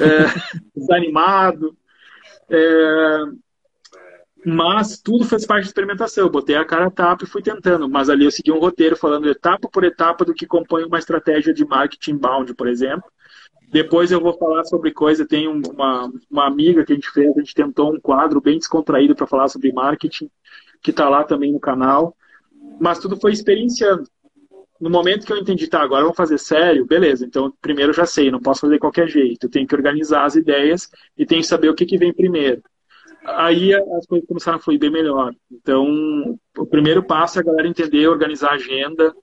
é, 0.01 0.05
desanimado. 0.77 1.77
É, 2.51 3.19
mas 4.45 5.01
tudo 5.01 5.25
fez 5.25 5.47
parte 5.47 5.65
da 5.65 5.69
experimentação. 5.69 6.25
Eu 6.25 6.31
botei 6.31 6.57
a 6.57 6.65
cara 6.65 6.87
a 6.87 6.91
tapa 6.91 7.25
e 7.25 7.29
fui 7.29 7.43
tentando. 7.43 7.89
Mas 7.89 8.11
ali 8.11 8.25
eu 8.25 8.31
segui 8.31 8.53
um 8.53 8.59
roteiro 8.59 8.97
falando 8.97 9.29
etapa 9.29 9.69
por 9.69 9.85
etapa 9.85 10.25
do 10.25 10.35
que 10.35 10.47
compõe 10.47 10.85
uma 10.85 10.99
estratégia 10.99 11.55
de 11.55 11.65
marketing 11.65 12.17
bound, 12.17 12.55
por 12.55 12.69
exemplo. 12.69 13.05
Depois 13.71 14.13
eu 14.13 14.21
vou 14.21 14.37
falar 14.37 14.65
sobre 14.65 14.93
coisa. 14.93 15.27
Tem 15.27 15.49
uma, 15.49 16.11
uma 16.31 16.47
amiga 16.47 16.85
que 16.85 16.93
a 16.93 16.95
gente 16.95 17.11
fez, 17.11 17.37
a 17.37 17.41
gente 17.41 17.55
tentou 17.55 17.95
um 17.95 18.01
quadro 18.01 18.41
bem 18.41 18.59
descontraído 18.59 19.15
para 19.15 19.27
falar 19.27 19.49
sobre 19.49 19.73
marketing, 19.73 20.31
que 20.83 20.91
está 20.91 21.09
lá 21.09 21.25
também 21.25 21.53
no 21.53 21.61
canal. 21.61 22.17
Mas 22.81 22.99
tudo 22.99 23.17
foi 23.17 23.33
experienciando 23.33 24.05
no 24.81 24.91
momento 24.91 25.25
que 25.25 25.33
eu 25.33 25.39
entendi, 25.39 25.67
tá, 25.67 25.81
agora 25.81 26.03
vamos 26.03 26.17
fazer 26.17 26.39
sério, 26.39 26.85
beleza. 26.85 27.25
Então, 27.25 27.51
primeiro 27.63 27.91
eu 27.91 27.97
já 27.97 28.05
sei, 28.05 28.31
não 28.31 28.41
posso 28.41 28.63
fazer 28.63 28.75
de 28.75 28.81
qualquer 28.81 29.09
jeito. 29.09 29.47
Eu 29.47 29.51
tenho 29.51 29.67
que 29.67 29.75
organizar 29.75 30.25
as 30.25 30.35
ideias 30.37 30.91
e 31.17 31.25
tenho 31.25 31.41
que 31.41 31.47
saber 31.47 31.69
o 31.69 31.75
que, 31.75 31.87
que 31.87 31.97
vem 31.97 32.13
primeiro. 32.13 32.63
Aí 33.25 33.75
as 33.75 34.07
coisas 34.07 34.29
começaram 34.29 34.59
a 34.59 34.61
fluir 34.61 34.79
bem 34.79 34.91
melhor. 34.91 35.35
Então, 35.51 36.39
o 36.59 36.67
primeiro 36.67 37.03
passo 37.03 37.39
é 37.39 37.43
a 37.43 37.45
galera 37.45 37.69
entender, 37.69 38.07
organizar 38.07 38.51
a 38.51 38.55
agenda, 38.55 39.15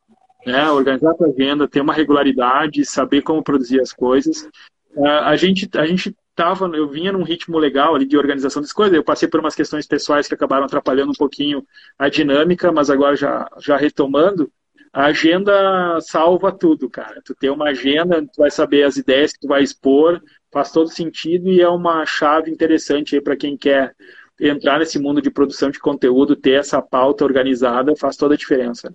né, 0.45 0.70
organizar 0.72 1.14
a 1.20 1.26
agenda, 1.26 1.68
ter 1.68 1.82
uma 1.82 1.93
regularidade, 1.93 2.84
saber 2.86 3.22
como 3.22 3.43
produzir 3.43 3.80
as 3.80 3.93
coisas. 3.93 4.49
A 4.97 5.36
gente, 5.36 5.70
a 5.78 5.86
gente 5.86 6.16
tava, 6.36 6.66
eu 6.76 6.89
vinha 6.89 7.12
num 7.12 7.24
ritmo 7.24 7.58
legal 7.58 7.95
ali 7.95 8.06
de 8.06 8.18
organização 8.18 8.62
das 8.62 8.74
coisas. 8.74 8.95
Eu 8.95 9.04
passei 9.04 9.28
por 9.28 9.39
umas 9.39 9.56
questões 9.56 9.88
pessoais 9.88 10.28
que 10.28 10.34
acabaram 10.34 10.66
atrapalhando 10.66 11.12
um 11.12 11.16
pouquinho 11.16 11.66
a 11.97 12.10
dinâmica, 12.10 12.72
mas 12.72 12.89
agora 12.89 13.16
já, 13.16 13.47
já 13.60 13.78
retomando. 13.78 14.52
A 14.91 15.06
agenda 15.06 15.99
salva 16.02 16.52
tudo, 16.52 16.89
cara. 16.89 17.22
Tu 17.24 17.34
tem 17.36 17.49
uma 17.49 17.70
agenda, 17.70 18.22
tu 18.22 18.39
vai 18.39 18.52
saber 18.52 18.84
as 18.84 18.97
ideias 18.97 19.32
que 19.32 19.39
tu 19.39 19.47
vai 19.47 19.64
expor, 19.64 20.22
faz 20.52 20.72
todo 20.72 20.89
sentido 20.89 21.49
e 21.49 21.62
é 21.62 21.70
uma 21.70 22.06
chave 22.06 22.52
interessante 22.52 23.20
para 23.22 23.38
quem 23.38 23.58
quer 23.58 23.95
entrar 24.39 24.80
nesse 24.80 24.99
mundo 24.99 25.22
de 25.22 25.32
produção 25.32 25.70
de 25.70 25.80
conteúdo, 25.80 26.36
ter 26.36 26.60
essa 26.60 26.82
pauta 26.82 27.24
organizada, 27.24 27.95
faz 27.95 28.18
toda 28.18 28.34
a 28.34 28.38
diferença. 28.38 28.93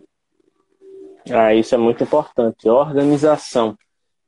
Ah, 1.31 1.55
isso 1.55 1.75
é 1.75 1.79
muito 1.79 2.03
importante, 2.03 2.69
organização. 2.69 3.77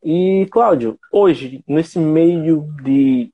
E, 0.03 0.47
Cláudio, 0.51 0.99
hoje, 1.13 1.63
nesse 1.67 1.99
meio 1.99 2.69
de 2.83 3.31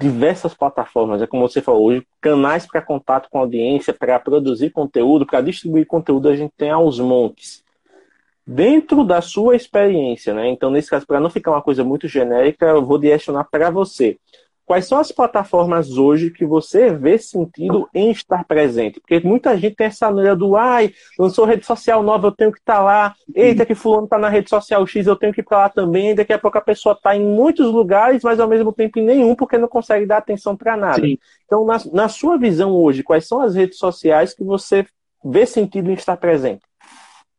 diversas 0.00 0.54
plataformas, 0.54 1.20
é 1.20 1.26
como 1.26 1.46
você 1.46 1.60
falou, 1.60 1.86
hoje, 1.86 2.06
canais 2.20 2.66
para 2.66 2.80
contato 2.80 3.28
com 3.30 3.38
a 3.38 3.42
audiência, 3.42 3.92
para 3.92 4.18
produzir 4.18 4.70
conteúdo, 4.70 5.26
para 5.26 5.42
distribuir 5.42 5.86
conteúdo, 5.86 6.28
a 6.28 6.36
gente 6.36 6.52
tem 6.56 6.70
aos 6.70 6.98
montes 6.98 7.65
dentro 8.46 9.02
da 9.04 9.20
sua 9.20 9.56
experiência, 9.56 10.32
né? 10.32 10.48
Então, 10.48 10.70
nesse 10.70 10.88
caso, 10.88 11.06
para 11.06 11.18
não 11.18 11.28
ficar 11.28 11.50
uma 11.50 11.62
coisa 11.62 11.82
muito 11.82 12.06
genérica, 12.06 12.66
eu 12.66 12.84
vou 12.84 12.98
direcionar 12.98 13.44
para 13.50 13.70
você. 13.70 14.16
Quais 14.64 14.86
são 14.86 14.98
as 14.98 15.12
plataformas 15.12 15.96
hoje 15.96 16.28
que 16.28 16.44
você 16.44 16.90
vê 16.90 17.16
sentido 17.18 17.88
em 17.94 18.10
estar 18.10 18.44
presente? 18.44 18.98
Porque 18.98 19.20
muita 19.20 19.56
gente 19.56 19.76
tem 19.76 19.86
essa 19.86 20.10
maneira 20.10 20.34
do 20.34 20.56
ai, 20.56 20.92
lançou 21.16 21.44
rede 21.44 21.64
social 21.64 22.02
nova, 22.02 22.26
eu 22.26 22.32
tenho 22.32 22.50
que 22.50 22.58
estar 22.58 22.78
tá 22.78 22.82
lá. 22.82 23.14
Eita, 23.32 23.64
que 23.64 23.76
fulano 23.76 24.04
está 24.04 24.18
na 24.18 24.28
rede 24.28 24.50
social 24.50 24.84
X, 24.84 25.06
eu 25.06 25.14
tenho 25.14 25.32
que 25.32 25.40
ir 25.40 25.44
para 25.44 25.58
lá 25.58 25.68
também. 25.68 26.16
Daqui 26.16 26.32
a 26.32 26.38
pouco 26.38 26.58
a 26.58 26.60
pessoa 26.60 26.94
está 26.94 27.14
em 27.14 27.24
muitos 27.24 27.70
lugares, 27.70 28.24
mas 28.24 28.40
ao 28.40 28.48
mesmo 28.48 28.72
tempo 28.72 28.98
em 28.98 29.04
nenhum, 29.04 29.36
porque 29.36 29.56
não 29.56 29.68
consegue 29.68 30.04
dar 30.04 30.16
atenção 30.16 30.56
para 30.56 30.76
nada. 30.76 31.00
Sim. 31.00 31.16
Então, 31.44 31.64
na, 31.64 31.80
na 31.92 32.08
sua 32.08 32.36
visão 32.36 32.72
hoje, 32.72 33.04
quais 33.04 33.24
são 33.24 33.40
as 33.40 33.54
redes 33.54 33.78
sociais 33.78 34.34
que 34.34 34.42
você 34.42 34.84
vê 35.24 35.46
sentido 35.46 35.92
em 35.92 35.94
estar 35.94 36.16
presente? 36.16 36.62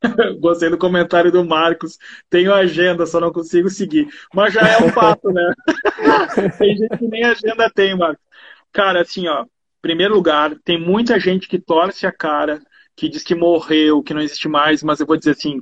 Gostei 0.40 0.70
do 0.70 0.78
comentário 0.78 1.32
do 1.32 1.44
Marcos. 1.44 1.98
Tenho 2.30 2.54
agenda, 2.54 3.06
só 3.06 3.20
não 3.20 3.32
consigo 3.32 3.70
seguir. 3.70 4.08
Mas 4.34 4.54
já 4.54 4.62
é 4.62 4.78
um 4.84 4.90
fato, 4.90 5.32
né? 5.32 5.54
tem 6.58 6.76
gente 6.76 6.98
que 6.98 7.08
nem 7.08 7.24
agenda 7.24 7.70
tem, 7.70 7.96
Marcos. 7.98 8.24
Cara, 8.72 9.02
assim, 9.02 9.28
ó. 9.28 9.46
Primeiro 9.82 10.16
lugar, 10.16 10.56
tem 10.64 10.80
muita 10.80 11.20
gente 11.20 11.48
que 11.48 11.60
torce 11.60 12.06
a 12.06 12.12
cara, 12.12 12.62
que 12.96 13.08
diz 13.08 13.24
que 13.24 13.36
morreu, 13.36 14.04
que 14.04 14.14
não 14.14 14.22
existe 14.22 14.48
mais, 14.48 14.84
mas 14.84 15.00
eu 15.00 15.06
vou 15.06 15.18
dizer 15.18 15.32
assim: 15.32 15.62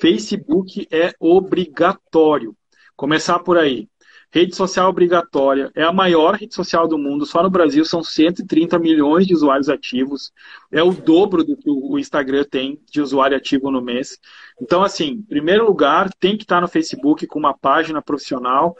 Facebook 0.00 0.86
é 0.90 1.12
obrigatório. 1.18 2.56
Começar 2.96 3.38
por 3.40 3.56
aí. 3.56 3.88
Rede 4.34 4.56
social 4.56 4.90
obrigatória. 4.90 5.70
É 5.76 5.84
a 5.84 5.92
maior 5.92 6.34
rede 6.34 6.56
social 6.56 6.88
do 6.88 6.98
mundo. 6.98 7.24
Só 7.24 7.40
no 7.40 7.48
Brasil 7.48 7.84
são 7.84 8.02
130 8.02 8.76
milhões 8.80 9.28
de 9.28 9.32
usuários 9.32 9.68
ativos. 9.68 10.32
É 10.72 10.82
o 10.82 10.90
dobro 10.90 11.44
do 11.44 11.56
que 11.56 11.70
o 11.70 11.96
Instagram 12.00 12.42
tem 12.42 12.82
de 12.90 13.00
usuário 13.00 13.36
ativo 13.36 13.70
no 13.70 13.80
mês. 13.80 14.18
Então, 14.60 14.82
assim, 14.82 15.10
em 15.10 15.22
primeiro 15.22 15.64
lugar, 15.64 16.12
tem 16.18 16.36
que 16.36 16.42
estar 16.42 16.60
no 16.60 16.66
Facebook 16.66 17.28
com 17.28 17.38
uma 17.38 17.56
página 17.56 18.02
profissional 18.02 18.76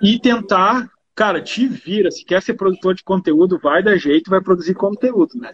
e 0.00 0.20
tentar, 0.20 0.88
cara, 1.16 1.42
te 1.42 1.66
vira. 1.66 2.08
Se 2.12 2.24
quer 2.24 2.40
ser 2.40 2.54
produtor 2.54 2.94
de 2.94 3.02
conteúdo, 3.02 3.58
vai 3.60 3.82
dar 3.82 3.96
jeito, 3.96 4.30
vai 4.30 4.40
produzir 4.40 4.74
conteúdo, 4.74 5.36
né? 5.36 5.52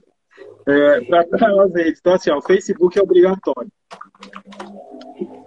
É, 0.66 1.01
para 1.01 1.64
as 1.64 1.72
redes. 1.72 2.01
Então, 2.01 2.12
assim, 2.12 2.30
ó, 2.30 2.37
o 2.37 2.43
Facebook 2.43 2.99
é 2.99 3.03
obrigatório. 3.03 3.72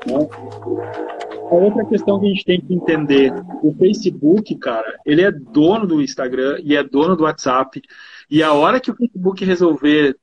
Né? 0.08 1.17
A 1.50 1.56
outra 1.56 1.86
questão 1.86 2.20
que 2.20 2.26
a 2.26 2.30
gente 2.30 2.44
tem 2.44 2.60
que 2.60 2.74
entender, 2.74 3.32
o 3.64 3.74
Facebook, 3.80 4.54
cara, 4.58 5.00
ele 5.06 5.22
é 5.22 5.32
dono 5.32 5.88
do 5.88 6.02
Instagram 6.02 6.60
e 6.62 6.76
é 6.76 6.84
dono 6.84 7.16
do 7.16 7.24
WhatsApp. 7.24 7.82
E 8.30 8.44
a 8.44 8.52
hora 8.52 8.82
que 8.82 8.92
o 8.92 8.96
Facebook 8.96 9.46
resolver 9.46 10.18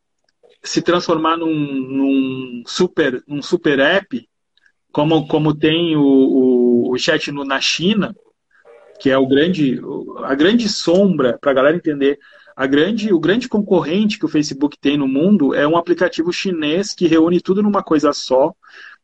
se 0.62 0.82
transformar 0.82 1.38
num, 1.38 1.54
num 1.54 2.62
super, 2.66 3.22
num 3.26 3.40
super 3.40 3.78
app, 3.78 4.28
como, 4.92 5.26
como 5.26 5.54
tem 5.54 5.96
o, 5.96 6.02
o, 6.02 6.92
o 6.92 6.98
chat 6.98 7.32
no, 7.32 7.42
na 7.42 7.60
China, 7.60 8.14
que 9.00 9.10
é 9.10 9.16
o 9.16 9.26
grande, 9.26 9.80
a 10.24 10.34
grande 10.34 10.68
sombra, 10.68 11.38
para 11.40 11.50
a 11.52 11.54
galera 11.54 11.76
entender, 11.76 12.18
a 12.54 12.66
grande, 12.66 13.12
o 13.12 13.18
grande 13.18 13.48
concorrente 13.48 14.18
que 14.18 14.24
o 14.24 14.28
Facebook 14.28 14.78
tem 14.78 14.96
no 14.96 15.08
mundo 15.08 15.54
é 15.54 15.66
um 15.66 15.76
aplicativo 15.76 16.32
chinês 16.32 16.94
que 16.94 17.06
reúne 17.06 17.40
tudo 17.40 17.62
numa 17.62 17.82
coisa 17.82 18.12
só, 18.12 18.54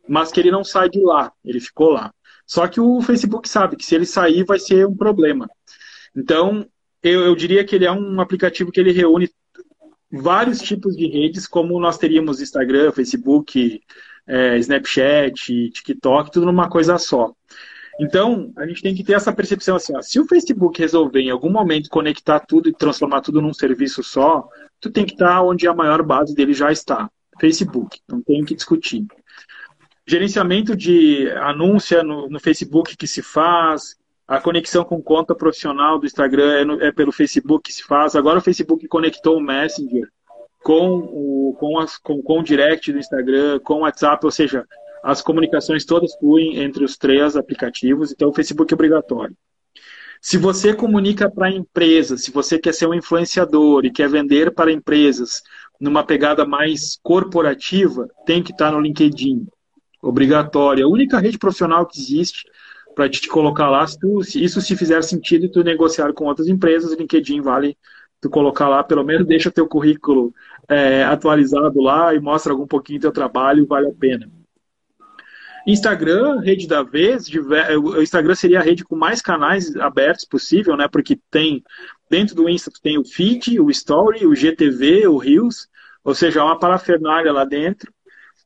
mas 0.09 0.31
que 0.31 0.41
ele 0.41 0.51
não 0.51 0.65
sai 0.65 0.89
de 0.89 1.01
lá, 1.01 1.33
ele 1.45 1.61
ficou 1.61 1.91
lá. 1.91 2.13
Só 2.47 2.67
que 2.67 2.81
o 2.81 3.01
Facebook 3.01 3.49
sabe 3.49 3.77
que 3.77 3.85
se 3.85 3.95
ele 3.95 4.07
sair 4.07 4.45
vai 4.45 4.59
ser 4.59 4.87
um 4.87 4.97
problema. 4.97 5.49
Então, 6.17 6.67
eu, 7.03 7.21
eu 7.23 7.37
diria 7.37 7.65
que 7.65 7.77
ele 7.77 7.87
é 7.87 7.93
um 7.93 8.21
aplicativo 8.21 8.73
que 8.73 8.81
ele 8.81 8.93
reúne 8.93 9.31
vários 10.11 10.59
tipos 10.61 10.97
de 10.97 11.07
redes, 11.07 11.47
como 11.47 11.79
nós 11.79 11.97
teríamos 11.97 12.41
Instagram, 12.41 12.91
Facebook, 12.91 13.81
é, 14.27 14.59
Snapchat, 14.59 15.71
TikTok, 15.71 16.31
tudo 16.31 16.47
numa 16.47 16.69
coisa 16.69 16.99
só. 16.99 17.33
Então, 18.01 18.53
a 18.57 18.67
gente 18.67 18.83
tem 18.83 18.95
que 18.95 19.05
ter 19.05 19.13
essa 19.13 19.33
percepção 19.33 19.77
assim, 19.77 19.95
ó, 19.95 20.01
se 20.01 20.19
o 20.19 20.27
Facebook 20.27 20.81
resolver 20.81 21.21
em 21.21 21.31
algum 21.31 21.51
momento 21.51 21.91
conectar 21.91 22.41
tudo 22.41 22.69
e 22.69 22.73
transformar 22.73 23.21
tudo 23.21 23.43
num 23.43 23.53
serviço 23.53 24.03
só, 24.03 24.49
tu 24.81 24.91
tem 24.91 25.05
que 25.05 25.13
estar 25.13 25.43
onde 25.43 25.69
a 25.69 25.75
maior 25.75 26.03
base 26.03 26.35
dele 26.35 26.55
já 26.55 26.73
está, 26.73 27.11
Facebook. 27.39 28.01
Não 28.09 28.23
tem 28.23 28.45
que 28.45 28.55
discutir. 28.55 29.07
Gerenciamento 30.11 30.75
de 30.75 31.31
anúncia 31.37 32.03
no, 32.03 32.29
no 32.29 32.41
Facebook 32.41 32.97
que 32.97 33.07
se 33.07 33.23
faz, 33.23 33.95
a 34.27 34.41
conexão 34.41 34.83
com 34.83 35.01
conta 35.01 35.37
profissional 35.37 36.01
do 36.01 36.07
Instagram 36.07 36.53
é, 36.53 36.65
no, 36.65 36.83
é, 36.83 36.91
pelo 36.91 37.13
Facebook 37.13 37.71
que 37.71 37.73
se 37.73 37.85
faz. 37.85 38.17
Agora 38.17 38.41
o 38.41 38.43
Facebook 38.43 38.89
conectou 38.89 39.37
o 39.37 39.41
Messenger 39.41 40.09
com 40.65 40.97
o, 40.99 41.57
com, 41.61 41.79
as, 41.79 41.97
com, 41.97 42.21
com 42.21 42.41
o 42.41 42.43
direct 42.43 42.91
do 42.91 42.99
Instagram, 42.99 43.61
com 43.61 43.75
o 43.75 43.81
WhatsApp, 43.83 44.27
ou 44.27 44.33
seja, 44.33 44.67
as 45.01 45.23
comunicações 45.23 45.85
todas 45.85 46.13
fluem 46.17 46.59
entre 46.59 46.83
os 46.83 46.97
três 46.97 47.37
aplicativos, 47.37 48.11
então 48.11 48.31
o 48.31 48.35
Facebook 48.35 48.75
é 48.75 48.75
obrigatório. 48.75 49.37
Se 50.21 50.37
você 50.37 50.75
comunica 50.75 51.31
para 51.31 51.53
empresas, 51.53 52.25
se 52.25 52.33
você 52.33 52.59
quer 52.59 52.75
ser 52.75 52.89
um 52.89 52.95
influenciador 52.95 53.85
e 53.85 53.93
quer 53.93 54.09
vender 54.09 54.53
para 54.53 54.73
empresas 54.73 55.41
numa 55.81 56.03
pegada 56.03 56.45
mais 56.45 56.99
corporativa, 57.01 58.09
tem 58.27 58.43
que 58.43 58.51
estar 58.51 58.73
no 58.73 58.81
LinkedIn. 58.81 59.47
Obrigatório. 60.03 60.83
É 60.83 60.85
a 60.85 60.89
única 60.89 61.19
rede 61.19 61.39
profissional 61.39 61.87
que 61.87 62.01
existe 62.01 62.45
para 62.95 63.09
te 63.09 63.29
colocar 63.29 63.69
lá. 63.69 63.87
Se, 63.87 63.99
tu, 63.99 64.23
se, 64.23 64.43
isso 64.43 64.61
se 64.61 64.77
fizer 64.77 65.03
sentido 65.03 65.47
e 65.47 65.51
tu 65.51 65.63
negociar 65.63 66.13
com 66.13 66.25
outras 66.25 66.49
empresas, 66.49 66.93
LinkedIn 66.93 67.41
vale 67.41 67.77
tu 68.21 68.29
colocar 68.29 68.69
lá, 68.69 68.85
pelo 68.85 69.03
menos 69.03 69.27
deixa 69.27 69.51
teu 69.51 69.67
currículo 69.67 70.35
é, 70.69 71.03
atualizado 71.05 71.81
lá 71.81 72.15
e 72.15 72.21
mostra 72.21 72.53
algum 72.53 72.67
pouquinho 72.67 73.01
teu 73.01 73.13
trabalho, 73.13 73.67
vale 73.67 73.89
a 73.89 73.95
pena. 73.95 74.31
Instagram, 75.67 76.41
rede 76.41 76.67
da 76.67 76.83
vez, 76.83 77.27
o 77.29 78.03
Instagram 78.03 78.35
seria 78.35 78.61
a 78.61 78.63
rede 78.63 78.85
com 78.85 78.97
mais 78.97 79.21
canais 79.21 79.75
abertos 79.77 80.25
possível, 80.25 80.77
né? 80.77 80.89
Porque 80.89 81.19
tem 81.31 81.63
dentro 82.09 82.35
do 82.35 82.49
Insta 82.49 82.71
tem 82.83 82.99
o 82.99 83.05
feed, 83.05 83.61
o 83.61 83.71
story, 83.71 84.27
o 84.27 84.35
GTV, 84.35 85.07
o 85.07 85.17
Reels, 85.17 85.69
ou 86.03 86.15
seja, 86.15 86.45
uma 86.45 86.59
parafernália 86.59 87.33
lá 87.33 87.45
dentro. 87.45 87.93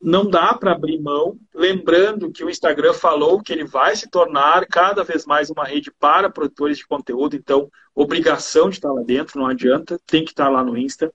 Não 0.04 0.28
dá 0.28 0.52
para 0.52 0.72
abrir 0.72 1.00
mão, 1.00 1.38
lembrando 1.54 2.30
que 2.30 2.44
o 2.44 2.50
Instagram 2.50 2.92
falou 2.92 3.40
que 3.40 3.50
ele 3.50 3.64
vai 3.64 3.96
se 3.96 4.06
tornar 4.10 4.66
cada 4.66 5.02
vez 5.02 5.24
mais 5.24 5.48
uma 5.48 5.64
rede 5.64 5.90
para 5.90 6.28
produtores 6.28 6.76
de 6.76 6.86
conteúdo, 6.86 7.34
então 7.34 7.70
obrigação 7.94 8.68
de 8.68 8.76
estar 8.76 8.92
lá 8.92 9.00
dentro, 9.02 9.40
não 9.40 9.46
adianta, 9.46 9.98
tem 10.06 10.22
que 10.22 10.32
estar 10.32 10.50
lá 10.50 10.62
no 10.62 10.76
Insta. 10.76 11.10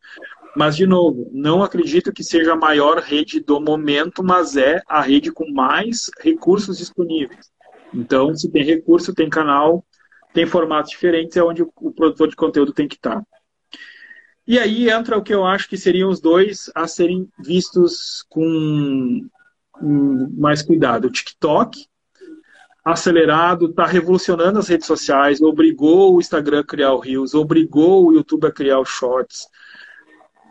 Mas, 0.56 0.76
de 0.76 0.88
novo, 0.88 1.30
não 1.32 1.62
acredito 1.62 2.12
que 2.12 2.24
seja 2.24 2.54
a 2.54 2.56
maior 2.56 2.98
rede 2.98 3.40
do 3.40 3.62
momento, 3.62 4.24
mas 4.24 4.58
é 4.58 4.82
a 4.88 5.02
rede 5.02 5.32
com 5.32 5.48
mais 5.52 6.10
recursos 6.20 6.80
disponíveis. 6.80 7.52
Então, 7.94 8.36
se 8.36 8.50
tem 8.50 8.64
recurso, 8.64 9.14
tem 9.14 9.30
canal, 9.30 9.86
tem 10.34 10.48
formatos 10.48 10.90
diferentes, 10.90 11.38
é 11.38 11.44
onde 11.44 11.62
o 11.62 11.92
produtor 11.92 12.28
de 12.28 12.36
conteúdo 12.36 12.74
tem 12.74 12.88
que 12.88 12.96
estar. 12.96 13.22
E 14.50 14.58
aí 14.58 14.90
entra 14.90 15.16
o 15.16 15.22
que 15.22 15.32
eu 15.32 15.46
acho 15.46 15.70
que 15.70 15.78
seriam 15.78 16.10
os 16.10 16.20
dois 16.20 16.72
a 16.74 16.88
serem 16.88 17.30
vistos 17.38 18.26
com 18.28 19.30
mais 19.80 20.64
cuidado. 20.64 21.06
O 21.06 21.12
TikTok, 21.12 21.86
acelerado, 22.84 23.68
está 23.68 23.86
revolucionando 23.86 24.58
as 24.58 24.68
redes 24.68 24.88
sociais, 24.88 25.40
obrigou 25.40 26.16
o 26.16 26.20
Instagram 26.20 26.62
a 26.62 26.66
criar 26.66 26.94
o 26.94 27.00
Reels, 27.00 27.36
obrigou 27.36 28.08
o 28.08 28.12
YouTube 28.12 28.48
a 28.48 28.52
criar 28.52 28.80
os 28.80 28.90
Shorts, 28.90 29.46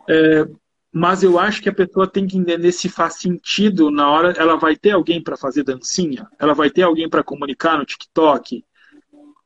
é, 0.09 0.47
mas 0.93 1.21
eu 1.21 1.37
acho 1.37 1.61
que 1.61 1.67
a 1.67 1.75
pessoa 1.75 2.07
tem 2.07 2.25
que 2.25 2.37
entender 2.37 2.71
se 2.71 2.87
faz 2.87 3.15
sentido 3.15 3.91
na 3.91 4.09
hora. 4.09 4.31
Ela 4.37 4.55
vai 4.55 4.77
ter 4.77 4.91
alguém 4.91 5.21
para 5.21 5.35
fazer 5.35 5.63
dancinha? 5.63 6.25
Ela 6.39 6.53
vai 6.53 6.69
ter 6.69 6.83
alguém 6.83 7.09
para 7.09 7.21
comunicar 7.21 7.77
no 7.77 7.83
TikTok? 7.83 8.63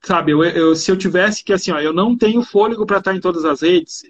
Sabe, 0.04 0.32
eu, 0.32 0.44
eu, 0.44 0.76
se 0.76 0.92
eu 0.92 0.96
tivesse 0.96 1.44
que, 1.44 1.54
assim, 1.54 1.72
ó, 1.72 1.80
eu 1.80 1.92
não 1.92 2.16
tenho 2.16 2.44
fôlego 2.44 2.86
para 2.86 3.00
estar 3.00 3.16
em 3.16 3.20
todas 3.20 3.46
as 3.46 3.62
redes, 3.62 4.04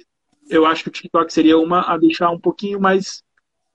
eu 0.50 0.66
acho 0.66 0.84
que 0.84 0.90
o 0.90 0.92
TikTok 0.92 1.32
seria 1.32 1.58
uma 1.58 1.82
a 1.82 1.98
deixar 1.98 2.30
um 2.30 2.40
pouquinho 2.40 2.80
mais 2.80 3.24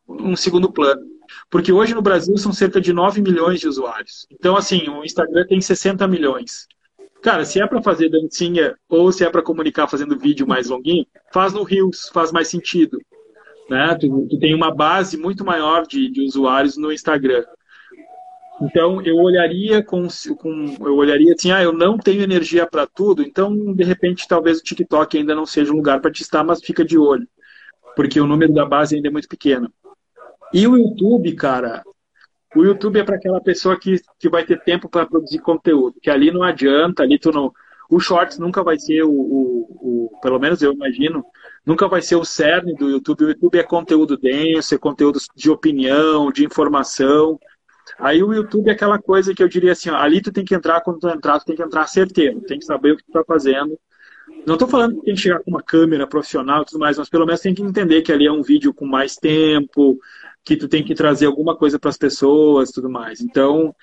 um 0.08 0.36
segundo 0.36 0.72
plano. 0.72 1.02
Porque 1.50 1.72
hoje 1.72 1.94
no 1.94 2.02
Brasil 2.02 2.36
são 2.38 2.52
cerca 2.52 2.80
de 2.80 2.92
9 2.92 3.20
milhões 3.20 3.60
de 3.60 3.68
usuários. 3.68 4.26
Então, 4.30 4.56
assim, 4.56 4.88
o 4.88 5.04
Instagram 5.04 5.46
tem 5.46 5.60
60 5.60 6.06
milhões. 6.08 6.66
Cara, 7.20 7.44
se 7.44 7.60
é 7.60 7.66
para 7.66 7.82
fazer 7.82 8.08
dancinha 8.08 8.76
ou 8.88 9.10
se 9.10 9.24
é 9.24 9.30
para 9.30 9.42
comunicar 9.42 9.88
fazendo 9.88 10.18
vídeo 10.18 10.46
mais 10.46 10.68
longuinho, 10.68 11.06
faz 11.32 11.52
no 11.52 11.64
Reels, 11.64 12.08
faz 12.12 12.32
mais 12.32 12.48
sentido. 12.48 12.98
Né? 13.68 13.94
Tu, 14.00 14.26
tu 14.30 14.38
tem 14.38 14.54
uma 14.54 14.74
base 14.74 15.16
muito 15.16 15.44
maior 15.44 15.86
de, 15.86 16.10
de 16.10 16.22
usuários 16.22 16.76
no 16.76 16.92
Instagram. 16.92 17.44
Então 18.60 19.00
eu 19.02 19.16
olharia 19.16 19.82
com, 19.82 20.08
com, 20.36 20.76
eu 20.80 20.96
olharia 20.96 21.32
assim, 21.32 21.52
ah, 21.52 21.62
eu 21.62 21.72
não 21.72 21.96
tenho 21.96 22.22
energia 22.22 22.66
para 22.66 22.86
tudo, 22.86 23.22
então 23.22 23.72
de 23.72 23.84
repente 23.84 24.26
talvez 24.26 24.58
o 24.58 24.62
TikTok 24.62 25.16
ainda 25.16 25.34
não 25.34 25.46
seja 25.46 25.72
um 25.72 25.76
lugar 25.76 26.00
para 26.00 26.10
te 26.10 26.22
estar, 26.22 26.42
mas 26.42 26.60
fica 26.60 26.84
de 26.84 26.98
olho, 26.98 27.26
porque 27.94 28.20
o 28.20 28.26
número 28.26 28.52
da 28.52 28.66
base 28.66 28.96
ainda 28.96 29.08
é 29.08 29.12
muito 29.12 29.28
pequeno. 29.28 29.72
E 30.52 30.66
o 30.66 30.76
YouTube, 30.76 31.32
cara, 31.34 31.84
o 32.56 32.64
YouTube 32.64 32.98
é 32.98 33.04
para 33.04 33.16
aquela 33.16 33.40
pessoa 33.40 33.78
que, 33.78 34.00
que 34.18 34.28
vai 34.28 34.44
ter 34.44 34.62
tempo 34.62 34.88
para 34.88 35.06
produzir 35.06 35.38
conteúdo, 35.38 36.00
que 36.00 36.10
ali 36.10 36.30
não 36.30 36.42
adianta, 36.42 37.02
ali 37.02 37.18
tu 37.18 37.30
não. 37.30 37.52
O 37.90 38.00
Shorts 38.00 38.38
nunca 38.38 38.62
vai 38.62 38.78
ser 38.78 39.02
o, 39.02 39.10
o, 39.10 40.10
o, 40.14 40.20
Pelo 40.20 40.38
menos 40.38 40.60
eu 40.60 40.72
imagino, 40.72 41.24
nunca 41.64 41.88
vai 41.88 42.02
ser 42.02 42.16
o 42.16 42.24
cerne 42.24 42.74
do 42.74 42.88
YouTube. 42.88 43.24
O 43.24 43.28
YouTube 43.30 43.58
é 43.58 43.62
conteúdo 43.62 44.16
denso, 44.16 44.74
é 44.74 44.78
conteúdo 44.78 45.18
de 45.34 45.50
opinião, 45.50 46.30
de 46.30 46.44
informação. 46.44 47.38
Aí 47.98 48.22
o 48.22 48.32
YouTube 48.32 48.68
é 48.68 48.72
aquela 48.72 48.98
coisa 48.98 49.34
que 49.34 49.42
eu 49.42 49.48
diria 49.48 49.72
assim, 49.72 49.90
ó, 49.90 49.96
ali 49.96 50.20
tu 50.20 50.32
tem 50.32 50.44
que 50.44 50.54
entrar, 50.54 50.80
quando 50.80 51.00
tu 51.00 51.08
entrar, 51.08 51.38
tu 51.38 51.46
tem 51.46 51.56
que 51.56 51.62
entrar 51.62 51.86
certeiro, 51.86 52.40
tem 52.42 52.58
que 52.58 52.64
saber 52.64 52.92
o 52.92 52.96
que 52.96 53.04
tu 53.04 53.12
tá 53.12 53.22
fazendo. 53.24 53.78
Não 54.46 54.54
estou 54.54 54.68
falando 54.68 54.96
que 54.96 55.06
tem 55.06 55.14
que 55.14 55.20
chegar 55.20 55.40
com 55.40 55.50
uma 55.50 55.62
câmera 55.62 56.06
profissional 56.06 56.62
e 56.62 56.66
tudo 56.66 56.78
mais, 56.78 56.98
mas 56.98 57.08
pelo 57.08 57.26
menos 57.26 57.40
tem 57.40 57.54
que 57.54 57.62
entender 57.62 58.02
que 58.02 58.12
ali 58.12 58.26
é 58.26 58.32
um 58.32 58.42
vídeo 58.42 58.74
com 58.74 58.86
mais 58.86 59.16
tempo, 59.16 59.98
que 60.44 60.56
tu 60.56 60.68
tem 60.68 60.84
que 60.84 60.94
trazer 60.94 61.26
alguma 61.26 61.56
coisa 61.56 61.78
para 61.78 61.90
as 61.90 61.98
pessoas 61.98 62.70
tudo 62.70 62.88
mais. 62.88 63.20
Então, 63.20 63.74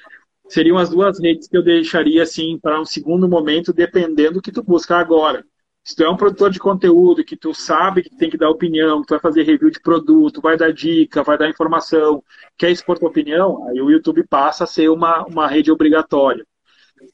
seriam 0.47 0.77
as 0.77 0.89
duas 0.89 1.19
redes 1.19 1.47
que 1.47 1.57
eu 1.57 1.63
deixaria 1.63 2.23
assim 2.23 2.59
para 2.59 2.79
um 2.79 2.85
segundo 2.85 3.27
momento, 3.27 3.73
dependendo 3.73 4.35
do 4.35 4.41
que 4.41 4.51
tu 4.51 4.63
busca 4.63 4.97
agora. 4.97 5.45
Se 5.85 5.95
tu 5.95 6.03
é 6.03 6.09
um 6.09 6.17
produtor 6.17 6.49
de 6.49 6.57
conteúdo, 6.57 7.23
que 7.23 7.37
tu 7.37 7.53
sabe 7.53 8.01
que 8.01 8.09
tem 8.17 8.27
que 8.27 8.37
dar 8.37 8.49
opinião, 8.49 9.01
que 9.01 9.07
tu 9.07 9.11
vai 9.11 9.19
fazer 9.19 9.43
review 9.43 9.69
de 9.69 9.79
produto, 9.79 10.41
vai 10.41 10.57
dar 10.57 10.73
dica, 10.73 11.21
vai 11.21 11.37
dar 11.37 11.47
informação, 11.47 12.23
quer 12.57 12.71
expor 12.71 12.97
tua 12.97 13.09
opinião, 13.09 13.67
aí 13.67 13.79
o 13.79 13.91
YouTube 13.91 14.25
passa 14.27 14.63
a 14.63 14.67
ser 14.67 14.89
uma, 14.89 15.23
uma 15.25 15.47
rede 15.47 15.71
obrigatória. 15.71 16.43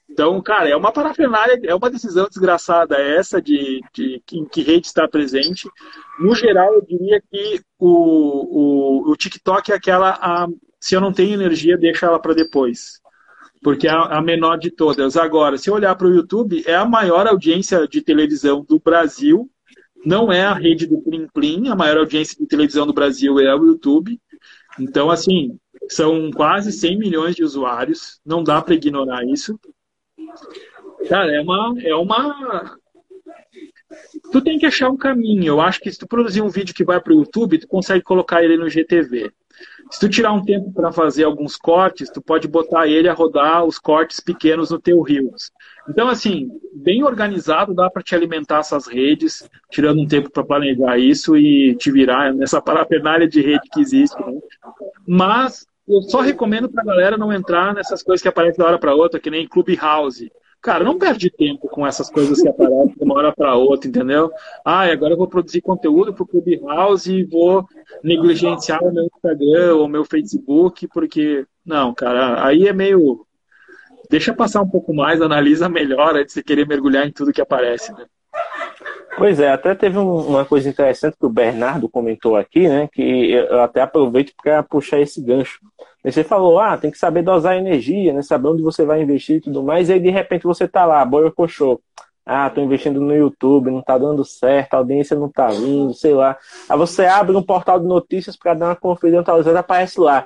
Então, 0.09 0.41
cara, 0.41 0.69
é 0.69 0.76
uma 0.76 0.93
parafernália, 0.93 1.59
é 1.65 1.76
uma 1.76 1.89
decisão 1.89 2.28
desgraçada 2.30 2.95
essa 2.95 3.41
de, 3.41 3.82
de, 3.93 4.24
de 4.26 4.39
em 4.39 4.45
que 4.45 4.61
rede 4.61 4.88
está 4.88 5.05
presente. 5.05 5.69
No 6.17 6.34
geral, 6.34 6.74
eu 6.74 6.82
diria 6.82 7.22
que 7.30 7.59
o, 7.78 7.89
o, 7.89 9.11
o 9.11 9.17
TikTok 9.17 9.69
é 9.69 9.76
aquela, 9.76 10.11
a, 10.11 10.47
se 10.80 10.95
eu 10.95 11.01
não 11.01 11.11
tenho 11.11 11.34
energia, 11.34 11.78
deixa 11.78 12.05
ela 12.05 12.22
para 12.22 12.34
depois. 12.34 13.01
Porque 13.62 13.88
é 13.88 13.91
a 13.91 14.22
menor 14.22 14.57
de 14.57 14.72
todas. 14.72 15.16
Agora, 15.16 15.57
se 15.57 15.70
olhar 15.70 15.95
para 15.95 16.07
o 16.07 16.14
YouTube, 16.14 16.64
é 16.66 16.76
a 16.76 16.86
maior 16.86 17.28
audiência 17.28 17.88
de 17.88 18.01
televisão 18.01 18.66
do 18.68 18.80
Brasil. 18.80 19.49
Não 20.03 20.32
é 20.32 20.43
a 20.43 20.53
rede 20.53 20.88
do 20.88 20.99
Plim 20.99 21.28
Plim, 21.32 21.70
a 21.70 21.76
maior 21.76 21.97
audiência 21.97 22.36
de 22.39 22.47
televisão 22.47 22.88
do 22.88 22.93
Brasil 22.93 23.39
é 23.39 23.55
o 23.55 23.66
YouTube. 23.66 24.20
Então, 24.80 25.12
assim, 25.12 25.59
são 25.89 26.32
quase 26.32 26.72
100 26.72 26.97
milhões 26.97 27.36
de 27.36 27.43
usuários, 27.43 28.20
não 28.26 28.43
dá 28.43 28.62
para 28.62 28.74
ignorar 28.74 29.24
isso. 29.26 29.59
Cara, 31.07 31.32
é 31.32 31.41
uma, 31.41 31.74
é 31.82 31.95
uma. 31.95 32.78
Tu 34.32 34.41
tem 34.41 34.57
que 34.57 34.66
achar 34.66 34.89
um 34.89 34.97
caminho. 34.97 35.45
Eu 35.45 35.62
acho 35.62 35.80
que 35.80 35.91
se 35.91 35.99
tu 35.99 36.07
produzir 36.07 36.41
um 36.41 36.49
vídeo 36.49 36.74
que 36.74 36.84
vai 36.84 37.01
para 37.01 37.14
o 37.14 37.18
YouTube, 37.18 37.59
tu 37.59 37.68
consegue 37.68 38.03
colocar 38.03 38.43
ele 38.43 38.57
no 38.57 38.70
GTV. 38.70 39.32
Se 39.92 40.00
tu 40.00 40.08
tirar 40.08 40.32
um 40.32 40.44
tempo 40.44 40.72
para 40.72 40.92
fazer 40.92 41.26
alguns 41.26 41.58
cortes, 41.58 42.10
tu 42.10 42.22
pode 42.22 42.48
botar 42.48 42.88
ele 42.88 43.10
a 43.10 43.13
rodar 43.13 43.66
os 43.66 43.78
cortes 43.78 44.22
pequenos 44.22 44.72
no 44.72 44.80
teu 44.80 45.01
Reels. 45.01 45.51
Então, 45.89 46.08
assim, 46.08 46.50
bem 46.74 47.04
organizado, 47.04 47.74
dá 47.74 47.89
para 47.89 48.01
te 48.01 48.16
alimentar 48.16 48.59
essas 48.59 48.88
redes, 48.88 49.50
tirando 49.70 50.01
um 50.01 50.08
tempo 50.08 50.30
para 50.32 50.46
planejar 50.46 50.97
isso 50.97 51.36
e 51.36 51.76
te 51.76 51.92
virar 51.92 52.34
nessa 52.34 52.62
parafernália 52.62 53.28
de 53.28 53.42
rede 53.42 53.68
que 53.70 53.82
existe. 53.82 54.16
Né? 54.22 54.39
Mas 55.05 55.68
eu 55.86 56.01
só 56.04 56.22
recomendo 56.22 56.70
para 56.70 56.84
a 56.84 56.86
galera 56.86 57.18
não 57.18 57.34
entrar 57.34 57.74
nessas 57.74 58.01
coisas 58.01 58.22
que 58.22 58.30
aparecem 58.30 58.63
uma 58.63 58.70
hora 58.70 58.80
para 58.80 58.96
outra, 58.96 59.20
que 59.20 59.30
nem 59.30 59.46
Clubhouse. 59.46 60.32
Cara, 60.62 60.83
não 60.83 61.00
perde 61.00 61.32
tempo 61.32 61.67
com 61.67 61.88
essas 61.88 62.09
coisas 62.09 62.39
que 62.39 62.47
aparecem 62.47 62.93
de 62.96 63.04
uma 63.04 63.16
hora 63.16 63.33
para 63.33 63.55
outra, 63.55 63.89
entendeu? 63.89 64.32
Ah, 64.63 64.82
agora 64.92 65.13
eu 65.13 65.17
vou 65.17 65.28
produzir 65.28 65.59
conteúdo 65.59 66.13
para 66.13 66.24
o 66.24 66.28
Clubhouse 66.28 67.12
e 67.12 67.24
vou 67.24 67.66
negligenciar 68.04 68.83
o 68.83 68.93
meu 68.93 69.05
Instagram 69.05 69.75
ou 69.75 69.86
o 69.86 69.89
meu 69.89 70.05
Facebook, 70.05 70.88
porque. 70.88 71.46
Não, 71.66 71.93
cara, 71.96 72.46
aí 72.46 72.67
é 72.67 72.74
meio. 72.74 73.25
Deixa 74.08 74.33
passar 74.33 74.62
um 74.62 74.70
pouco 74.70 74.93
mais, 74.93 75.21
analisa 75.21 75.67
melhor 75.67 76.16
antes 76.16 76.36
de 76.36 76.43
querer 76.43 76.67
mergulhar 76.67 77.08
em 77.08 77.12
tudo 77.12 77.33
que 77.33 77.42
aparece, 77.42 77.92
né? 77.93 78.05
Pois 79.17 79.39
é, 79.39 79.51
até 79.51 79.74
teve 79.74 79.97
um, 79.97 80.16
uma 80.16 80.46
coisa 80.46 80.70
interessante 80.70 81.17
que 81.20 81.25
o 81.25 81.29
Bernardo 81.29 81.89
comentou 81.89 82.36
aqui, 82.36 82.67
né? 82.67 82.88
Que 82.92 83.32
eu 83.32 83.62
até 83.62 83.82
aproveito 83.82 84.33
para 84.42 84.62
puxar 84.62 85.00
esse 85.00 85.21
gancho. 85.21 85.59
Você 86.03 86.23
falou, 86.23 86.59
ah, 86.59 86.78
tem 86.78 86.89
que 86.89 86.97
saber 86.97 87.21
dosar 87.21 87.57
energia, 87.57 88.11
né? 88.11 88.21
Saber 88.21 88.47
onde 88.47 88.63
você 88.63 88.83
vai 88.83 89.01
investir 89.01 89.37
e 89.37 89.41
tudo 89.41 89.61
mais. 89.61 89.89
E 89.89 89.93
aí, 89.93 89.99
de 89.99 90.09
repente, 90.09 90.43
você 90.43 90.67
tá 90.67 90.86
lá, 90.86 91.05
boia 91.05 91.32
coxou. 91.32 91.79
Ah, 92.25 92.49
tô 92.49 92.61
investindo 92.61 93.01
no 93.01 93.15
YouTube, 93.15 93.71
não 93.71 93.82
tá 93.82 93.97
dando 93.97 94.23
certo, 94.23 94.73
a 94.73 94.78
audiência 94.78 95.17
não 95.17 95.29
tá 95.29 95.47
vindo, 95.47 95.93
sei 95.93 96.13
lá. 96.13 96.37
Aí 96.69 96.78
você 96.78 97.05
abre 97.05 97.36
um 97.36 97.43
portal 97.43 97.79
de 97.79 97.86
notícias 97.86 98.36
para 98.36 98.53
dar 98.53 98.67
uma 98.67 98.75
conferida 98.75 99.19
atualizada, 99.19 99.59
aparece 99.59 99.99
lá. 99.99 100.25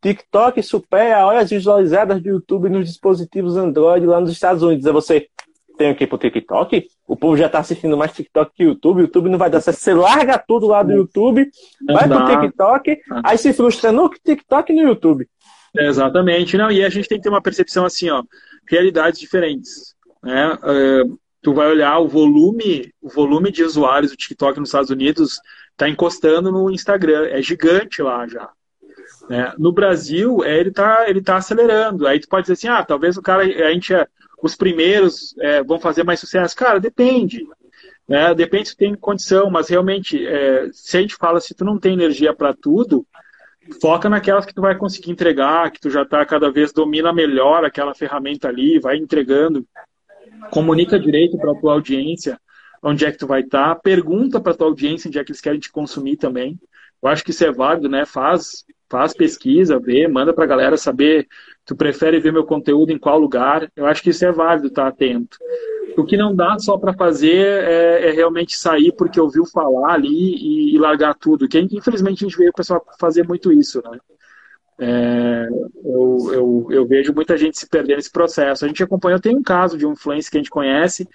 TikTok 0.00 0.62
supera 0.62 1.26
horas 1.26 1.50
visualizadas 1.50 2.22
do 2.22 2.28
YouTube 2.28 2.68
nos 2.68 2.86
dispositivos 2.86 3.56
Android 3.56 4.06
lá 4.06 4.20
nos 4.20 4.30
Estados 4.30 4.62
Unidos. 4.62 4.86
Aí 4.86 4.92
você, 4.92 5.28
tem 5.76 5.94
que 5.94 6.04
ir 6.04 6.06
pro 6.06 6.18
TikTok? 6.18 6.88
O 7.08 7.16
povo 7.16 7.38
já 7.38 7.48
tá 7.48 7.60
assistindo 7.60 7.96
mais 7.96 8.12
TikTok 8.12 8.52
que 8.54 8.64
YouTube, 8.64 8.98
o 8.98 9.00
YouTube 9.00 9.30
não 9.30 9.38
vai 9.38 9.48
dar 9.48 9.62
certo. 9.62 9.78
Você 9.78 9.94
larga 9.94 10.38
tudo 10.38 10.66
lá 10.66 10.82
do 10.82 10.92
YouTube, 10.92 11.50
não 11.80 11.94
vai 11.94 12.06
dá. 12.06 12.22
pro 12.22 12.40
TikTok, 12.42 13.00
aí 13.24 13.38
se 13.38 13.50
frustra 13.54 13.90
no 13.90 14.10
TikTok 14.10 14.70
e 14.70 14.76
no 14.76 14.82
YouTube. 14.82 15.26
Exatamente. 15.74 16.58
Não, 16.58 16.70
e 16.70 16.84
a 16.84 16.90
gente 16.90 17.08
tem 17.08 17.16
que 17.16 17.22
ter 17.22 17.30
uma 17.30 17.40
percepção 17.40 17.86
assim, 17.86 18.10
ó, 18.10 18.22
realidades 18.68 19.18
diferentes. 19.18 19.94
Né? 20.22 20.52
Uh, 20.52 21.18
tu 21.40 21.54
vai 21.54 21.68
olhar 21.68 21.98
o 21.98 22.08
volume, 22.08 22.92
o 23.00 23.08
volume 23.08 23.50
de 23.50 23.64
usuários 23.64 24.10
do 24.10 24.16
TikTok 24.16 24.60
nos 24.60 24.68
Estados 24.68 24.90
Unidos 24.90 25.40
está 25.70 25.88
encostando 25.88 26.52
no 26.52 26.70
Instagram, 26.70 27.26
é 27.28 27.40
gigante 27.40 28.02
lá 28.02 28.26
já. 28.26 28.50
Né? 29.30 29.52
No 29.58 29.72
Brasil, 29.72 30.44
é, 30.44 30.58
ele 30.58 30.68
está 30.68 31.08
ele 31.08 31.22
tá 31.22 31.36
acelerando. 31.36 32.06
Aí 32.06 32.20
tu 32.20 32.28
pode 32.28 32.42
dizer 32.42 32.52
assim, 32.54 32.68
ah, 32.68 32.84
talvez 32.84 33.16
o 33.16 33.22
cara, 33.22 33.42
a 33.42 33.72
gente 33.72 33.94
é, 33.94 34.06
os 34.42 34.54
primeiros 34.54 35.36
é, 35.38 35.62
vão 35.62 35.78
fazer 35.78 36.04
mais 36.04 36.20
sucesso. 36.20 36.56
Cara, 36.56 36.78
depende. 36.78 37.46
Né? 38.06 38.34
Depende 38.34 38.70
se 38.70 38.76
tem 38.76 38.94
condição, 38.94 39.50
mas 39.50 39.68
realmente, 39.68 40.24
é, 40.26 40.68
se 40.72 40.96
a 40.96 41.00
gente 41.00 41.16
fala, 41.16 41.40
se 41.40 41.54
tu 41.54 41.64
não 41.64 41.78
tem 41.78 41.92
energia 41.92 42.32
para 42.32 42.54
tudo, 42.54 43.06
foca 43.80 44.08
naquelas 44.08 44.46
que 44.46 44.54
tu 44.54 44.62
vai 44.62 44.76
conseguir 44.76 45.10
entregar, 45.10 45.70
que 45.70 45.80
tu 45.80 45.90
já 45.90 46.02
está 46.02 46.24
cada 46.24 46.50
vez 46.50 46.72
domina 46.72 47.12
melhor 47.12 47.64
aquela 47.64 47.94
ferramenta 47.94 48.48
ali, 48.48 48.78
vai 48.78 48.96
entregando. 48.96 49.66
Comunica 50.50 50.98
direito 50.98 51.36
para 51.36 51.52
a 51.52 51.54
tua 51.54 51.74
audiência 51.74 52.40
onde 52.82 53.04
é 53.04 53.10
que 53.10 53.18
tu 53.18 53.26
vai 53.26 53.40
estar, 53.40 53.74
tá. 53.74 53.80
pergunta 53.80 54.40
para 54.40 54.54
tua 54.54 54.68
audiência 54.68 55.08
onde 55.08 55.18
é 55.18 55.24
que 55.24 55.32
eles 55.32 55.40
querem 55.40 55.58
te 55.58 55.70
consumir 55.70 56.16
também. 56.16 56.58
Eu 57.02 57.08
acho 57.08 57.24
que 57.24 57.30
isso 57.30 57.44
é 57.44 57.52
válido, 57.52 57.88
né? 57.88 58.04
Faz, 58.06 58.64
faz 58.88 59.12
pesquisa, 59.12 59.78
vê, 59.78 60.08
manda 60.08 60.32
para 60.32 60.44
a 60.44 60.46
galera 60.46 60.76
saber, 60.76 61.26
tu 61.64 61.76
prefere 61.76 62.20
ver 62.20 62.32
meu 62.32 62.44
conteúdo 62.44 62.90
em 62.90 62.98
qual 62.98 63.18
lugar. 63.18 63.70
Eu 63.76 63.86
acho 63.86 64.02
que 64.02 64.10
isso 64.10 64.24
é 64.24 64.32
válido, 64.32 64.70
tá 64.70 64.88
atento. 64.88 65.38
O 65.96 66.04
que 66.04 66.16
não 66.16 66.34
dá 66.34 66.58
só 66.58 66.78
para 66.78 66.94
fazer 66.94 67.64
é, 67.64 68.08
é, 68.08 68.10
realmente 68.12 68.56
sair 68.56 68.92
porque 68.96 69.20
ouviu 69.20 69.44
falar 69.44 69.94
ali 69.94 70.08
e, 70.08 70.74
e, 70.74 70.78
largar 70.78 71.14
tudo. 71.14 71.48
Que 71.48 71.58
infelizmente 71.58 72.24
a 72.24 72.28
gente 72.28 72.38
vê 72.38 72.48
o 72.48 72.52
pessoal 72.52 72.84
fazer 73.00 73.26
muito 73.26 73.52
isso, 73.52 73.82
né? 73.82 73.98
É, 74.80 75.48
eu, 75.84 76.32
eu, 76.32 76.66
eu, 76.70 76.86
vejo 76.86 77.12
muita 77.12 77.36
gente 77.36 77.58
se 77.58 77.68
perder 77.68 77.96
nesse 77.96 78.12
processo. 78.12 78.64
A 78.64 78.68
gente 78.68 78.82
acompanhou, 78.82 79.18
tem 79.18 79.36
um 79.36 79.42
caso 79.42 79.76
de 79.76 79.84
um 79.84 79.92
influencer 79.92 80.30
que 80.30 80.36
a 80.36 80.40
gente 80.40 80.50
conhece, 80.50 81.08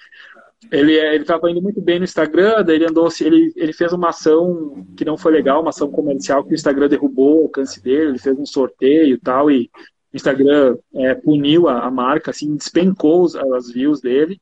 ele 0.72 0.98
é, 0.98 1.16
estava 1.16 1.50
indo 1.50 1.62
muito 1.62 1.82
bem 1.82 2.00
no 2.00 2.06
Instagram, 2.06 2.64
daí 2.64 2.76
ele 2.76 2.86
andou, 2.86 3.08
ele, 3.22 3.54
ele 3.56 3.74
fez 3.74 3.94
uma 3.94 4.10
ação 4.10 4.86
que 4.96 5.06
não 5.06 5.18
foi 5.18 5.32
legal, 5.32 5.62
uma 5.62 5.70
ação 5.70 5.90
comercial 5.90 6.44
que 6.44 6.52
o 6.52 6.56
Instagram 6.56 6.88
derrubou 6.88 7.42
o 7.42 7.44
alcance 7.44 7.82
dele, 7.82 8.12
ele 8.12 8.20
fez 8.20 8.38
um 8.38 8.46
sorteio 8.46 9.14
e 9.14 9.20
tal, 9.20 9.52
e 9.52 9.70
o 10.14 10.16
Instagram 10.16 10.78
é, 10.96 11.16
puniu 11.16 11.68
a, 11.68 11.86
a, 11.86 11.92
marca, 11.92 12.32
assim, 12.32 12.56
despencou 12.56 13.24
os, 13.24 13.36
as 13.36 13.72
views 13.72 14.02
dele, 14.02 14.40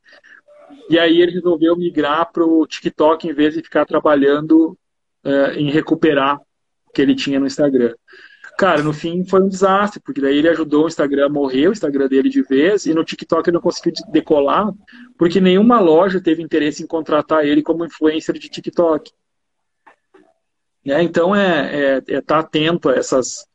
e 0.89 0.99
aí 0.99 1.21
ele 1.21 1.33
resolveu 1.33 1.75
migrar 1.75 2.31
para 2.31 2.45
o 2.45 2.65
TikTok 2.67 3.27
em 3.27 3.33
vez 3.33 3.53
de 3.53 3.61
ficar 3.61 3.85
trabalhando 3.85 4.77
é, 5.23 5.53
em 5.55 5.69
recuperar 5.71 6.37
o 6.37 6.91
que 6.93 7.01
ele 7.01 7.15
tinha 7.15 7.39
no 7.39 7.47
Instagram. 7.47 7.93
Cara, 8.61 8.83
no 8.83 8.93
fim 8.93 9.25
foi 9.25 9.41
um 9.41 9.49
desastre, 9.49 9.99
porque 9.99 10.21
daí 10.21 10.37
ele 10.37 10.47
ajudou 10.47 10.83
o 10.83 10.87
Instagram 10.87 11.25
a 11.25 11.29
morrer, 11.29 11.67
o 11.67 11.71
Instagram 11.71 12.07
dele 12.07 12.29
de 12.29 12.43
vez, 12.43 12.85
e 12.85 12.93
no 12.93 13.03
TikTok 13.03 13.49
ele 13.49 13.55
não 13.55 13.61
conseguiu 13.61 13.91
decolar, 14.11 14.71
porque 15.17 15.41
nenhuma 15.41 15.79
loja 15.79 16.21
teve 16.21 16.43
interesse 16.43 16.83
em 16.83 16.85
contratar 16.85 17.43
ele 17.43 17.63
como 17.63 17.83
influencer 17.83 18.37
de 18.37 18.47
TikTok. 18.47 19.11
É, 20.85 21.01
então 21.01 21.35
é 21.35 21.97
estar 21.97 22.13
é, 22.13 22.17
é 22.17 22.21
tá 22.21 22.37
atento 22.37 22.89
a 22.89 22.93
essas, 22.93 23.47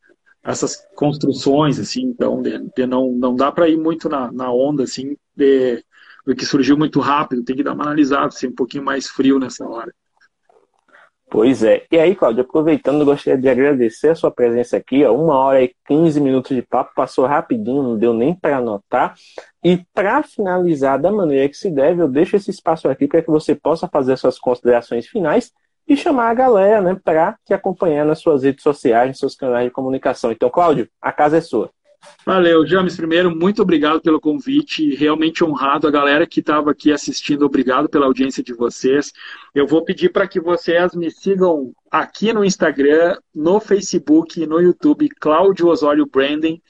essas 0.43 0.85
construções, 0.97 1.79
assim, 1.79 2.03
então 2.03 2.43
de, 2.43 2.59
de 2.77 2.85
não, 2.85 3.13
não 3.13 3.37
dá 3.37 3.53
para 3.53 3.69
ir 3.69 3.77
muito 3.77 4.09
na, 4.09 4.33
na 4.33 4.53
onda, 4.53 4.83
assim, 4.83 5.17
de, 5.37 5.85
do 6.27 6.35
que 6.35 6.45
surgiu 6.45 6.77
muito 6.77 6.99
rápido, 6.99 7.45
tem 7.45 7.55
que 7.55 7.63
dar 7.63 7.75
uma 7.75 7.85
analisada, 7.85 8.33
ser 8.33 8.49
um 8.49 8.57
pouquinho 8.57 8.83
mais 8.83 9.07
frio 9.07 9.39
nessa 9.39 9.65
hora. 9.65 9.95
Pois 11.29 11.63
é. 11.65 11.85
E 11.91 11.99
aí, 11.99 12.15
Cláudio, 12.15 12.43
aproveitando, 12.43 13.05
gostaria 13.05 13.41
de 13.41 13.49
agradecer 13.49 14.11
a 14.11 14.15
sua 14.15 14.31
presença 14.31 14.77
aqui. 14.77 15.05
Ó, 15.05 15.13
uma 15.13 15.37
hora 15.37 15.63
e 15.63 15.75
15 15.87 16.21
minutos 16.21 16.55
de 16.55 16.63
papo, 16.63 16.93
passou 16.95 17.27
rapidinho, 17.27 17.83
não 17.83 17.99
deu 17.99 18.15
nem 18.15 18.33
para 18.33 18.59
anotar. 18.59 19.15
E 19.63 19.85
para 19.93 20.23
finalizar 20.23 21.01
da 21.01 21.11
maneira 21.11 21.49
que 21.49 21.57
se 21.57 21.69
deve, 21.69 22.01
eu 22.01 22.09
deixo 22.09 22.37
esse 22.37 22.51
espaço 22.51 22.89
aqui 22.89 23.09
para 23.09 23.23
que 23.23 23.31
você 23.31 23.55
possa 23.55 23.89
fazer 23.89 24.17
suas 24.17 24.39
considerações 24.39 25.09
finais 25.09 25.53
e 25.89 25.97
chamar 25.97 26.31
a 26.31 26.35
galera 26.35 26.81
né, 26.81 26.97
para 27.03 27.37
te 27.45 27.53
acompanhar 27.53 28.05
nas 28.05 28.21
suas 28.21 28.43
redes 28.45 28.63
sociais, 28.63 29.09
nos 29.09 29.19
seus 29.19 29.35
canais 29.35 29.67
de 29.67 29.71
comunicação. 29.73 30.31
Então, 30.31 30.49
Cláudio, 30.49 30.89
a 31.01 31.13
casa 31.13 31.39
é 31.39 31.41
sua. 31.41 31.71
Valeu, 32.25 32.67
James. 32.67 32.97
Primeiro, 32.97 33.35
muito 33.35 33.63
obrigado 33.63 34.01
pelo 34.01 34.21
convite. 34.21 34.95
Realmente 34.95 35.45
honrado. 35.45 35.87
A 35.87 35.91
galera 35.91 36.27
que 36.27 36.41
estava 36.41 36.73
aqui 36.73 36.93
assistindo, 36.93 37.47
obrigado 37.47 37.89
pela 37.89 38.07
audiência 38.07 38.43
de 38.43 38.53
vocês. 38.53 39.13
Eu 39.55 39.67
vou 39.67 39.85
pedir 39.85 40.11
para 40.11 40.27
que 40.27 40.41
vocês 40.41 40.95
me 40.95 41.11
sigam 41.11 41.73
aqui 41.91 42.33
no 42.33 42.45
Instagram, 42.45 43.17
no 43.35 43.61
Facebook 43.61 44.43
e 44.43 44.47
no 44.47 44.61
YouTube, 44.61 45.09
Cláudio 45.21 45.69
Osório 45.69 46.07
Branding 46.07 46.61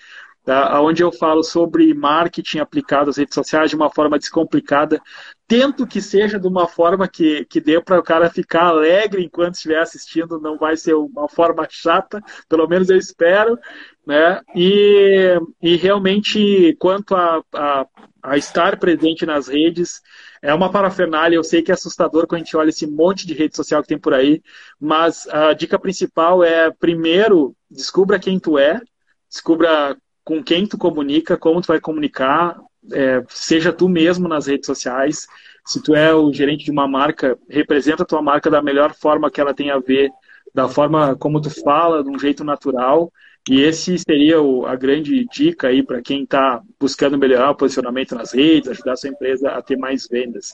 tá? 0.46 0.80
onde 0.80 1.02
eu 1.02 1.12
falo 1.12 1.42
sobre 1.42 1.92
marketing 1.92 2.60
aplicado 2.60 3.10
às 3.10 3.18
redes 3.18 3.34
sociais 3.34 3.68
de 3.68 3.76
uma 3.76 3.90
forma 3.90 4.18
descomplicada. 4.18 5.02
Tento 5.48 5.86
que 5.86 6.00
seja 6.00 6.40
de 6.40 6.48
uma 6.48 6.66
forma 6.66 7.06
que, 7.06 7.44
que 7.44 7.60
dê 7.60 7.80
para 7.80 8.00
o 8.00 8.02
cara 8.02 8.28
ficar 8.28 8.64
alegre 8.64 9.22
enquanto 9.24 9.54
estiver 9.54 9.80
assistindo, 9.80 10.40
não 10.40 10.58
vai 10.58 10.76
ser 10.76 10.94
uma 10.94 11.28
forma 11.28 11.66
chata, 11.70 12.20
pelo 12.48 12.66
menos 12.66 12.90
eu 12.90 12.96
espero. 12.96 13.56
Né? 14.04 14.40
E, 14.54 15.38
e 15.62 15.76
realmente, 15.76 16.74
quanto 16.80 17.14
a, 17.14 17.42
a, 17.54 17.86
a 18.22 18.36
estar 18.36 18.78
presente 18.78 19.24
nas 19.24 19.46
redes, 19.46 20.00
é 20.42 20.52
uma 20.52 20.70
parafernália. 20.70 21.36
Eu 21.36 21.44
sei 21.44 21.62
que 21.62 21.70
é 21.70 21.74
assustador 21.74 22.26
quando 22.26 22.40
a 22.40 22.44
gente 22.44 22.56
olha 22.56 22.70
esse 22.70 22.86
monte 22.86 23.26
de 23.26 23.34
rede 23.34 23.54
social 23.54 23.82
que 23.82 23.88
tem 23.88 23.98
por 23.98 24.14
aí, 24.14 24.42
mas 24.80 25.28
a 25.28 25.52
dica 25.52 25.78
principal 25.78 26.42
é, 26.42 26.70
primeiro, 26.72 27.54
descubra 27.70 28.18
quem 28.18 28.38
tu 28.38 28.58
é, 28.58 28.80
descubra 29.28 29.96
com 30.24 30.42
quem 30.42 30.66
tu 30.66 30.76
comunica, 30.76 31.36
como 31.36 31.60
tu 31.60 31.68
vai 31.68 31.80
comunicar, 31.80 32.58
é, 32.92 33.22
seja 33.28 33.72
tu 33.72 33.88
mesmo 33.88 34.28
nas 34.28 34.46
redes 34.46 34.66
sociais. 34.66 35.26
Se 35.64 35.82
tu 35.82 35.94
é 35.94 36.14
o 36.14 36.32
gerente 36.32 36.64
de 36.64 36.70
uma 36.70 36.86
marca, 36.86 37.38
representa 37.48 38.02
a 38.02 38.06
tua 38.06 38.22
marca 38.22 38.50
da 38.50 38.62
melhor 38.62 38.94
forma 38.94 39.30
que 39.30 39.40
ela 39.40 39.54
tem 39.54 39.70
a 39.70 39.78
ver, 39.78 40.10
da 40.54 40.68
forma 40.68 41.16
como 41.16 41.40
tu 41.40 41.50
fala, 41.50 42.02
de 42.02 42.10
um 42.10 42.18
jeito 42.18 42.44
natural. 42.44 43.12
E 43.48 43.60
esse 43.62 43.96
seria 43.98 44.40
o, 44.40 44.66
a 44.66 44.74
grande 44.74 45.24
dica 45.32 45.68
aí 45.68 45.82
para 45.82 46.02
quem 46.02 46.24
está 46.24 46.60
buscando 46.80 47.16
melhorar 47.16 47.50
o 47.50 47.56
posicionamento 47.56 48.14
nas 48.14 48.32
redes, 48.32 48.70
ajudar 48.70 48.92
a 48.92 48.96
sua 48.96 49.10
empresa 49.10 49.50
a 49.50 49.62
ter 49.62 49.76
mais 49.76 50.08
vendas. 50.08 50.52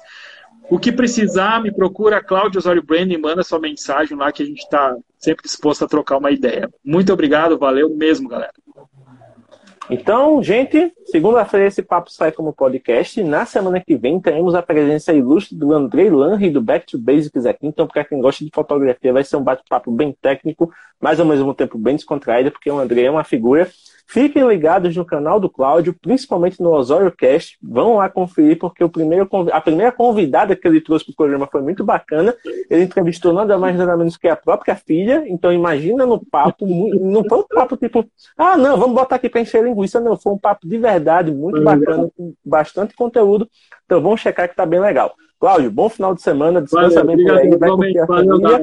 O 0.71 0.79
que 0.79 0.93
precisar, 0.93 1.63
me 1.63 1.73
procura 1.73 2.23
Cláudio 2.23 2.59
Osório 2.59 2.83
Branding, 2.83 3.19
manda 3.19 3.43
sua 3.43 3.59
mensagem 3.59 4.17
lá 4.17 4.31
que 4.31 4.43
a 4.43 4.47
gente 4.47 4.61
está 4.61 4.97
sempre 5.19 5.45
disposto 5.45 5.85
a 5.85 5.89
trocar 5.89 6.19
uma 6.19 6.31
ideia. 6.31 6.71
Muito 6.85 7.13
obrigado, 7.13 7.59
valeu 7.59 7.91
mesmo, 7.91 8.29
galera. 8.29 8.53
Então, 9.91 10.43
gente, 10.43 10.93
segunda-feira 11.07 11.67
esse 11.67 11.83
papo 11.83 12.11
sai 12.11 12.31
como 12.31 12.53
podcast. 12.53 13.23
Na 13.23 13.45
semana 13.45 13.81
que 13.81 13.97
vem 13.97 14.21
teremos 14.21 14.55
a 14.55 14.63
presença 14.63 15.13
ilustre 15.13 15.57
do 15.57 15.73
Andrei 15.73 16.09
Lanri 16.09 16.51
do 16.51 16.61
Back 16.61 16.87
to 16.87 16.99
Basics 16.99 17.45
aqui. 17.45 17.67
Então, 17.67 17.87
para 17.87 18.05
quem 18.05 18.21
gosta 18.21 18.45
de 18.45 18.51
fotografia, 18.55 19.13
vai 19.13 19.25
ser 19.25 19.37
um 19.37 19.43
bate-papo 19.43 19.91
bem 19.91 20.17
técnico, 20.21 20.73
mas 21.01 21.19
ao 21.19 21.27
mesmo 21.27 21.53
tempo 21.53 21.77
bem 21.77 21.97
descontraído, 21.97 22.51
porque 22.51 22.71
o 22.71 22.79
Andrei 22.79 23.07
é 23.07 23.11
uma 23.11 23.25
figura 23.25 23.69
Fiquem 24.07 24.47
ligados 24.47 24.95
no 24.97 25.05
canal 25.05 25.41
do 25.41 25.49
Cláudio, 25.49 25.97
principalmente 26.01 26.61
no 26.61 26.71
Osório 26.71 27.11
Cast. 27.11 27.57
Vão 27.63 27.97
lá 27.97 28.09
conferir, 28.09 28.59
porque 28.59 28.85
o 28.85 28.89
primeiro, 28.89 29.29
a 29.53 29.61
primeira 29.61 29.91
convidada 29.91 30.55
que 30.55 30.67
ele 30.69 30.81
trouxe 30.81 31.07
para 31.07 31.13
o 31.13 31.17
programa 31.17 31.49
foi 31.51 31.63
muito 31.63 31.83
bacana. 31.85 32.35
Ele 32.69 32.85
entrevistou 32.85 33.33
nada 33.33 33.57
mais 33.57 33.77
nada 33.77 33.97
menos 33.97 34.17
que 34.17 34.29
a 34.29 34.37
própria 34.37 34.77
filha. 34.77 35.25
Então 35.27 35.53
imagina 35.53 36.05
no 36.05 36.25
papo, 36.25 36.67
não 36.67 37.25
foi 37.25 37.39
um 37.39 37.47
papo 37.49 37.77
tipo, 37.77 38.05
ah, 38.37 38.57
não, 38.57 38.77
vamos 38.77 38.95
botar 38.95 39.17
aqui 39.17 39.29
para 39.29 39.41
encher 39.41 39.65
linguiça. 39.65 40.01
Não, 40.01 40.17
foi 40.17 40.33
um 40.33 40.39
papo 40.39 40.69
de 40.69 40.77
verdade, 40.77 41.31
muito 41.33 41.63
bacana, 41.63 42.11
com 42.17 42.35
bastante 42.45 42.95
conteúdo. 42.95 43.49
Então 43.87 44.01
vamos 44.01 44.21
checar 44.21 44.49
que 44.49 44.57
tá 44.57 44.67
bem 44.67 44.81
legal. 44.81 45.15
Cláudio, 45.41 45.73
bom 45.73 45.89
final 45.89 46.15
de 46.15 46.23
semana, 46.23 46.63
descansa 46.63 47.03
bem 47.03 47.17
por 47.17 47.33
aí, 47.33 47.57
vai 47.57 47.71
curtir 47.71 47.99
a 47.99 48.07
família. 48.07 48.61